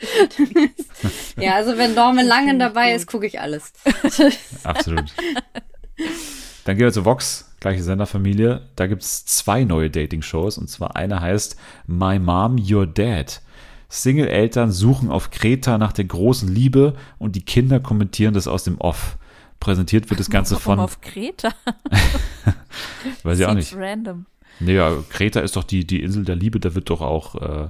ja, 1.38 1.55
also 1.55 1.76
wenn 1.78 1.95
Norman 1.95 2.28
Langen 2.28 2.60
dabei 2.60 2.93
ist, 2.93 3.08
gucke 3.08 3.26
ich 3.26 3.39
alles. 3.39 3.74
Absolut. 4.64 5.05
Dann 6.66 6.78
gehen 6.78 6.86
wir 6.86 6.93
zu 6.93 7.05
Vox, 7.05 7.55
gleiche 7.60 7.82
Senderfamilie. 7.82 8.70
Da 8.76 8.86
gibt 8.86 9.01
es 9.01 9.26
zwei 9.26 9.64
neue 9.64 9.89
Dating-Shows 9.89 10.60
und 10.60 10.70
zwar 10.70 10.95
eine 10.95 11.20
heißt 11.20 11.58
My 11.88 12.20
Mom, 12.20 12.58
Your 12.60 12.86
Dad. 12.86 13.41
Single-Eltern 13.90 14.72
suchen 14.72 15.10
auf 15.10 15.32
Kreta 15.32 15.78
nach 15.78 15.94
der 15.94 16.06
großen 16.06 16.54
Liebe 16.54 16.94
und 17.18 17.36
die 17.36 17.44
Kinder 17.44 17.80
kommentieren 17.80 18.34
das 18.34 18.48
aus 18.48 18.64
dem 18.64 18.80
Off. 18.80 19.18
Präsentiert 19.60 20.10
wird 20.10 20.20
das 20.20 20.30
Ganze 20.30 20.56
Warum 20.56 20.64
von. 20.64 20.80
auf 20.80 21.02
Kreta? 21.02 21.50
Weiß 23.24 23.40
ich 23.40 23.46
auch 23.46 23.54
nicht. 23.54 23.76
random. 23.76 24.26
Naja, 24.60 24.92
Kreta 25.10 25.40
ist 25.40 25.56
doch 25.56 25.64
die, 25.64 25.86
die 25.86 26.02
Insel 26.02 26.26
der 26.26 26.36
Liebe, 26.36 26.60
da 26.60 26.76
wird 26.76 26.90
doch 26.90 27.02
auch 27.02 27.36
äh, 27.36 27.70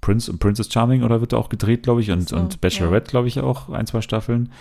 Prince 0.00 0.30
und 0.30 0.38
Princess 0.38 0.72
Charming 0.72 1.02
oder 1.02 1.20
wird 1.20 1.32
da 1.32 1.36
auch 1.36 1.48
gedreht, 1.48 1.82
glaube 1.84 2.00
ich, 2.00 2.10
und, 2.10 2.28
so, 2.28 2.36
und 2.36 2.60
Bachelorette, 2.60 3.06
ja. 3.06 3.10
glaube 3.10 3.28
ich, 3.28 3.40
auch 3.40 3.70
ein, 3.70 3.86
zwei 3.86 4.00
Staffeln. 4.00 4.52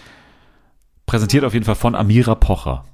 Präsentiert 1.06 1.44
auf 1.44 1.54
jeden 1.54 1.66
Fall 1.66 1.76
von 1.76 1.96
Amira 1.96 2.36
Pocher. 2.36 2.86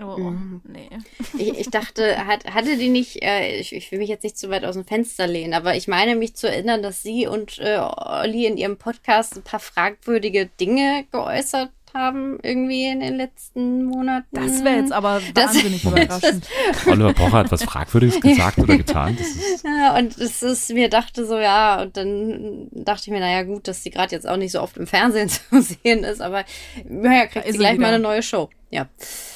Oh, 0.00 0.18
mhm. 0.18 0.60
nee. 0.64 0.90
Ich, 1.38 1.58
ich, 1.58 1.70
dachte, 1.70 2.26
hat, 2.26 2.44
hatte 2.44 2.76
die 2.76 2.88
nicht, 2.88 3.22
äh, 3.22 3.58
ich, 3.58 3.74
ich, 3.74 3.90
will 3.90 3.98
mich 3.98 4.08
jetzt 4.08 4.24
nicht 4.24 4.36
zu 4.36 4.50
weit 4.50 4.64
aus 4.64 4.74
dem 4.74 4.84
Fenster 4.84 5.26
lehnen, 5.26 5.54
aber 5.54 5.76
ich 5.76 5.88
meine 5.88 6.16
mich 6.16 6.34
zu 6.34 6.48
erinnern, 6.48 6.82
dass 6.82 7.02
sie 7.02 7.26
und 7.26 7.58
äh, 7.58 7.78
Olli 7.78 8.46
in 8.46 8.56
ihrem 8.56 8.76
Podcast 8.76 9.36
ein 9.36 9.42
paar 9.42 9.60
fragwürdige 9.60 10.46
Dinge 10.60 11.06
geäußert 11.10 11.70
haben, 11.96 12.38
irgendwie 12.42 12.86
in 12.86 13.00
den 13.00 13.16
letzten 13.16 13.84
Monaten. 13.84 14.26
Das 14.32 14.62
wäre 14.62 14.76
jetzt 14.76 14.92
aber 14.92 15.20
wahnsinnig 15.34 15.82
das, 15.82 15.92
überraschend. 15.92 16.46
Oliver 16.86 17.14
Pocher 17.14 17.38
hat 17.38 17.52
was 17.52 17.64
Fragwürdiges 17.64 18.20
gesagt 18.20 18.58
oder 18.58 18.76
getan. 18.76 19.16
ja, 19.64 19.96
und 19.96 20.16
es 20.18 20.42
ist, 20.42 20.72
mir 20.72 20.88
dachte 20.90 21.26
so, 21.26 21.38
ja, 21.38 21.82
und 21.82 21.96
dann 21.96 22.68
dachte 22.72 23.04
ich 23.06 23.10
mir, 23.10 23.20
naja, 23.20 23.42
gut, 23.42 23.66
dass 23.66 23.82
sie 23.82 23.90
gerade 23.90 24.14
jetzt 24.14 24.28
auch 24.28 24.36
nicht 24.36 24.52
so 24.52 24.60
oft 24.60 24.76
im 24.76 24.86
Fernsehen 24.86 25.28
zu 25.50 25.62
sehen 25.62 26.04
ist, 26.04 26.20
aber 26.20 26.44
naja, 26.84 27.26
kriegt 27.26 27.46
sie 27.46 27.58
gleich 27.58 27.74
wieder. 27.74 27.82
mal 27.82 27.94
eine 27.94 28.02
neue 28.02 28.22
Show. 28.22 28.50
Ja. 28.70 28.88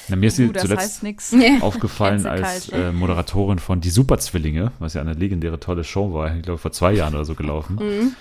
Na, 0.09 0.15
mir 0.17 0.27
ist 0.27 0.35
sie 0.35 0.49
uh, 0.49 0.53
zuletzt 0.53 1.03
aufgefallen 1.61 2.25
als 2.27 2.69
äh, 2.69 2.91
Moderatorin 2.91 3.59
von 3.59 3.79
Die 3.79 3.89
Superzwillinge, 3.89 4.71
was 4.79 4.93
ja 4.93 5.01
eine 5.01 5.13
legendäre 5.13 5.59
tolle 5.59 5.83
Show 5.83 6.13
war, 6.13 6.35
ich 6.35 6.43
glaube 6.43 6.57
vor 6.57 6.71
zwei 6.71 6.93
Jahren 6.93 7.15
oder 7.15 7.25
so 7.25 7.35
gelaufen. 7.35 7.75
Mhm 7.75 8.15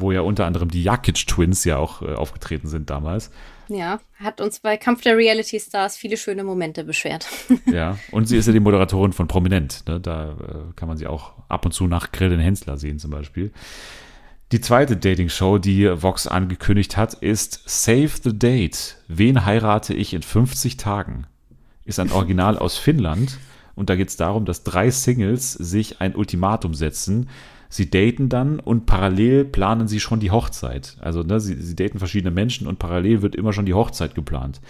wo 0.00 0.12
ja 0.12 0.20
unter 0.20 0.46
anderem 0.46 0.70
die 0.70 0.82
Jakic 0.82 1.26
Twins 1.26 1.64
ja 1.64 1.76
auch 1.76 2.02
äh, 2.02 2.14
aufgetreten 2.14 2.68
sind 2.68 2.90
damals. 2.90 3.30
Ja, 3.68 4.00
hat 4.18 4.40
uns 4.40 4.60
bei 4.60 4.76
Kampf 4.76 5.02
der 5.02 5.16
Reality 5.16 5.60
Stars 5.60 5.96
viele 5.96 6.16
schöne 6.16 6.44
Momente 6.44 6.84
beschwert. 6.84 7.26
ja, 7.66 7.98
und 8.12 8.26
sie 8.26 8.36
ist 8.38 8.46
ja 8.46 8.52
die 8.52 8.60
Moderatorin 8.60 9.12
von 9.12 9.28
Prominent. 9.28 9.84
Ne? 9.86 10.00
Da 10.00 10.30
äh, 10.30 10.72
kann 10.74 10.88
man 10.88 10.96
sie 10.96 11.06
auch 11.06 11.32
ab 11.48 11.66
und 11.66 11.72
zu 11.72 11.86
nach 11.86 12.12
Grillen 12.12 12.40
Hensler 12.40 12.78
sehen 12.78 12.98
zum 12.98 13.10
Beispiel. 13.10 13.52
Die 14.50 14.60
zweite 14.62 14.96
Dating-Show, 14.96 15.58
die 15.58 15.90
Vox 16.02 16.26
angekündigt 16.26 16.96
hat, 16.96 17.14
ist 17.14 17.62
Save 17.66 18.10
the 18.22 18.38
Date. 18.38 18.96
Wen 19.06 19.44
heirate 19.44 19.92
ich 19.92 20.14
in 20.14 20.22
50 20.22 20.78
Tagen? 20.78 21.26
Ist 21.84 22.00
ein 22.00 22.12
Original 22.12 22.56
aus 22.58 22.78
Finnland. 22.78 23.38
Und 23.74 23.90
da 23.90 23.96
geht 23.96 24.08
es 24.08 24.16
darum, 24.16 24.46
dass 24.46 24.64
drei 24.64 24.90
Singles 24.90 25.52
sich 25.52 26.00
ein 26.00 26.16
Ultimatum 26.16 26.74
setzen 26.74 27.28
sie 27.68 27.90
daten 27.90 28.28
dann 28.28 28.60
und 28.60 28.86
parallel 28.86 29.44
planen 29.44 29.88
sie 29.88 30.00
schon 30.00 30.20
die 30.20 30.30
Hochzeit. 30.30 30.96
Also 31.00 31.22
ne, 31.22 31.40
sie, 31.40 31.54
sie 31.54 31.76
daten 31.76 31.98
verschiedene 31.98 32.30
Menschen 32.30 32.66
und 32.66 32.78
parallel 32.78 33.22
wird 33.22 33.36
immer 33.36 33.52
schon 33.52 33.66
die 33.66 33.74
Hochzeit 33.74 34.14
geplant. 34.14 34.60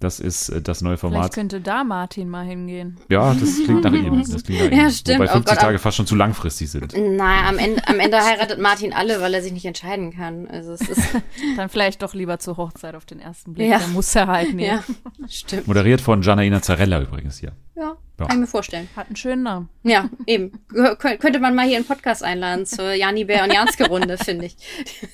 Das 0.00 0.20
ist 0.20 0.48
äh, 0.50 0.62
das 0.62 0.80
neue 0.80 0.96
Format. 0.96 1.18
Vielleicht 1.18 1.34
könnte 1.34 1.60
da 1.60 1.82
Martin 1.82 2.28
mal 2.28 2.44
hingehen. 2.44 2.98
Ja, 3.08 3.34
das 3.34 3.56
klingt 3.64 3.82
nach 3.82 3.92
ihm. 3.92 4.18
Das 4.18 4.44
klingt 4.44 4.62
nach 4.62 4.70
ihm. 4.72 4.78
Ja, 4.78 4.90
stimmt. 4.90 5.18
Wobei 5.18 5.32
50 5.32 5.52
oh 5.52 5.54
Gott, 5.54 5.62
Tage 5.62 5.78
fast 5.78 5.96
schon 5.96 6.06
zu 6.06 6.14
langfristig 6.14 6.70
sind. 6.70 6.94
Nein, 6.96 7.44
am 7.44 7.58
Ende, 7.58 7.86
am 7.88 7.98
Ende 7.98 8.18
heiratet 8.18 8.60
Martin 8.60 8.92
alle, 8.92 9.20
weil 9.20 9.34
er 9.34 9.42
sich 9.42 9.52
nicht 9.52 9.64
entscheiden 9.64 10.12
kann. 10.12 10.46
Also 10.46 10.72
es 10.72 10.82
ist 10.82 11.02
Dann 11.56 11.68
vielleicht 11.68 12.02
doch 12.02 12.14
lieber 12.14 12.38
zur 12.38 12.56
Hochzeit 12.56 12.94
auf 12.94 13.06
den 13.06 13.20
ersten 13.20 13.54
Blick. 13.54 13.70
Ja. 13.70 13.78
Da 13.80 13.88
muss 13.88 14.14
er 14.14 14.28
halt 14.28 14.54
nehmen. 14.54 14.60
Ja, 14.60 15.28
stimmt. 15.28 15.66
Moderiert 15.66 16.00
von 16.00 16.22
Janaina 16.22 16.62
Zarella 16.62 17.00
übrigens 17.00 17.38
hier. 17.38 17.52
Ja, 17.76 17.96
ja, 18.18 18.26
kann 18.26 18.36
ich 18.36 18.40
mir 18.40 18.46
vorstellen. 18.46 18.88
Hat 18.96 19.06
einen 19.06 19.16
schönen 19.16 19.42
Namen. 19.42 19.68
Ja, 19.82 20.08
eben. 20.26 20.52
könnte 20.98 21.38
man 21.38 21.54
mal 21.54 21.66
hier 21.66 21.76
einen 21.76 21.86
Podcast 21.86 22.22
einladen 22.22 22.66
zur 22.66 22.92
Jani 22.92 23.24
Bär 23.24 23.44
und 23.44 23.52
Janske 23.52 23.88
Runde, 23.88 24.18
finde 24.18 24.46
ich. 24.46 24.56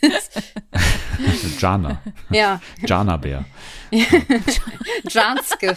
Jana. 1.61 2.01
Ja. 2.31 2.61
Jana 2.87 3.17
Bär. 3.17 3.45
Janske. 5.09 5.77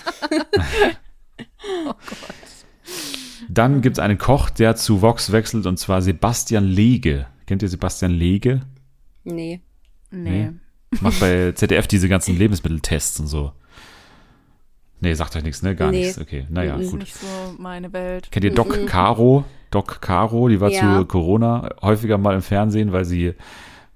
oh 1.85 1.93
Gott. 1.93 2.35
Dann 3.49 3.81
gibt 3.81 3.97
es 3.97 4.03
einen 4.03 4.17
Koch, 4.17 4.49
der 4.49 4.75
zu 4.75 5.01
Vox 5.01 5.31
wechselt, 5.31 5.65
und 5.65 5.77
zwar 5.77 6.01
Sebastian 6.01 6.65
Lege. 6.65 7.27
Kennt 7.45 7.61
ihr 7.61 7.69
Sebastian 7.69 8.11
Lege? 8.11 8.61
Nee. 9.23 9.61
Nee. 10.11 10.49
nee? 10.49 10.51
Macht 11.01 11.19
bei 11.19 11.51
ZDF 11.53 11.87
diese 11.87 12.07
ganzen 12.07 12.37
Lebensmitteltests 12.37 13.19
und 13.19 13.27
so. 13.27 13.51
Nee, 14.99 15.13
sagt 15.13 15.35
euch 15.35 15.43
nichts, 15.43 15.61
ne? 15.61 15.75
Gar 15.75 15.91
nee. 15.91 16.05
nichts. 16.05 16.19
Okay, 16.19 16.45
naja, 16.49 16.73
das 16.75 16.85
ist 16.85 16.91
gut. 16.91 16.99
nicht 16.99 17.15
so 17.15 17.27
meine 17.57 17.93
Welt. 17.93 18.31
Kennt 18.31 18.45
ihr 18.45 18.53
Doc 18.53 18.79
mhm. 18.79 18.85
Caro? 18.85 19.45
Doc 19.69 20.01
Caro, 20.01 20.47
die 20.47 20.59
war 20.59 20.71
ja. 20.71 20.99
zu 20.99 21.05
Corona 21.05 21.69
häufiger 21.81 22.17
mal 22.17 22.35
im 22.35 22.41
Fernsehen, 22.41 22.93
weil 22.93 23.05
sie 23.05 23.33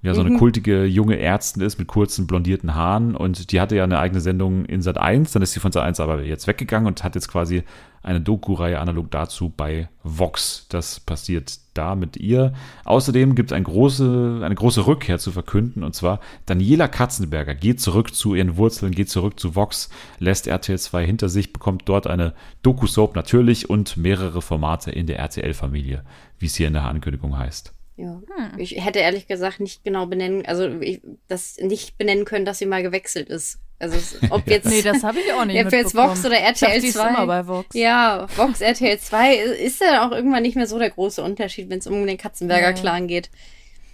ja 0.02 0.14
so 0.14 0.20
eine 0.20 0.30
mhm. 0.30 0.38
kultige 0.38 0.84
junge 0.84 1.18
Ärztin 1.18 1.62
ist 1.62 1.78
mit 1.78 1.88
kurzen 1.88 2.26
blondierten 2.26 2.74
Haaren 2.74 3.14
und 3.14 3.52
die 3.52 3.60
hatte 3.60 3.76
ja 3.76 3.84
eine 3.84 4.00
eigene 4.00 4.20
Sendung 4.20 4.64
in 4.64 4.82
Sat 4.82 4.98
1, 4.98 5.32
dann 5.32 5.42
ist 5.42 5.52
sie 5.52 5.60
von 5.60 5.70
Sat 5.72 5.84
1 5.84 6.00
aber 6.00 6.22
jetzt 6.22 6.46
weggegangen 6.46 6.88
und 6.88 7.04
hat 7.04 7.14
jetzt 7.14 7.28
quasi 7.28 7.62
eine 8.02 8.20
Doku-Reihe 8.20 8.80
analog 8.80 9.10
dazu 9.12 9.52
bei 9.56 9.88
Vox. 10.02 10.66
Das 10.68 10.98
passiert 10.98 11.56
da 11.74 11.94
mit 11.94 12.16
ihr. 12.16 12.52
Außerdem 12.84 13.34
gibt 13.34 13.50
es 13.50 13.56
eine 13.56 13.64
große, 13.64 14.40
eine 14.42 14.54
große 14.54 14.86
Rückkehr 14.86 15.18
zu 15.18 15.32
verkünden 15.32 15.82
und 15.82 15.94
zwar 15.94 16.20
Daniela 16.46 16.88
Katzenberger 16.88 17.54
geht 17.54 17.80
zurück 17.80 18.14
zu 18.14 18.34
ihren 18.34 18.56
Wurzeln, 18.56 18.92
geht 18.92 19.10
zurück 19.10 19.38
zu 19.38 19.54
Vox, 19.54 19.90
lässt 20.18 20.46
RTL 20.46 20.78
2 20.78 21.06
hinter 21.06 21.28
sich, 21.28 21.52
bekommt 21.52 21.82
dort 21.86 22.06
eine 22.06 22.34
Doku-Soap 22.62 23.14
natürlich 23.16 23.70
und 23.70 23.96
mehrere 23.96 24.42
Formate 24.42 24.90
in 24.90 25.06
der 25.06 25.18
RTL-Familie, 25.18 26.04
wie 26.38 26.46
es 26.46 26.54
hier 26.54 26.68
in 26.68 26.74
der 26.74 26.84
Ankündigung 26.84 27.36
heißt. 27.36 27.74
Ja. 28.02 28.20
Hm. 28.36 28.58
Ich 28.58 28.84
hätte 28.84 28.98
ehrlich 28.98 29.28
gesagt 29.28 29.60
nicht 29.60 29.84
genau 29.84 30.06
benennen, 30.06 30.44
also 30.44 30.68
ich, 30.80 31.00
das 31.28 31.56
nicht 31.58 31.98
benennen 31.98 32.24
können, 32.24 32.44
dass 32.44 32.58
sie 32.58 32.66
mal 32.66 32.82
gewechselt 32.82 33.28
ist. 33.28 33.60
Also 33.78 33.96
ob 34.30 34.46
jetzt. 34.48 34.68
nee, 34.68 34.82
das 34.82 35.04
habe 35.04 35.18
ich 35.20 35.32
auch 35.32 35.44
nicht. 35.44 35.64
Ob 35.64 35.72
jetzt 35.72 35.94
Vox 35.94 36.24
oder 36.24 36.36
RTL 36.36 36.82
ich 36.82 36.92
dachte, 36.92 37.14
2. 37.14 37.26
bei 37.26 37.46
Vox. 37.46 37.68
Ja, 37.74 38.26
Vox, 38.36 38.60
RTL 38.60 38.98
2 38.98 39.34
ist 39.36 39.80
ja 39.80 40.06
auch 40.06 40.10
irgendwann 40.10 40.42
nicht 40.42 40.56
mehr 40.56 40.66
so 40.66 40.78
der 40.78 40.90
große 40.90 41.22
Unterschied, 41.22 41.70
wenn 41.70 41.78
es 41.78 41.86
um 41.86 42.04
den 42.04 42.18
Katzenberger 42.18 42.72
Clan 42.72 43.06
geht. 43.06 43.30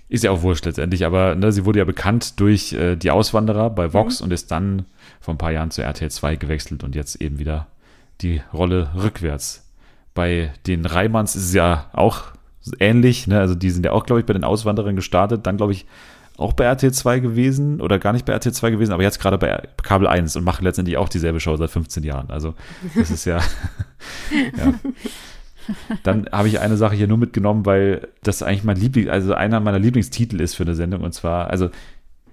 Ist 0.08 0.24
ja 0.24 0.30
auch 0.30 0.40
wurscht 0.40 0.64
letztendlich, 0.64 1.04
aber 1.04 1.34
ne, 1.34 1.52
sie 1.52 1.66
wurde 1.66 1.80
ja 1.80 1.84
bekannt 1.84 2.40
durch 2.40 2.72
äh, 2.72 2.96
die 2.96 3.10
Auswanderer 3.10 3.68
bei 3.68 3.92
Vox 3.92 4.20
mhm. 4.20 4.24
und 4.24 4.32
ist 4.32 4.50
dann 4.50 4.86
vor 5.20 5.34
ein 5.34 5.38
paar 5.38 5.52
Jahren 5.52 5.70
zu 5.70 5.82
RTL 5.82 6.10
2 6.10 6.36
gewechselt 6.36 6.82
und 6.82 6.94
jetzt 6.94 7.16
eben 7.16 7.38
wieder 7.38 7.66
die 8.22 8.40
Rolle 8.54 8.90
rückwärts. 8.96 9.70
Bei 10.14 10.50
den 10.66 10.86
Reimanns 10.86 11.36
ist 11.36 11.44
es 11.44 11.54
ja 11.54 11.90
auch 11.92 12.32
ähnlich, 12.78 13.26
ne? 13.26 13.38
also 13.40 13.54
die 13.54 13.70
sind 13.70 13.84
ja 13.84 13.92
auch, 13.92 14.04
glaube 14.06 14.20
ich, 14.20 14.26
bei 14.26 14.32
den 14.32 14.44
Auswanderern 14.44 14.96
gestartet, 14.96 15.46
dann 15.46 15.56
glaube 15.56 15.72
ich 15.72 15.86
auch 16.36 16.52
bei 16.52 16.64
RTL 16.64 16.92
2 16.92 17.18
gewesen 17.18 17.80
oder 17.80 17.98
gar 17.98 18.12
nicht 18.12 18.24
bei 18.24 18.32
RTL 18.32 18.52
2 18.52 18.70
gewesen, 18.70 18.92
aber 18.92 19.02
jetzt 19.02 19.20
gerade 19.20 19.38
bei 19.38 19.68
Kabel 19.82 20.06
1 20.06 20.36
und 20.36 20.44
machen 20.44 20.64
letztendlich 20.64 20.96
auch 20.96 21.08
dieselbe 21.08 21.40
Show 21.40 21.56
seit 21.56 21.70
15 21.70 22.04
Jahren. 22.04 22.30
Also 22.30 22.54
das 22.94 23.10
ist 23.10 23.24
ja, 23.24 23.38
ja. 24.56 24.74
Dann 26.02 26.28
habe 26.32 26.48
ich 26.48 26.60
eine 26.60 26.76
Sache 26.76 26.94
hier 26.94 27.08
nur 27.08 27.18
mitgenommen, 27.18 27.66
weil 27.66 28.08
das 28.22 28.42
eigentlich 28.42 28.64
mein 28.64 28.76
Liebling, 28.76 29.10
also 29.10 29.34
einer 29.34 29.60
meiner 29.60 29.78
Lieblingstitel 29.78 30.40
ist 30.40 30.54
für 30.54 30.62
eine 30.62 30.74
Sendung 30.74 31.02
und 31.02 31.12
zwar, 31.12 31.50
also 31.50 31.70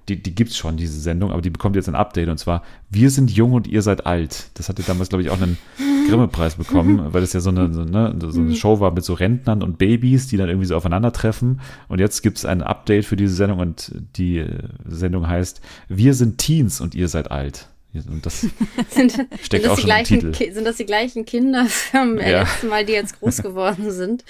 die, 0.09 0.21
die 0.21 0.35
gibt 0.35 0.51
es 0.51 0.57
schon, 0.57 0.77
diese 0.77 0.99
Sendung, 0.99 1.31
aber 1.31 1.41
die 1.41 1.49
bekommt 1.49 1.75
jetzt 1.75 1.89
ein 1.89 1.95
Update 1.95 2.29
und 2.29 2.37
zwar 2.37 2.63
Wir 2.89 3.09
sind 3.09 3.31
jung 3.31 3.53
und 3.53 3.67
ihr 3.67 3.81
seid 3.81 4.05
alt. 4.05 4.51
Das 4.53 4.69
hatte 4.69 4.83
damals, 4.83 5.09
glaube 5.09 5.23
ich, 5.23 5.29
auch 5.29 5.41
einen 5.41 5.57
Grimme-Preis 6.09 6.55
bekommen, 6.55 7.13
weil 7.13 7.21
das 7.21 7.33
ja 7.33 7.39
so 7.39 7.49
eine, 7.49 7.73
so, 7.73 7.83
ne, 7.83 8.15
so 8.19 8.39
eine 8.39 8.55
Show 8.55 8.79
war 8.79 8.91
mit 8.91 9.03
so 9.03 9.13
Rentnern 9.13 9.63
und 9.63 9.77
Babys, 9.77 10.27
die 10.27 10.37
dann 10.37 10.49
irgendwie 10.49 10.67
so 10.67 10.75
aufeinandertreffen. 10.75 11.61
Und 11.87 11.99
jetzt 11.99 12.21
gibt 12.21 12.37
es 12.37 12.45
ein 12.45 12.61
Update 12.61 13.05
für 13.05 13.15
diese 13.15 13.33
Sendung 13.33 13.59
und 13.59 13.91
die 14.15 14.37
äh, 14.37 14.69
Sendung 14.85 15.27
heißt 15.27 15.61
Wir 15.87 16.13
sind 16.13 16.37
Teens 16.37 16.81
und 16.81 16.93
ihr 16.95 17.07
seid 17.07 17.31
alt. 17.31 17.67
Und 18.07 18.25
das 18.25 18.41
sind, 18.89 19.11
steckt 19.41 19.51
sind 19.51 19.63
das 19.63 19.71
auch 19.71 19.77
schon 19.77 19.85
gleichen, 19.85 20.19
im 20.19 20.33
Titel. 20.33 20.53
Sind 20.53 20.65
das 20.65 20.75
die 20.77 20.85
gleichen 20.85 21.25
Kinder 21.25 21.65
vom 21.67 22.17
ja. 22.19 22.41
letzten 22.41 22.67
Mal, 22.67 22.85
die 22.85 22.93
jetzt 22.93 23.19
groß 23.19 23.41
geworden 23.41 23.91
sind? 23.91 24.25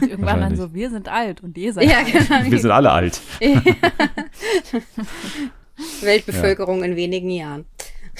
Und 0.00 0.10
irgendwann 0.10 0.40
dann 0.40 0.56
so, 0.56 0.74
wir 0.74 0.90
sind 0.90 1.08
alt 1.08 1.42
und 1.42 1.56
ihr 1.56 1.72
seid 1.72 1.90
ja, 1.90 1.98
alt. 1.98 2.06
Genau. 2.12 2.50
Wir 2.50 2.58
sind 2.58 2.70
alle 2.70 2.90
alt. 2.90 3.20
Weltbevölkerung 6.02 6.80
ja. 6.80 6.86
in 6.86 6.96
wenigen 6.96 7.30
Jahren. 7.30 7.64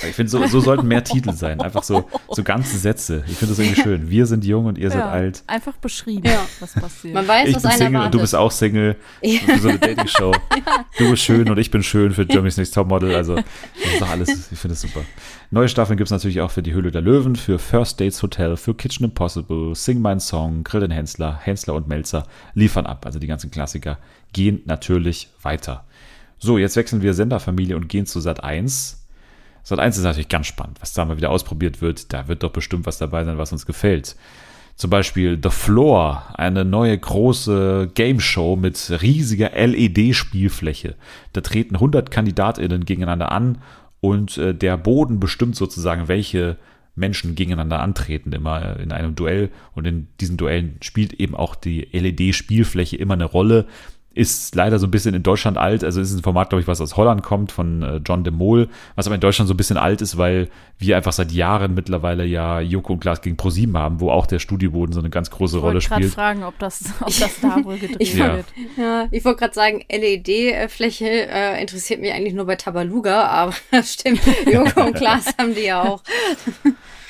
Ich 0.07 0.15
finde, 0.15 0.31
so, 0.31 0.47
so 0.47 0.61
sollten 0.61 0.87
mehr 0.87 1.03
Titel 1.03 1.33
sein. 1.33 1.61
Einfach 1.61 1.83
so, 1.83 2.09
so 2.31 2.43
ganze 2.45 2.79
Sätze. 2.79 3.25
Ich 3.27 3.37
finde 3.37 3.55
das 3.55 3.59
irgendwie 3.59 3.81
schön. 3.81 4.11
Wir 4.11 4.27
sind 4.27 4.45
jung 4.45 4.67
und 4.67 4.79
ihr 4.79 4.85
ja, 4.85 4.91
seid 4.91 5.03
alt. 5.05 5.43
Einfach 5.47 5.75
beschrieben, 5.75 6.27
ja. 6.27 6.41
was 6.61 6.73
passiert. 6.75 7.15
Man 7.15 7.27
weiß, 7.27 7.49
ich 7.49 7.57
was 7.57 7.63
bin 7.63 7.71
Single 7.73 7.87
erwartet. 7.87 8.07
und 8.07 8.15
du 8.15 8.21
bist 8.21 8.35
auch 8.35 8.51
Single. 8.51 8.97
Ja. 9.23 9.41
Für 9.41 9.59
so 9.59 9.69
eine 9.69 9.79
Dating-Show. 9.79 10.35
Ja. 10.67 10.85
Du 10.99 11.11
bist 11.11 11.23
schön 11.23 11.49
und 11.49 11.59
ich 11.59 11.71
bin 11.71 11.83
schön 11.83 12.13
für 12.13 12.27
Germany's 12.27 12.57
Next 12.57 12.75
Topmodel. 12.75 13.15
Also, 13.15 13.37
das 13.37 13.45
ist 13.93 14.01
doch 14.01 14.09
alles. 14.09 14.51
Ich 14.51 14.59
finde 14.59 14.73
es 14.73 14.81
super. 14.81 15.03
Neue 15.51 15.69
Staffeln 15.69 15.97
gibt 15.97 16.09
es 16.09 16.11
natürlich 16.11 16.41
auch 16.41 16.51
für 16.51 16.63
die 16.63 16.73
Höhle 16.73 16.91
der 16.91 17.01
Löwen, 17.01 17.37
für 17.37 17.59
First 17.59 18.01
Dates 18.01 18.23
Hotel, 18.23 18.57
für 18.57 18.75
Kitchen 18.75 19.05
Impossible, 19.05 19.75
Sing 19.75 20.03
My 20.03 20.19
Song, 20.19 20.65
Grill 20.65 20.81
den 20.81 20.91
Hensler, 20.91 21.39
Hensler 21.41 21.75
und 21.75 21.89
Melzer 21.89 22.27
liefern 22.55 22.87
ab. 22.87 23.07
Also 23.07 23.19
die 23.19 23.27
ganzen 23.27 23.51
Klassiker 23.51 23.99
gehen 24.33 24.63
natürlich 24.67 25.31
weiter. 25.43 25.85
So, 26.39 26.59
jetzt 26.59 26.77
wechseln 26.77 27.03
wir 27.03 27.15
Senderfamilie 27.15 27.77
und 27.77 27.89
gehen 27.89 28.07
zu 28.07 28.21
Sat 28.21 28.43
1 28.45 29.08
Sat 29.69 29.81
1 29.81 29.99
ist 29.99 30.05
natürlich 30.05 30.31
ganz 30.31 30.47
spannend, 30.47 30.81
was 30.81 30.95
da 30.95 31.05
mal 31.05 31.19
wieder 31.19 31.29
ausprobiert 31.29 31.83
wird. 31.83 32.15
Da 32.15 32.27
wird 32.27 32.43
doch 32.43 32.53
bestimmt 32.53 32.87
was 32.87 32.97
dabei 32.97 33.25
sein, 33.25 33.37
was 33.37 33.53
uns 33.53 33.67
gefällt. 33.67 34.17
Zum 34.77 34.89
Beispiel 34.89 35.39
The 35.43 35.51
Floor, 35.51 36.23
eine 36.33 36.65
neue 36.65 36.97
große 36.97 37.91
Game 37.93 38.19
Show 38.19 38.57
mit 38.57 38.91
riesiger 39.03 39.51
LED-Spielfläche. 39.51 40.95
Da 41.35 41.43
treten 41.43 41.75
100 41.75 42.11
KandidatInnen 42.11 42.87
gegeneinander 42.87 43.31
an 43.31 43.59
und 44.01 44.39
äh, 44.39 44.55
der 44.55 44.79
Boden 44.79 45.21
bestimmt 45.21 45.55
sozusagen, 45.55 46.09
welche 46.09 46.57
Menschen 46.95 47.35
gegeneinander 47.35 47.81
antreten, 47.81 48.33
immer 48.33 48.81
in 48.81 48.91
einem 48.91 49.17
Duell. 49.17 49.51
Und 49.75 49.87
in 49.87 50.09
diesen 50.19 50.39
Duellen 50.39 50.79
spielt 50.81 51.13
eben 51.13 51.35
auch 51.35 51.55
die 51.55 51.89
LED-Spielfläche 51.93 52.97
immer 52.97 53.15
eine 53.15 53.27
Rolle 53.27 53.67
ist 54.15 54.55
leider 54.55 54.79
so 54.79 54.87
ein 54.87 54.91
bisschen 54.91 55.15
in 55.15 55.23
Deutschland 55.23 55.59
alt. 55.59 55.85
Also 55.85 56.01
ist 56.01 56.13
ein 56.13 56.23
Format, 56.23 56.49
glaube 56.49 56.63
ich, 56.63 56.67
was 56.67 56.81
aus 56.81 56.97
Holland 56.97 57.23
kommt, 57.23 57.53
von 57.53 57.83
äh, 57.83 58.01
John 58.05 58.25
de 58.25 58.33
Mol, 58.33 58.69
was 58.97 59.07
aber 59.07 59.15
in 59.15 59.21
Deutschland 59.21 59.49
so 59.49 59.55
ein 59.55 59.57
bisschen 59.57 59.77
alt 59.77 60.01
ist, 60.01 60.19
weil 60.19 60.49
wir 60.79 60.97
einfach 60.97 61.13
seit 61.13 61.31
Jahren 61.31 61.75
mittlerweile 61.75 62.25
ja 62.25 62.61
Joko 62.61 62.95
und 62.95 63.01
Klaas 63.01 63.21
gegen 63.21 63.37
ProSieben 63.37 63.77
haben, 63.77 64.01
wo 64.01 64.11
auch 64.11 64.27
der 64.27 64.39
Studioboden 64.39 64.93
so 64.93 65.01
eine 65.01 65.11
ganz 65.11 65.31
große 65.31 65.59
ich 65.59 65.63
Rolle 65.63 65.81
spielt. 65.81 66.01
Ich 66.01 66.07
wollte 66.07 66.15
fragen, 66.15 66.43
ob 66.43 66.59
das, 66.59 66.85
ob 67.01 67.07
das 67.07 67.41
da 67.43 67.65
wohl 67.65 67.79
gedreht 67.79 68.01
ich, 68.01 68.17
wird. 68.17 68.47
Ja, 68.77 69.07
ich 69.11 69.25
wollte 69.25 69.41
gerade 69.41 69.55
sagen, 69.55 69.85
LED-Fläche 69.91 71.07
äh, 71.07 71.61
interessiert 71.61 72.01
mich 72.01 72.13
eigentlich 72.13 72.35
nur 72.35 72.47
bei 72.47 72.57
Tabaluga, 72.57 73.27
aber 73.27 73.55
stimmt, 73.85 74.21
Joko 74.51 74.87
und 74.87 74.95
Klaas 74.95 75.27
haben 75.39 75.55
die 75.55 75.67
ja 75.67 75.83
auch. 75.83 76.03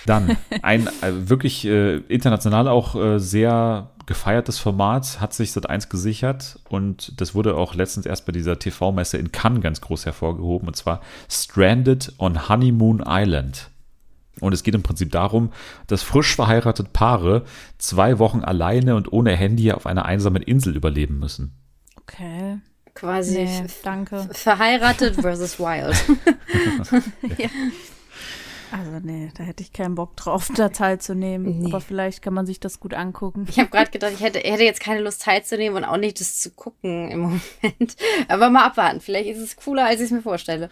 Dann 0.04 0.36
ein 0.62 0.86
äh, 1.00 1.28
wirklich 1.28 1.66
äh, 1.66 1.96
international 2.08 2.68
auch 2.68 2.94
äh, 2.94 3.18
sehr 3.18 3.90
gefeiertes 4.08 4.58
Format, 4.58 5.20
hat 5.20 5.32
sich 5.32 5.52
seit 5.52 5.70
eins 5.70 5.88
gesichert 5.88 6.58
und 6.68 7.20
das 7.20 7.34
wurde 7.34 7.54
auch 7.56 7.74
letztens 7.74 8.06
erst 8.06 8.26
bei 8.26 8.32
dieser 8.32 8.58
TV-Messe 8.58 9.18
in 9.18 9.30
Cannes 9.30 9.60
ganz 9.60 9.80
groß 9.80 10.06
hervorgehoben 10.06 10.66
und 10.66 10.74
zwar 10.74 11.00
Stranded 11.30 12.12
on 12.18 12.48
Honeymoon 12.48 13.04
Island. 13.06 13.70
Und 14.40 14.52
es 14.52 14.62
geht 14.62 14.74
im 14.74 14.82
Prinzip 14.82 15.12
darum, 15.12 15.52
dass 15.88 16.02
frisch 16.02 16.34
verheiratete 16.34 16.90
Paare 16.92 17.44
zwei 17.76 18.18
Wochen 18.18 18.40
alleine 18.40 18.96
und 18.96 19.12
ohne 19.12 19.36
Handy 19.36 19.72
auf 19.72 19.86
einer 19.86 20.04
einsamen 20.04 20.42
Insel 20.42 20.76
überleben 20.76 21.18
müssen. 21.18 21.54
Okay. 22.00 22.58
Quasi. 22.94 23.44
Nee, 23.44 23.66
danke. 23.84 24.28
Verheiratet 24.32 25.16
versus 25.16 25.58
wild. 25.58 25.96
ja. 27.38 27.48
Also 28.70 28.90
nee, 29.02 29.30
da 29.36 29.44
hätte 29.44 29.62
ich 29.62 29.72
keinen 29.72 29.94
Bock 29.94 30.16
drauf, 30.16 30.50
da 30.56 30.68
teilzunehmen. 30.68 31.60
Nee. 31.60 31.66
Aber 31.66 31.80
vielleicht 31.80 32.22
kann 32.22 32.34
man 32.34 32.46
sich 32.46 32.60
das 32.60 32.80
gut 32.80 32.94
angucken. 32.94 33.46
Ich 33.48 33.58
habe 33.58 33.70
gerade 33.70 33.90
gedacht, 33.90 34.12
ich 34.14 34.20
hätte, 34.20 34.38
hätte 34.40 34.64
jetzt 34.64 34.80
keine 34.80 35.00
Lust 35.00 35.22
teilzunehmen 35.22 35.76
und 35.76 35.84
auch 35.84 35.96
nicht 35.96 36.20
das 36.20 36.40
zu 36.40 36.50
gucken 36.50 37.10
im 37.10 37.20
Moment. 37.20 37.96
Aber 38.28 38.50
mal 38.50 38.66
abwarten. 38.66 39.00
Vielleicht 39.00 39.30
ist 39.30 39.42
es 39.42 39.56
cooler, 39.56 39.86
als 39.86 40.00
ich 40.00 40.06
es 40.06 40.10
mir 40.10 40.22
vorstelle. 40.22 40.70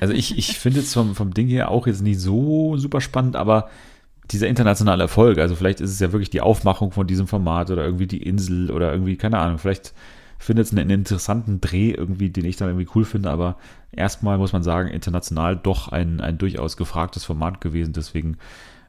Also 0.00 0.12
ich, 0.12 0.36
ich 0.36 0.58
finde 0.58 0.80
es 0.80 0.92
vom, 0.92 1.14
vom 1.14 1.32
Ding 1.32 1.48
her 1.48 1.70
auch 1.70 1.86
jetzt 1.86 2.02
nicht 2.02 2.20
so 2.20 2.76
super 2.76 3.00
spannend, 3.00 3.36
aber 3.36 3.70
dieser 4.30 4.46
internationale 4.46 5.04
Erfolg, 5.04 5.38
also 5.38 5.54
vielleicht 5.54 5.80
ist 5.80 5.90
es 5.90 6.00
ja 6.00 6.12
wirklich 6.12 6.30
die 6.30 6.40
Aufmachung 6.40 6.92
von 6.92 7.06
diesem 7.06 7.26
Format 7.26 7.70
oder 7.70 7.84
irgendwie 7.84 8.06
die 8.06 8.22
Insel 8.22 8.70
oder 8.70 8.92
irgendwie, 8.92 9.16
keine 9.16 9.38
Ahnung, 9.38 9.58
vielleicht 9.58 9.94
findet 10.42 10.66
es 10.66 10.72
einen 10.76 10.90
interessanten 10.90 11.60
Dreh 11.60 11.92
irgendwie, 11.92 12.28
den 12.30 12.44
ich 12.44 12.56
dann 12.56 12.68
irgendwie 12.68 12.88
cool 12.96 13.04
finde, 13.04 13.30
aber 13.30 13.56
erstmal 13.92 14.38
muss 14.38 14.52
man 14.52 14.64
sagen, 14.64 14.88
international 14.88 15.56
doch 15.56 15.88
ein, 15.88 16.20
ein 16.20 16.36
durchaus 16.36 16.76
gefragtes 16.76 17.24
Format 17.24 17.60
gewesen, 17.60 17.92
deswegen 17.92 18.38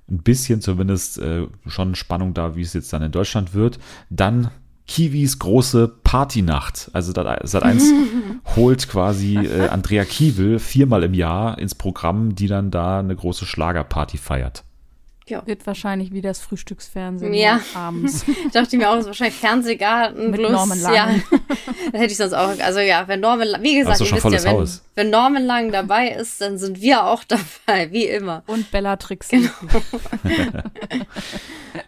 ein 0.09 0.17
bisschen 0.17 0.61
zumindest 0.61 1.19
äh, 1.19 1.47
schon 1.67 1.93
Spannung 1.93 2.33
da, 2.33 2.55
wie 2.55 2.61
es 2.61 2.73
jetzt 2.73 2.91
dann 2.91 3.03
in 3.03 3.11
Deutschland 3.11 3.53
wird. 3.53 3.77
Dann 4.09 4.49
Kiwis 4.87 5.39
große 5.39 5.87
Partynacht. 6.03 6.89
Also 6.91 7.13
Sat1 7.13 7.93
holt 8.55 8.89
quasi 8.89 9.37
äh, 9.37 9.67
Andrea 9.69 10.05
Kiewel 10.05 10.57
viermal 10.57 11.03
im 11.03 11.13
Jahr 11.13 11.59
ins 11.59 11.75
Programm, 11.75 12.35
die 12.35 12.47
dann 12.47 12.71
da 12.71 12.99
eine 12.99 13.15
große 13.15 13.45
Schlagerparty 13.45 14.17
feiert. 14.17 14.63
Ja. 15.27 15.45
Wird 15.47 15.65
wahrscheinlich 15.65 16.11
wie 16.11 16.21
das 16.21 16.41
Frühstücksfernsehen 16.41 17.33
ja. 17.33 17.59
abends. 17.73 18.25
ich 18.45 18.51
dachte 18.51 18.75
mir 18.77 18.89
auch, 18.89 18.95
das 18.95 19.03
ist 19.03 19.07
wahrscheinlich 19.07 19.35
Fernsehgarten 19.35 20.31
Mit 20.31 20.39
plus, 20.39 20.51
Norman 20.51 20.81
Lang. 20.81 20.93
Ja. 20.93 21.07
das 21.91 22.01
hätte 22.01 22.11
ich 22.11 22.17
sonst 22.17 22.33
auch. 22.33 22.59
Also 22.59 22.79
ja, 22.79 23.07
wenn 23.07 23.21
Norman 23.21 23.47
Lang, 23.47 23.63
wie 23.63 23.75
gesagt, 23.75 24.01
ihr 24.01 24.11
wisst 24.11 24.45
ja, 24.45 24.57
wenn, 24.57 24.69
wenn, 24.95 25.09
Norman 25.09 25.45
Lang 25.45 25.71
dabei 25.71 26.09
ist, 26.09 26.41
dann 26.41 26.57
sind 26.57 26.81
wir 26.81 27.05
auch 27.05 27.23
dabei, 27.67 27.91
wie 27.91 28.05
immer. 28.05 28.43
Und 28.47 28.69
Bellatrix. 28.71 29.29
Genau. 29.29 29.49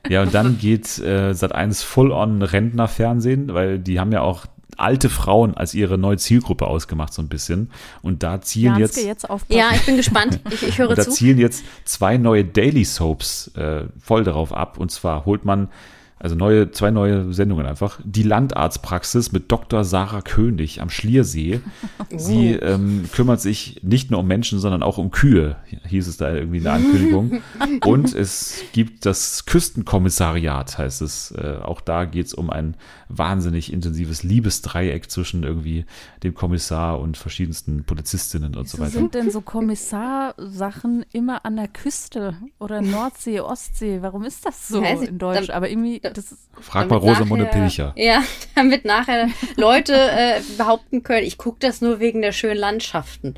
ja, 0.08 0.22
und 0.22 0.34
dann 0.34 0.58
geht 0.58 0.98
äh, 1.00 1.32
Sat1 1.32 1.84
full 1.84 2.12
on 2.12 2.42
Rentnerfernsehen, 2.42 3.54
weil 3.54 3.80
die 3.80 4.00
haben 4.00 4.12
ja 4.12 4.22
auch 4.22 4.46
alte 4.78 5.09
Frauen 5.09 5.55
als 5.55 5.73
ihre 5.73 5.97
neue 5.97 6.17
Zielgruppe 6.17 6.67
ausgemacht, 6.67 7.13
so 7.13 7.21
ein 7.21 7.28
bisschen. 7.28 7.69
Und 8.01 8.23
da 8.23 8.41
zielen 8.41 8.78
jetzt, 8.78 8.97
jetzt 8.97 9.30
Ja, 9.49 9.71
ich 9.73 9.86
bin 9.86 9.97
gespannt. 9.97 10.39
Ich, 10.51 10.63
ich 10.63 10.78
höre 10.78 10.89
und 10.89 10.97
da 10.97 11.03
zu. 11.03 11.09
Da 11.09 11.15
zielen 11.15 11.38
jetzt 11.38 11.63
zwei 11.86 12.17
neue 12.17 12.45
Daily 12.45 12.86
Soaps 12.86 13.51
äh, 13.55 13.86
voll 14.01 14.23
darauf 14.23 14.53
ab. 14.53 14.78
Und 14.78 14.91
zwar 14.91 15.26
holt 15.26 15.45
man 15.45 15.69
also 16.18 16.34
neue, 16.36 16.72
zwei 16.72 16.91
neue 16.91 17.34
Sendungen 17.34 17.66
einfach. 17.66 17.99
Die 18.03 18.24
Landarztpraxis 18.24 19.34
mit 19.34 19.51
Dr. 19.51 19.84
Sarah 19.84 20.22
König 20.22 20.82
am 20.82 20.89
Schliersee. 20.89 21.59
Sie 22.16 22.57
oh. 22.57 22.66
ähm, 22.66 23.03
kümmert 23.13 23.41
sich 23.41 23.82
nicht 23.84 24.11
nur 24.11 24.22
um 24.22 24.28
Menschen, 24.28 24.59
sondern 24.59 24.82
auch 24.82 24.97
um 24.97 25.11
Kühe, 25.11 25.57
hieß 25.88 26.07
es 26.07 26.16
da 26.16 26.34
irgendwie 26.34 26.57
in 26.57 26.63
der 26.63 26.74
Ankündigung. 26.74 27.41
Und 27.86 28.16
es 28.16 28.63
gibt 28.72 29.05
das 29.05 29.45
Küstenkommissariat, 29.45 30.78
heißt 30.78 31.01
es. 31.01 31.32
Äh, 31.32 31.57
auch 31.61 31.82
da 31.82 32.05
geht 32.05 32.28
es 32.28 32.34
um 32.34 32.49
ein 32.49 32.78
wahnsinnig 33.09 33.74
intensives 33.74 34.24
Liebesdreieck 34.24 35.11
zwischen 35.11 35.43
irgendwie 35.43 35.86
dem 36.24 36.34
Kommissar 36.34 36.99
und 36.99 37.18
verschiedensten 37.18 37.84
Polizistinnen 37.84 38.55
und 38.55 38.70
so 38.70 38.80
weiter. 38.80 38.91
Sind 38.91 39.13
denn 39.13 39.32
so 39.32 39.41
Kommissarsachen 39.41 41.05
immer 41.11 41.45
an 41.45 41.57
der 41.57 41.68
Küste 41.68 42.36
oder 42.57 42.82
Nordsee, 42.82 43.41
Ostsee? 43.41 44.01
Warum 44.01 44.24
ist 44.24 44.45
das 44.45 44.68
so 44.68 44.82
in 44.82 45.18
Deutsch? 45.18 45.49
Aber 45.49 45.70
irgendwie 45.70 46.01
das, 46.12 46.36
Frag 46.62 46.89
mal 46.89 46.97
Rosamunde 46.97 47.45
Pilcher. 47.45 47.93
Ja, 47.95 48.24
damit 48.56 48.86
nachher 48.86 49.28
Leute 49.56 49.93
äh, 49.93 50.41
behaupten 50.58 51.03
können, 51.03 51.26
ich 51.26 51.38
gucke 51.38 51.58
das 51.60 51.82
nur 51.82 51.99
wegen 51.99 52.22
der 52.22 52.32
schönen 52.32 52.58
Landschaften. 52.58 53.36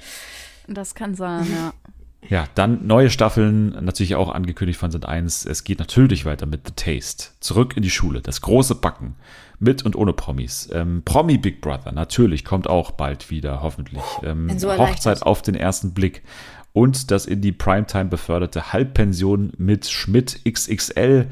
Das 0.67 0.95
kann 0.95 1.15
sein, 1.15 1.47
ja. 1.49 1.73
Ja, 2.29 2.45
dann 2.55 2.85
neue 2.85 3.09
Staffeln, 3.09 3.69
natürlich 3.85 4.15
auch 4.15 4.29
angekündigt 4.29 4.79
von 4.79 4.91
Sat 4.91 5.05
1. 5.05 5.45
Es 5.45 5.63
geht 5.63 5.79
natürlich 5.79 6.25
weiter 6.25 6.45
mit 6.45 6.67
The 6.67 6.73
Taste. 6.75 7.27
Zurück 7.39 7.77
in 7.77 7.83
die 7.83 7.89
Schule, 7.89 8.21
das 8.21 8.41
große 8.41 8.75
Backen. 8.75 9.15
Mit 9.59 9.83
und 9.85 9.95
ohne 9.95 10.13
Promis. 10.13 10.69
Ähm, 10.73 11.03
Promi 11.05 11.37
Big 11.37 11.61
Brother, 11.61 11.91
natürlich, 11.91 12.43
kommt 12.43 12.67
auch 12.67 12.91
bald 12.91 13.31
wieder, 13.31 13.61
hoffentlich. 13.63 14.03
Ähm, 14.23 14.59
so 14.59 14.75
Hochzeit 14.77 15.23
auf 15.23 15.41
den 15.41 15.55
ersten 15.55 15.93
Blick. 15.93 16.21
Und 16.73 17.09
das 17.09 17.25
in 17.25 17.41
die 17.41 17.53
Primetime 17.53 18.05
beförderte 18.05 18.71
Halbpension 18.71 19.53
mit 19.57 19.87
Schmidt 19.87 20.41
XXL. 20.47 21.27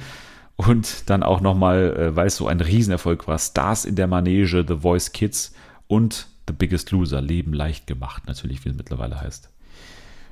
Und 0.57 1.09
dann 1.09 1.23
auch 1.23 1.41
nochmal, 1.41 1.95
äh, 1.97 2.15
weil 2.15 2.27
es 2.27 2.37
so 2.37 2.47
ein 2.47 2.61
Riesenerfolg 2.61 3.27
war, 3.27 3.37
Stars 3.37 3.85
in 3.85 3.95
der 3.95 4.07
Manege, 4.07 4.63
The 4.67 4.77
Voice 4.77 5.11
Kids 5.11 5.53
und 5.87 6.27
The 6.47 6.53
Biggest 6.53 6.91
Loser, 6.91 7.21
Leben 7.21 7.53
leicht 7.53 7.87
gemacht, 7.87 8.23
natürlich, 8.27 8.63
wie 8.63 8.69
es 8.69 8.75
mittlerweile 8.75 9.19
heißt. 9.19 9.49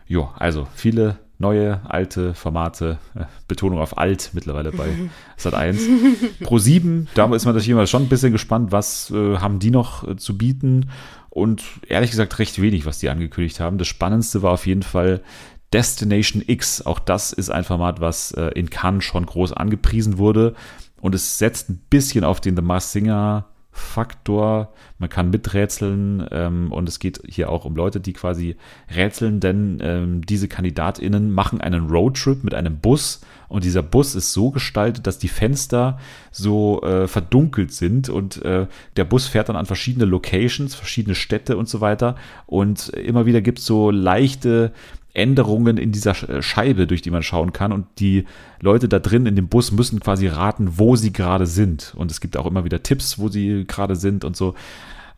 Jo, 0.07 0.29
also 0.37 0.67
viele 0.75 1.17
neue, 1.39 1.81
alte 1.89 2.33
Formate, 2.33 2.99
äh, 3.15 3.25
Betonung 3.47 3.79
auf 3.79 3.97
alt 3.97 4.31
mittlerweile 4.33 4.71
bei 4.71 4.87
Sat 5.37 5.53
1. 5.53 5.81
Pro 6.41 6.57
7, 6.57 7.09
da 7.15 7.25
ist 7.33 7.45
man 7.45 7.53
natürlich 7.53 7.69
immer 7.69 7.87
schon 7.87 8.03
ein 8.03 8.09
bisschen 8.09 8.31
gespannt, 8.31 8.71
was 8.71 9.11
äh, 9.11 9.37
haben 9.37 9.59
die 9.59 9.71
noch 9.71 10.07
äh, 10.07 10.15
zu 10.15 10.37
bieten. 10.37 10.89
Und 11.29 11.63
ehrlich 11.87 12.11
gesagt 12.11 12.37
recht 12.37 12.61
wenig, 12.61 12.85
was 12.85 12.99
die 12.99 13.09
angekündigt 13.09 13.59
haben. 13.59 13.79
Das 13.79 13.87
Spannendste 13.87 14.43
war 14.43 14.51
auf 14.51 14.67
jeden 14.67 14.83
Fall 14.83 15.21
Destination 15.73 16.43
X. 16.45 16.85
Auch 16.85 16.99
das 16.99 17.33
ist 17.33 17.49
ein 17.49 17.63
Format, 17.63 17.99
was 17.99 18.31
äh, 18.31 18.47
in 18.49 18.69
Cannes 18.69 19.03
schon 19.03 19.25
groß 19.25 19.53
angepriesen 19.53 20.17
wurde. 20.17 20.53
Und 21.01 21.15
es 21.15 21.37
setzt 21.37 21.69
ein 21.69 21.81
bisschen 21.89 22.23
auf 22.23 22.39
den 22.39 22.55
The 22.55 22.61
Mars 22.61 22.91
Singer 22.91 23.47
Faktor. 23.75 24.71
Man 24.99 25.09
kann 25.09 25.31
miträtseln 25.31 26.25
ähm, 26.31 26.71
und 26.71 26.87
es 26.87 26.99
geht 26.99 27.21
hier 27.27 27.49
auch 27.49 27.65
um 27.65 27.75
Leute, 27.75 27.99
die 27.99 28.13
quasi 28.13 28.55
rätseln, 28.95 29.39
denn 29.39 29.79
ähm, 29.81 30.23
diese 30.23 30.47
KandidatInnen 30.47 31.31
machen 31.31 31.59
einen 31.59 31.89
Roadtrip 31.89 32.43
mit 32.43 32.53
einem 32.53 32.77
Bus 32.77 33.21
und 33.49 33.63
dieser 33.63 33.81
Bus 33.81 34.13
ist 34.13 34.31
so 34.31 34.51
gestaltet, 34.51 35.07
dass 35.07 35.17
die 35.17 35.27
Fenster 35.27 35.97
so 36.31 36.83
äh, 36.83 37.07
verdunkelt 37.07 37.73
sind 37.73 38.09
und 38.09 38.43
äh, 38.45 38.67
der 38.95 39.05
Bus 39.05 39.25
fährt 39.25 39.49
dann 39.49 39.55
an 39.55 39.65
verschiedene 39.65 40.05
Locations, 40.05 40.75
verschiedene 40.75 41.15
Städte 41.15 41.57
und 41.57 41.67
so 41.67 41.81
weiter 41.81 42.15
und 42.45 42.89
immer 42.89 43.25
wieder 43.25 43.41
gibt 43.41 43.57
es 43.57 43.65
so 43.65 43.89
leichte 43.89 44.71
Änderungen 45.13 45.77
in 45.77 45.91
dieser 45.91 46.29
äh, 46.29 46.41
Scheibe, 46.41 46.87
durch 46.87 47.01
die 47.01 47.11
man 47.11 47.23
schauen 47.23 47.53
kann. 47.53 47.71
Und 47.71 47.85
die 47.99 48.25
Leute 48.59 48.89
da 48.89 48.99
drin 48.99 49.25
in 49.25 49.35
dem 49.35 49.47
Bus 49.47 49.71
müssen 49.71 49.99
quasi 49.99 50.27
raten, 50.27 50.77
wo 50.77 50.95
sie 50.95 51.13
gerade 51.13 51.45
sind. 51.45 51.93
Und 51.95 52.11
es 52.11 52.19
gibt 52.21 52.37
auch 52.37 52.45
immer 52.45 52.65
wieder 52.65 52.83
Tipps, 52.83 53.19
wo 53.19 53.29
sie 53.29 53.65
gerade 53.67 53.95
sind 53.95 54.25
und 54.25 54.35
so. 54.35 54.55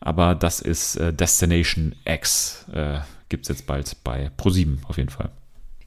Aber 0.00 0.34
das 0.34 0.60
ist 0.60 0.96
äh, 0.96 1.12
Destination 1.12 1.94
X. 2.04 2.66
Äh, 2.72 2.98
Gibt 3.28 3.44
es 3.44 3.48
jetzt 3.48 3.66
bald 3.66 3.96
bei 4.04 4.30
Pro7 4.38 4.78
auf 4.86 4.98
jeden 4.98 5.10
Fall. 5.10 5.30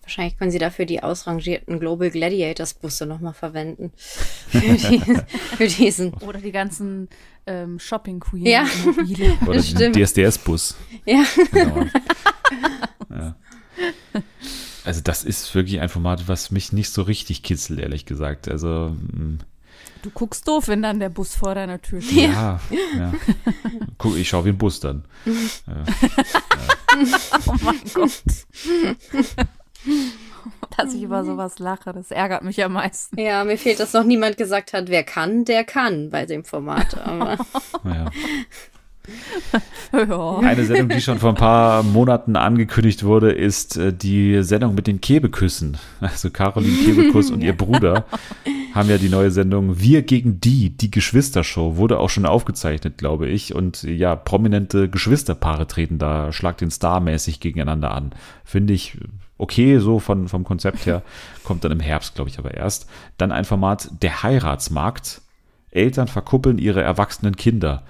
Wahrscheinlich 0.02 0.40
können 0.40 0.50
sie 0.50 0.58
dafür 0.58 0.86
die 0.86 1.04
ausrangierten 1.04 1.80
Global 1.80 2.10
Gladiators 2.10 2.74
Busse 2.74 3.06
nochmal 3.06 3.34
verwenden. 3.34 3.92
Für, 4.50 4.60
diesen, 4.60 5.22
für, 5.56 5.68
diesen. 5.68 6.14
Oder 6.16 6.40
die 6.40 6.52
ganzen 6.52 7.10
ähm, 7.46 7.78
Shopping 7.78 8.20
Queen. 8.20 8.48
Ja. 8.48 8.66
Oder 9.46 9.62
den 9.62 9.94
DSDS-Bus. 9.94 10.76
Ja. 11.06 11.24
Genau. 11.52 11.86
ja. 13.12 13.36
Also 14.86 15.02
das 15.02 15.24
ist 15.24 15.54
wirklich 15.54 15.82
ein 15.82 15.90
Format, 15.90 16.28
was 16.28 16.52
mich 16.52 16.72
nicht 16.72 16.90
so 16.90 17.04
richtig 17.04 17.44
kitzelt, 17.44 17.80
ehrlich 17.80 18.06
gesagt. 18.06 18.48
Also 18.48 18.96
mm. 18.96 19.40
Du 20.02 20.10
guckst 20.10 20.48
doof, 20.48 20.68
wenn 20.68 20.82
dann 20.82 21.00
der 21.00 21.10
Bus 21.10 21.36
vor 21.36 21.56
deiner 21.56 21.82
Tür 21.82 22.02
steht. 22.02 22.32
Ja, 22.32 22.60
ja. 22.98 23.14
Guck, 23.98 24.16
ich 24.16 24.30
schaue 24.30 24.46
wie 24.46 24.50
ein 24.50 24.58
Bus 24.58 24.80
dann. 24.80 25.04
Ja. 25.26 25.84
oh 27.46 27.56
mein 27.62 27.82
Gott. 27.94 28.24
Dass 30.78 30.94
ich 30.94 31.04
über 31.04 31.26
sowas 31.26 31.60
lache, 31.60 31.92
das 31.92 32.12
ärgert 32.12 32.44
mich 32.44 32.64
am 32.64 32.74
meisten. 32.74 33.20
Ja, 33.20 33.44
mir 33.44 33.58
fehlt, 33.58 33.82
dass 33.82 33.92
noch 33.92 34.06
niemand 34.06 34.38
gesagt 34.38 34.72
hat, 34.72 34.88
wer 34.88 35.04
kann, 35.04 35.44
der 35.44 35.66
kann 35.66 36.10
bei 36.10 36.26
dem 36.26 36.46
Format. 36.46 36.98
Aber 36.98 37.38
ja. 37.84 38.10
ja. 39.94 40.38
Eine 40.40 40.66
Sendung, 40.66 40.90
die 40.90 41.02
schon 41.02 41.20
vor 41.20 41.30
ein 41.30 41.36
paar 41.36 41.84
Monaten 41.84 42.36
angekündigt 42.36 43.04
wurde, 43.04 43.32
ist 43.32 43.78
äh, 43.78 43.94
die 43.94 44.44
Sendung 44.44 44.76
mit 44.76 44.88
den 44.88 45.02
Kebeküssen. 45.02 45.78
Also 46.02 46.30
Caroline 46.30 46.78
Kebekuss 46.86 47.32
und 47.32 47.42
ihr 47.42 47.56
Bruder 47.56 48.06
haben 48.74 48.90
ja 48.90 48.98
die 48.98 49.10
neue 49.10 49.32
Sendung 49.32 49.80
Wir 49.80 50.02
gegen 50.02 50.40
die, 50.40 50.70
die 50.70 50.92
Geschwistershow, 50.92 51.78
wurde 51.78 52.00
auch 52.00 52.10
schon 52.10 52.26
aufgezeichnet, 52.26 52.98
glaube 52.98 53.28
ich. 53.28 53.56
Und 53.56 53.84
ja, 53.84 54.16
prominente 54.16 54.90
Geschwisterpaare 54.90 55.68
treten 55.68 55.98
da 55.98 56.32
Schlag 56.32 56.58
den 56.58 56.72
Star 56.72 57.00
mäßig 57.00 57.40
gegeneinander 57.40 57.92
an. 57.92 58.12
Finde 58.44 58.74
ich 58.74 58.98
okay, 59.38 59.80
so 59.80 60.00
von, 60.00 60.28
vom 60.28 60.44
Konzept 60.44 60.86
her. 60.86 61.02
Kommt 61.44 61.64
dann 61.64 61.72
im 61.72 61.80
Herbst, 61.80 62.14
glaube 62.14 62.30
ich, 62.30 62.38
aber 62.38 62.54
erst. 62.54 62.88
Dann 63.18 63.32
ein 63.32 63.46
Format 63.46 63.90
Der 64.04 64.22
Heiratsmarkt. 64.22 65.22
Eltern 65.72 66.08
verkuppeln 66.08 66.58
ihre 66.58 66.82
erwachsenen 66.82 67.36
Kinder. 67.36 67.84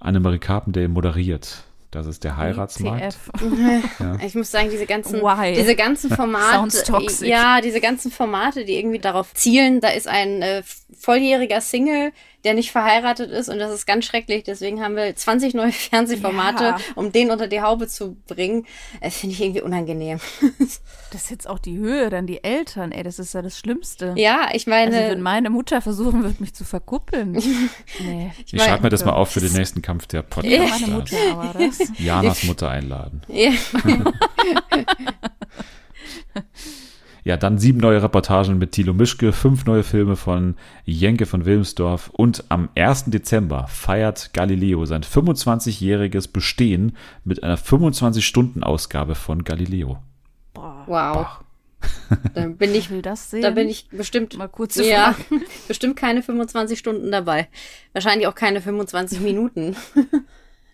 Annemarie 0.00 0.38
Carpendale 0.38 0.88
moderiert. 0.88 1.64
Das 1.90 2.06
ist 2.06 2.24
der 2.24 2.36
Heiratsmarkt. 2.36 3.16
ja. 4.00 4.16
Ich 4.24 4.34
muss 4.34 4.50
sagen, 4.50 4.68
diese 4.70 4.86
ganzen, 4.86 5.22
Why? 5.22 5.54
diese 5.54 5.76
ganzen 5.76 6.10
Formate, 6.10 6.84
ja, 7.24 7.60
diese 7.60 7.80
ganzen 7.80 8.10
Formate, 8.10 8.64
die 8.64 8.74
irgendwie 8.74 8.98
darauf 8.98 9.32
zielen, 9.32 9.80
da 9.80 9.88
ist 9.88 10.06
ein 10.06 10.42
äh, 10.42 10.62
volljähriger 10.98 11.60
Single, 11.60 12.12
der 12.46 12.54
nicht 12.54 12.70
verheiratet 12.70 13.32
ist 13.32 13.48
und 13.48 13.58
das 13.58 13.72
ist 13.72 13.86
ganz 13.86 14.04
schrecklich. 14.04 14.44
Deswegen 14.44 14.80
haben 14.80 14.94
wir 14.94 15.14
20 15.14 15.54
neue 15.54 15.72
Fernsehformate, 15.90 16.64
ja. 16.64 16.78
um 16.94 17.10
den 17.10 17.32
unter 17.32 17.48
die 17.48 17.60
Haube 17.60 17.88
zu 17.88 18.16
bringen. 18.28 18.66
Das 19.02 19.16
finde 19.16 19.34
ich 19.34 19.42
irgendwie 19.42 19.62
unangenehm. 19.62 20.20
das 21.10 21.22
ist 21.24 21.30
jetzt 21.30 21.48
auch 21.48 21.58
die 21.58 21.76
Höhe, 21.76 22.08
dann 22.08 22.28
die 22.28 22.44
Eltern, 22.44 22.92
ey, 22.92 23.02
das 23.02 23.18
ist 23.18 23.34
ja 23.34 23.42
das 23.42 23.58
Schlimmste. 23.58 24.14
Ja, 24.16 24.48
ich 24.52 24.68
meine. 24.68 24.96
Also 24.96 25.10
wenn 25.10 25.22
meine 25.22 25.50
Mutter 25.50 25.82
versuchen 25.82 26.22
wird, 26.22 26.40
mich 26.40 26.54
zu 26.54 26.64
verkuppeln. 26.64 27.32
nee. 27.98 28.32
Ich, 28.44 28.54
ich 28.54 28.62
schreibe 28.62 28.84
mir 28.84 28.90
das 28.90 29.04
mal 29.04 29.14
auf 29.14 29.32
für 29.32 29.40
den 29.40 29.52
nächsten 29.52 29.82
Kampf 29.82 30.06
der 30.06 30.22
Podcast. 30.22 30.54
Ja, 30.54 30.86
meine 30.86 30.86
Mutter 30.86 31.16
aber 31.32 31.58
das. 31.58 31.78
Janas 31.98 32.44
Mutter 32.44 32.70
einladen. 32.70 33.22
Ja. 33.26 33.50
Ja, 37.26 37.36
dann 37.36 37.58
sieben 37.58 37.80
neue 37.80 38.00
Reportagen 38.00 38.56
mit 38.56 38.70
Thilo 38.70 38.94
Mischke, 38.94 39.32
fünf 39.32 39.64
neue 39.64 39.82
Filme 39.82 40.14
von 40.14 40.54
Jenke 40.84 41.26
von 41.26 41.44
Wilmsdorf 41.44 42.08
und 42.10 42.44
am 42.50 42.68
1. 42.76 43.06
Dezember 43.06 43.66
feiert 43.66 44.32
Galileo 44.32 44.84
sein 44.84 45.02
25-jähriges 45.02 46.30
Bestehen 46.30 46.96
mit 47.24 47.42
einer 47.42 47.58
25-Stunden-Ausgabe 47.58 49.16
von 49.16 49.42
Galileo. 49.42 49.98
Boah. 50.54 50.84
Wow. 50.86 51.26
Da 52.32 52.46
bin 52.46 52.72
ich, 52.76 52.90
will 52.90 53.02
das 53.02 53.28
sehen. 53.28 53.42
Da 53.42 53.50
bin 53.50 53.68
ich 53.68 53.88
bestimmt 53.88 54.38
mal 54.38 54.46
kurz 54.46 54.76
ja, 54.76 55.16
bestimmt 55.66 55.96
keine 55.96 56.22
25 56.22 56.78
Stunden 56.78 57.10
dabei. 57.10 57.48
Wahrscheinlich 57.92 58.28
auch 58.28 58.36
keine 58.36 58.60
25 58.60 59.18
Minuten. 59.18 59.74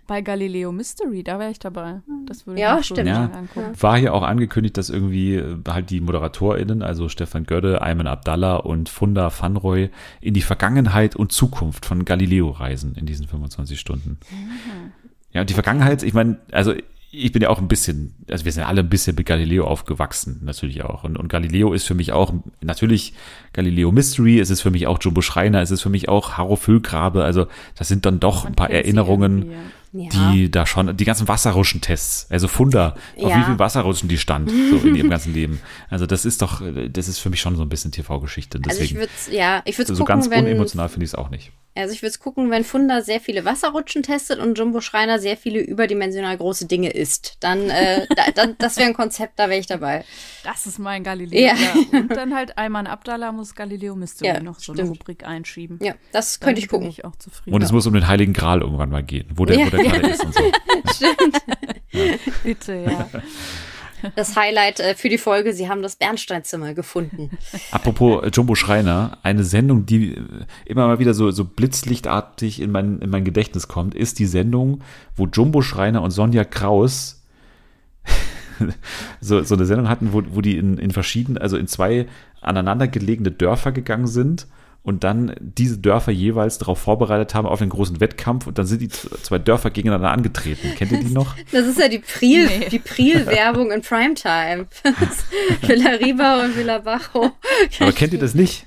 Bei 0.06 0.20
Galileo 0.20 0.72
Mystery, 0.72 1.22
da 1.22 1.38
wäre 1.38 1.50
ich 1.50 1.60
dabei. 1.60 2.00
Das 2.26 2.46
würde 2.46 2.60
ja, 2.60 2.78
ich 2.78 2.86
stimmt. 2.86 3.08
Ja, 3.08 3.30
war 3.78 3.98
hier 3.98 4.14
auch 4.14 4.22
angekündigt, 4.22 4.76
dass 4.76 4.90
irgendwie 4.90 5.36
äh, 5.36 5.56
halt 5.68 5.90
die 5.90 6.00
ModeratorInnen, 6.00 6.82
also 6.82 7.08
Stefan 7.08 7.44
Gödde, 7.44 7.82
Ayman 7.82 8.08
Abdallah 8.08 8.56
und 8.56 8.88
Funda 8.88 9.30
Fanroy, 9.30 9.90
in 10.20 10.34
die 10.34 10.42
Vergangenheit 10.42 11.14
und 11.14 11.30
Zukunft 11.30 11.86
von 11.86 12.04
Galileo 12.04 12.50
reisen 12.50 12.96
in 12.96 13.06
diesen 13.06 13.28
25 13.28 13.78
Stunden. 13.78 14.18
Mhm. 14.30 14.92
Ja, 15.32 15.42
und 15.42 15.50
die 15.50 15.54
Vergangenheit, 15.54 16.02
ich 16.02 16.14
meine, 16.14 16.38
also 16.50 16.74
ich 17.14 17.30
bin 17.30 17.42
ja 17.42 17.50
auch 17.50 17.58
ein 17.58 17.68
bisschen, 17.68 18.14
also 18.28 18.46
wir 18.46 18.52
sind 18.52 18.64
alle 18.64 18.80
ein 18.80 18.88
bisschen 18.88 19.14
mit 19.14 19.26
Galileo 19.26 19.66
aufgewachsen, 19.66 20.40
natürlich 20.44 20.82
auch. 20.82 21.04
Und, 21.04 21.18
und 21.18 21.28
Galileo 21.28 21.74
ist 21.74 21.86
für 21.86 21.94
mich 21.94 22.10
auch, 22.10 22.32
natürlich 22.62 23.12
Galileo 23.52 23.92
Mystery, 23.92 24.40
es 24.40 24.48
ist 24.48 24.62
für 24.62 24.70
mich 24.70 24.86
auch 24.86 24.98
Jumbo 25.00 25.20
Schreiner, 25.20 25.60
es 25.60 25.70
ist 25.70 25.82
für 25.82 25.90
mich 25.90 26.08
auch 26.08 26.32
Harro 26.32 26.56
Füllgrabe, 26.56 27.22
also 27.22 27.46
das 27.76 27.88
sind 27.88 28.06
dann 28.06 28.18
doch 28.18 28.44
Man 28.44 28.52
ein 28.52 28.56
paar 28.56 28.70
Erinnerungen. 28.70 29.52
Ja 29.52 29.58
ja. 29.92 30.08
die 30.32 30.50
da 30.50 30.66
schon, 30.66 30.96
die 30.96 31.04
ganzen 31.04 31.28
Wasserrutschentests, 31.28 32.26
also 32.30 32.48
Funda, 32.48 32.94
auf 33.16 33.30
ja. 33.30 33.38
wie 33.38 33.44
viel 33.44 33.58
Wasserrutschen 33.58 34.08
die 34.08 34.18
stand, 34.18 34.50
so 34.50 34.76
in 34.78 34.94
ihrem 34.94 35.10
ganzen 35.10 35.34
Leben. 35.34 35.60
Also 35.90 36.06
das 36.06 36.24
ist 36.24 36.42
doch, 36.42 36.62
das 36.90 37.08
ist 37.08 37.18
für 37.18 37.30
mich 37.30 37.40
schon 37.40 37.56
so 37.56 37.62
ein 37.62 37.68
bisschen 37.68 37.92
TV-Geschichte. 37.92 38.60
Also 38.66 38.80
ich 38.80 38.94
würde 38.94 39.12
ja, 39.30 39.62
ich 39.64 39.76
würde 39.78 39.94
so 39.94 40.04
gucken, 40.04 40.22
ganz 40.22 40.26
unemotional 40.26 40.88
finde 40.88 41.04
ich 41.04 41.10
es 41.10 41.14
auch 41.14 41.30
nicht. 41.30 41.52
Also 41.74 41.94
ich 41.94 42.02
würde 42.02 42.18
gucken, 42.18 42.50
wenn 42.50 42.64
Funda 42.64 43.00
sehr 43.00 43.18
viele 43.18 43.46
Wasserrutschen 43.46 44.02
testet 44.02 44.38
und 44.38 44.58
Jumbo 44.58 44.82
Schreiner 44.82 45.18
sehr 45.18 45.38
viele 45.38 45.60
überdimensional 45.60 46.36
große 46.36 46.66
Dinge 46.66 46.90
isst. 46.90 47.38
Dann, 47.40 47.70
äh, 47.70 48.06
da, 48.16 48.30
dann 48.34 48.56
das 48.58 48.76
wäre 48.76 48.88
ein 48.88 48.94
Konzept, 48.94 49.38
da 49.38 49.48
wäre 49.48 49.58
ich 49.58 49.66
dabei. 49.66 50.04
Das 50.44 50.66
ist 50.66 50.78
mein 50.78 51.02
Galileo. 51.02 51.40
Ja. 51.40 51.54
ja. 51.54 51.98
Und 51.98 52.14
dann 52.14 52.34
halt 52.34 52.58
Ayman 52.58 52.86
Abdallah 52.86 53.32
muss 53.32 53.54
Galileo 53.54 53.96
Mystery 53.96 54.28
ja, 54.28 54.40
noch 54.40 54.56
so 54.56 54.74
stimmt. 54.74 54.80
eine 54.80 54.88
Rubrik 54.90 55.26
einschieben. 55.26 55.78
Ja, 55.82 55.94
das 56.12 56.40
könnte 56.40 56.60
ich 56.60 56.68
gucken. 56.68 56.88
Ich 56.88 57.06
auch 57.06 57.16
zufrieden. 57.16 57.54
Und 57.54 57.62
es 57.62 57.72
muss 57.72 57.86
um 57.86 57.94
den 57.94 58.06
Heiligen 58.06 58.34
Gral 58.34 58.60
irgendwann 58.60 58.90
mal 58.90 59.02
gehen, 59.02 59.28
wo 59.34 59.46
der, 59.46 59.58
ja. 59.58 59.70
der 59.70 59.82
gerade 59.82 60.08
ist 60.08 60.24
und 60.24 60.34
so. 60.34 60.42
Stimmt. 60.94 61.38
Bitte, 62.42 62.74
ja. 62.86 63.08
das 64.16 64.36
Highlight 64.36 64.80
äh, 64.80 64.94
für 64.94 65.08
die 65.08 65.18
Folge, 65.18 65.52
sie 65.52 65.68
haben 65.68 65.82
das 65.82 65.96
Bernsteinzimmer 65.96 66.74
gefunden. 66.74 67.30
Apropos 67.70 68.24
äh, 68.24 68.30
Jumbo 68.32 68.54
Schreiner, 68.54 69.18
eine 69.22 69.44
Sendung, 69.44 69.86
die 69.86 70.14
äh, 70.14 70.22
immer 70.64 70.86
mal 70.86 70.98
wieder 70.98 71.14
so, 71.14 71.30
so 71.30 71.44
blitzlichtartig 71.44 72.60
in 72.60 72.70
mein, 72.70 73.00
in 73.00 73.10
mein 73.10 73.24
Gedächtnis 73.24 73.68
kommt, 73.68 73.94
ist 73.94 74.18
die 74.18 74.26
Sendung, 74.26 74.82
wo 75.16 75.26
Jumbo 75.26 75.62
Schreiner 75.62 76.02
und 76.02 76.10
Sonja 76.10 76.44
Kraus 76.44 77.22
so, 79.20 79.42
so 79.42 79.54
eine 79.54 79.64
Sendung 79.64 79.88
hatten, 79.88 80.12
wo, 80.12 80.22
wo 80.30 80.40
die 80.40 80.56
in, 80.56 80.78
in 80.78 80.90
verschiedenen, 80.90 81.38
also 81.38 81.56
in 81.56 81.66
zwei 81.66 82.06
aneinandergelegene 82.40 83.30
Dörfer 83.30 83.72
gegangen 83.72 84.06
sind 84.06 84.46
und 84.82 85.04
dann 85.04 85.34
diese 85.40 85.78
Dörfer 85.78 86.10
jeweils 86.10 86.58
darauf 86.58 86.78
vorbereitet 86.78 87.34
haben 87.34 87.46
auf 87.46 87.60
den 87.60 87.68
großen 87.68 88.00
Wettkampf 88.00 88.46
und 88.46 88.58
dann 88.58 88.66
sind 88.66 88.82
die 88.82 88.88
zwei 88.88 89.38
Dörfer 89.38 89.70
gegeneinander 89.70 90.10
angetreten. 90.10 90.74
Kennt 90.76 90.92
ihr 90.92 90.98
die 90.98 91.12
noch? 91.12 91.36
Das 91.52 91.66
ist 91.66 91.78
ja 91.78 91.88
die 91.88 92.00
Priel, 92.00 92.46
nee. 92.46 92.68
die 92.68 92.78
Priel-Werbung 92.78 93.70
in 93.70 93.82
Primetime. 93.82 94.66
Villa 95.62 95.90
Riba 95.90 96.44
und 96.44 96.56
Villa 96.56 96.78
Bajo. 96.78 97.30
Aber 97.80 97.92
kennt 97.92 98.12
ihr 98.12 98.18
das 98.18 98.34
nicht? 98.34 98.66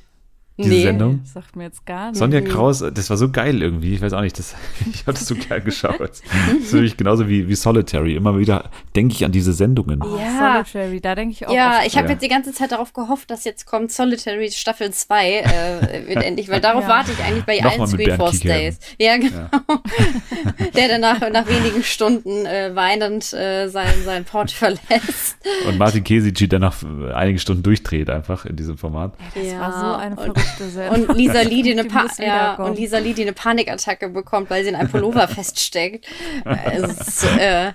Diese 0.58 0.70
nee, 0.70 0.84
Sendung. 0.84 1.20
sagt 1.26 1.58
mir 1.58 1.66
jetzt 1.66 1.86
gar 1.86 2.12
nicht. 2.12 2.18
Sonja 2.18 2.40
Kraus, 2.40 2.80
das 2.80 3.10
war 3.10 3.18
so 3.18 3.30
geil 3.30 3.62
irgendwie. 3.62 3.94
Ich 3.94 4.02
weiß 4.02 4.14
auch 4.14 4.22
nicht, 4.22 4.40
das, 4.40 4.56
ich 4.94 5.02
habe 5.02 5.12
das 5.12 5.28
so 5.28 5.36
geil 5.36 5.60
geschaut. 5.60 6.00
Das 6.00 6.22
ist 6.62 6.72
wirklich 6.72 6.96
genauso 6.96 7.28
wie, 7.28 7.50
wie 7.50 7.56
Solitary. 7.56 8.16
Immer 8.16 8.40
wieder 8.40 8.70
denke 8.96 9.16
ich 9.16 9.26
an 9.26 9.34
diese 9.34 9.52
Sendungen. 9.52 10.02
Oh, 10.02 10.18
ja, 10.18 10.64
Solitary, 10.64 11.02
da 11.02 11.14
denke 11.14 11.34
ich 11.34 11.46
auch. 11.46 11.54
Ja, 11.54 11.80
oft. 11.80 11.88
ich 11.88 11.98
habe 11.98 12.08
ja. 12.08 12.14
jetzt 12.14 12.24
die 12.24 12.30
ganze 12.30 12.54
Zeit 12.54 12.72
darauf 12.72 12.94
gehofft, 12.94 13.30
dass 13.32 13.44
jetzt 13.44 13.66
kommt 13.66 13.92
Solitary 13.92 14.50
Staffel 14.50 14.92
2 14.92 15.30
äh, 15.30 16.08
wird 16.08 16.24
endlich, 16.24 16.48
weil 16.48 16.62
darauf 16.62 16.84
ja. 16.88 16.90
warte 16.90 17.12
ich 17.12 17.22
eigentlich 17.22 17.46
bei 17.46 17.62
allen 17.62 17.86
Screenforce 17.86 18.40
Days. 18.40 18.80
Ja, 18.98 19.18
genau. 19.18 19.36
Ja. 19.36 20.70
Der 20.74 20.88
danach 20.88 21.20
nach 21.32 21.48
wenigen 21.48 21.84
Stunden 21.84 22.46
äh, 22.46 22.74
weinend 22.74 23.34
äh, 23.34 23.68
sein, 23.68 23.94
sein 24.06 24.24
Port 24.24 24.52
verlässt. 24.52 25.36
Und 25.68 25.78
Martin 25.78 26.06
Kesici, 26.06 26.48
der 26.48 26.60
nach 26.60 26.76
einigen 27.14 27.40
Stunden 27.40 27.62
durchdreht 27.62 28.10
einfach 28.10 28.46
in 28.46 28.56
diesem 28.56 28.78
Format. 28.78 29.16
Ja, 29.36 29.42
das 29.42 29.60
war 29.60 29.80
so 29.80 29.98
eine 29.98 30.16
verrückte 30.16 30.45
und 30.92 31.16
Lisa 31.16 31.42
Lee, 31.42 31.62
die 31.62 31.72
eine, 31.72 31.86
pa 31.86 32.08
ja, 32.20 32.56
und 32.56 32.78
Lisa 32.78 32.98
Lee, 32.98 33.14
die 33.14 33.24
eine 33.24 33.34
Panikattacke 33.34 34.10
bekommt, 34.10 34.50
weil 34.50 34.64
sie 34.64 34.70
in 34.70 34.76
einem 34.76 34.90
Pullover 34.90 35.28
feststeckt. 35.28 36.06
Es, 36.46 37.24
äh, 37.38 37.72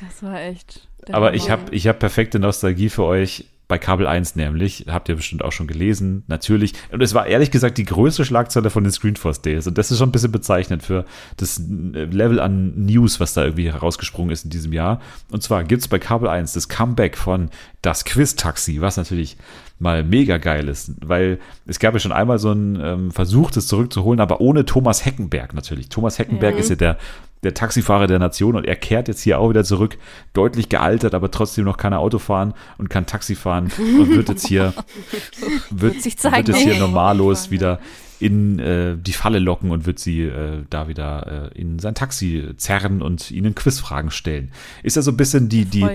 das, 0.00 0.22
war 0.22 0.40
echt. 0.40 0.88
Aber 1.12 1.34
ich 1.34 1.50
habe 1.50 1.74
ich 1.74 1.86
hab 1.86 1.98
perfekte 1.98 2.38
Nostalgie 2.38 2.88
für 2.88 3.04
euch 3.04 3.46
bei 3.70 3.78
Kabel 3.78 4.08
1 4.08 4.34
nämlich, 4.34 4.86
habt 4.88 5.08
ihr 5.08 5.14
bestimmt 5.14 5.44
auch 5.44 5.52
schon 5.52 5.68
gelesen, 5.68 6.24
natürlich. 6.26 6.72
Und 6.90 7.00
es 7.02 7.14
war 7.14 7.28
ehrlich 7.28 7.52
gesagt 7.52 7.78
die 7.78 7.84
größte 7.84 8.24
Schlagzeile 8.24 8.68
von 8.68 8.82
den 8.82 8.92
Screenforce 8.92 9.42
Days. 9.42 9.68
Und 9.68 9.78
das 9.78 9.92
ist 9.92 9.98
schon 9.98 10.08
ein 10.08 10.12
bisschen 10.12 10.32
bezeichnend 10.32 10.82
für 10.82 11.04
das 11.36 11.62
Level 11.62 12.40
an 12.40 12.84
News, 12.84 13.20
was 13.20 13.32
da 13.32 13.44
irgendwie 13.44 13.70
herausgesprungen 13.70 14.32
ist 14.32 14.44
in 14.44 14.50
diesem 14.50 14.72
Jahr. 14.72 15.00
Und 15.30 15.44
zwar 15.44 15.62
gibt 15.62 15.82
es 15.82 15.88
bei 15.88 16.00
Kabel 16.00 16.28
1 16.28 16.52
das 16.52 16.68
Comeback 16.68 17.16
von 17.16 17.48
Das 17.80 18.04
Quiz-Taxi, 18.04 18.80
was 18.80 18.96
natürlich 18.96 19.36
mal 19.80 20.04
mega 20.04 20.36
geil 20.36 20.68
ist, 20.68 20.92
weil 21.04 21.38
es 21.66 21.78
gab 21.78 21.94
ja 21.94 22.00
schon 22.00 22.12
einmal 22.12 22.38
so 22.38 22.50
einen 22.50 22.78
ähm, 22.80 23.10
Versuch, 23.10 23.50
das 23.50 23.66
zurückzuholen, 23.66 24.20
aber 24.20 24.40
ohne 24.40 24.66
Thomas 24.66 25.04
Heckenberg 25.04 25.54
natürlich. 25.54 25.88
Thomas 25.88 26.18
Heckenberg 26.18 26.54
mhm. 26.54 26.60
ist 26.60 26.68
ja 26.68 26.76
der, 26.76 26.98
der 27.42 27.54
Taxifahrer 27.54 28.06
der 28.06 28.18
Nation 28.18 28.56
und 28.56 28.66
er 28.66 28.76
kehrt 28.76 29.08
jetzt 29.08 29.22
hier 29.22 29.38
auch 29.38 29.48
wieder 29.48 29.64
zurück, 29.64 29.96
deutlich 30.34 30.68
gealtert, 30.68 31.14
aber 31.14 31.30
trotzdem 31.30 31.64
noch 31.64 31.78
keine 31.78 31.98
Auto 31.98 32.18
fahren 32.18 32.52
und 32.76 32.90
kann 32.90 33.06
Taxi 33.06 33.34
fahren 33.34 33.72
und 33.78 34.10
wird 34.10 34.28
jetzt 34.28 34.46
hier, 34.46 34.74
wird, 35.70 36.04
wird, 36.04 36.24
wird 36.24 36.48
jetzt 36.48 36.58
hier 36.58 36.78
normallos 36.78 37.50
wieder 37.50 37.80
in 38.20 38.58
äh, 38.58 38.96
die 38.96 39.12
Falle 39.12 39.38
locken 39.38 39.70
und 39.70 39.86
wird 39.86 39.98
sie 39.98 40.22
äh, 40.22 40.62
da 40.68 40.88
wieder 40.88 41.50
äh, 41.54 41.58
in 41.58 41.78
sein 41.78 41.94
Taxi 41.94 42.50
zerren 42.58 43.00
und 43.00 43.30
ihnen 43.30 43.54
Quizfragen 43.54 44.10
stellen. 44.10 44.52
Ist 44.82 44.96
ja 44.96 45.02
so 45.02 45.10
ein 45.10 45.16
bisschen 45.16 45.48
die, 45.48 45.64
die, 45.64 45.86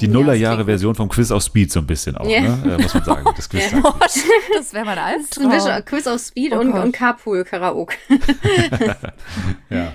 die 0.00 0.08
Nullerjahre-Version 0.08 0.94
vom 0.94 1.08
Quiz 1.08 1.32
auf 1.32 1.42
Speed, 1.42 1.72
so 1.72 1.80
ein 1.80 1.86
bisschen 1.86 2.16
auch, 2.16 2.26
yeah. 2.26 2.42
ne? 2.42 2.74
Äh, 2.74 2.82
muss 2.82 2.94
man 2.94 3.04
sagen. 3.04 3.28
Das, 3.36 3.48
Quiz 3.50 3.72
ja. 3.72 3.82
das 4.56 4.72
wäre 4.72 4.84
mein 4.84 4.98
Albtraum. 4.98 5.84
Quiz 5.84 6.06
auf 6.06 6.20
Speed 6.20 6.52
oh 6.52 6.60
und, 6.60 6.72
und 6.72 6.92
Carpool-Karaoke. 6.92 7.96
ja. 9.70 9.92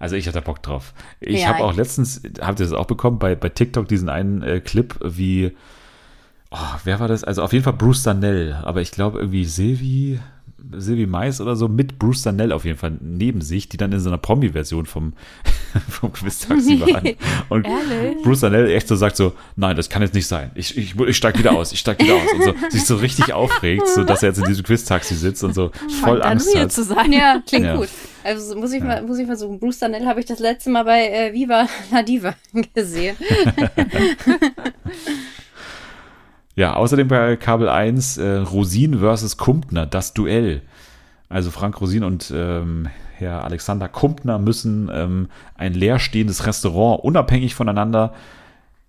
Also 0.00 0.16
ich 0.16 0.26
hatte 0.26 0.42
Bock 0.42 0.62
drauf. 0.62 0.94
Ich 1.20 1.42
ja, 1.42 1.48
habe 1.48 1.62
auch 1.62 1.76
letztens, 1.76 2.22
habt 2.40 2.58
ihr 2.58 2.66
das 2.66 2.72
auch 2.72 2.86
bekommen, 2.86 3.18
bei, 3.18 3.36
bei 3.36 3.50
TikTok 3.50 3.86
diesen 3.86 4.08
einen 4.08 4.42
äh, 4.42 4.60
Clip, 4.60 4.98
wie, 5.04 5.54
oh, 6.50 6.56
wer 6.84 6.98
war 6.98 7.06
das? 7.06 7.22
Also 7.22 7.42
auf 7.42 7.52
jeden 7.52 7.64
Fall 7.64 7.74
Bruce 7.74 8.02
Danell, 8.02 8.54
aber 8.64 8.80
ich 8.80 8.90
glaube 8.90 9.18
irgendwie 9.18 9.44
Silvi, 9.44 10.18
Sylvie 10.76 11.06
Mais 11.06 11.40
oder 11.40 11.56
so 11.56 11.68
mit 11.68 11.98
Bruce 11.98 12.22
Danell 12.22 12.52
auf 12.52 12.64
jeden 12.64 12.78
Fall 12.78 12.92
neben 13.00 13.40
sich, 13.40 13.68
die 13.68 13.76
dann 13.76 13.92
in 13.92 14.00
so 14.00 14.08
einer 14.10 14.18
Promi-Version 14.18 14.86
vom, 14.86 15.12
vom 15.88 16.12
Quiz-Taxi 16.12 16.80
waren. 16.92 17.16
Und 17.48 17.66
Ehrlich? 17.66 18.22
Bruce 18.22 18.40
Danell 18.40 18.70
echt 18.70 18.88
so 18.88 18.96
sagt 18.96 19.16
so, 19.16 19.32
nein, 19.56 19.76
das 19.76 19.88
kann 19.88 20.02
jetzt 20.02 20.14
nicht 20.14 20.26
sein. 20.26 20.50
Ich, 20.54 20.76
ich, 20.76 20.98
ich 20.98 21.16
steig 21.16 21.38
wieder 21.38 21.52
aus, 21.52 21.72
ich 21.72 21.80
steig 21.80 21.98
wieder 22.02 22.14
aus. 22.14 22.32
Und 22.34 22.44
so 22.44 22.54
sich 22.70 22.84
so 22.84 22.96
richtig 22.96 23.32
aufregt, 23.32 23.88
so 23.88 24.04
dass 24.04 24.22
er 24.22 24.30
jetzt 24.30 24.38
in 24.38 24.44
diesem 24.44 24.64
Quiz-Taxi 24.64 25.14
sitzt 25.14 25.44
und 25.44 25.54
so 25.54 25.70
voll 26.00 26.22
Angst 26.22 26.54
dann 26.54 26.62
hat. 26.62 26.72
Zu 26.72 26.84
sein. 26.84 27.12
Ja, 27.12 27.42
klingt 27.46 27.66
ja. 27.66 27.76
gut. 27.76 27.88
Also 28.22 28.56
muss 28.56 28.72
ich, 28.72 28.80
ja. 28.80 28.86
mal, 28.86 29.02
muss 29.02 29.18
ich 29.18 29.26
versuchen. 29.26 29.58
Bruce 29.58 29.78
Danell 29.78 30.06
habe 30.06 30.20
ich 30.20 30.26
das 30.26 30.38
letzte 30.38 30.70
Mal 30.70 30.84
bei 30.84 31.08
äh, 31.08 31.32
Viva 31.32 31.66
la 31.90 32.02
Diva 32.02 32.34
gesehen. 32.74 33.16
Ja, 36.56 36.74
außerdem 36.74 37.08
bei 37.08 37.36
Kabel 37.36 37.68
1 37.68 38.18
äh, 38.18 38.36
Rosin 38.38 38.98
versus 38.98 39.36
Kumpner, 39.36 39.86
das 39.86 40.14
Duell. 40.14 40.62
Also 41.28 41.50
Frank 41.50 41.80
Rosin 41.80 42.02
und 42.02 42.32
ähm, 42.34 42.88
Herr 43.16 43.44
Alexander 43.44 43.88
Kumpner 43.88 44.38
müssen 44.38 44.90
ähm, 44.92 45.28
ein 45.56 45.74
leerstehendes 45.74 46.46
Restaurant 46.46 47.04
unabhängig 47.04 47.54
voneinander 47.54 48.14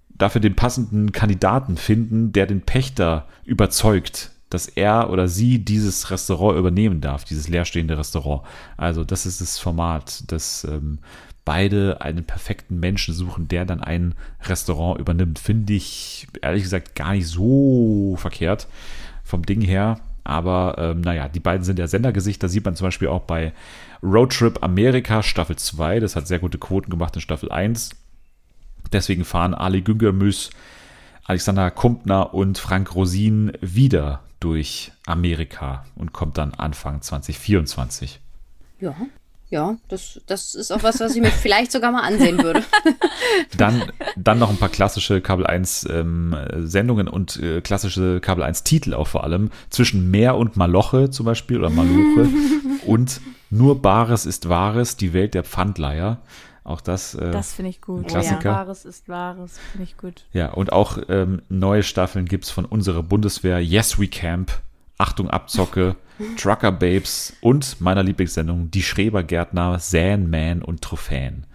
dafür 0.10 0.42
den 0.42 0.56
passenden 0.56 1.12
Kandidaten 1.12 1.78
finden, 1.78 2.32
der 2.32 2.46
den 2.46 2.62
Pächter 2.62 3.28
überzeugt, 3.44 4.32
dass 4.50 4.68
er 4.68 5.10
oder 5.10 5.28
sie 5.28 5.60
dieses 5.60 6.12
Restaurant 6.12 6.58
übernehmen 6.58 7.02
darf, 7.02 7.24
dieses 7.24 7.48
leerstehende 7.48 7.98
Restaurant. 7.98 8.44
Also 8.78 9.04
das 9.04 9.26
ist 9.26 9.42
das 9.42 9.60
Format, 9.60 10.32
das 10.32 10.64
ähm, 10.64 11.00
beide 11.46 12.02
einen 12.02 12.26
perfekten 12.26 12.80
Menschen 12.80 13.14
suchen, 13.14 13.48
der 13.48 13.66
dann 13.66 13.82
ein 13.82 14.16
Restaurant 14.44 15.00
übernimmt. 15.00 15.40
Finde 15.40 15.74
ich 15.74 16.28
ehrlich 16.42 16.64
gesagt 16.64 16.96
gar 16.96 17.14
nicht 17.14 17.28
so 17.28 18.16
verkehrt 18.18 18.68
vom 19.24 19.46
Ding 19.46 19.62
her. 19.62 20.00
Aber 20.24 20.76
ähm, 20.78 21.02
naja, 21.02 21.28
die 21.28 21.40
beiden 21.40 21.64
sind 21.64 21.80
ja 21.80 21.88
Sendergesichter. 21.88 22.48
Sieht 22.48 22.66
man 22.66 22.76
zum 22.76 22.88
Beispiel 22.88 23.08
auch 23.08 23.22
bei 23.22 23.54
Roadtrip 24.04 24.64
Amerika 24.64 25.24
Staffel 25.24 25.56
2. 25.56 26.00
Das 26.00 26.16
hat 26.16 26.28
sehr 26.28 26.40
gute 26.40 26.60
Quoten 26.60 26.92
gemacht 26.92 27.16
in 27.16 27.22
Staffel 27.22 27.52
1. 27.52 27.92
Deswegen 28.92 29.26
fahren 29.26 29.54
Ali 29.54 29.82
Güngermüs, 29.82 30.50
Alexander 31.26 31.72
Kumpner 31.72 32.34
und 32.34 32.58
Frank 32.58 32.94
Rosin 32.94 33.54
wieder 33.62 34.22
durch 34.40 34.92
Amerika 35.06 35.86
und 35.96 36.14
kommt 36.14 36.38
dann 36.38 36.54
Anfang 36.54 37.02
2024. 37.02 38.20
Ja, 38.80 38.96
ja, 39.52 39.76
das, 39.90 40.22
das 40.28 40.56
ist 40.56 40.72
auch 40.72 40.82
was, 40.82 41.02
was 41.02 41.14
ich 41.14 41.22
mir 41.22 41.30
vielleicht 41.30 41.74
sogar 41.74 41.92
mal 41.92 42.04
ansehen 42.04 42.42
würde. 42.42 42.64
dann, 43.58 43.84
dann 44.16 44.40
noch 44.40 44.50
ein 44.50 44.56
paar 44.56 44.70
klassische 44.70 45.20
Kabel 45.20 45.46
1 45.46 45.90
ähm, 45.92 46.36
Sendungen 46.60 47.10
und 47.10 47.36
äh, 47.36 47.60
klassische 47.60 48.22
Kabel 48.22 48.46
1 48.46 48.64
Titel 48.64 48.94
auch 48.94 49.08
vor 49.08 49.26
allem. 49.26 49.52
Zwischen 49.70 50.10
Meer 50.10 50.38
und 50.38 50.56
Maloche 50.56 51.10
zum 51.10 51.26
Beispiel 51.26 51.60
oder 51.60 51.70
Maluche 51.70 52.30
und 52.86 53.20
Nur 53.50 53.82
Bares 53.82 54.26
ist 54.26 54.48
Wahres, 54.48 54.96
die 54.96 55.12
Welt 55.12 55.34
der 55.34 55.44
Pfandleier. 55.44 56.22
Auch 56.64 56.80
das. 56.80 57.16
Äh, 57.16 57.32
das 57.32 57.52
finde 57.54 57.72
ich 57.72 57.82
gut. 57.82 58.08
Klassiker. 58.08 58.40
Oh 58.40 58.46
ja, 58.46 58.56
Wahres 58.56 58.86
ist 58.86 59.10
Wahres, 59.10 59.60
finde 59.74 59.84
ich 59.84 59.98
gut. 59.98 60.26
Ja, 60.32 60.54
und 60.54 60.72
auch 60.72 60.98
ähm, 61.10 61.42
neue 61.50 61.84
Staffeln 61.84 62.26
gibt 62.26 62.46
es 62.46 62.52
von 62.52 62.64
unserer 62.64 63.04
Bundeswehr. 63.04 63.60
Yes 63.60 64.00
We 64.00 64.08
Camp. 64.08 64.62
Achtung, 65.02 65.30
Abzocke. 65.30 65.96
Trucker 66.38 66.72
Babes 66.72 67.34
und 67.42 67.82
meiner 67.82 68.04
Lieblingssendung 68.04 68.70
Die 68.70 68.84
Schrebergärtner, 68.84 69.80
Sandman 69.80 70.62
und 70.62 70.84
Trophäen. 70.84 71.48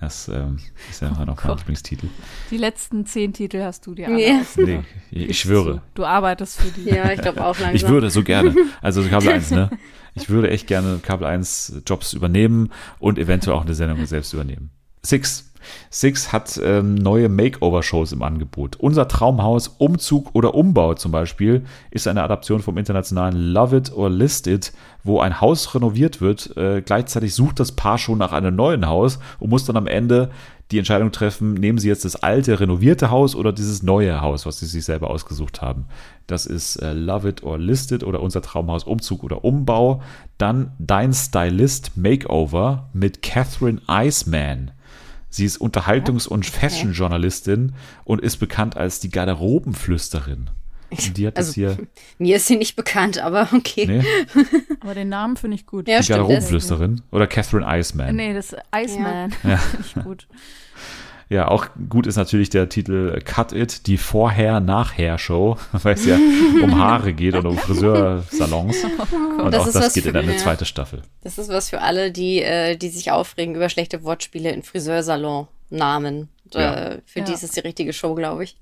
Das 0.00 0.28
ähm, 0.28 0.58
ist 0.90 1.02
ja 1.02 1.14
oh 1.20 1.24
noch 1.24 1.42
mein 1.44 1.56
Lieblingstitel. 1.58 2.08
Die 2.50 2.56
letzten 2.56 3.04
zehn 3.04 3.34
Titel 3.34 3.62
hast 3.62 3.86
du 3.86 3.94
dir 3.94 4.08
yeah. 4.08 4.40
Nee, 4.56 4.80
ich, 5.10 5.30
ich 5.30 5.40
schwöre. 5.40 5.82
Du 5.94 6.06
arbeitest 6.06 6.60
für 6.60 6.70
die. 6.70 6.88
Ja, 6.88 7.12
ich 7.12 7.20
glaube 7.20 7.44
auch 7.44 7.58
langsam. 7.58 7.74
Ich 7.74 7.88
würde 7.88 8.10
so 8.10 8.22
gerne. 8.22 8.54
Also 8.80 9.02
Kabel 9.02 9.30
1, 9.30 9.50
ne? 9.50 9.70
Ich 10.14 10.30
würde 10.30 10.50
echt 10.50 10.66
gerne 10.66 11.00
Kabel 11.02 11.26
1 11.26 11.82
Jobs 11.86 12.14
übernehmen 12.14 12.70
und 12.98 13.18
eventuell 13.18 13.56
auch 13.56 13.64
eine 13.64 13.74
Sendung 13.74 14.06
selbst 14.06 14.32
übernehmen. 14.32 14.70
Six. 15.02 15.52
Six 15.90 16.32
hat 16.32 16.60
ähm, 16.62 16.94
neue 16.94 17.28
Makeover-Shows 17.28 18.12
im 18.12 18.22
Angebot. 18.22 18.76
Unser 18.76 19.08
Traumhaus, 19.08 19.68
Umzug 19.68 20.34
oder 20.34 20.54
Umbau 20.54 20.94
zum 20.94 21.12
Beispiel, 21.12 21.64
ist 21.90 22.08
eine 22.08 22.22
Adaption 22.22 22.60
vom 22.60 22.78
internationalen 22.78 23.36
Love 23.36 23.76
It 23.76 23.92
or 23.92 24.10
List 24.10 24.46
It, 24.46 24.72
wo 25.04 25.20
ein 25.20 25.40
Haus 25.40 25.74
renoviert 25.74 26.20
wird. 26.20 26.56
Äh, 26.56 26.82
gleichzeitig 26.82 27.34
sucht 27.34 27.60
das 27.60 27.72
Paar 27.72 27.98
schon 27.98 28.18
nach 28.18 28.32
einem 28.32 28.56
neuen 28.56 28.86
Haus 28.86 29.18
und 29.38 29.50
muss 29.50 29.64
dann 29.64 29.76
am 29.76 29.86
Ende 29.86 30.30
die 30.72 30.78
Entscheidung 30.78 31.12
treffen, 31.12 31.54
nehmen 31.54 31.78
sie 31.78 31.88
jetzt 31.88 32.04
das 32.04 32.16
alte, 32.16 32.58
renovierte 32.58 33.10
Haus 33.10 33.36
oder 33.36 33.52
dieses 33.52 33.84
neue 33.84 34.20
Haus, 34.20 34.46
was 34.46 34.58
sie 34.58 34.66
sich 34.66 34.84
selber 34.84 35.10
ausgesucht 35.10 35.62
haben. 35.62 35.86
Das 36.26 36.44
ist 36.44 36.76
äh, 36.76 36.92
Love 36.92 37.28
It 37.28 37.44
or 37.44 37.56
Listed 37.56 38.02
oder 38.02 38.20
unser 38.20 38.42
Traumhaus 38.42 38.82
Umzug 38.82 39.22
oder 39.22 39.44
Umbau. 39.44 40.02
Dann 40.38 40.72
Dein 40.78 41.12
Stylist 41.12 41.96
Makeover 41.96 42.90
mit 42.92 43.22
Catherine 43.22 43.80
Iceman. 43.88 44.72
Sie 45.28 45.44
ist 45.44 45.60
Unterhaltungs- 45.60 46.28
und 46.28 46.46
Fashion-Journalistin 46.46 47.74
und 48.04 48.20
ist 48.22 48.36
bekannt 48.38 48.76
als 48.76 49.00
die 49.00 49.10
Garderobenflüsterin. 49.10 50.50
Und 50.90 51.16
die 51.16 51.26
hat 51.26 51.36
Also, 51.36 51.48
das 51.48 51.54
hier. 51.54 51.76
Mir 52.18 52.36
ist 52.36 52.46
sie 52.46 52.56
nicht 52.56 52.76
bekannt, 52.76 53.18
aber 53.18 53.48
okay. 53.52 53.86
Nee, 53.86 54.04
Aber 54.80 54.94
den 54.94 55.08
Namen 55.08 55.36
finde 55.36 55.56
ich 55.56 55.66
gut. 55.66 55.88
Ja, 55.88 56.00
die 56.00 56.06
Garderobenflüsterin 56.08 57.02
oder 57.10 57.26
Catherine 57.26 57.66
Iceman. 57.68 58.14
Nee, 58.14 58.32
das 58.34 58.54
Iceman 58.74 59.34
Ja. 59.42 59.56
finde 59.58 59.84
ich 59.86 60.04
gut. 60.04 60.26
Ja, 61.28 61.48
auch 61.48 61.66
gut 61.88 62.06
ist 62.06 62.14
natürlich 62.16 62.50
der 62.50 62.68
Titel 62.68 63.20
Cut 63.24 63.52
It, 63.52 63.88
die 63.88 63.96
Vorher-Nachher-Show, 63.96 65.56
weil 65.72 65.94
es 65.94 66.06
ja 66.06 66.16
um 66.62 66.78
Haare 66.78 67.12
geht 67.14 67.34
und 67.34 67.46
um 67.46 67.58
Friseursalons. 67.58 68.76
und 68.84 69.52
Das 69.52 69.62
auch 69.62 69.66
ist 69.66 69.74
das 69.74 69.84
was 69.86 69.94
geht 69.94 70.04
für- 70.04 70.10
in 70.10 70.16
eine 70.16 70.32
ja. 70.32 70.38
zweite 70.38 70.64
Staffel. 70.64 71.02
Das 71.22 71.36
ist 71.38 71.48
was 71.48 71.68
für 71.70 71.80
alle, 71.80 72.12
die, 72.12 72.42
äh, 72.42 72.76
die 72.76 72.88
sich 72.90 73.10
aufregen 73.10 73.54
über 73.56 73.68
schlechte 73.68 74.04
Wortspiele 74.04 74.50
in 74.52 74.62
Friseursalon-Namen. 74.62 76.28
Ja. 76.52 76.74
Äh, 76.74 76.98
für 77.06 77.20
Ja. 77.20 77.24
die 77.24 77.32
ist 77.32 77.42
es 77.42 77.50
die 77.50 77.60
richtige 77.60 77.92
Show, 77.92 78.14
glaube 78.14 78.44
ich. 78.44 78.56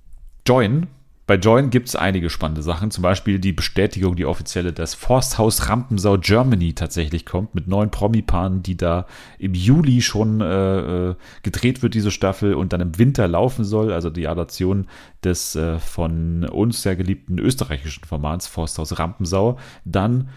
Join. 0.47 0.87
Bei 1.27 1.37
Join 1.37 1.71
gibt 1.71 1.89
es 1.89 1.97
einige 1.97 2.29
spannende 2.29 2.63
Sachen, 2.63 2.91
zum 2.91 3.01
Beispiel 3.01 3.39
die 3.39 3.55
Bestätigung, 3.55 4.15
die 4.15 4.27
offizielle, 4.27 4.75
dass 4.75 4.95
Forsthaus 4.95 5.71
Rampensau 5.71 6.19
Germany 6.19 6.75
tatsächlich 6.75 7.25
kommt, 7.25 7.55
mit 7.55 7.67
neun 7.67 7.91
Promi-Paaren, 7.91 8.63
die 8.63 8.77
da 8.77 9.07
im 9.39 9.55
Juli 9.55 10.03
schon 10.03 10.43
äh, 10.43 11.11
äh, 11.11 11.15
gedreht 11.43 11.83
wird, 11.83 11.95
diese 11.95 12.11
Staffel, 12.11 12.55
und 12.55 12.75
dann 12.75 12.83
im 12.83 12.99
Winter 12.99 13.27
laufen 13.27 13.65
soll. 13.65 13.91
Also 13.91 14.11
die 14.11 14.29
Adaption 14.29 14.87
des 15.23 15.57
äh, 15.57 15.79
von 15.79 16.45
uns 16.45 16.83
sehr 16.83 16.95
geliebten 16.95 17.39
österreichischen 17.39 18.05
Formats 18.05 18.47
Forsthaus 18.47 18.99
Rampensau. 18.99 19.59
Dann 19.87 20.29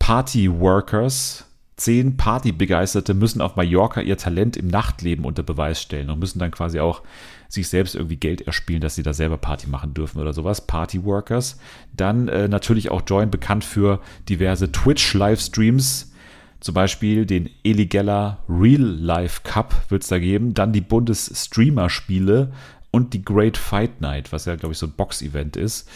Party 0.00 0.50
Workers. 0.60 1.46
Zehn 1.76 2.16
Partybegeisterte 2.16 3.14
müssen 3.14 3.40
auf 3.40 3.56
Mallorca 3.56 4.00
ihr 4.00 4.16
Talent 4.16 4.56
im 4.56 4.68
Nachtleben 4.68 5.24
unter 5.24 5.42
Beweis 5.42 5.82
stellen 5.82 6.08
und 6.08 6.20
müssen 6.20 6.38
dann 6.38 6.52
quasi 6.52 6.78
auch 6.78 7.02
sich 7.48 7.68
selbst 7.68 7.94
irgendwie 7.94 8.16
Geld 8.16 8.42
erspielen, 8.42 8.80
dass 8.80 8.94
sie 8.94 9.02
da 9.02 9.12
selber 9.12 9.38
Party 9.38 9.68
machen 9.68 9.94
dürfen 9.94 10.20
oder 10.20 10.32
sowas. 10.32 10.66
Party 10.66 11.04
Workers. 11.04 11.58
Dann 11.96 12.28
äh, 12.28 12.48
natürlich 12.48 12.90
auch 12.90 13.02
Join 13.06 13.30
bekannt 13.30 13.64
für 13.64 14.00
diverse 14.28 14.72
Twitch-Livestreams. 14.72 16.12
Zum 16.60 16.74
Beispiel 16.74 17.26
den 17.26 17.50
Eli 17.62 17.86
Geller 17.86 18.38
Real 18.48 18.80
Life 18.80 19.42
Cup 19.44 19.74
wird 19.90 20.02
es 20.02 20.08
da 20.08 20.18
geben. 20.18 20.54
Dann 20.54 20.72
die 20.72 20.80
Bundes-Streamer-Spiele 20.80 22.52
und 22.90 23.12
die 23.12 23.24
Great 23.24 23.56
Fight 23.56 24.00
Night, 24.00 24.32
was 24.32 24.44
ja, 24.44 24.56
glaube 24.56 24.72
ich, 24.72 24.78
so 24.78 24.86
ein 24.86 24.92
Box-Event 24.92 25.56
ist. 25.56 25.88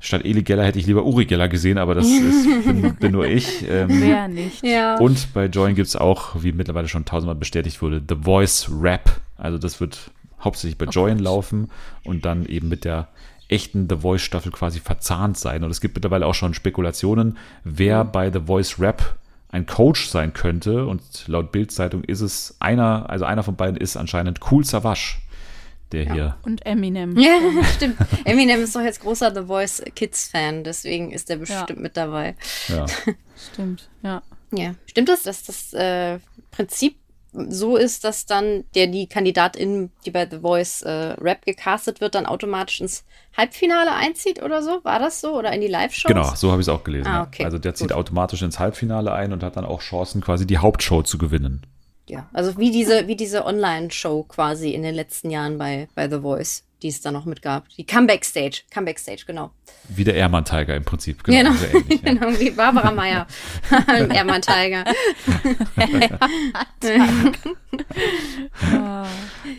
Statt 0.00 0.22
Eli 0.26 0.42
Geller 0.42 0.64
hätte 0.64 0.78
ich 0.78 0.86
lieber 0.86 1.02
Uri 1.06 1.24
Geller 1.24 1.48
gesehen, 1.48 1.78
aber 1.78 1.94
das 1.94 2.06
ist, 2.06 2.66
bin, 2.66 2.94
bin 2.96 3.12
nur 3.12 3.26
ich. 3.26 3.66
Ähm, 3.66 3.88
Wer 4.02 4.28
nicht? 4.28 4.62
Ja. 4.62 4.98
und 4.98 5.32
bei 5.32 5.46
Join 5.46 5.74
gibt 5.74 5.88
es 5.88 5.96
auch, 5.96 6.42
wie 6.42 6.52
mittlerweile 6.52 6.88
schon 6.88 7.06
tausendmal 7.06 7.36
bestätigt 7.36 7.80
wurde, 7.80 8.02
The 8.06 8.16
Voice 8.22 8.68
Rap. 8.70 9.18
Also 9.38 9.56
das 9.56 9.80
wird 9.80 10.10
hauptsächlich 10.44 10.78
bei 10.78 10.86
Join 10.86 11.18
laufen 11.18 11.70
und 12.04 12.24
dann 12.24 12.46
eben 12.46 12.68
mit 12.68 12.84
der 12.84 13.08
echten 13.48 13.88
The 13.88 13.96
Voice 13.96 14.22
Staffel 14.22 14.52
quasi 14.52 14.80
verzahnt 14.80 15.36
sein. 15.38 15.64
Und 15.64 15.70
es 15.70 15.80
gibt 15.80 15.94
mittlerweile 15.94 16.26
auch 16.26 16.34
schon 16.34 16.54
Spekulationen, 16.54 17.36
wer 17.62 18.04
bei 18.04 18.30
The 18.32 18.40
Voice 18.46 18.78
Rap 18.80 19.16
ein 19.50 19.66
Coach 19.66 20.08
sein 20.08 20.32
könnte. 20.32 20.86
Und 20.86 21.02
laut 21.26 21.52
Bild-Zeitung 21.52 22.02
ist 22.04 22.20
es 22.20 22.56
einer, 22.60 23.08
also 23.10 23.24
einer 23.24 23.42
von 23.42 23.56
beiden 23.56 23.76
ist 23.76 23.96
anscheinend 23.96 24.40
Cool 24.50 24.64
Savage, 24.64 25.16
der 25.92 26.12
hier 26.12 26.36
Und 26.42 26.64
Eminem. 26.66 27.16
Ja, 27.18 27.38
stimmt. 27.76 27.96
Eminem 28.24 28.62
ist 28.62 28.74
doch 28.74 28.80
jetzt 28.80 29.00
großer 29.00 29.32
The 29.34 29.46
Voice 29.46 29.82
Kids 29.94 30.28
Fan, 30.28 30.64
deswegen 30.64 31.10
ist 31.12 31.28
er 31.30 31.36
bestimmt 31.36 31.70
Ja. 31.70 31.76
mit 31.76 31.96
dabei. 31.96 32.34
ja, 32.68 32.86
Stimmt, 33.52 33.88
ja. 34.02 34.22
Ja. 34.52 34.74
Stimmt 34.86 35.08
das, 35.08 35.24
dass 35.24 35.42
das 35.44 35.72
äh, 35.74 36.18
Prinzip 36.50 36.96
so 37.34 37.76
ist, 37.76 38.04
dass 38.04 38.26
dann 38.26 38.64
der 38.74 38.86
die 38.86 39.06
Kandidatin, 39.06 39.90
die 40.06 40.10
bei 40.10 40.28
The 40.30 40.38
Voice 40.38 40.82
äh, 40.82 40.90
Rap 40.90 41.44
gecastet 41.44 42.00
wird, 42.00 42.14
dann 42.14 42.26
automatisch 42.26 42.80
ins 42.80 43.04
Halbfinale 43.36 43.92
einzieht 43.92 44.42
oder 44.42 44.62
so? 44.62 44.80
War 44.84 44.98
das 44.98 45.20
so? 45.20 45.36
Oder 45.36 45.52
in 45.52 45.60
die 45.60 45.66
Live-Shows? 45.68 46.08
Genau, 46.08 46.34
so 46.34 46.50
habe 46.50 46.60
ich 46.60 46.68
es 46.68 46.72
auch 46.72 46.84
gelesen. 46.84 47.08
Ah, 47.08 47.14
ja. 47.14 47.22
okay, 47.24 47.44
Also 47.44 47.58
der 47.58 47.74
zieht 47.74 47.88
gut. 47.88 47.96
automatisch 47.96 48.42
ins 48.42 48.58
Halbfinale 48.58 49.12
ein 49.12 49.32
und 49.32 49.42
hat 49.42 49.56
dann 49.56 49.64
auch 49.64 49.80
Chancen, 49.80 50.20
quasi 50.20 50.46
die 50.46 50.58
Hauptshow 50.58 51.02
zu 51.02 51.18
gewinnen. 51.18 51.66
Ja, 52.08 52.28
also 52.32 52.56
wie 52.58 52.70
diese, 52.70 53.06
wie 53.08 53.16
diese 53.16 53.46
Online-Show 53.46 54.24
quasi 54.24 54.70
in 54.70 54.82
den 54.82 54.94
letzten 54.94 55.30
Jahren 55.30 55.58
bei, 55.58 55.88
bei 55.94 56.08
The 56.08 56.20
Voice, 56.20 56.62
die 56.84 56.88
es 56.90 57.00
da 57.00 57.10
noch 57.10 57.24
mit 57.24 57.40
gab. 57.40 57.68
Die 57.70 57.84
Comeback-Stage. 57.84 58.62
Comeback-Stage, 58.70 59.24
genau. 59.26 59.50
Wie 59.88 60.04
der 60.04 60.14
Ehrmann 60.14 60.44
Tiger 60.44 60.76
im 60.76 60.84
Prinzip. 60.84 61.24
Genau, 61.24 61.50
Genau, 61.50 61.78
ähnlich, 61.78 62.02
ja. 62.02 62.12
genau 62.12 62.38
wie 62.38 62.50
Barbara 62.50 62.92
Meyer. 62.92 63.26
Ermann 64.10 64.42
Tiger. 64.42 64.84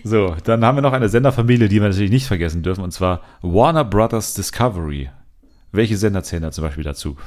So, 0.03 0.35
dann 0.43 0.64
haben 0.64 0.77
wir 0.77 0.81
noch 0.81 0.93
eine 0.93 1.10
Senderfamilie, 1.10 1.68
die 1.68 1.81
wir 1.81 1.88
natürlich 1.89 2.11
nicht 2.11 2.27
vergessen 2.27 2.64
dürfen, 2.64 2.84
und 2.84 2.91
zwar 2.91 3.22
Warner 3.41 3.84
Brothers 3.84 4.34
Discovery. 4.34 5.10
Welche 5.72 5.97
Sender 5.97 6.23
zählen 6.23 6.43
da 6.43 6.52
zum 6.52 6.64
Beispiel 6.64 6.84
dazu? 6.84 7.18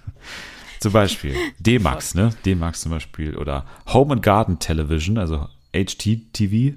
zum 0.80 0.92
Beispiel 0.92 1.34
D-Max, 1.58 2.14
ne? 2.14 2.30
D-Max 2.44 2.82
zum 2.82 2.92
Beispiel. 2.92 3.36
Oder 3.36 3.66
Home 3.92 4.12
and 4.14 4.22
Garden 4.22 4.58
Television, 4.58 5.18
also 5.18 5.48
HT-TV. 5.74 6.74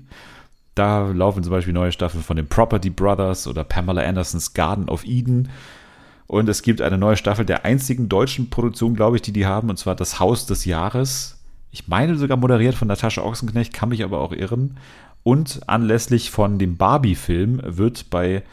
Da 0.75 1.07
laufen 1.07 1.41
zum 1.41 1.51
Beispiel 1.51 1.73
neue 1.73 1.93
Staffeln 1.93 2.23
von 2.23 2.35
den 2.35 2.47
Property 2.47 2.89
Brothers 2.89 3.47
oder 3.47 3.63
Pamela 3.63 4.01
Andersons 4.01 4.53
Garden 4.53 4.89
of 4.89 5.05
Eden. 5.05 5.49
Und 6.27 6.49
es 6.49 6.61
gibt 6.61 6.81
eine 6.81 6.97
neue 6.97 7.17
Staffel 7.17 7.45
der 7.45 7.65
einzigen 7.65 8.09
deutschen 8.09 8.49
Produktion, 8.49 8.95
glaube 8.95 9.15
ich, 9.15 9.21
die 9.21 9.31
die 9.31 9.45
haben, 9.45 9.69
und 9.69 9.77
zwar 9.77 9.95
Das 9.95 10.19
Haus 10.19 10.45
des 10.45 10.65
Jahres. 10.65 11.39
Ich 11.71 11.87
meine 11.87 12.17
sogar 12.17 12.37
moderiert 12.37 12.75
von 12.75 12.87
Natascha 12.87 13.21
Ochsenknecht, 13.21 13.73
kann 13.73 13.89
mich 13.89 14.03
aber 14.03 14.19
auch 14.19 14.33
irren. 14.33 14.77
Und 15.23 15.61
anlässlich 15.67 16.29
von 16.29 16.59
dem 16.59 16.77
Barbie-Film 16.77 17.61
wird 17.63 18.09
bei 18.09 18.43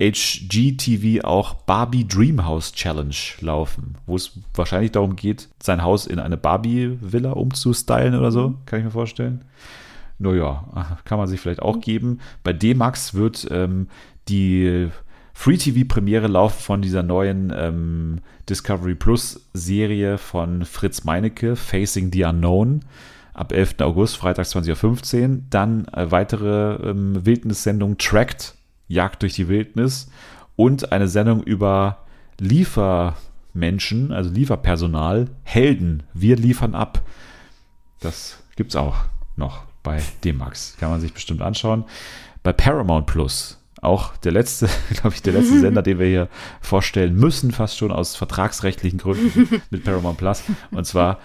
HGTV 0.00 1.24
auch 1.24 1.54
Barbie 1.54 2.06
Dreamhouse 2.06 2.72
Challenge 2.72 3.14
laufen, 3.40 3.96
wo 4.06 4.16
es 4.16 4.38
wahrscheinlich 4.54 4.92
darum 4.92 5.16
geht, 5.16 5.48
sein 5.62 5.82
Haus 5.82 6.06
in 6.06 6.18
eine 6.18 6.36
Barbie-Villa 6.36 7.32
umzustylen 7.32 8.16
oder 8.16 8.32
so, 8.32 8.54
kann 8.66 8.80
ich 8.80 8.84
mir 8.84 8.90
vorstellen. 8.90 9.44
Naja, 10.22 10.98
kann 11.04 11.18
man 11.18 11.26
sich 11.26 11.40
vielleicht 11.40 11.62
auch 11.62 11.80
geben. 11.80 12.20
Bei 12.44 12.52
D-Max 12.52 13.14
wird 13.14 13.48
ähm, 13.50 13.88
die 14.28 14.88
Free-TV-Premiere 15.34 16.28
laufen 16.28 16.60
von 16.60 16.82
dieser 16.82 17.02
neuen 17.02 17.52
ähm, 17.54 18.20
Discovery 18.48 18.94
Plus-Serie 18.94 20.18
von 20.18 20.64
Fritz 20.64 21.04
Meinecke, 21.04 21.56
Facing 21.56 22.12
the 22.12 22.24
Unknown, 22.24 22.84
ab 23.34 23.52
11. 23.52 23.76
August, 23.80 24.16
freitags 24.16 24.54
20.15 24.54 25.22
Uhr. 25.22 25.42
Dann 25.50 25.86
äh, 25.88 26.10
weitere 26.10 26.88
ähm, 26.88 27.26
Wildnissendung 27.26 27.98
Tracked, 27.98 28.54
Jagd 28.86 29.22
durch 29.22 29.34
die 29.34 29.48
Wildnis 29.48 30.08
und 30.54 30.92
eine 30.92 31.08
Sendung 31.08 31.42
über 31.42 32.04
Liefermenschen, 32.38 34.12
also 34.12 34.30
Lieferpersonal, 34.30 35.30
Helden, 35.42 36.04
wir 36.14 36.36
liefern 36.36 36.74
ab. 36.74 37.02
Das 38.00 38.42
gibt's 38.54 38.76
auch 38.76 38.96
noch 39.36 39.71
bei 39.82 40.02
D-Max. 40.24 40.76
Kann 40.78 40.90
man 40.90 41.00
sich 41.00 41.12
bestimmt 41.12 41.42
anschauen. 41.42 41.84
Bei 42.42 42.52
Paramount 42.52 43.06
Plus, 43.06 43.58
auch 43.80 44.16
der 44.18 44.32
letzte, 44.32 44.68
glaube 44.90 45.14
ich, 45.14 45.22
der 45.22 45.34
letzte 45.34 45.58
Sender, 45.60 45.82
den 45.82 45.98
wir 45.98 46.06
hier 46.06 46.28
vorstellen 46.60 47.14
müssen, 47.14 47.52
fast 47.52 47.78
schon 47.78 47.92
aus 47.92 48.16
vertragsrechtlichen 48.16 48.98
Gründen 48.98 49.62
mit 49.70 49.84
Paramount 49.84 50.18
Plus. 50.18 50.42
Und 50.70 50.86
zwar 50.86 51.18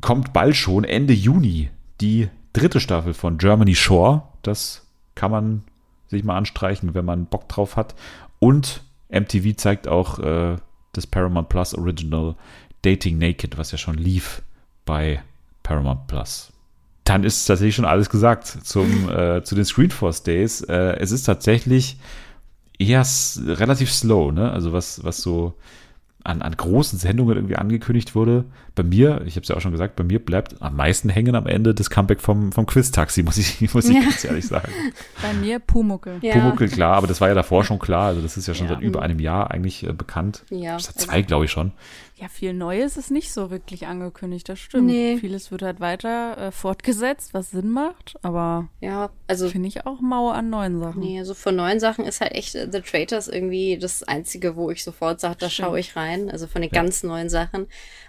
kommt 0.00 0.32
bald 0.32 0.56
schon 0.56 0.84
Ende 0.84 1.12
Juni 1.12 1.70
die 2.00 2.28
dritte 2.52 2.80
Staffel 2.80 3.14
von 3.14 3.38
Germany 3.38 3.74
Shore. 3.74 4.22
Das 4.42 4.86
kann 5.14 5.30
man 5.30 5.64
sich 6.08 6.24
mal 6.24 6.36
anstreichen, 6.36 6.94
wenn 6.94 7.04
man 7.04 7.26
Bock 7.26 7.48
drauf 7.48 7.76
hat. 7.76 7.94
Und 8.38 8.82
MTV 9.10 9.56
zeigt 9.56 9.88
auch 9.88 10.18
äh, 10.18 10.56
das 10.92 11.06
Paramount 11.06 11.48
Plus 11.48 11.74
Original 11.74 12.34
Dating 12.82 13.18
Naked, 13.18 13.58
was 13.58 13.72
ja 13.72 13.78
schon 13.78 13.96
lief 13.96 14.42
bei 14.84 15.22
Paramount 15.62 16.06
Plus. 16.06 16.52
Dann 17.08 17.24
ist 17.24 17.46
tatsächlich 17.46 17.74
schon 17.74 17.84
alles 17.86 18.10
gesagt 18.10 18.46
zum, 18.46 19.08
äh, 19.16 19.42
zu 19.42 19.54
den 19.54 19.64
Screenforce 19.64 20.22
Days. 20.22 20.60
Äh, 20.62 20.96
es 20.98 21.10
ist 21.10 21.22
tatsächlich 21.24 21.98
eher 22.78 23.04
relativ 23.46 23.92
slow, 23.92 24.30
ne? 24.32 24.50
Also 24.52 24.72
was, 24.72 25.02
was 25.04 25.22
so 25.22 25.54
an, 26.24 26.42
an 26.42 26.54
großen 26.56 26.98
Sendungen 26.98 27.36
irgendwie 27.36 27.56
angekündigt 27.56 28.14
wurde. 28.14 28.44
Bei 28.74 28.82
mir, 28.82 29.22
ich 29.24 29.36
habe 29.36 29.42
es 29.42 29.48
ja 29.48 29.56
auch 29.56 29.60
schon 29.60 29.72
gesagt, 29.72 29.96
bei 29.96 30.04
mir 30.04 30.18
bleibt 30.18 30.60
am 30.60 30.76
meisten 30.76 31.08
hängen 31.08 31.34
am 31.34 31.46
Ende 31.46 31.74
das 31.74 31.88
Comeback 31.90 32.20
vom, 32.20 32.52
vom 32.52 32.66
Quiz-Taxi, 32.66 33.22
muss 33.22 33.38
ich, 33.38 33.60
muss 33.74 33.88
ich 33.88 33.94
Ja. 33.96 34.02
ganz 34.02 34.24
ehrlich 34.24 34.46
sagen. 34.46 34.70
bei 35.22 35.32
mir 35.32 35.58
Pumuckel. 35.58 36.18
Ja. 36.20 36.34
Pumuckl, 36.34 36.68
klar, 36.68 36.96
aber 36.96 37.06
das 37.06 37.20
war 37.20 37.28
ja 37.28 37.34
davor 37.34 37.64
schon 37.64 37.78
klar. 37.78 38.08
Also 38.08 38.20
das 38.20 38.36
ist 38.36 38.46
ja 38.46 38.54
schon 38.54 38.66
Ja. 38.66 38.74
seit 38.74 38.82
über 38.82 39.00
einem 39.02 39.20
Jahr 39.20 39.50
eigentlich 39.50 39.84
äh, 39.84 39.92
bekannt. 39.92 40.44
Ja. 40.50 40.78
Seit 40.78 41.00
zwei, 41.00 41.22
glaube 41.22 41.46
ich 41.46 41.50
schon. 41.50 41.72
Ja, 42.20 42.26
viel 42.28 42.52
Neues 42.52 42.96
ist 42.96 43.12
nicht 43.12 43.32
so 43.32 43.50
wirklich 43.52 43.86
angekündigt, 43.86 44.48
das 44.48 44.58
stimmt. 44.58 44.86
Nee. 44.86 45.18
Vieles 45.18 45.52
wird 45.52 45.62
halt 45.62 45.78
weiter 45.78 46.36
äh, 46.48 46.50
fortgesetzt, 46.50 47.32
was 47.32 47.52
Sinn 47.52 47.70
macht, 47.70 48.16
aber 48.22 48.68
Ja, 48.80 49.10
also 49.28 49.48
finde 49.48 49.68
ich 49.68 49.86
auch 49.86 50.00
mau 50.00 50.30
an 50.30 50.50
neuen 50.50 50.80
Sachen. 50.80 51.00
Nee, 51.00 51.20
also 51.20 51.34
von 51.34 51.54
neuen 51.54 51.78
Sachen 51.78 52.04
ist 52.04 52.20
halt 52.20 52.32
echt 52.32 52.56
äh, 52.56 52.68
The 52.72 52.80
Traitors 52.80 53.28
irgendwie 53.28 53.78
das 53.78 54.02
Einzige, 54.02 54.56
wo 54.56 54.70
ich 54.72 54.82
sofort 54.82 55.20
sage, 55.20 55.36
da 55.38 55.48
schaue 55.48 55.78
ich 55.78 55.94
rein. 55.94 56.28
Also 56.28 56.48
von 56.48 56.60
den 56.62 56.72
Ja. 56.72 56.82
ganz 56.82 57.04
neuen 57.04 57.28
Sachen. 57.28 57.66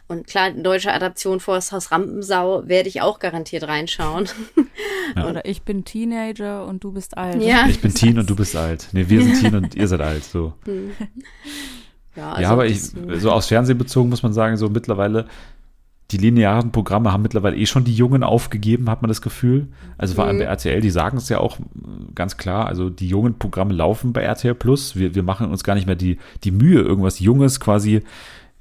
Und 0.07 0.25
klar, 0.25 0.49
deutsche 0.49 0.91
Adaption 0.91 1.39
Forsthaus 1.39 1.91
Rampensau 1.91 2.67
werde 2.67 2.89
ich 2.89 3.01
auch 3.01 3.19
garantiert 3.19 3.63
reinschauen. 3.67 4.27
Ja. 5.15 5.27
Oder 5.27 5.43
ich 5.45 5.63
bin 5.63 5.85
Teenager 5.85 6.67
und 6.67 6.83
du 6.83 6.91
bist 6.91 7.17
alt. 7.17 7.41
Ja. 7.41 7.65
Ich 7.67 7.81
bin 7.81 7.91
Teen 7.95 8.19
und 8.19 8.29
du 8.29 8.35
bist 8.35 8.55
alt. 8.55 8.89
Nee, 8.91 9.05
wir 9.09 9.23
sind 9.23 9.41
Teen 9.41 9.55
und 9.55 9.73
ihr 9.73 9.87
seid 9.87 10.01
alt. 10.01 10.23
So. 10.23 10.53
Hm. 10.65 10.91
Ja, 12.15 12.31
also 12.31 12.41
ja, 12.41 12.49
aber 12.49 12.65
ich, 12.65 12.81
so 12.81 13.31
aus 13.31 13.47
Fernsehen 13.47 13.77
bezogen 13.77 14.09
muss 14.09 14.23
man 14.23 14.33
sagen, 14.33 14.57
so 14.57 14.69
mittlerweile, 14.69 15.25
die 16.11 16.17
linearen 16.17 16.71
Programme 16.71 17.13
haben 17.13 17.21
mittlerweile 17.21 17.55
eh 17.55 17.65
schon 17.65 17.83
die 17.83 17.93
Jungen 17.93 18.23
aufgegeben, 18.23 18.89
hat 18.89 19.01
man 19.01 19.09
das 19.09 19.21
Gefühl. 19.21 19.67
Also 19.97 20.15
vor 20.15 20.25
allem 20.25 20.37
mhm. 20.37 20.41
bei 20.41 20.45
RTL, 20.45 20.81
die 20.81 20.89
sagen 20.89 21.17
es 21.17 21.29
ja 21.29 21.39
auch 21.39 21.57
ganz 22.15 22.37
klar, 22.37 22.65
also 22.65 22.89
die 22.89 23.07
jungen 23.07 23.37
Programme 23.37 23.73
laufen 23.73 24.11
bei 24.11 24.21
RTL 24.21 24.55
Plus. 24.55 24.95
Wir, 24.95 25.13
wir 25.13 25.23
machen 25.23 25.49
uns 25.51 25.63
gar 25.63 25.75
nicht 25.75 25.85
mehr 25.85 25.95
die, 25.95 26.17
die 26.43 26.51
Mühe, 26.51 26.81
irgendwas 26.81 27.19
Junges 27.19 27.59
quasi 27.59 28.01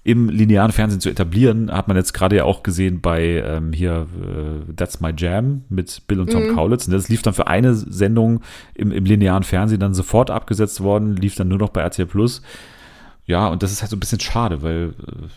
im 0.05 0.31
linearen 0.31 0.73
Fernsehen 0.73 1.01
zu 1.01 1.11
etablieren, 1.11 1.71
hat 1.71 1.89
man 1.89 1.97
jetzt 1.97 2.15
gerade 2.15 2.37
ja 2.37 2.45
auch 2.45 2.63
gesehen 2.63 3.03
bei 3.03 3.43
ähm, 3.45 3.75
hier 3.75 4.07
äh, 4.23 4.73
That's 4.73 5.01
My 5.01 5.13
Jam 5.15 5.65
mit 5.69 6.07
Bill 6.07 6.21
und 6.21 6.33
Tom 6.33 6.49
mhm. 6.49 6.55
Kaulitz. 6.55 6.87
Und 6.87 6.95
das 6.95 7.11
lief 7.11 7.21
dann 7.21 7.35
für 7.35 7.47
eine 7.47 7.75
Sendung 7.75 8.41
im, 8.75 8.91
im 8.91 9.05
linearen 9.05 9.43
Fernsehen 9.43 9.81
dann 9.81 9.93
sofort 9.93 10.31
abgesetzt 10.31 10.81
worden, 10.83 11.15
lief 11.17 11.35
dann 11.35 11.49
nur 11.49 11.59
noch 11.59 11.69
bei 11.69 11.83
RTL 11.83 12.07
Plus. 12.07 12.41
Ja, 13.29 13.47
und 13.49 13.63
das 13.63 13.71
ist 13.71 13.83
halt 13.83 13.91
so 13.91 13.97
ein 13.97 14.01
bisschen 14.01 14.21
schade, 14.21 14.63
weil 14.63 14.95
äh, 15.07 15.29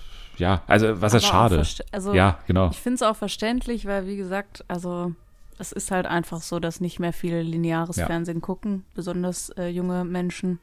ja, 0.41 0.63
also 0.65 1.01
was 1.01 1.13
heißt 1.13 1.25
schade? 1.25 1.61
Also, 1.91 2.13
ja, 2.13 2.39
genau. 2.47 2.69
Ich 2.71 2.79
finde 2.79 2.95
es 2.95 3.01
auch 3.03 3.17
verständlich, 3.17 3.85
weil 3.85 4.07
wie 4.07 4.15
gesagt, 4.15 4.63
also 4.67 5.13
es 5.59 5.71
ist 5.71 5.91
halt 5.91 6.07
einfach 6.07 6.41
so, 6.41 6.59
dass 6.59 6.81
nicht 6.81 6.99
mehr 6.99 7.13
viele 7.13 7.43
lineares 7.43 7.97
ja. 7.97 8.07
Fernsehen 8.07 8.41
gucken, 8.41 8.83
besonders 8.95 9.49
äh, 9.49 9.67
junge 9.67 10.05
Menschen. 10.05 10.59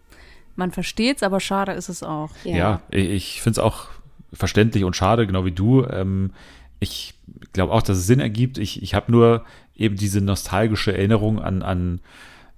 Man 0.56 0.72
versteht 0.72 1.18
es, 1.18 1.22
aber 1.22 1.38
schade 1.38 1.72
ist 1.72 1.88
es 1.88 2.02
auch. 2.02 2.30
Ja, 2.44 2.56
ja 2.56 2.82
ich 2.90 3.42
finde 3.42 3.60
es 3.60 3.64
auch 3.64 3.86
verständlich 4.32 4.84
und 4.84 4.96
schade, 4.96 5.26
genau 5.26 5.44
wie 5.44 5.52
du. 5.52 5.84
Ähm, 5.84 6.32
ich 6.80 7.14
glaube 7.52 7.72
auch, 7.72 7.82
dass 7.82 7.98
es 7.98 8.06
Sinn 8.06 8.20
ergibt. 8.20 8.56
Ich, 8.58 8.82
ich 8.82 8.94
habe 8.94 9.12
nur 9.12 9.44
eben 9.76 9.96
diese 9.96 10.22
nostalgische 10.22 10.96
Erinnerung 10.96 11.40
an, 11.40 11.62
an 11.62 12.00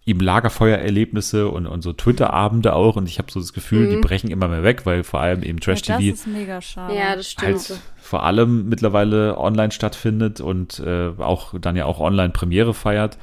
eben 0.07 0.21
Lagerfeuererlebnisse 0.21 1.49
und, 1.49 1.67
und 1.67 1.83
so 1.83 1.93
Twitter-Abende 1.93 2.75
auch. 2.75 2.97
Und 2.97 3.09
ich 3.09 3.19
habe 3.19 3.31
so 3.31 3.39
das 3.39 3.53
Gefühl, 3.53 3.87
mhm. 3.87 3.91
die 3.91 3.97
brechen 3.99 4.31
immer 4.31 4.49
mehr 4.49 4.63
weg, 4.63 4.87
weil 4.87 5.05
vor 5.05 5.21
allem 5.21 5.43
eben 5.43 5.61
Trash-TV 5.61 6.01
ja, 6.01 6.11
das 6.11 6.21
ist 6.21 6.27
mega 6.27 6.61
schade. 6.61 6.95
Ja, 6.95 7.17
das 7.17 7.31
stimmt. 7.31 7.69
Halt 7.69 7.81
vor 7.97 8.23
allem 8.25 8.69
mittlerweile 8.69 9.39
online 9.39 9.73
stattfindet 9.73 10.41
und 10.41 10.81
äh, 10.81 11.11
auch 11.19 11.55
dann 11.61 11.77
ja 11.77 11.85
auch 11.85 12.01
online 12.01 12.31
Premiere 12.31 12.75
feiert. 12.75 13.19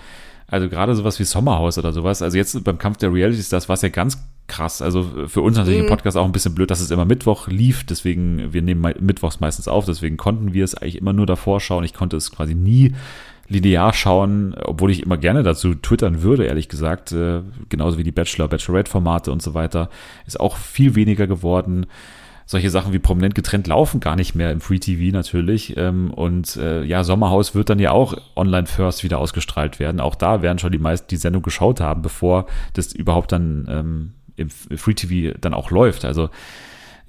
Also 0.49 0.69
gerade 0.69 0.95
sowas 0.95 1.19
wie 1.19 1.25
Sommerhaus 1.25 1.77
oder 1.77 1.91
sowas. 1.91 2.21
Also 2.21 2.37
jetzt 2.37 2.63
beim 2.63 2.77
Kampf 2.77 2.97
der 2.97 3.11
Realities, 3.11 3.49
das 3.49 3.67
war 3.67 3.77
ja 3.77 3.89
ganz 3.89 4.23
krass. 4.47 4.81
Also 4.81 5.27
für 5.27 5.41
uns 5.41 5.57
natürlich 5.57 5.79
mhm. 5.79 5.85
im 5.85 5.89
Podcast 5.89 6.15
auch 6.15 6.23
ein 6.23 6.31
bisschen 6.31 6.55
blöd, 6.55 6.71
dass 6.71 6.79
es 6.79 6.89
immer 6.89 7.03
Mittwoch 7.03 7.47
lief. 7.49 7.85
Deswegen, 7.85 8.53
wir 8.53 8.61
nehmen 8.61 8.93
Mittwochs 9.01 9.41
meistens 9.41 9.67
auf. 9.67 9.83
Deswegen 9.85 10.15
konnten 10.15 10.53
wir 10.53 10.63
es 10.63 10.75
eigentlich 10.75 10.97
immer 10.97 11.11
nur 11.11 11.25
davor 11.25 11.59
schauen. 11.59 11.83
Ich 11.83 11.93
konnte 11.93 12.15
es 12.15 12.31
quasi 12.31 12.55
nie 12.55 12.93
linear 13.49 13.93
schauen, 13.93 14.55
obwohl 14.55 14.91
ich 14.91 15.03
immer 15.03 15.17
gerne 15.17 15.43
dazu 15.43 15.75
twittern 15.75 16.21
würde, 16.21 16.45
ehrlich 16.45 16.69
gesagt. 16.69 17.11
Äh, 17.11 17.41
genauso 17.69 17.97
wie 17.97 18.03
die 18.03 18.11
Bachelor, 18.11 18.47
Bachelorette-Formate 18.47 19.31
und 19.31 19.41
so 19.41 19.53
weiter. 19.53 19.89
Ist 20.25 20.39
auch 20.39 20.57
viel 20.57 20.95
weniger 20.95 21.27
geworden 21.27 21.87
solche 22.47 22.69
Sachen 22.69 22.93
wie 22.93 22.99
prominent 22.99 23.35
getrennt 23.35 23.67
laufen 23.67 23.99
gar 23.99 24.15
nicht 24.15 24.33
mehr 24.33 24.51
im 24.51 24.61
Free 24.61 24.79
TV 24.79 25.13
natürlich. 25.13 25.75
Ähm, 25.75 26.11
und 26.11 26.55
äh, 26.55 26.81
ja, 26.83 27.03
Sommerhaus 27.03 27.53
wird 27.53 27.69
dann 27.69 27.77
ja 27.77 27.91
auch 27.91 28.15
online 28.35 28.67
first 28.67 29.03
wieder 29.03 29.19
ausgestrahlt 29.19 29.79
werden. 29.79 29.99
Auch 29.99 30.15
da 30.15 30.41
werden 30.41 30.57
schon 30.57 30.71
die 30.71 30.79
meisten 30.79 31.07
die 31.09 31.17
Sendung 31.17 31.43
geschaut 31.43 31.81
haben, 31.81 32.01
bevor 32.01 32.47
das 32.73 32.93
überhaupt 32.93 33.33
dann 33.33 33.67
ähm, 33.69 34.13
im 34.37 34.49
Free 34.49 34.93
TV 34.93 35.37
dann 35.39 35.53
auch 35.53 35.71
läuft. 35.71 36.05
Also 36.05 36.29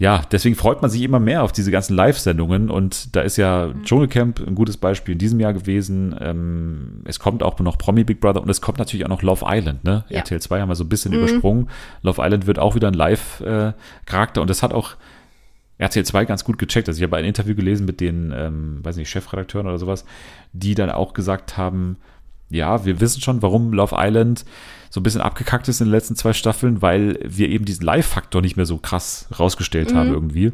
ja, 0.00 0.22
deswegen 0.30 0.54
freut 0.54 0.80
man 0.80 0.92
sich 0.92 1.02
immer 1.02 1.18
mehr 1.18 1.42
auf 1.42 1.50
diese 1.50 1.72
ganzen 1.72 1.96
Live-Sendungen 1.96 2.70
und 2.70 3.16
da 3.16 3.20
ist 3.22 3.36
ja 3.36 3.66
mhm. 3.66 3.82
Dschungelcamp 3.82 4.46
ein 4.46 4.54
gutes 4.54 4.76
Beispiel 4.76 5.14
in 5.14 5.18
diesem 5.18 5.40
Jahr 5.40 5.52
gewesen. 5.52 6.14
Ähm, 6.20 7.02
es 7.04 7.18
kommt 7.18 7.42
auch 7.42 7.58
noch 7.58 7.76
Promi 7.78 8.04
Big 8.04 8.20
Brother 8.20 8.40
und 8.40 8.48
es 8.48 8.60
kommt 8.60 8.78
natürlich 8.78 9.04
auch 9.04 9.10
noch 9.10 9.22
Love 9.22 9.44
Island, 9.48 9.82
ne? 9.82 10.04
Ja. 10.08 10.18
RTL 10.18 10.40
2 10.40 10.60
haben 10.60 10.68
wir 10.68 10.76
so 10.76 10.84
ein 10.84 10.88
bisschen 10.88 11.12
mhm. 11.12 11.18
übersprungen. 11.18 11.68
Love 12.02 12.22
Island 12.22 12.46
wird 12.46 12.60
auch 12.60 12.76
wieder 12.76 12.86
ein 12.86 12.94
Live-Charakter 12.94 14.40
und 14.40 14.48
das 14.48 14.62
hat 14.62 14.72
auch 14.72 14.94
RTL 15.78 16.04
2 16.04 16.24
ganz 16.26 16.44
gut 16.44 16.58
gecheckt. 16.58 16.88
Also 16.88 16.98
ich 16.98 17.02
habe 17.02 17.16
ein 17.16 17.24
Interview 17.24 17.56
gelesen 17.56 17.84
mit 17.84 18.00
den, 18.00 18.32
ähm, 18.36 18.78
weiß 18.84 18.96
nicht, 18.96 19.10
Chefredakteuren 19.10 19.66
oder 19.66 19.78
sowas, 19.78 20.04
die 20.52 20.76
dann 20.76 20.90
auch 20.90 21.12
gesagt 21.12 21.56
haben, 21.56 21.96
ja, 22.50 22.84
wir 22.84 23.00
wissen 23.00 23.20
schon, 23.20 23.42
warum 23.42 23.72
Love 23.72 23.96
Island 23.98 24.44
so 24.90 25.00
ein 25.00 25.02
bisschen 25.02 25.20
abgekackt 25.20 25.68
ist 25.68 25.80
in 25.80 25.86
den 25.86 25.92
letzten 25.92 26.16
zwei 26.16 26.32
Staffeln, 26.32 26.82
weil 26.82 27.18
wir 27.24 27.48
eben 27.48 27.64
diesen 27.64 27.84
Live-Faktor 27.84 28.40
nicht 28.40 28.56
mehr 28.56 28.66
so 28.66 28.78
krass 28.78 29.26
rausgestellt 29.38 29.92
mhm. 29.92 29.96
haben 29.96 30.12
irgendwie. 30.12 30.52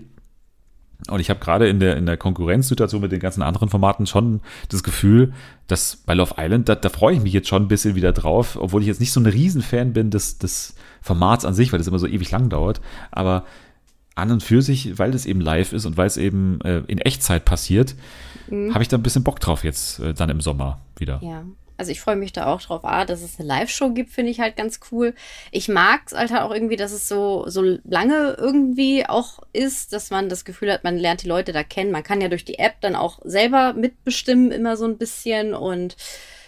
Und 1.08 1.20
ich 1.20 1.28
habe 1.28 1.40
gerade 1.40 1.68
in 1.68 1.80
der, 1.80 1.96
in 1.96 2.06
der 2.06 2.16
Konkurrenzsituation 2.16 3.00
mit 3.00 3.12
den 3.12 3.20
ganzen 3.20 3.42
anderen 3.42 3.68
Formaten 3.68 4.06
schon 4.06 4.40
das 4.70 4.82
Gefühl, 4.82 5.34
dass 5.66 5.96
bei 5.96 6.14
Love 6.14 6.34
Island, 6.38 6.68
da, 6.68 6.74
da 6.76 6.88
freue 6.88 7.14
ich 7.14 7.22
mich 7.22 7.32
jetzt 7.32 7.48
schon 7.48 7.64
ein 7.64 7.68
bisschen 7.68 7.94
wieder 7.94 8.12
drauf, 8.12 8.56
obwohl 8.58 8.80
ich 8.80 8.88
jetzt 8.88 9.00
nicht 9.00 9.12
so 9.12 9.20
ein 9.20 9.26
Riesenfan 9.26 9.92
bin 9.92 10.10
des, 10.10 10.38
des 10.38 10.74
Formats 11.02 11.44
an 11.44 11.52
sich, 11.52 11.72
weil 11.72 11.78
das 11.78 11.88
immer 11.88 11.98
so 11.98 12.06
ewig 12.06 12.30
lang 12.30 12.48
dauert. 12.48 12.80
Aber 13.10 13.44
an 14.14 14.30
und 14.30 14.42
für 14.42 14.62
sich, 14.62 14.98
weil 14.98 15.10
das 15.10 15.26
eben 15.26 15.40
live 15.40 15.72
ist 15.72 15.84
und 15.84 15.96
weil 15.96 16.06
es 16.06 16.16
eben 16.16 16.60
äh, 16.62 16.82
in 16.86 16.98
Echtzeit 16.98 17.44
passiert, 17.44 17.96
mhm. 18.48 18.72
habe 18.72 18.82
ich 18.82 18.88
da 18.88 18.96
ein 18.96 19.02
bisschen 19.02 19.24
Bock 19.24 19.40
drauf 19.40 19.64
jetzt 19.64 20.00
äh, 20.00 20.14
dann 20.14 20.30
im 20.30 20.40
Sommer 20.40 20.80
wieder. 20.96 21.20
Ja. 21.22 21.44
Also 21.76 21.90
ich 21.90 22.00
freue 22.00 22.16
mich 22.16 22.32
da 22.32 22.46
auch 22.46 22.60
drauf. 22.60 22.84
Ah, 22.84 23.04
dass 23.04 23.22
es 23.22 23.38
eine 23.38 23.48
Live-Show 23.48 23.90
gibt, 23.90 24.10
finde 24.10 24.30
ich 24.30 24.40
halt 24.40 24.56
ganz 24.56 24.80
cool. 24.92 25.14
Ich 25.50 25.68
mag 25.68 26.02
es 26.06 26.12
halt 26.12 26.32
auch 26.32 26.52
irgendwie, 26.52 26.76
dass 26.76 26.92
es 26.92 27.08
so, 27.08 27.44
so 27.48 27.62
lange 27.84 28.36
irgendwie 28.38 29.06
auch 29.06 29.40
ist, 29.52 29.92
dass 29.92 30.10
man 30.10 30.28
das 30.28 30.44
Gefühl 30.44 30.72
hat, 30.72 30.84
man 30.84 30.96
lernt 30.96 31.22
die 31.22 31.28
Leute 31.28 31.52
da 31.52 31.64
kennen. 31.64 31.90
Man 31.90 32.04
kann 32.04 32.20
ja 32.20 32.28
durch 32.28 32.44
die 32.44 32.58
App 32.58 32.80
dann 32.80 32.94
auch 32.94 33.18
selber 33.24 33.72
mitbestimmen, 33.72 34.52
immer 34.52 34.76
so 34.76 34.84
ein 34.84 34.98
bisschen. 34.98 35.54
Und 35.54 35.96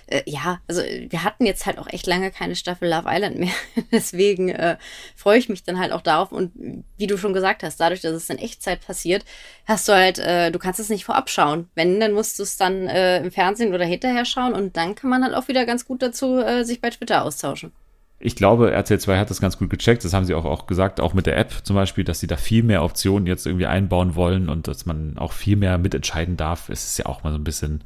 äh, 0.06 0.22
ja, 0.26 0.60
also 0.68 0.82
wir 0.82 1.24
hatten 1.24 1.46
jetzt 1.46 1.66
halt 1.66 1.78
auch 1.78 1.88
echt 1.88 2.06
lange 2.06 2.30
keine 2.30 2.54
Staffel 2.56 2.88
Love 2.88 3.08
Island 3.08 3.38
mehr. 3.38 3.52
Deswegen 3.92 4.48
äh, 4.50 4.76
freue 5.16 5.38
ich 5.38 5.48
mich 5.48 5.64
dann 5.64 5.78
halt 5.78 5.92
auch 5.92 6.02
darauf. 6.02 6.32
Und 6.32 6.84
wie 6.96 7.06
du 7.06 7.16
schon 7.18 7.32
gesagt 7.32 7.62
hast, 7.62 7.78
dadurch, 7.78 8.00
dass 8.00 8.12
es 8.12 8.30
in 8.30 8.38
Echtzeit 8.38 8.84
passiert, 8.86 9.24
hast 9.66 9.88
du 9.88 9.92
halt, 9.92 10.18
äh, 10.18 10.50
du 10.50 10.58
kannst 10.58 10.80
es 10.80 10.90
nicht 10.90 11.04
vorab 11.04 11.28
schauen. 11.28 11.68
Wenn, 11.74 11.98
dann 12.00 12.12
musst 12.12 12.38
du 12.38 12.44
es 12.44 12.56
dann 12.56 12.86
äh, 12.86 13.18
im 13.18 13.30
Fernsehen 13.30 13.74
oder 13.74 13.84
hinterher 13.84 14.24
schauen 14.24 14.52
und 14.52 14.76
dann 14.76 14.94
kann 14.94 15.10
man 15.10 15.24
halt 15.24 15.34
auch 15.34 15.48
wieder 15.48 15.66
ganz 15.66 15.86
gut 15.86 16.02
dazu 16.02 16.38
äh, 16.38 16.64
sich 16.64 16.80
bei 16.80 16.90
Twitter 16.90 17.24
austauschen. 17.24 17.72
Ich 18.18 18.34
glaube, 18.34 18.70
RTL 18.70 18.98
2 18.98 19.18
hat 19.18 19.28
das 19.28 19.42
ganz 19.42 19.58
gut 19.58 19.68
gecheckt. 19.68 20.02
Das 20.02 20.14
haben 20.14 20.24
sie 20.24 20.34
auch, 20.34 20.46
auch 20.46 20.66
gesagt, 20.66 21.00
auch 21.00 21.12
mit 21.12 21.26
der 21.26 21.36
App 21.36 21.52
zum 21.64 21.76
Beispiel, 21.76 22.02
dass 22.02 22.18
sie 22.18 22.26
da 22.26 22.38
viel 22.38 22.62
mehr 22.62 22.82
Optionen 22.82 23.26
jetzt 23.26 23.44
irgendwie 23.44 23.66
einbauen 23.66 24.14
wollen 24.14 24.48
und 24.48 24.68
dass 24.68 24.86
man 24.86 25.18
auch 25.18 25.32
viel 25.32 25.56
mehr 25.56 25.76
mitentscheiden 25.76 26.38
darf. 26.38 26.70
Es 26.70 26.84
ist 26.84 26.98
ja 26.98 27.06
auch 27.06 27.24
mal 27.24 27.30
so 27.32 27.38
ein 27.38 27.44
bisschen 27.44 27.84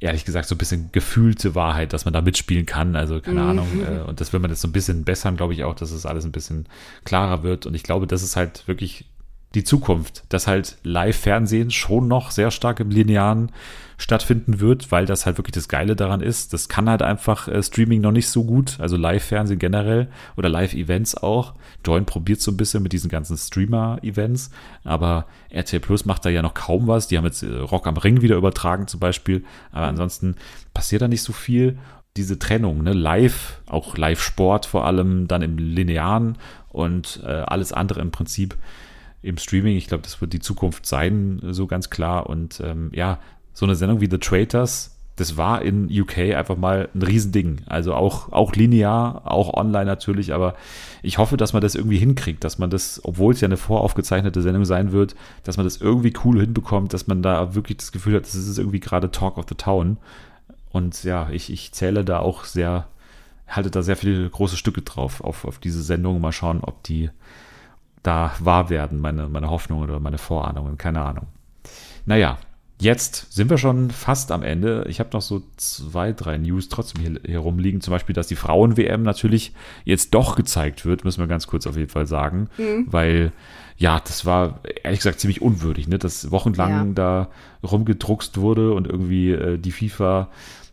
ehrlich 0.00 0.24
gesagt 0.24 0.48
so 0.48 0.54
ein 0.54 0.58
bisschen 0.58 0.90
gefühlte 0.92 1.54
Wahrheit, 1.54 1.92
dass 1.92 2.06
man 2.06 2.14
da 2.14 2.22
mitspielen 2.22 2.66
kann. 2.66 2.96
Also 2.96 3.20
keine 3.20 3.42
mhm. 3.42 3.50
Ahnung. 3.50 3.68
Äh, 3.86 4.00
und 4.00 4.20
das 4.20 4.32
will 4.32 4.40
man 4.40 4.50
jetzt 4.50 4.62
so 4.62 4.68
ein 4.68 4.72
bisschen 4.72 5.04
bessern, 5.04 5.36
glaube 5.36 5.52
ich 5.52 5.62
auch, 5.64 5.74
dass 5.74 5.90
es 5.90 6.06
alles 6.06 6.24
ein 6.24 6.32
bisschen 6.32 6.66
klarer 7.04 7.42
wird. 7.42 7.66
Und 7.66 7.74
ich 7.74 7.82
glaube, 7.82 8.06
das 8.06 8.22
ist 8.22 8.34
halt 8.34 8.66
wirklich 8.66 9.04
die 9.54 9.64
Zukunft, 9.64 10.24
dass 10.28 10.46
halt 10.46 10.76
Live-Fernsehen 10.84 11.70
schon 11.70 12.06
noch 12.06 12.30
sehr 12.30 12.50
stark 12.50 12.78
im 12.78 12.90
Linearen 12.90 13.50
stattfinden 13.98 14.60
wird, 14.60 14.90
weil 14.92 15.06
das 15.06 15.26
halt 15.26 15.38
wirklich 15.38 15.54
das 15.54 15.68
Geile 15.68 15.94
daran 15.94 16.20
ist. 16.20 16.52
Das 16.52 16.68
kann 16.68 16.88
halt 16.88 17.02
einfach 17.02 17.48
äh, 17.48 17.62
Streaming 17.62 18.00
noch 18.00 18.12
nicht 18.12 18.28
so 18.28 18.44
gut, 18.44 18.78
also 18.80 18.96
Live-Fernsehen 18.96 19.58
generell 19.58 20.08
oder 20.36 20.48
Live-Events 20.48 21.16
auch. 21.16 21.54
Join 21.84 22.06
probiert 22.06 22.40
so 22.40 22.50
ein 22.50 22.56
bisschen 22.56 22.82
mit 22.82 22.92
diesen 22.92 23.10
ganzen 23.10 23.36
Streamer-Events, 23.36 24.50
aber 24.84 25.26
RTL 25.50 25.80
Plus 25.80 26.04
macht 26.06 26.24
da 26.24 26.30
ja 26.30 26.42
noch 26.42 26.54
kaum 26.54 26.86
was. 26.86 27.08
Die 27.08 27.18
haben 27.18 27.26
jetzt 27.26 27.42
äh, 27.42 27.56
Rock 27.56 27.86
am 27.86 27.96
Ring 27.96 28.22
wieder 28.22 28.36
übertragen 28.36 28.86
zum 28.86 29.00
Beispiel, 29.00 29.44
aber 29.72 29.86
ansonsten 29.86 30.36
passiert 30.72 31.02
da 31.02 31.08
nicht 31.08 31.22
so 31.22 31.32
viel. 31.32 31.76
Diese 32.16 32.38
Trennung, 32.38 32.82
ne, 32.82 32.92
Live, 32.92 33.60
auch 33.66 33.96
Live-Sport 33.96 34.66
vor 34.66 34.86
allem, 34.86 35.28
dann 35.28 35.42
im 35.42 35.58
Linearen 35.58 36.38
und 36.70 37.20
äh, 37.24 37.28
alles 37.28 37.72
andere 37.72 38.00
im 38.00 38.10
Prinzip 38.12 38.56
im 39.22 39.36
Streaming. 39.36 39.76
Ich 39.76 39.86
glaube, 39.86 40.02
das 40.02 40.20
wird 40.20 40.32
die 40.32 40.40
Zukunft 40.40 40.86
sein, 40.86 41.40
so 41.50 41.66
ganz 41.66 41.90
klar. 41.90 42.28
Und 42.28 42.60
ähm, 42.60 42.90
ja, 42.94 43.18
so 43.52 43.66
eine 43.66 43.76
Sendung 43.76 44.00
wie 44.00 44.08
The 44.10 44.18
Traitors, 44.18 44.96
das 45.20 45.36
war 45.36 45.60
in 45.60 45.88
UK 45.90 46.34
einfach 46.34 46.56
mal 46.56 46.88
ein 46.94 47.02
Riesending. 47.02 47.60
Also 47.66 47.94
auch, 47.94 48.32
auch 48.32 48.54
linear, 48.54 49.30
auch 49.30 49.52
online 49.52 49.84
natürlich, 49.84 50.32
aber 50.32 50.54
ich 51.02 51.18
hoffe, 51.18 51.36
dass 51.36 51.52
man 51.52 51.60
das 51.60 51.74
irgendwie 51.74 51.98
hinkriegt, 51.98 52.42
dass 52.42 52.58
man 52.58 52.70
das, 52.70 53.00
obwohl 53.04 53.34
es 53.34 53.40
ja 53.42 53.46
eine 53.46 53.58
voraufgezeichnete 53.58 54.40
Sendung 54.40 54.64
sein 54.64 54.92
wird, 54.92 55.14
dass 55.44 55.58
man 55.58 55.66
das 55.66 55.76
irgendwie 55.76 56.14
cool 56.24 56.40
hinbekommt, 56.40 56.94
dass 56.94 57.06
man 57.06 57.22
da 57.22 57.54
wirklich 57.54 57.76
das 57.76 57.92
Gefühl 57.92 58.16
hat, 58.16 58.22
das 58.22 58.34
ist 58.34 58.58
irgendwie 58.58 58.80
gerade 58.80 59.10
Talk 59.10 59.36
of 59.36 59.44
the 59.48 59.54
Town. 59.54 59.98
Und 60.70 61.04
ja, 61.04 61.28
ich, 61.30 61.52
ich 61.52 61.72
zähle 61.72 62.02
da 62.04 62.20
auch 62.20 62.44
sehr, 62.44 62.86
halte 63.46 63.70
da 63.70 63.82
sehr 63.82 63.96
viele 63.96 64.30
große 64.30 64.56
Stücke 64.56 64.80
drauf 64.80 65.22
auf, 65.22 65.44
auf 65.44 65.58
diese 65.58 65.82
Sendung. 65.82 66.20
Mal 66.22 66.32
schauen, 66.32 66.60
ob 66.62 66.82
die 66.84 67.10
da 68.02 68.32
wahr 68.38 68.70
werden, 68.70 69.00
meine, 69.00 69.28
meine 69.28 69.50
Hoffnungen 69.50 69.88
oder 69.88 70.00
meine 70.00 70.18
Vorahnungen, 70.18 70.78
keine 70.78 71.02
Ahnung. 71.02 71.26
Naja, 72.06 72.38
Jetzt 72.80 73.30
sind 73.30 73.50
wir 73.50 73.58
schon 73.58 73.90
fast 73.90 74.32
am 74.32 74.42
Ende. 74.42 74.86
Ich 74.88 75.00
habe 75.00 75.10
noch 75.12 75.20
so 75.20 75.42
zwei, 75.58 76.12
drei 76.12 76.38
News 76.38 76.70
trotzdem 76.70 77.02
hier, 77.02 77.20
hier 77.26 77.38
rumliegen. 77.38 77.82
Zum 77.82 77.92
Beispiel, 77.92 78.14
dass 78.14 78.26
die 78.26 78.36
Frauen-WM 78.36 79.02
natürlich 79.02 79.52
jetzt 79.84 80.14
doch 80.14 80.34
gezeigt 80.34 80.86
wird, 80.86 81.04
müssen 81.04 81.20
wir 81.20 81.26
ganz 81.26 81.46
kurz 81.46 81.66
auf 81.66 81.76
jeden 81.76 81.90
Fall 81.90 82.06
sagen. 82.06 82.48
Mhm. 82.56 82.86
Weil, 82.86 83.32
ja, 83.76 84.00
das 84.00 84.24
war 84.24 84.60
ehrlich 84.82 85.00
gesagt 85.00 85.20
ziemlich 85.20 85.42
unwürdig, 85.42 85.88
ne? 85.88 85.98
dass 85.98 86.30
wochenlang 86.30 86.88
ja. 86.88 86.94
da 86.94 87.28
rumgedruckst 87.62 88.38
wurde 88.38 88.72
und 88.72 88.86
irgendwie 88.86 89.32
äh, 89.32 89.58
die 89.58 89.72
FIFA 89.72 90.28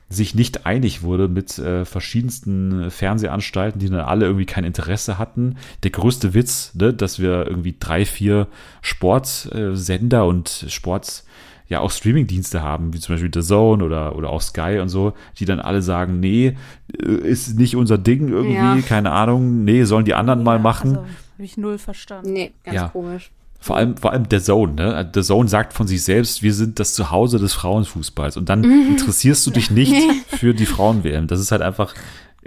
sich 0.10 0.36
nicht 0.36 0.66
einig 0.66 1.04
wurde 1.04 1.28
mit 1.28 1.58
äh, 1.60 1.84
verschiedensten 1.84 2.90
Fernsehanstalten, 2.90 3.80
die 3.80 3.90
dann 3.90 4.00
alle 4.00 4.26
irgendwie 4.26 4.46
kein 4.46 4.64
Interesse 4.64 5.18
hatten. 5.18 5.58
Der 5.84 5.92
größte 5.92 6.34
Witz, 6.34 6.74
ne, 6.76 6.94
dass 6.94 7.20
wir 7.20 7.46
irgendwie 7.46 7.76
drei, 7.78 8.06
vier 8.06 8.48
Sportsender 8.82 10.26
und 10.26 10.66
Sports 10.70 11.26
ja 11.68 11.82
auch 11.82 11.92
Streamingdienste 11.92 12.62
haben, 12.62 12.94
wie 12.94 13.00
zum 13.00 13.16
Beispiel 13.16 13.32
The 13.34 13.46
Zone 13.46 13.84
oder, 13.84 14.16
oder 14.16 14.30
auch 14.30 14.42
Sky 14.42 14.80
und 14.82 14.88
so, 14.88 15.14
die 15.38 15.46
dann 15.46 15.60
alle 15.60 15.82
sagen, 15.82 16.20
nee, 16.20 16.56
äh, 16.98 17.06
ist 17.06 17.58
nicht 17.58 17.76
unser 17.76 17.98
Ding 17.98 18.30
irgendwie, 18.30 18.56
ja. 18.56 18.78
keine 18.88 19.12
Ahnung, 19.12 19.66
nee, 19.66 19.84
sollen 19.84 20.06
die 20.06 20.14
anderen 20.14 20.40
ja, 20.40 20.46
mal 20.46 20.60
machen. 20.60 20.92
Also, 20.92 21.02
habe 21.02 21.44
ich 21.44 21.58
null 21.58 21.78
verstanden. 21.78 22.34
Nee, 22.34 22.54
ganz 22.64 22.76
ja. 22.76 22.88
komisch. 22.88 23.32
Vor 23.60 23.76
allem, 23.76 23.98
vor 23.98 24.12
allem 24.12 24.30
der 24.30 24.42
Zone, 24.42 24.74
ne? 24.74 25.06
Der 25.14 25.24
Zone 25.24 25.50
sagt 25.50 25.74
von 25.74 25.88
sich 25.88 26.04
selbst, 26.04 26.44
wir 26.44 26.54
sind 26.54 26.80
das 26.80 26.94
Zuhause 26.94 27.40
des 27.40 27.54
Frauenfußballs. 27.54 28.38
Und 28.38 28.50
dann 28.50 28.62
mhm. 28.62 28.90
interessierst 28.90 29.46
du 29.48 29.52
dich 29.52 29.72
nicht 29.72 29.96
für 30.28 30.54
die 30.54 30.66
Frauen-WM. 30.66 31.28
Das 31.28 31.40
ist 31.40 31.52
halt 31.52 31.62
einfach. 31.62 31.94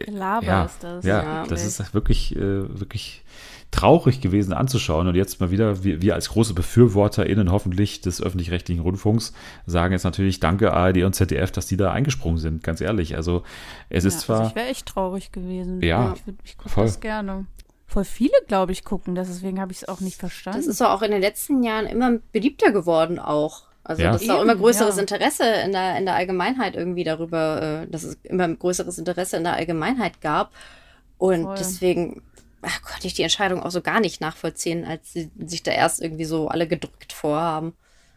Laber 0.06 0.46
ja, 0.46 0.64
ist 0.64 0.82
das. 0.82 1.04
Ja, 1.04 1.22
ja 1.22 1.46
das 1.46 1.64
ist 1.64 1.92
wirklich, 1.92 2.34
äh, 2.36 2.40
wirklich 2.40 3.22
traurig 3.70 4.20
gewesen 4.20 4.52
anzuschauen. 4.52 5.06
Und 5.08 5.14
jetzt 5.14 5.40
mal 5.40 5.50
wieder, 5.50 5.84
wir, 5.84 6.00
wir 6.00 6.14
als 6.14 6.30
große 6.30 6.54
BefürworterInnen 6.54 7.52
hoffentlich 7.52 8.00
des 8.00 8.22
öffentlich-rechtlichen 8.22 8.80
Rundfunks 8.80 9.32
sagen 9.66 9.92
jetzt 9.92 10.04
natürlich 10.04 10.40
Danke 10.40 10.72
ARD 10.72 11.02
und 11.04 11.14
ZDF, 11.14 11.50
dass 11.50 11.66
die 11.66 11.76
da 11.76 11.92
eingesprungen 11.92 12.38
sind, 12.38 12.62
ganz 12.62 12.80
ehrlich. 12.80 13.16
Also 13.16 13.42
es 13.88 14.04
ist 14.04 14.14
ja, 14.14 14.20
zwar. 14.20 14.38
Also 14.38 14.50
ich 14.50 14.56
wäre 14.56 14.68
echt 14.68 14.86
traurig 14.86 15.32
gewesen. 15.32 15.82
Ja, 15.82 16.14
ich, 16.14 16.34
ich 16.44 16.58
gucke 16.58 16.80
das 16.80 17.00
gerne 17.00 17.46
voll 17.90 18.04
viele, 18.04 18.32
glaube 18.46 18.72
ich, 18.72 18.84
gucken. 18.84 19.14
Deswegen 19.14 19.60
habe 19.60 19.72
ich 19.72 19.78
es 19.78 19.88
auch 19.88 20.00
nicht 20.00 20.18
verstanden. 20.18 20.60
Das 20.60 20.66
ist 20.66 20.80
auch 20.80 21.02
in 21.02 21.10
den 21.10 21.20
letzten 21.20 21.62
Jahren 21.62 21.86
immer 21.86 22.18
beliebter 22.32 22.70
geworden 22.70 23.18
auch. 23.18 23.64
Also 23.82 24.02
ja. 24.02 24.12
dass 24.12 24.22
es 24.22 24.30
auch 24.30 24.42
immer 24.42 24.54
größeres 24.54 24.96
ja. 24.96 25.00
Interesse 25.00 25.44
in 25.64 25.72
der, 25.72 25.98
in 25.98 26.04
der 26.04 26.14
Allgemeinheit 26.14 26.76
irgendwie 26.76 27.02
darüber, 27.02 27.82
äh, 27.82 27.90
dass 27.90 28.04
es 28.04 28.18
immer 28.22 28.48
größeres 28.48 28.98
Interesse 28.98 29.36
in 29.36 29.44
der 29.44 29.54
Allgemeinheit 29.54 30.20
gab. 30.20 30.52
Und 31.18 31.42
voll. 31.42 31.56
deswegen 31.58 32.22
ach, 32.62 32.82
konnte 32.82 33.06
ich 33.06 33.14
die 33.14 33.22
Entscheidung 33.22 33.62
auch 33.62 33.70
so 33.70 33.80
gar 33.80 34.00
nicht 34.00 34.20
nachvollziehen, 34.20 34.84
als 34.84 35.12
sie 35.12 35.30
sich 35.44 35.62
da 35.62 35.72
erst 35.72 36.00
irgendwie 36.00 36.24
so 36.24 36.48
alle 36.48 36.68
gedrückt 36.68 37.12
vorhaben. 37.12 37.72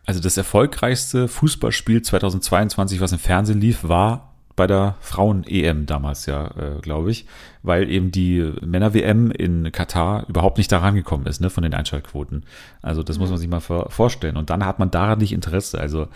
Also 0.05 0.19
das 0.19 0.37
erfolgreichste 0.37 1.27
Fußballspiel 1.27 2.01
2022, 2.01 2.99
was 2.99 3.13
im 3.13 3.19
Fernsehen 3.19 3.61
lief, 3.61 3.83
war 3.83 4.32
bei 4.55 4.67
der 4.67 4.95
Frauen-EM 5.01 5.85
damals 5.85 6.25
ja, 6.25 6.47
äh, 6.57 6.79
glaube 6.81 7.11
ich, 7.11 7.25
weil 7.63 7.89
eben 7.89 8.11
die 8.11 8.51
Männer-WM 8.61 9.31
in 9.31 9.71
Katar 9.71 10.27
überhaupt 10.29 10.57
nicht 10.57 10.71
daran 10.71 10.95
gekommen 10.95 11.25
ist, 11.25 11.41
ne, 11.41 11.49
von 11.49 11.63
den 11.63 11.73
Einschaltquoten. 11.73 12.45
Also 12.81 13.03
das 13.03 13.17
mhm. 13.17 13.21
muss 13.21 13.29
man 13.31 13.39
sich 13.39 13.49
mal 13.49 13.59
vorstellen. 13.59 14.37
Und 14.37 14.49
dann 14.49 14.65
hat 14.65 14.79
man 14.79 14.91
daran 14.91 15.19
nicht 15.19 15.33
Interesse. 15.33 15.79
Also 15.79 16.07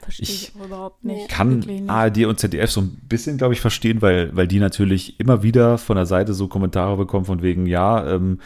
Verstehe 0.00 0.24
ich, 0.24 0.54
ich 0.54 0.64
überhaupt 0.64 1.04
nicht. 1.04 1.28
kann 1.28 1.60
nicht. 1.60 1.88
ARD 1.88 2.24
und 2.24 2.40
ZDF 2.40 2.70
so 2.70 2.80
ein 2.80 2.98
bisschen, 3.08 3.36
glaube 3.36 3.54
ich, 3.54 3.60
verstehen, 3.60 4.02
weil, 4.02 4.34
weil 4.34 4.48
die 4.48 4.58
natürlich 4.58 5.20
immer 5.20 5.42
wieder 5.42 5.78
von 5.78 5.96
der 5.96 6.06
Seite 6.06 6.34
so 6.34 6.48
Kommentare 6.48 6.96
bekommen 6.96 7.26
von 7.26 7.42
wegen, 7.42 7.66
ja, 7.66 8.14
ähm, 8.14 8.40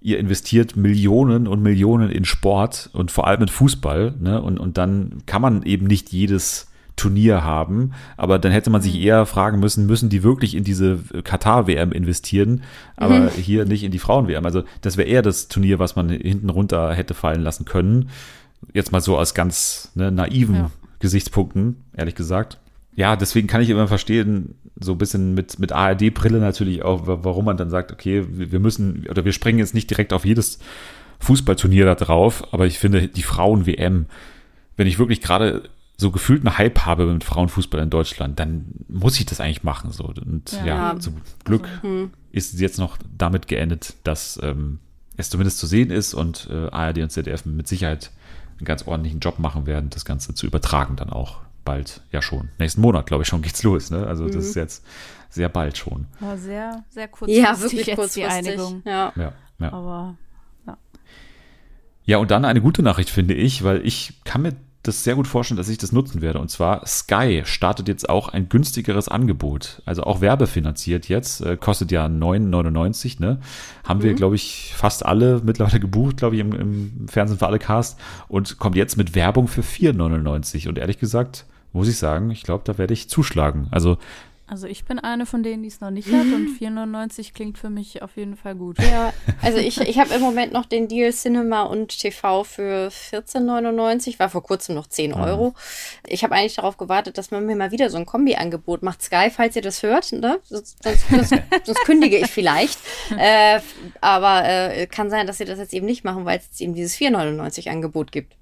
ihr 0.00 0.18
investiert 0.18 0.76
Millionen 0.76 1.46
und 1.46 1.62
Millionen 1.62 2.10
in 2.10 2.24
Sport 2.24 2.90
und 2.92 3.10
vor 3.10 3.26
allem 3.26 3.42
in 3.42 3.48
Fußball, 3.48 4.14
ne? 4.20 4.42
Und, 4.42 4.58
und 4.58 4.78
dann 4.78 5.22
kann 5.26 5.42
man 5.42 5.62
eben 5.62 5.86
nicht 5.86 6.12
jedes 6.12 6.70
Turnier 7.06 7.44
haben. 7.44 7.92
Aber 8.16 8.38
dann 8.38 8.50
hätte 8.50 8.70
man 8.70 8.82
sich 8.82 8.94
mhm. 8.94 9.00
eher 9.00 9.26
fragen 9.26 9.60
müssen, 9.60 9.86
müssen 9.86 10.08
die 10.08 10.24
wirklich 10.24 10.56
in 10.56 10.64
diese 10.64 10.98
Katar-WM 11.22 11.92
investieren, 11.92 12.62
aber 12.96 13.20
mhm. 13.20 13.28
hier 13.30 13.64
nicht 13.64 13.84
in 13.84 13.92
die 13.92 14.00
Frauen-WM. 14.00 14.44
Also 14.44 14.64
das 14.80 14.96
wäre 14.96 15.08
eher 15.08 15.22
das 15.22 15.46
Turnier, 15.48 15.78
was 15.78 15.94
man 15.94 16.08
hinten 16.08 16.50
runter 16.50 16.92
hätte 16.94 17.14
fallen 17.14 17.42
lassen 17.42 17.64
können. 17.64 18.10
Jetzt 18.74 18.90
mal 18.90 19.00
so 19.00 19.16
aus 19.16 19.34
ganz 19.34 19.92
ne, 19.94 20.10
naiven 20.10 20.54
ja. 20.54 20.70
Gesichtspunkten, 20.98 21.76
ehrlich 21.96 22.16
gesagt. 22.16 22.58
Ja, 22.96 23.14
deswegen 23.14 23.46
kann 23.46 23.60
ich 23.60 23.70
immer 23.70 23.86
verstehen, 23.86 24.56
so 24.80 24.92
ein 24.92 24.98
bisschen 24.98 25.34
mit, 25.34 25.58
mit 25.58 25.70
ARD-Brille 25.70 26.38
natürlich 26.38 26.82
auch, 26.82 27.02
warum 27.04 27.44
man 27.44 27.56
dann 27.56 27.70
sagt, 27.70 27.92
okay, 27.92 28.24
wir 28.28 28.58
müssen, 28.58 29.06
oder 29.08 29.24
wir 29.24 29.32
springen 29.32 29.58
jetzt 29.58 29.74
nicht 29.74 29.90
direkt 29.90 30.12
auf 30.12 30.24
jedes 30.24 30.58
Fußballturnier 31.20 31.84
da 31.84 31.94
drauf, 31.94 32.52
aber 32.52 32.66
ich 32.66 32.78
finde, 32.78 33.06
die 33.08 33.22
Frauen-WM, 33.22 34.06
wenn 34.76 34.86
ich 34.86 34.98
wirklich 34.98 35.20
gerade 35.20 35.68
so 35.96 36.10
gefühlt 36.10 36.46
einen 36.46 36.58
Hype 36.58 36.80
habe 36.80 37.06
mit 37.06 37.24
Frauenfußball 37.24 37.80
in 37.80 37.90
Deutschland, 37.90 38.38
dann 38.38 38.66
muss 38.88 39.18
ich 39.18 39.26
das 39.26 39.40
eigentlich 39.40 39.62
machen. 39.62 39.90
So. 39.92 40.04
Und 40.04 40.52
ja, 40.52 40.92
ja 40.92 40.98
zum 40.98 41.16
Glück 41.44 41.64
also, 41.64 41.82
hm. 41.82 42.10
ist 42.32 42.54
es 42.54 42.60
jetzt 42.60 42.78
noch 42.78 42.98
damit 43.16 43.48
geendet, 43.48 43.94
dass 44.04 44.38
ähm, 44.42 44.78
es 45.16 45.30
zumindest 45.30 45.58
zu 45.58 45.66
sehen 45.66 45.90
ist 45.90 46.12
und 46.12 46.48
äh, 46.50 46.68
ARD 46.68 46.98
und 46.98 47.10
ZDF 47.10 47.46
mit 47.46 47.66
Sicherheit 47.66 48.10
einen 48.58 48.66
ganz 48.66 48.86
ordentlichen 48.86 49.20
Job 49.20 49.38
machen 49.38 49.66
werden, 49.66 49.90
das 49.90 50.04
Ganze 50.04 50.34
zu 50.34 50.46
übertragen 50.46 50.96
dann 50.96 51.10
auch 51.10 51.40
bald, 51.64 52.02
ja 52.12 52.22
schon. 52.22 52.50
Nächsten 52.58 52.80
Monat, 52.80 53.06
glaube 53.06 53.22
ich, 53.22 53.28
schon 53.28 53.42
geht's 53.42 53.62
los. 53.62 53.90
Ne? 53.90 54.06
Also 54.06 54.24
mhm. 54.24 54.32
das 54.32 54.46
ist 54.46 54.54
jetzt 54.54 54.84
sehr 55.30 55.48
bald 55.48 55.76
schon. 55.76 56.06
War 56.20 56.36
sehr, 56.36 56.84
sehr 56.90 57.08
kurzfristig 57.08 57.44
ja, 57.44 57.60
wirklich 57.60 57.86
jetzt 57.86 57.96
kurzfristig. 57.96 58.42
die 58.42 58.48
Einigung. 58.50 58.82
Ja. 58.84 59.12
ja, 59.16 59.32
ja. 59.58 59.72
Aber 59.72 60.16
ja. 60.66 60.78
Ja, 62.04 62.18
und 62.18 62.30
dann 62.30 62.44
eine 62.44 62.60
gute 62.60 62.82
Nachricht, 62.82 63.10
finde 63.10 63.34
ich, 63.34 63.64
weil 63.64 63.84
ich 63.84 64.14
kann 64.24 64.42
mir 64.42 64.54
das 64.86 65.04
sehr 65.04 65.14
gut 65.14 65.26
vorstellen, 65.26 65.56
dass 65.56 65.68
ich 65.68 65.78
das 65.78 65.92
nutzen 65.92 66.22
werde. 66.22 66.38
Und 66.38 66.50
zwar 66.50 66.86
Sky 66.86 67.42
startet 67.44 67.88
jetzt 67.88 68.08
auch 68.08 68.28
ein 68.28 68.48
günstigeres 68.48 69.08
Angebot. 69.08 69.82
Also 69.84 70.02
auch 70.02 70.20
werbefinanziert 70.20 71.08
jetzt. 71.08 71.40
Äh, 71.40 71.56
kostet 71.56 71.92
ja 71.92 72.06
9,99. 72.06 73.20
Ne? 73.20 73.38
Haben 73.84 74.00
mhm. 74.00 74.04
wir, 74.04 74.14
glaube 74.14 74.36
ich, 74.36 74.72
fast 74.76 75.04
alle 75.04 75.40
mittlerweile 75.44 75.80
gebucht, 75.80 76.18
glaube 76.18 76.36
ich, 76.36 76.40
im, 76.40 76.52
im 76.52 77.08
Fernsehen 77.08 77.38
für 77.38 77.46
alle 77.46 77.58
Cast. 77.58 77.98
Und 78.28 78.58
kommt 78.58 78.76
jetzt 78.76 78.96
mit 78.96 79.14
Werbung 79.14 79.48
für 79.48 79.62
4,99. 79.62 80.68
Und 80.68 80.78
ehrlich 80.78 80.98
gesagt, 80.98 81.46
muss 81.72 81.88
ich 81.88 81.98
sagen, 81.98 82.30
ich 82.30 82.42
glaube, 82.42 82.64
da 82.64 82.78
werde 82.78 82.94
ich 82.94 83.08
zuschlagen. 83.08 83.68
Also 83.70 83.98
also 84.48 84.68
ich 84.68 84.84
bin 84.84 84.98
eine 85.00 85.26
von 85.26 85.42
denen, 85.42 85.62
die 85.62 85.68
es 85.68 85.80
noch 85.80 85.90
nicht 85.90 86.08
hat 86.08 86.26
und 86.26 86.48
4,99 86.60 87.34
klingt 87.34 87.58
für 87.58 87.68
mich 87.68 88.02
auf 88.02 88.16
jeden 88.16 88.36
Fall 88.36 88.54
gut. 88.54 88.78
Ja, 88.80 89.12
also 89.42 89.58
ich, 89.58 89.80
ich 89.80 89.98
habe 89.98 90.14
im 90.14 90.20
Moment 90.20 90.52
noch 90.52 90.66
den 90.66 90.86
Deal 90.86 91.12
Cinema 91.12 91.62
und 91.62 91.98
TV 91.98 92.44
für 92.44 92.88
14,99, 92.88 94.18
war 94.18 94.28
vor 94.28 94.42
kurzem 94.42 94.76
noch 94.76 94.86
10 94.86 95.14
ah. 95.14 95.26
Euro. 95.26 95.54
Ich 96.06 96.22
habe 96.22 96.34
eigentlich 96.34 96.54
darauf 96.54 96.76
gewartet, 96.76 97.18
dass 97.18 97.30
man 97.30 97.44
mir 97.44 97.56
mal 97.56 97.72
wieder 97.72 97.90
so 97.90 97.96
ein 97.96 98.06
Kombi-Angebot 98.06 98.82
macht. 98.82 99.02
Sky, 99.02 99.30
falls 99.30 99.56
ihr 99.56 99.62
das 99.62 99.82
hört, 99.82 100.12
ne? 100.12 100.38
sonst, 100.44 100.82
sonst, 100.82 101.08
sonst, 101.10 101.30
sonst 101.64 101.84
kündige 101.84 102.16
ich 102.16 102.30
vielleicht. 102.30 102.78
Äh, 103.18 103.60
aber 104.00 104.44
äh, 104.48 104.86
kann 104.86 105.10
sein, 105.10 105.26
dass 105.26 105.38
sie 105.38 105.44
das 105.44 105.58
jetzt 105.58 105.74
eben 105.74 105.86
nicht 105.86 106.04
machen, 106.04 106.24
weil 106.24 106.38
es 106.38 106.46
jetzt 106.46 106.60
eben 106.60 106.74
dieses 106.74 106.96
4,99 106.96 107.68
Angebot 107.68 108.12
gibt. 108.12 108.34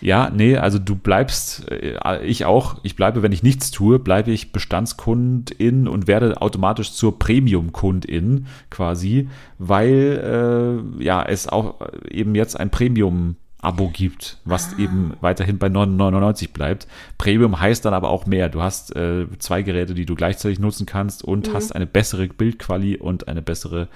Ja, 0.00 0.30
nee, 0.30 0.56
also 0.56 0.78
du 0.78 0.94
bleibst, 0.94 1.70
äh, 1.70 2.24
ich 2.24 2.44
auch, 2.44 2.76
ich 2.82 2.96
bleibe, 2.96 3.22
wenn 3.22 3.32
ich 3.32 3.42
nichts 3.42 3.70
tue, 3.70 3.98
bleibe 3.98 4.30
ich 4.30 4.52
Bestandskundin 4.52 5.88
und 5.88 6.06
werde 6.06 6.40
automatisch 6.40 6.92
zur 6.92 7.18
Premium-Kundin 7.18 8.46
quasi, 8.70 9.28
weil 9.58 10.82
äh, 10.98 11.04
ja 11.04 11.22
es 11.22 11.48
auch 11.48 11.76
eben 12.10 12.34
jetzt 12.34 12.58
ein 12.58 12.70
Premium 12.70 13.36
Abo 13.62 13.88
gibt, 13.88 14.38
was 14.44 14.74
ah. 14.74 14.78
eben 14.78 15.12
weiterhin 15.20 15.58
bei 15.58 15.66
9,99 15.66 16.52
bleibt. 16.52 16.86
Premium 17.18 17.60
heißt 17.60 17.84
dann 17.84 17.94
aber 17.94 18.08
auch 18.08 18.26
mehr. 18.26 18.48
Du 18.48 18.62
hast 18.62 18.96
äh, 18.96 19.26
zwei 19.38 19.62
Geräte, 19.62 19.94
die 19.94 20.06
du 20.06 20.14
gleichzeitig 20.14 20.58
nutzen 20.58 20.86
kannst 20.86 21.22
und 21.22 21.48
mhm. 21.48 21.54
hast 21.54 21.74
eine 21.74 21.86
bessere 21.86 22.26
Bildquali 22.28 22.96
und 22.96 23.28
eine 23.28 23.42
bessere 23.42 23.88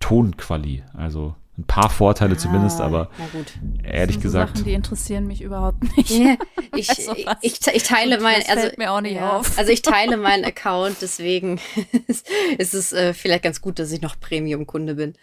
Tonquali. 0.00 0.82
Also 0.94 1.34
ein 1.60 1.64
paar 1.64 1.90
Vorteile 1.90 2.34
ah, 2.34 2.38
zumindest, 2.38 2.80
aber 2.80 3.10
ehrlich 3.84 4.16
so 4.16 4.22
gesagt. 4.22 4.56
Sachen, 4.56 4.64
die 4.64 4.72
interessieren 4.72 5.26
mich 5.26 5.42
überhaupt 5.42 5.82
nicht. 5.96 6.10
Ja, 6.10 6.36
ich, 6.76 6.88
also 6.90 7.14
ich, 7.42 7.66
ich, 7.72 7.82
teile 7.82 8.20
mein, 8.20 8.42
also, 8.48 8.68
mir 8.76 8.92
auch 8.92 9.00
nicht 9.00 9.16
ja, 9.16 9.36
auf. 9.36 9.58
also 9.58 9.70
ich 9.70 9.82
teile 9.82 10.16
meinen 10.16 10.44
Account, 10.44 10.96
deswegen 11.00 11.60
ist 12.58 12.74
es 12.74 12.92
äh, 12.92 13.14
vielleicht 13.14 13.44
ganz 13.44 13.60
gut, 13.60 13.78
dass 13.78 13.92
ich 13.92 14.00
noch 14.00 14.18
Premium-Kunde 14.18 14.94
bin. 14.94 15.14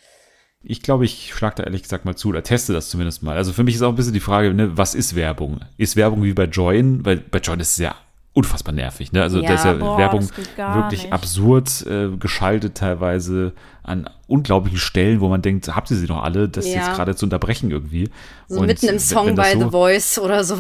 Ich 0.64 0.82
glaube, 0.82 1.06
ich 1.06 1.34
schlage 1.34 1.56
da 1.58 1.64
ehrlich 1.64 1.84
gesagt 1.84 2.06
mal 2.06 2.16
zu 2.16 2.30
oder 2.30 2.44
teste 2.44 2.74
das 2.74 2.90
zumindest 2.90 3.24
mal. 3.24 3.38
Also 3.38 3.54
für 3.54 3.64
mich 3.64 3.76
ist 3.76 3.82
auch 3.82 3.90
ein 3.90 3.96
bisschen 3.96 4.14
die 4.14 4.20
Frage, 4.20 4.54
ne, 4.54 4.78
was 4.78 4.96
ist 4.96 5.16
Werbung? 5.16 5.62
Ist 5.78 5.96
Werbung 5.96 6.24
wie 6.24 6.34
bei 6.34 6.46
Join? 6.46 7.06
Weil 7.06 7.18
bei 7.18 7.40
Join 7.40 7.60
ist 7.60 7.72
es 7.72 7.78
ja 7.78 7.96
unfassbar 8.38 8.74
nervig. 8.74 9.12
Ne? 9.14 9.24
Also 9.24 9.42
ja, 9.42 9.50
da 9.50 9.56
ist 9.56 9.66
ja 9.66 9.74
boah, 9.74 9.98
Werbung 9.98 10.30
wirklich 10.56 11.04
nicht. 11.04 11.14
absurd 11.14 11.86
äh, 11.88 12.10
geschaltet 12.18 12.76
teilweise 12.76 13.54
an 13.82 14.08
unglaublichen 14.28 14.78
Stellen, 14.78 15.22
wo 15.22 15.28
man 15.28 15.42
denkt, 15.42 15.76
habt 15.76 15.90
ihr 15.90 15.98
sie 15.98 16.06
noch 16.06 16.22
alle, 16.22 16.48
das 16.48 16.68
ja. 16.68 16.76
jetzt 16.76 16.94
gerade 16.94 17.16
zu 17.16 17.26
unterbrechen 17.26 17.72
irgendwie. 17.72 18.12
So 18.48 18.60
und 18.60 18.68
mitten 18.68 18.90
im 18.90 19.00
Song 19.00 19.34
bei 19.34 19.54
so, 19.54 19.62
The 19.62 19.70
Voice 19.72 20.20
oder 20.20 20.44
so. 20.44 20.56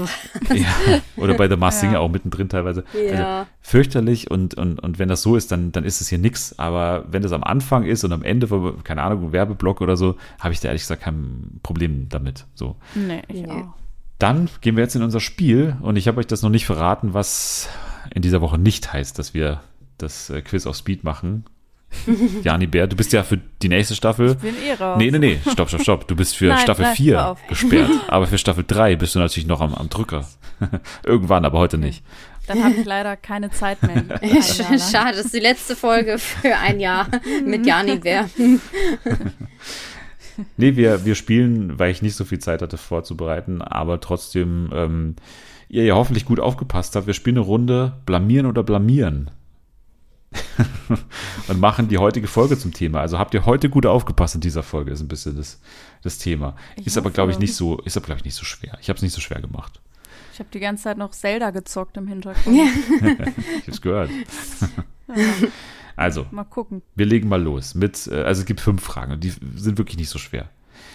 ja, 0.51 1.01
oder 1.17 1.35
bei 1.35 1.47
The 1.47 1.55
Masked 1.55 1.81
Singer 1.81 1.99
auch 1.99 2.09
mittendrin 2.09 2.49
teilweise. 2.49 2.83
Ja. 2.93 3.11
Also 3.11 3.49
fürchterlich 3.61 4.31
und, 4.31 4.55
und, 4.55 4.79
und 4.79 4.97
wenn 4.97 5.09
das 5.09 5.21
so 5.21 5.35
ist, 5.35 5.51
dann, 5.51 5.71
dann 5.71 5.83
ist 5.83 6.01
es 6.01 6.07
hier 6.07 6.17
nichts. 6.17 6.57
Aber 6.57 7.05
wenn 7.11 7.21
das 7.21 7.31
am 7.31 7.43
Anfang 7.43 7.83
ist 7.83 8.03
und 8.03 8.11
am 8.11 8.23
Ende, 8.23 8.47
keine 8.83 9.03
Ahnung, 9.03 9.33
Werbeblock 9.33 9.81
oder 9.81 9.97
so, 9.97 10.15
habe 10.39 10.53
ich 10.53 10.61
da 10.61 10.69
ehrlich 10.69 10.81
gesagt 10.81 11.03
kein 11.03 11.59
Problem 11.61 12.07
damit. 12.09 12.45
So. 12.55 12.75
Nee, 12.95 13.21
ich 13.27 13.41
nee. 13.41 13.51
auch. 13.51 13.86
Dann 14.19 14.49
gehen 14.61 14.75
wir 14.75 14.83
jetzt 14.83 14.95
in 14.95 15.03
unser 15.03 15.19
Spiel 15.19 15.77
und 15.81 15.95
ich 15.95 16.07
habe 16.07 16.19
euch 16.19 16.27
das 16.27 16.41
noch 16.41 16.49
nicht 16.49 16.65
verraten, 16.65 17.13
was 17.13 17.69
in 18.13 18.21
dieser 18.21 18.41
Woche 18.41 18.57
nicht 18.57 18.91
heißt, 18.91 19.19
dass 19.19 19.33
wir 19.33 19.61
das 19.97 20.29
äh, 20.29 20.41
Quiz 20.41 20.65
auf 20.65 20.75
Speed 20.75 21.03
machen. 21.03 21.45
Jani 22.43 22.67
Bär, 22.67 22.87
du 22.87 22.95
bist 22.95 23.13
ja 23.13 23.23
für 23.23 23.37
die 23.61 23.69
nächste 23.69 23.95
Staffel. 23.95 24.31
Ich 24.31 24.37
bin 24.37 24.55
eh 24.61 24.73
raus. 24.73 24.97
Nee, 24.97 25.11
nee, 25.11 25.19
nee, 25.19 25.39
stopp, 25.51 25.69
stopp, 25.69 25.81
stopp. 25.81 26.07
Du 26.07 26.15
bist 26.15 26.35
für 26.35 26.47
nein, 26.49 26.59
Staffel 26.59 26.83
nein, 26.83 26.95
4 26.95 27.35
gesperrt. 27.47 27.91
Aber 28.07 28.27
für 28.27 28.37
Staffel 28.37 28.65
3 28.67 28.95
bist 28.95 29.15
du 29.15 29.19
natürlich 29.19 29.47
noch 29.47 29.61
am, 29.61 29.73
am 29.73 29.89
Drücker. 29.89 30.25
Irgendwann, 31.03 31.45
aber 31.45 31.59
heute 31.59 31.77
nicht. 31.77 32.03
dann 32.47 32.63
habe 32.63 32.73
ich 32.73 32.83
leider 32.83 33.15
keine 33.15 33.51
Zeit 33.51 33.77
mehr. 33.83 34.03
Schade, 34.41 35.17
das 35.17 35.25
ist 35.25 35.35
die 35.35 35.39
letzte 35.39 35.75
Folge 35.75 36.17
für 36.17 36.57
ein 36.57 36.79
Jahr 36.79 37.07
mit 37.45 37.63
Jani 37.63 37.97
Bär. 37.97 38.27
nee, 40.57 40.75
wir, 40.75 41.05
wir 41.05 41.15
spielen, 41.15 41.79
weil 41.79 41.91
ich 41.91 42.01
nicht 42.01 42.15
so 42.15 42.25
viel 42.25 42.39
Zeit 42.39 42.61
hatte 42.61 42.77
vorzubereiten, 42.77 43.61
aber 43.61 43.99
trotzdem 43.99 44.69
ähm, 44.73 45.15
ihr 45.69 45.83
ja 45.83 45.95
hoffentlich 45.95 46.25
gut 46.25 46.39
aufgepasst 46.39 46.95
habt. 46.95 47.07
Wir 47.07 47.13
spielen 47.13 47.37
eine 47.37 47.45
Runde 47.45 47.93
Blamieren 48.05 48.45
oder 48.45 48.63
Blamieren. 48.63 49.31
und 51.47 51.59
machen 51.59 51.87
die 51.87 51.97
heutige 51.97 52.27
Folge 52.27 52.57
zum 52.57 52.73
Thema. 52.73 52.99
Also 52.99 53.17
habt 53.17 53.33
ihr 53.33 53.45
heute 53.45 53.69
gut 53.69 53.85
aufgepasst 53.85 54.35
in 54.35 54.41
dieser 54.41 54.63
Folge, 54.63 54.91
ist 54.91 55.01
ein 55.01 55.07
bisschen 55.07 55.37
das, 55.37 55.59
das 56.03 56.17
Thema. 56.17 56.55
Ich 56.75 56.87
ist 56.87 56.97
aber, 56.97 57.11
glaube 57.11 57.31
ich, 57.31 57.39
nicht 57.39 57.55
so, 57.55 57.79
ist 57.79 57.97
aber, 57.97 58.07
glaube 58.07 58.19
ich, 58.19 58.25
nicht 58.25 58.35
so 58.35 58.43
schwer. 58.43 58.77
Ich 58.81 58.89
habe 58.89 58.97
es 58.97 59.03
nicht 59.03 59.13
so 59.13 59.21
schwer 59.21 59.41
gemacht. 59.41 59.79
Ich 60.33 60.39
habe 60.39 60.49
die 60.53 60.59
ganze 60.59 60.83
Zeit 60.83 60.97
noch 60.97 61.11
Zelda 61.11 61.51
gezockt 61.51 61.97
im 61.97 62.07
Hintergrund. 62.09 62.57
ich 62.57 63.01
habe 63.01 63.33
es 63.67 63.81
gehört. 63.81 64.11
Also, 65.97 66.25
mal 66.31 66.45
gucken. 66.45 66.81
Wir 66.95 67.05
legen 67.05 67.27
mal 67.27 67.41
los 67.41 67.75
mit, 67.75 68.07
äh, 68.07 68.21
also 68.23 68.41
es 68.41 68.45
gibt 68.45 68.61
fünf 68.61 68.81
Fragen 68.83 69.11
und 69.11 69.23
die 69.23 69.33
sind 69.55 69.77
wirklich 69.77 69.97
nicht 69.97 70.09
so 70.09 70.19
schwer. 70.19 70.47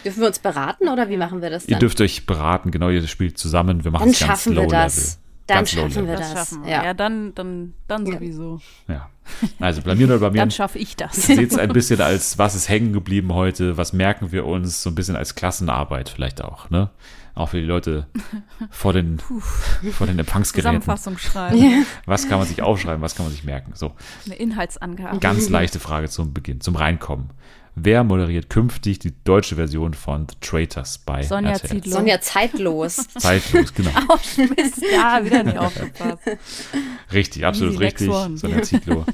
Dürfen 0.04 0.20
wir 0.20 0.28
uns 0.28 0.38
beraten 0.38 0.88
oder 0.88 1.08
wie 1.08 1.16
machen 1.16 1.42
wir 1.42 1.50
das 1.50 1.66
dann? 1.66 1.74
Ihr 1.74 1.78
dürft 1.78 2.00
euch 2.00 2.24
beraten, 2.24 2.70
genau, 2.70 2.88
ihr 2.88 3.06
spielt 3.06 3.36
zusammen, 3.36 3.84
wir 3.84 3.90
machen 3.90 4.08
es 4.10 4.20
ganz 4.20 4.46
low 4.46 4.62
wir 4.62 4.68
das. 4.68 4.96
Level. 4.96 5.22
Dann 5.48 5.56
Ganz 5.58 5.70
schaffen 5.70 6.06
wir 6.06 6.16
Das 6.16 6.20
das. 6.20 6.32
schaffen 6.32 6.64
wir. 6.64 6.70
Ja. 6.70 6.84
Ja, 6.84 6.94
dann, 6.94 7.34
dann, 7.34 7.74
dann 7.88 8.06
sowieso. 8.06 8.60
Ja. 8.86 9.10
Also 9.58 9.82
blamieren 9.82 10.10
oder 10.10 10.20
blamieren. 10.20 10.48
Dann 10.48 10.50
schaffe 10.52 10.78
ich 10.78 10.94
das. 10.94 11.14
Seht 11.26 11.50
es 11.50 11.58
ein 11.58 11.72
bisschen 11.72 12.00
als, 12.00 12.38
was 12.38 12.54
ist 12.54 12.68
hängen 12.68 12.92
geblieben 12.92 13.34
heute, 13.34 13.76
was 13.76 13.92
merken 13.92 14.30
wir 14.30 14.46
uns, 14.46 14.82
so 14.82 14.90
ein 14.90 14.94
bisschen 14.94 15.16
als 15.16 15.34
Klassenarbeit 15.34 16.08
vielleicht 16.08 16.42
auch, 16.42 16.70
ne? 16.70 16.90
Auch 17.34 17.48
für 17.48 17.60
die 17.60 17.66
Leute 17.66 18.06
vor 18.70 18.92
den, 18.92 19.18
vor 19.92 20.06
den 20.06 20.18
Empfangsgeräten. 20.18 20.82
Zusammenfassung 20.82 21.18
schreiben. 21.18 21.86
Was 22.04 22.28
kann 22.28 22.38
man 22.38 22.46
sich 22.46 22.60
aufschreiben, 22.62 23.00
was 23.00 23.14
kann 23.14 23.24
man 23.24 23.32
sich 23.32 23.44
merken? 23.44 23.72
So, 23.74 23.92
Eine 24.26 24.34
Inhaltsangabe. 24.34 25.18
ganz 25.18 25.48
leichte 25.50 25.78
Frage 25.80 26.08
zum 26.08 26.34
Beginn, 26.34 26.60
zum 26.60 26.76
Reinkommen. 26.76 27.30
Wer 27.74 28.04
moderiert 28.04 28.50
künftig 28.50 28.98
die 28.98 29.14
deutsche 29.24 29.56
Version 29.56 29.94
von 29.94 30.26
The 30.28 30.36
Traitors 30.42 30.98
bei 30.98 31.22
Sonja 31.22 31.52
RTL? 31.52 31.70
Ziedlow. 31.70 31.92
Sonja 31.92 32.20
zeitlos. 32.20 32.96
Zeitlos, 33.18 33.72
genau. 33.72 33.90
Oh, 34.10 34.18
Mist. 34.36 34.82
Ja, 34.92 35.24
wieder 35.24 35.42
nicht 35.42 35.56
aufgepasst. 35.56 36.20
Richtig, 37.14 37.46
absolut 37.46 37.80
richtig. 37.80 38.10
Sonja 38.10 38.60
Zietlow. 38.60 39.06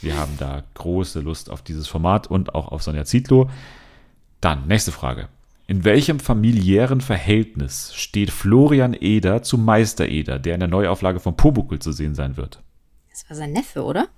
Wir 0.00 0.16
haben 0.16 0.36
da 0.38 0.64
große 0.74 1.20
Lust 1.20 1.50
auf 1.50 1.62
dieses 1.62 1.86
Format 1.86 2.26
und 2.26 2.52
auch 2.52 2.72
auf 2.72 2.82
Sonja 2.82 3.04
Zietlow. 3.04 3.48
Dann, 4.40 4.66
nächste 4.66 4.90
Frage. 4.90 5.28
In 5.70 5.84
welchem 5.84 6.18
familiären 6.18 7.00
Verhältnis 7.00 7.94
steht 7.94 8.32
Florian 8.32 8.92
Eder 8.92 9.44
zu 9.44 9.56
Meister 9.56 10.08
Eder, 10.08 10.40
der 10.40 10.54
in 10.54 10.58
der 10.58 10.68
Neuauflage 10.68 11.20
von 11.20 11.36
Pobuckel 11.36 11.78
zu 11.78 11.92
sehen 11.92 12.16
sein 12.16 12.36
wird? 12.36 12.60
Das 13.08 13.30
war 13.30 13.36
sein 13.36 13.52
Neffe, 13.52 13.84
oder? 13.84 14.08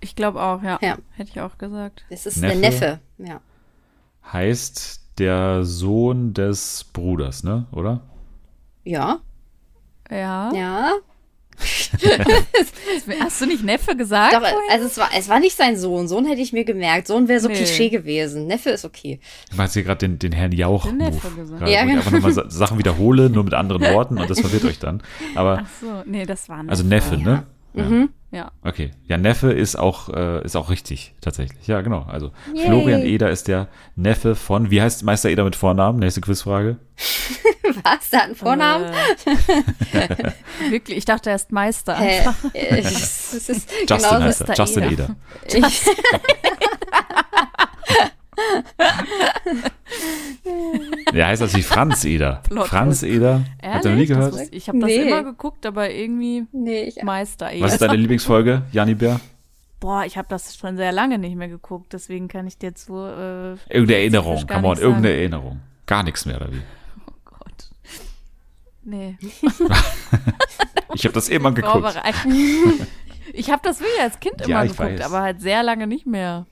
Ich 0.00 0.16
glaube 0.16 0.40
auch, 0.42 0.62
ja. 0.62 0.78
Ja. 0.80 0.96
Hätte 1.10 1.30
ich 1.30 1.40
auch 1.42 1.58
gesagt. 1.58 2.06
Das 2.08 2.24
ist 2.24 2.38
Neffe. 2.38 2.58
der 2.58 2.70
Neffe. 2.70 3.00
Ja. 3.18 3.42
Heißt 4.32 5.02
der 5.18 5.62
Sohn 5.66 6.32
des 6.32 6.84
Bruders, 6.84 7.44
ne? 7.44 7.66
Oder? 7.72 8.00
Ja. 8.84 9.18
Ja. 10.10 10.50
Ja. 10.54 10.92
Hast 13.20 13.40
du 13.40 13.46
nicht 13.46 13.64
Neffe 13.64 13.96
gesagt? 13.96 14.34
Doch, 14.34 14.40
vorhin? 14.40 14.58
also 14.70 14.86
es 14.86 14.96
war, 14.98 15.08
es 15.16 15.28
war 15.28 15.40
nicht 15.40 15.56
sein 15.56 15.76
Sohn. 15.76 16.08
Sohn 16.08 16.26
hätte 16.26 16.40
ich 16.40 16.52
mir 16.52 16.64
gemerkt. 16.64 17.06
Sohn 17.06 17.28
wäre 17.28 17.40
so 17.40 17.48
Nee. 17.48 17.54
Klischee 17.54 17.88
gewesen. 17.88 18.46
Neffe 18.46 18.70
ist 18.70 18.84
okay. 18.84 19.20
Du 19.50 19.56
meinst 19.56 19.74
hier 19.74 19.82
gerade 19.82 19.98
den, 19.98 20.18
den 20.18 20.32
Herrn 20.32 20.52
Jauch. 20.52 20.86
Den 20.86 20.98
Neffe 20.98 21.30
gesagt. 21.30 21.62
Ja, 21.62 21.66
wo 21.68 21.70
ich 21.72 21.78
genau. 21.86 21.92
einfach 21.98 22.10
nochmal 22.12 22.32
Sa- 22.32 22.48
Sachen 22.50 22.78
wiederhole, 22.78 23.30
nur 23.30 23.44
mit 23.44 23.54
anderen 23.54 23.82
Worten 23.94 24.18
und 24.18 24.28
das 24.30 24.40
verwirrt 24.40 24.64
euch 24.64 24.78
dann. 24.78 25.02
Aber, 25.34 25.62
Ach 25.64 25.68
so, 25.80 26.02
nee, 26.06 26.24
das 26.26 26.48
war 26.48 26.58
Neffe. 26.58 26.70
also 26.70 26.84
Neffe, 26.84 27.16
ne? 27.16 27.44
Ja. 27.74 28.08
Ja. 28.30 28.50
Okay. 28.62 28.90
Ja, 29.04 29.16
Neffe 29.16 29.52
ist 29.52 29.76
auch, 29.76 30.10
äh, 30.10 30.44
ist 30.44 30.54
auch 30.54 30.68
richtig, 30.68 31.14
tatsächlich. 31.22 31.66
Ja, 31.66 31.80
genau. 31.80 32.02
Also 32.02 32.30
Yay. 32.54 32.66
Florian 32.66 33.00
Eder 33.02 33.30
ist 33.30 33.48
der 33.48 33.68
Neffe 33.96 34.34
von, 34.34 34.70
wie 34.70 34.82
heißt 34.82 35.02
Meister 35.02 35.30
Eder 35.30 35.44
mit 35.44 35.56
Vornamen? 35.56 35.98
Nächste 35.98 36.20
Quizfrage. 36.20 36.76
Was? 37.84 38.10
Der 38.10 38.18
hat 38.20 38.26
einen 38.26 38.34
Vornamen? 38.34 38.84
Äh, 39.92 40.32
wirklich, 40.70 40.98
ich 40.98 41.04
dachte, 41.06 41.30
er 41.30 41.36
ist 41.36 41.52
Meister. 41.52 41.96
Äh, 41.98 42.18
äh, 42.52 42.78
es 42.80 43.32
ist 43.48 43.48
Justin 43.48 43.86
genauso- 43.86 44.22
heißt 44.22 44.40
er. 44.42 44.46
Mr. 44.48 44.54
Justin 44.56 44.82
Eder. 44.84 45.16
Eder. 45.46 45.68
Ich, 45.68 45.82
Der 51.12 51.26
heißt 51.26 51.42
natürlich 51.42 51.66
Franz 51.66 52.04
Eder. 52.04 52.42
Plot 52.48 52.66
Franz. 52.68 53.02
Eder. 53.02 53.44
Habt 53.62 53.84
ihr 53.84 53.90
noch 53.90 53.96
nie 53.96 54.02
Ehrlich? 54.02 54.08
Das 54.08 54.16
gehört? 54.18 54.32
wusste- 54.34 54.54
Ich 54.54 54.68
habe 54.68 54.78
das 54.80 54.88
Nee. 54.88 55.02
immer 55.08 55.22
geguckt, 55.24 55.66
aber 55.66 55.90
irgendwie 55.90 56.46
nee, 56.52 56.82
ich, 56.84 57.02
Meister 57.02 57.50
eher. 57.50 57.62
Was 57.64 57.72
ist 57.74 57.82
deine 57.82 57.96
Lieblingsfolge, 57.96 58.62
Jani 58.72 58.94
Bär? 58.94 59.20
Boah, 59.80 60.04
ich 60.04 60.16
habe 60.18 60.26
das 60.28 60.56
schon 60.56 60.76
sehr 60.76 60.90
lange 60.92 61.18
nicht 61.18 61.36
mehr 61.36 61.48
geguckt, 61.48 61.92
deswegen 61.92 62.26
kann 62.28 62.46
ich 62.46 62.58
dir 62.58 62.68
jetzt 62.70 62.86
so. 62.86 63.06
Äh, 63.06 63.52
Irgendeine 63.68 63.94
Erinnerung, 64.00 64.46
come 64.46 64.56
on, 64.58 64.62
nicht 64.62 64.78
sagen. 64.80 64.80
irgendeine 64.82 65.14
Erinnerung. 65.14 65.60
Gar 65.86 66.02
nichts 66.02 66.26
mehr, 66.26 66.36
oder 66.36 66.52
wie? 66.52 66.60
Gott. 67.24 67.70
Nee. 68.84 69.16
Ich 70.94 71.04
habe 71.04 71.12
das 71.12 71.28
immer 71.28 71.52
geguckt. 71.52 71.94
Ich 73.34 73.50
habe 73.50 73.60
das 73.62 73.78
wirklich 73.78 74.00
als 74.00 74.18
Kind 74.18 74.40
Ja, 74.40 74.62
immer 74.62 74.72
geguckt, 74.72 74.98
weiß. 74.98 75.00
aber 75.02 75.20
halt 75.20 75.40
sehr 75.42 75.62
lange 75.62 75.86
nicht 75.86 76.06
mehr. 76.06 76.46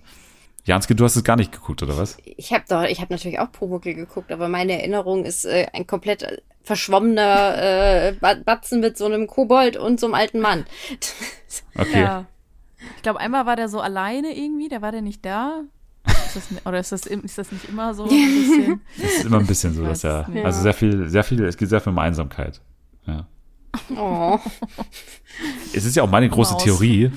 Janske, 0.66 0.94
du 0.94 1.04
hast 1.04 1.16
es 1.16 1.24
gar 1.24 1.36
nicht 1.36 1.52
geguckt, 1.52 1.82
oder 1.82 1.96
was? 1.96 2.18
ich 2.24 2.52
habe 2.52 2.64
doch, 2.68 2.82
ich 2.82 3.00
habe 3.00 3.12
natürlich 3.14 3.38
auch 3.38 3.50
Pumuckl 3.52 3.94
geguckt, 3.94 4.32
aber 4.32 4.48
meine 4.48 4.72
Erinnerung 4.78 5.24
ist 5.24 5.44
äh, 5.44 5.66
ein 5.72 5.86
komplett 5.86 6.24
äh, 6.24 6.38
verschwommener 6.62 7.56
äh, 7.56 8.12
Ba- 8.20 8.34
Batzen 8.44 8.80
mit 8.80 8.98
so 8.98 9.06
einem 9.06 9.28
Kobold 9.28 9.76
und 9.76 10.00
so 10.00 10.06
einem 10.06 10.14
alten 10.14 10.40
Mann. 10.40 10.66
Okay. 11.78 12.02
Ja. 12.02 12.26
Ich 12.96 13.02
glaube, 13.02 13.20
einmal 13.20 13.46
war 13.46 13.56
der 13.56 13.68
so 13.68 13.80
alleine 13.80 14.36
irgendwie, 14.36 14.68
der 14.68 14.82
war 14.82 14.92
der 14.92 15.00
nicht 15.02 15.24
da. 15.24 15.62
Ist 16.06 16.36
das, 16.36 16.66
oder 16.66 16.78
ist 16.80 16.92
das, 16.92 17.06
ist 17.06 17.38
das 17.38 17.52
nicht 17.52 17.68
immer 17.68 17.94
so 17.94 18.04
ein 18.04 18.08
bisschen? 18.10 18.80
Das 19.00 19.10
ist 19.12 19.24
immer 19.24 19.38
ein 19.38 19.46
bisschen 19.46 19.72
so, 19.74 19.84
dass 19.84 20.04
er, 20.04 20.22
es 20.22 20.28
nicht. 20.28 20.44
also 20.44 20.60
sehr 20.62 20.74
viel, 20.74 21.08
sehr 21.08 21.22
viel, 21.24 21.42
es 21.44 21.56
geht 21.56 21.68
sehr 21.68 21.80
viel 21.80 21.92
um 21.92 21.98
Einsamkeit. 21.98 22.60
Ja. 23.06 23.26
Oh. 23.96 24.38
Es 25.72 25.84
ist 25.84 25.96
ja 25.96 26.02
auch 26.02 26.10
meine 26.10 26.28
große 26.28 26.54
Maus. 26.54 26.64
Theorie, 26.64 27.10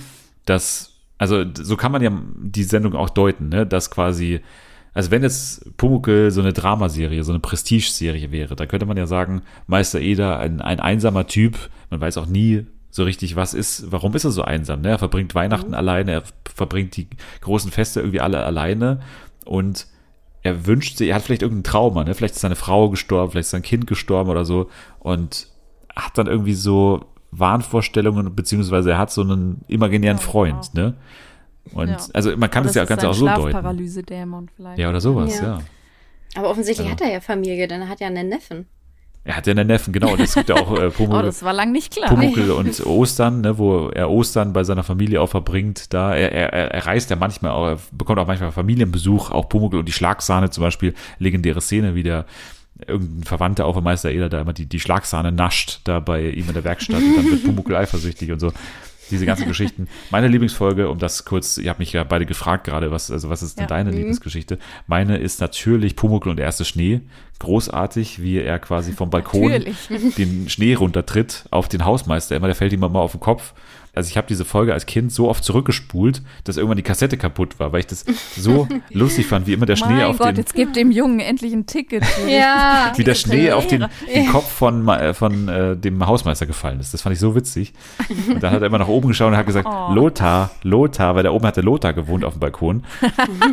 dass, 0.46 0.94
also 1.20 1.44
so 1.54 1.76
kann 1.78 1.92
man 1.92 2.02
ja 2.02 2.12
die 2.38 2.64
Sendung 2.64 2.96
auch 2.96 3.10
deuten, 3.10 3.50
ne, 3.50 3.68
dass 3.68 3.92
quasi, 3.92 4.40
also 4.94 5.12
wenn 5.12 5.22
jetzt 5.22 5.78
Pumuckl 5.78 6.32
so 6.32 6.42
eine 6.42 6.54
Dramaserie, 6.54 7.24
so 7.24 7.34
eine 7.34 7.42
Prestige-Serie 7.42 8.32
wäre, 8.32 8.56
da 8.56 8.66
könnte 8.66 8.86
man 8.86 8.98
ja 8.98 9.06
sagen, 9.06 9.44
Meister 9.68 10.00
Eder, 10.00 10.40
ein, 10.40 10.62
ein 10.62 10.80
einsamer 10.80 11.28
Typ, 11.28 11.70
man 11.92 12.02
weiß 12.02 12.18
auch 12.18 12.26
nie 12.26 12.66
so 12.90 13.04
richtig, 13.04 13.36
was 13.36 13.54
ist, 13.54 13.92
warum 13.92 14.16
ist 14.16 14.24
er 14.24 14.32
so 14.32 14.42
einsam, 14.42 14.82
ne? 14.82 14.90
Er 14.90 14.98
verbringt 14.98 15.36
Weihnachten 15.36 15.76
alleine, 15.76 16.12
er 16.14 16.24
verbringt 16.56 16.96
die 16.96 17.08
großen 17.42 17.70
Feste 17.70 18.00
irgendwie 18.00 18.22
alle 18.22 18.44
alleine 18.44 19.02
und 19.46 19.88
er 20.42 20.66
wünscht 20.66 20.98
sich, 20.98 21.10
er 21.10 21.16
hat 21.16 21.24
vielleicht 21.24 21.44
irgendein 21.44 21.70
Trauma, 21.70 22.04
ne? 22.06 22.16
Vielleicht 22.16 22.36
ist 22.36 22.42
seine 22.42 22.56
Frau 22.56 22.90
gestorben, 22.90 23.32
vielleicht 23.32 23.48
ist 23.48 23.52
sein 23.52 23.62
Kind 23.62 23.88
gestorben 23.88 24.30
oder 24.30 24.46
so 24.46 24.70
und 25.00 25.48
hat 25.96 26.18
dann 26.18 26.28
irgendwie 26.28 26.54
so 26.54 27.06
Wahnvorstellungen, 27.32 28.36
beziehungsweise 28.36 28.92
er 28.92 28.98
hat 28.98 29.12
so 29.12 29.22
einen 29.22 29.62
imaginären 29.68 30.18
Ja, 30.18 30.24
Freund, 30.24 30.74
ne? 30.74 30.96
Und 31.74 31.90
Ja. 31.90 31.98
also 32.14 32.36
man 32.36 32.50
kann 32.50 32.66
es 32.66 32.74
ja 32.76 32.86
ganz 32.86 33.04
auch 33.04 33.14
so 33.14 33.26
deuten. 33.28 33.42
Schlafparalyse-Dämon 33.52 34.50
vielleicht. 34.56 34.80
Ja, 34.80 34.90
oder 34.90 35.02
sowas, 35.02 35.40
Ja. 35.40 35.44
ja. 35.46 35.60
Aber 36.36 36.50
offensichtlich 36.50 36.88
Also- 36.88 37.04
hat 37.04 37.08
er 37.08 37.14
ja 37.14 37.20
Familie, 37.22 37.68
denn 37.68 37.82
er 37.82 37.90
hat 37.90 38.00
ja 38.00 38.08
einen 38.08 38.30
Neffen. 38.30 38.66
Er 39.26 39.36
hat 39.36 39.46
ja 39.48 39.52
einen 39.52 39.68
Neffen, 39.68 39.92
genau. 39.94 40.14
Und 40.14 40.22
es 40.22 40.34
gibt 40.34 40.50
ja 40.50 40.56
auch 40.56 40.72
äh, 40.80 40.86
Oh, 40.88 40.92
Pumuckl, 40.92 41.24
das 41.24 41.44
war 41.44 41.54
lang 41.54 41.72
nicht 41.72 41.94
klar. 41.94 42.10
Pumuckl 42.10 42.52
und 42.58 42.86
Ostern, 42.86 43.42
ne, 43.42 43.58
wo 43.58 43.90
er 43.90 44.10
Ostern 44.10 44.54
bei 44.54 44.64
seiner 44.64 44.82
Familie 44.84 45.22
auch 45.22 45.28
verbringt. 45.30 45.94
Da 45.94 46.16
er, 46.16 46.32
er, 46.32 46.54
er 46.54 46.72
er 46.72 46.86
reist 46.88 47.10
ja 47.10 47.16
manchmal 47.18 47.52
auch, 47.52 47.68
er 47.68 47.78
bekommt 47.92 48.18
auch 48.20 48.26
manchmal 48.28 48.52
Familienbesuch, 48.52 49.30
auch 49.32 49.50
Pumuckl 49.50 49.78
und 49.78 49.86
die 49.88 49.92
Schlagsahne 49.92 50.50
zum 50.50 50.64
Beispiel, 50.64 50.94
legendäre 51.20 51.62
Szene, 51.62 51.94
wie 51.96 52.04
der 52.04 52.26
irgendein 52.88 53.24
Verwandter 53.24 53.66
auch 53.66 53.74
von 53.74 53.84
Meister 53.84 54.12
Eder 54.12 54.30
da 54.30 54.42
immer 54.42 54.54
die, 54.54 54.66
die 54.66 54.80
Schlagsahne 54.80 55.32
nascht, 55.32 55.82
da 55.84 56.00
bei 56.00 56.30
ihm 56.30 56.48
in 56.48 56.54
der 56.54 56.64
Werkstatt 56.64 57.02
und 57.02 57.18
dann 57.18 57.26
wird 57.32 57.44
Pumuckl 57.44 57.76
eifersüchtig 57.76 58.32
und 58.32 58.40
so. 58.40 58.52
Diese 59.12 59.26
ganzen 59.26 59.48
Geschichten. 59.48 59.88
Meine 60.12 60.28
Lieblingsfolge, 60.28 60.88
um 60.90 61.00
das 61.00 61.26
kurz, 61.26 61.58
ihr 61.58 61.70
habt 61.72 61.80
mich 61.80 61.94
ja 61.94 62.04
beide 62.04 62.26
gefragt 62.28 62.66
gerade, 62.66 62.92
was, 62.92 63.10
also 63.10 63.30
was 63.30 63.42
ist 63.42 63.58
denn 63.58 63.64
Ja. 63.64 63.68
deine 63.68 63.90
Lieblingsgeschichte? 63.92 64.60
Meine 64.86 65.18
ist 65.18 65.42
natürlich 65.42 65.96
Pumuckl 65.96 66.30
und 66.30 66.38
der 66.38 66.46
erste 66.46 66.64
Schnee. 66.64 67.02
Großartig, 67.40 68.22
wie 68.22 68.38
er 68.38 68.60
quasi 68.60 68.92
vom 68.92 69.10
Balkon 69.10 69.50
Natürlich. 69.50 69.88
den 70.18 70.48
Schnee 70.50 70.76
runtertritt 70.76 71.46
auf 71.50 71.68
den 71.70 71.86
Hausmeister. 71.86 72.36
Immer, 72.36 72.48
der 72.48 72.56
fällt 72.56 72.72
ihm 72.74 72.82
mal 72.82 72.94
auf 72.96 73.12
den 73.14 73.20
Kopf. 73.22 73.54
Also 74.00 74.12
ich 74.12 74.16
habe 74.16 74.28
diese 74.28 74.46
Folge 74.46 74.74
als 74.74 74.86
Kind 74.86 75.12
so 75.12 75.28
oft 75.28 75.44
zurückgespult, 75.44 76.22
dass 76.46 76.56
irgendwann 76.56 76.78
die 76.78 76.84
Kassette 76.84 77.18
kaputt 77.18 77.60
war, 77.60 77.74
weil 77.74 77.82
ich 77.82 77.88
das 77.88 78.06
so 78.38 78.66
lustig 78.92 79.28
fand, 79.28 79.46
wie 79.46 79.52
immer 79.52 79.66
der 79.66 79.76
Schnee 79.76 79.96
mein 79.96 80.04
auf 80.06 80.20
Gott, 80.20 80.30
den 80.30 80.36
jetzt 80.38 80.56
gebt 80.56 80.78
dem 80.78 80.90
Jungen 80.90 81.20
endlich 81.20 81.52
ein 81.52 81.66
Ticket. 81.66 82.04
Ja. 82.30 82.94
wie 82.96 83.04
der 83.04 83.16
Schnee 83.16 83.52
auf 83.52 83.68
den, 83.68 83.88
den 84.14 84.28
Kopf 84.28 84.50
von, 84.50 84.88
äh, 84.88 85.14
von 85.14 85.50
äh, 85.50 85.76
dem 85.76 86.06
Hausmeister 86.08 86.46
gefallen 86.46 86.80
ist. 86.80 86.94
Das 86.94 87.02
fand 87.02 87.14
ich 87.14 87.20
so 87.20 87.36
witzig. 87.36 87.74
Und 88.30 88.42
dann 88.42 88.54
hat 88.54 88.62
er 88.62 88.68
immer 88.68 88.78
nach 88.78 88.88
oben 88.88 89.10
geschaut 89.10 89.32
und 89.32 89.38
hat 89.38 89.46
gesagt, 89.46 89.68
Oh. 89.70 89.94
Lothar, 89.94 90.52
Lothar, 90.64 91.16
weil 91.16 91.24
da 91.24 91.32
oben 91.32 91.46
hatte 91.46 91.60
Lothar 91.60 91.92
gewohnt 91.92 92.24
auf 92.24 92.36
dem 92.36 92.40
Balkon. 92.40 92.86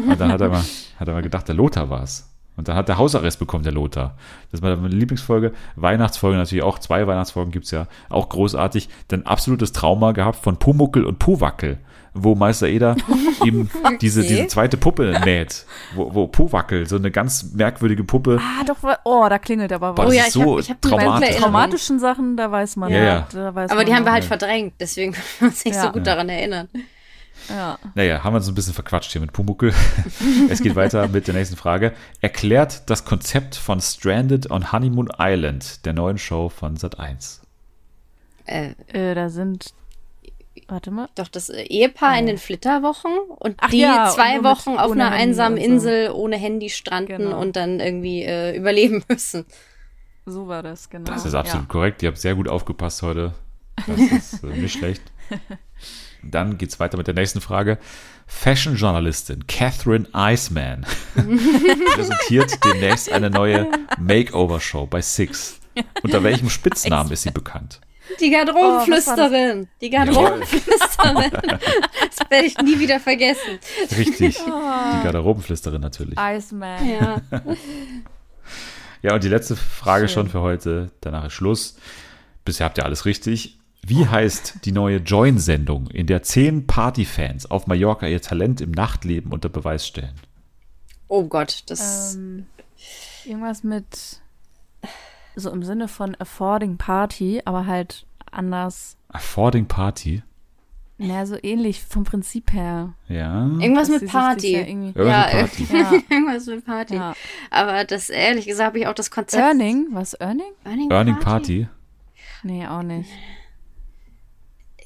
Und 0.09 0.21
dann 0.21 0.31
hat 0.31 0.41
er 0.41 0.49
mal, 0.51 0.63
hat 1.01 1.09
er 1.09 1.15
mal 1.15 1.23
gedacht, 1.23 1.49
der 1.49 1.57
Lothar 1.57 1.91
war's. 1.91 2.29
Und 2.57 2.69
dann 2.69 2.77
hat 2.77 2.89
der 2.89 2.97
Hausarrest 2.97 3.39
bekommen, 3.39 3.65
der 3.65 3.73
Lothar. 3.73 4.17
Das 4.51 4.63
war 4.63 4.75
meine 4.77 4.95
Lieblingsfolge. 4.95 5.53
Weihnachtsfolge 5.77 6.39
natürlich 6.39 6.65
auch. 6.65 6.79
Zwei 6.79 7.07
Weihnachtsfolgen 7.07 7.53
gibt 7.53 7.67
es 7.67 7.71
ja. 7.71 7.87
Auch 8.09 8.29
großartig. 8.31 8.89
Dann 9.09 9.25
absolutes 9.25 9.73
Trauma 9.73 10.13
gehabt 10.13 10.37
von 10.43 10.57
Pumuckel 10.59 11.05
und 11.05 11.19
Puwackel, 11.19 11.77
wo 12.15 12.35
Meister 12.35 12.67
Eder 12.69 12.97
ihm 13.45 13.69
diese, 14.01 14.23
diese 14.23 14.47
zweite 14.47 14.79
Puppe 14.79 15.21
näht. 15.27 15.67
Wo, 15.95 16.15
wo 16.15 16.27
Puwackel, 16.29 16.87
so 16.89 16.97
eine 16.97 17.11
ganz 17.11 17.53
merkwürdige 17.53 18.05
Puppe. 18.05 18.41
Ah, 18.41 18.65
doch, 18.65 18.77
oh, 19.05 19.27
da 19.29 19.39
klingelt 19.39 19.73
aber 19.75 19.97
was. 19.99 20.07
Oh 20.09 20.13
ja, 20.13 20.23
ist 20.23 20.29
ich 20.29 20.33
so 20.33 20.53
hab- 20.55 20.61
ich 20.61 20.71
hab 20.71 20.81
Die 20.81 20.89
traumatisch. 20.89 21.37
traumatischen 21.37 21.99
Sachen, 21.99 22.37
da 22.39 22.51
weiß 22.51 22.77
man. 22.77 22.91
Ja, 22.91 23.05
ja. 23.05 23.29
Da 23.33 23.55
weiß 23.55 23.71
Aber 23.71 23.81
man 23.81 23.87
die 23.87 23.95
haben 23.95 24.05
wir 24.07 24.13
halt 24.13 24.25
verdrängt, 24.25 24.75
deswegen 24.81 25.13
können 25.13 25.25
wir 25.41 25.49
uns 25.49 25.63
nicht 25.63 25.75
Ja. 25.77 25.83
so 25.83 25.91
gut 25.91 26.07
daran 26.07 26.31
erinnern. 26.31 26.69
Ja. 27.49 27.79
Naja, 27.95 28.23
haben 28.25 28.33
wir 28.33 28.39
uns 28.39 28.49
ein 28.49 28.55
bisschen 28.55 28.75
verquatscht 28.75 29.13
hier 29.13 29.21
mit 29.21 29.33
Pumuckel. 29.33 29.73
es 30.51 30.63
geht 30.63 30.75
weiter 30.77 31.07
mit 31.09 31.27
der 31.27 31.35
nächsten 31.35 31.57
Frage. 31.57 31.93
Erklärt 32.21 32.89
das 32.91 33.05
Konzept 33.05 33.55
von 33.57 33.81
Stranded 33.81 34.51
on 34.51 34.73
Honeymoon 34.73 35.11
Island, 35.19 35.85
der 35.87 35.93
neuen 35.93 36.19
Show 36.19 36.49
von 36.49 36.77
Sat1. 36.77 37.41
Äh, 38.47 38.71
Äh, 38.89 39.15
da 39.15 39.29
sind. 39.29 39.73
Warte 40.69 40.91
mal. 40.91 41.09
doch 41.15 41.29
das 41.29 41.49
Ehepaar 41.51 42.19
in 42.19 42.27
den 42.27 42.39
Flitterwochen 42.39 43.13
und 43.39 43.55
Ach 43.61 43.71
die 43.71 43.81
ja, 43.81 44.11
zwei 44.13 44.43
Wochen 44.43 44.71
auf 44.79 44.91
einer 44.91 45.11
Handy 45.11 45.23
einsamen 45.23 45.59
so. 45.59 45.65
Insel 45.65 46.11
ohne 46.11 46.37
Handy 46.37 46.71
stranden 46.71 47.19
Genau. 47.19 47.41
und 47.41 47.55
dann 47.55 47.79
irgendwie 47.79 48.23
äh, 48.25 48.57
überleben 48.57 49.05
müssen. 49.09 49.45
So 50.25 50.49
war 50.49 50.65
das, 50.65 50.91
genau. 50.91 51.05
Das 51.13 51.25
ist 51.25 51.35
absolut 51.35 51.67
ja. 51.69 51.73
korrekt. 51.73 52.03
Ihr 52.03 52.09
habt 52.09 52.19
sehr 52.19 52.35
gut 52.35 52.49
aufgepasst 52.49 53.03
heute. 53.03 53.35
Das 53.87 54.01
ist 54.11 54.43
äh, 54.45 54.47
nicht 54.49 54.77
schlecht. 54.79 55.03
Dann 56.31 56.59
geht's 56.59 56.81
weiter 56.81 56.97
mit 56.97 57.07
der 57.07 57.15
nächsten 57.15 57.41
Frage. 57.41 57.79
Fashion-Journalistin 58.27 59.47
Catherine 59.47 60.09
Iceman 60.15 60.85
präsentiert 61.95 62.53
demnächst 62.65 63.11
eine 63.11 63.31
neue 63.31 63.69
Makeover-Show 63.99 64.87
bei 64.87 65.01
Six. 65.01 65.61
Unter 66.03 66.23
welchem 66.23 66.51
Spitznamen 66.51 67.13
ist 67.13 67.23
sie 67.23 67.31
bekannt? 67.31 67.81
Die 68.21 68.31
Garderobenflüsterin. 68.31 69.69
die 69.81 69.91
Garderobenflüsterin. 69.91 71.31
das 71.33 72.31
werde 72.31 72.47
ich 72.47 72.57
nie 72.59 72.79
wieder 72.79 73.01
vergessen. 73.01 73.59
Richtig. 73.97 74.39
Die 74.39 75.03
Garderobenflüsterin 75.03 75.81
natürlich. 75.81 76.17
Iceman. 76.19 76.89
Ja. 76.89 77.21
Ja, 79.03 79.15
und 79.15 79.23
die 79.25 79.29
letzte 79.29 79.55
Frage 79.57 80.09
Schön. 80.09 80.15
schon 80.15 80.29
für 80.31 80.41
heute. 80.41 80.91
Danach 81.01 81.27
ist 81.27 81.35
Schluss. 81.35 81.77
Bisher 82.45 82.65
habt 82.67 82.79
ihr 82.79 82.85
alles 82.85 83.05
richtig. 83.05 83.59
Wie 83.89 84.07
heißt 84.07 84.65
die 84.65 84.73
neue 84.73 84.97
Join-Sendung, 84.99 85.87
in 85.89 86.07
der 86.09 86.23
zehn 86.23 86.67
Partyfans 86.67 87.49
auf 87.51 87.67
Mallorca 87.69 88.07
ihr 88.07 88.21
Talent 88.21 88.61
im 88.61 88.73
Nachtleben 88.73 89.33
unter 89.33 89.49
Beweis 89.49 89.87
stellen? 89.87 90.15
Oh 91.09 91.25
Gott, 91.25 91.63
das. 91.67 92.17
Ähm, 92.17 92.47
irgendwas 93.25 93.63
mit. 93.63 94.21
So 95.37 95.51
im 95.51 95.63
Sinne 95.63 95.87
von 95.87 96.17
Affording 96.19 96.79
Party, 96.79 97.43
aber 97.45 97.67
halt 97.67 98.07
anders. 98.33 98.97
Affording 99.09 99.67
Party? 99.67 100.23
Naja, 100.99 101.27
so 101.27 101.37
ähnlich 101.43 101.83
vom 101.85 102.05
Prinzip 102.05 102.53
her. 102.55 102.95
Ja. 103.07 103.47
irgendwas 103.61 103.91
mit 103.91 104.07
Party. 104.07 104.53
ja 104.53 104.61
irgendwie- 104.67 104.99
Irgendwas 104.99 105.33
ja, 105.33 105.43
mit 105.43 105.69
Party. 105.69 105.77
Ja. 105.77 105.93
irgendwas 106.17 106.47
mit 106.47 106.65
Party. 106.65 106.95
Ja. 106.95 107.15
Aber 107.51 107.85
das, 107.85 108.09
ehrlich 108.09 108.47
gesagt, 108.47 108.69
habe 108.69 108.79
ich 108.81 108.87
auch 108.87 108.95
das 108.95 109.11
Konzept. 109.11 109.43
Earning? 109.43 109.89
Was, 109.93 110.19
Earning? 110.19 110.53
Earning, 110.65 110.91
Earning 110.91 111.21
Party? 111.21 111.69
Nee, 112.43 112.67
auch 112.67 112.83
nicht. 112.83 113.11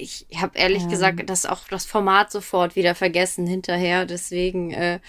Ich 0.01 0.27
habe 0.37 0.57
ehrlich 0.59 0.85
Ähm. 0.85 0.89
gesagt 0.89 1.31
das 1.31 1.47
auch 1.47 1.69
das 1.69 1.85
Format 1.87 2.31
sofort 2.31 2.77
wieder 2.77 2.95
vergessen 2.95 3.47
hinterher. 3.47 4.07
Deswegen 4.07 4.73
äh, 4.73 5.01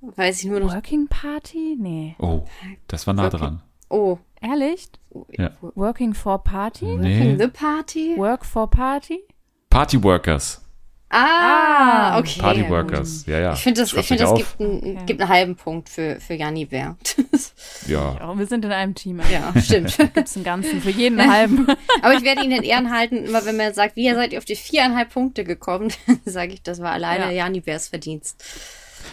weiß 0.00 0.40
ich 0.42 0.46
nur 0.46 0.60
noch. 0.60 0.74
Working 0.74 1.08
Party? 1.08 1.76
Nee. 1.78 2.16
Oh, 2.18 2.44
das 2.88 3.06
war 3.06 3.14
nah 3.14 3.28
dran. 3.28 3.62
Oh, 3.88 4.18
Ehrlich? 4.40 4.88
Ja. 5.32 5.50
Working 5.60 6.14
for 6.14 6.42
Party? 6.42 6.84
Nee. 6.96 7.36
The 7.38 7.48
Party? 7.48 8.16
Work 8.16 8.44
for 8.44 8.68
Party? 8.68 9.20
Party 9.70 10.02
Workers. 10.02 10.62
Ah, 11.08 12.18
okay. 12.18 12.40
Party 12.40 12.60
ja. 12.62 13.02
Ja, 13.26 13.38
ja. 13.38 13.52
Ich 13.52 13.60
finde, 13.60 13.80
das, 13.80 13.92
ich 13.92 14.06
find, 14.06 14.20
das 14.20 14.34
gibt, 14.34 14.60
einen, 14.60 15.06
gibt 15.06 15.20
einen 15.20 15.30
halben 15.30 15.54
Punkt 15.56 15.88
für, 15.88 16.18
für 16.20 16.34
Janni 16.34 16.64
Bär. 16.64 16.96
Ja. 17.86 18.16
Ja, 18.18 18.38
wir 18.38 18.46
sind 18.46 18.64
in 18.64 18.72
einem 18.72 18.94
Team. 18.94 19.20
Also 19.20 19.32
ja, 19.32 19.52
stimmt. 19.60 19.96
Gibt's 20.14 20.34
einen 20.34 20.44
ganzen 20.44 20.80
für 20.80 20.90
jeden 20.90 21.20
einen 21.20 21.30
halben. 21.32 21.66
Aber 22.02 22.14
ich 22.14 22.24
werde 22.24 22.42
ihn 22.44 22.50
in 22.50 22.62
Ehren 22.62 22.90
halten, 22.90 23.24
immer 23.26 23.44
wenn 23.44 23.56
man 23.56 23.72
sagt, 23.74 23.94
wie 23.96 24.12
seid 24.12 24.32
ihr 24.32 24.38
auf 24.38 24.44
die 24.44 24.56
viereinhalb 24.56 25.10
Punkte 25.10 25.44
gekommen, 25.44 25.92
dann 26.06 26.20
sage 26.24 26.52
ich, 26.52 26.62
das 26.62 26.80
war 26.80 26.92
alleine 26.92 27.26
Ja. 27.26 27.30
Jani 27.44 27.60
Bärs 27.60 27.88
Verdienst. 27.88 28.42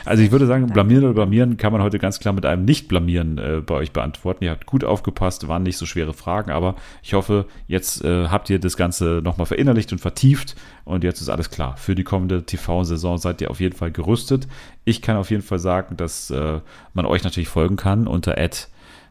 Also 0.05 0.21
ich 0.21 0.31
würde 0.31 0.45
sagen, 0.45 0.67
blamieren 0.67 1.05
oder 1.05 1.13
blamieren 1.13 1.57
kann 1.57 1.71
man 1.71 1.81
heute 1.81 1.97
ganz 1.97 2.19
klar 2.19 2.33
mit 2.33 2.45
einem 2.45 2.65
Nicht-Blamieren 2.65 3.37
äh, 3.37 3.61
bei 3.65 3.75
euch 3.75 3.91
beantworten. 3.91 4.43
Ihr 4.43 4.51
habt 4.51 4.65
gut 4.65 4.83
aufgepasst, 4.83 5.47
waren 5.47 5.63
nicht 5.63 5.77
so 5.77 5.85
schwere 5.85 6.13
Fragen, 6.13 6.51
aber 6.51 6.75
ich 7.01 7.13
hoffe, 7.13 7.45
jetzt 7.67 8.03
äh, 8.03 8.27
habt 8.27 8.49
ihr 8.49 8.59
das 8.59 8.75
Ganze 8.75 9.21
nochmal 9.23 9.45
verinnerlicht 9.45 9.91
und 9.93 9.99
vertieft 9.99 10.55
und 10.83 11.03
jetzt 11.03 11.21
ist 11.21 11.29
alles 11.29 11.49
klar. 11.49 11.77
Für 11.77 11.95
die 11.95 12.03
kommende 12.03 12.43
TV-Saison 12.43 13.17
seid 13.17 13.41
ihr 13.41 13.49
auf 13.49 13.61
jeden 13.61 13.75
Fall 13.75 13.91
gerüstet. 13.91 14.47
Ich 14.83 15.01
kann 15.01 15.15
auf 15.15 15.31
jeden 15.31 15.43
Fall 15.43 15.59
sagen, 15.59 15.95
dass 15.95 16.29
äh, 16.31 16.59
man 16.93 17.05
euch 17.05 17.23
natürlich 17.23 17.49
folgen 17.49 17.77
kann 17.77 18.07
unter 18.07 18.37
Ad, 18.37 18.57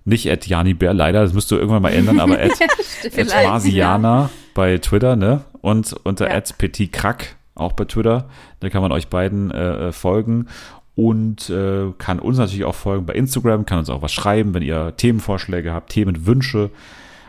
nicht 0.05 0.31
Ad 0.31 0.47
Jani 0.47 0.74
Bär, 0.74 0.93
leider, 0.93 1.23
das 1.23 1.32
müsst 1.32 1.51
ihr 1.52 1.59
irgendwann 1.59 1.82
mal 1.82 1.93
ändern, 1.93 2.20
aber 2.20 2.35
Ad, 2.39 2.52
Ad 2.52 3.10
Vielleicht, 3.10 3.47
Marsiana 3.47 4.31
bei 4.55 4.77
Twitter, 4.78 5.16
ne? 5.16 5.44
Und 5.62 5.94
unter 6.05 6.28
Ja. 6.28 6.36
Ad 6.36 6.52
Petit 6.59 6.93
Crack 6.93 7.36
auch 7.55 7.73
bei 7.73 7.85
Twitter. 7.85 8.28
Da 8.60 8.70
kann 8.70 8.82
man 8.82 8.93
euch 8.93 9.09
beiden 9.09 9.51
äh, 9.51 9.89
äh, 9.89 9.93
folgen 9.93 10.48
und 10.94 11.48
äh, 11.48 11.93
kann 11.98 12.19
uns 12.19 12.39
natürlich 12.39 12.64
auch 12.64 12.74
folgen 12.74 13.06
bei 13.06 13.14
Instagram, 13.14 13.64
kann 13.64 13.78
uns 13.78 13.89
auch 13.89 14.02
was 14.02 14.12
schreiben, 14.12 14.52
wenn 14.55 14.62
ihr 14.62 14.94
Themenvorschläge 14.97 15.73
habt, 15.73 15.90
Themenwünsche. 15.90 16.70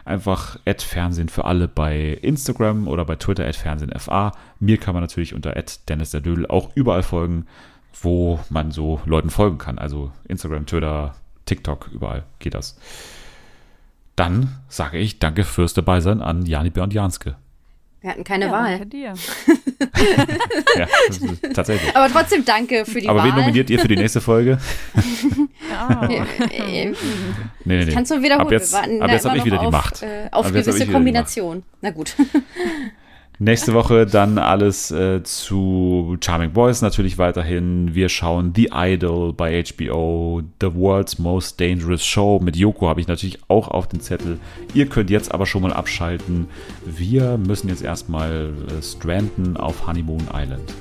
Einfach 0.06 0.60
Ad 0.66 0.84
Fernsehen 0.84 1.30
für 1.30 1.46
alle 1.46 1.70
bei 1.70 2.20
Instagram 2.22 2.90
oder 2.90 3.06
bei 3.06 3.16
Twitter 3.16 3.46
Ad 3.46 3.58
Fernsehen 3.58 3.94
FA. 3.98 4.34
Mir 4.60 4.78
kann 4.78 4.94
man 4.94 5.02
natürlich 5.02 5.34
unter 5.34 5.56
Ad 5.56 5.72
Dennis 5.88 6.12
der 6.12 6.20
Dödel 6.20 6.46
auch 6.46 6.72
überall 6.76 7.04
folgen, 7.04 7.46
wo 8.02 8.40
man 8.50 8.72
so 8.72 9.00
Leuten 9.06 9.30
folgen 9.30 9.60
kann. 9.60 9.78
Also 9.78 10.12
Instagram, 10.28 10.66
Twitter, 10.66 11.16
TikTok, 11.46 11.90
überall 11.94 12.24
geht 12.40 12.54
das. 12.54 12.78
Dann 14.18 14.58
sage 14.68 14.98
ich 14.98 15.20
danke 15.20 15.46
fürs 15.46 15.74
Dabeisein 15.74 16.22
an 16.22 16.46
Jani 16.46 16.70
Bär 16.70 16.84
und 16.84 16.94
Janske. 16.94 17.36
Wir 18.04 18.12
hatten 18.12 18.24
keine 18.26 18.46
Ja, 18.48 18.52
Wahl. 18.52 18.72
danke 18.72 18.86
dir. 18.86 19.14
Ja, 20.78 20.88
tatsächlich. 21.54 21.96
Aber 21.96 22.12
trotzdem 22.12 22.44
danke 22.44 22.84
für 22.86 23.00
die 23.00 23.08
Aber 23.08 23.20
Wahl. 23.20 23.30
wen 23.30 23.36
nominiert 23.36 23.70
ihr 23.70 23.80
für 23.80 23.88
die 23.88 23.96
nächste 23.96 24.20
Folge? 24.22 24.58
Ja. 25.72 26.08
Äh, 26.08 26.18
äh, 26.84 26.86
Nee, 26.92 27.78
nee, 27.78 27.86
nee. 27.86 27.92
Kannst 27.94 28.12
du 28.12 28.22
wiederholen? 28.22 28.46
Ab 28.48 28.52
jetzt, 28.52 28.76
ab 28.76 28.86
jetzt 29.10 29.26
habe 29.26 29.38
ich 29.38 29.42
noch 29.42 29.46
wieder 29.46 29.58
die 29.58 29.66
auf, 29.66 29.72
Macht. 29.72 30.04
Äh, 30.04 30.28
auf 30.32 30.46
Ab 30.46 30.52
ich 30.56 30.66
gewisse 30.66 30.86
die 30.86 30.92
Kombinationen. 30.92 31.64
Na 31.82 31.90
gut. 31.92 32.16
Nächste 33.40 33.74
Woche 33.74 34.06
dann 34.06 34.38
alles 34.38 34.92
äh, 34.92 35.24
zu 35.24 36.18
Charming 36.22 36.52
Boys 36.52 36.82
natürlich 36.82 37.18
weiterhin. 37.18 37.96
Wir 37.96 38.08
schauen 38.08 38.54
The 38.56 38.70
Idol 38.74 39.34
bei 39.34 39.64
HBO, 39.64 40.44
The 40.62 40.76
World's 40.76 41.18
Most 41.18 41.60
Dangerous 41.60 42.06
Show. 42.06 42.40
Mit 42.44 42.56
Yoko 42.56 42.88
habe 42.88 43.02
ich 43.02 43.08
natürlich 43.08 43.40
auch 43.48 43.70
auf 43.70 43.88
den 43.88 44.02
Zettel. 44.02 44.40
Ihr 44.76 44.86
könnt 44.86 45.10
jetzt 45.10 45.34
aber 45.34 45.48
schon 45.48 45.64
mal 45.64 45.74
abschalten. 45.74 46.48
Wir 46.86 47.38
müssen 47.38 47.70
jetzt 47.70 47.84
erstmal 47.84 48.54
äh, 48.70 48.84
stranden 48.84 49.58
auf 49.58 49.88
Honeymoon 49.88 50.28
Island. 50.32 50.74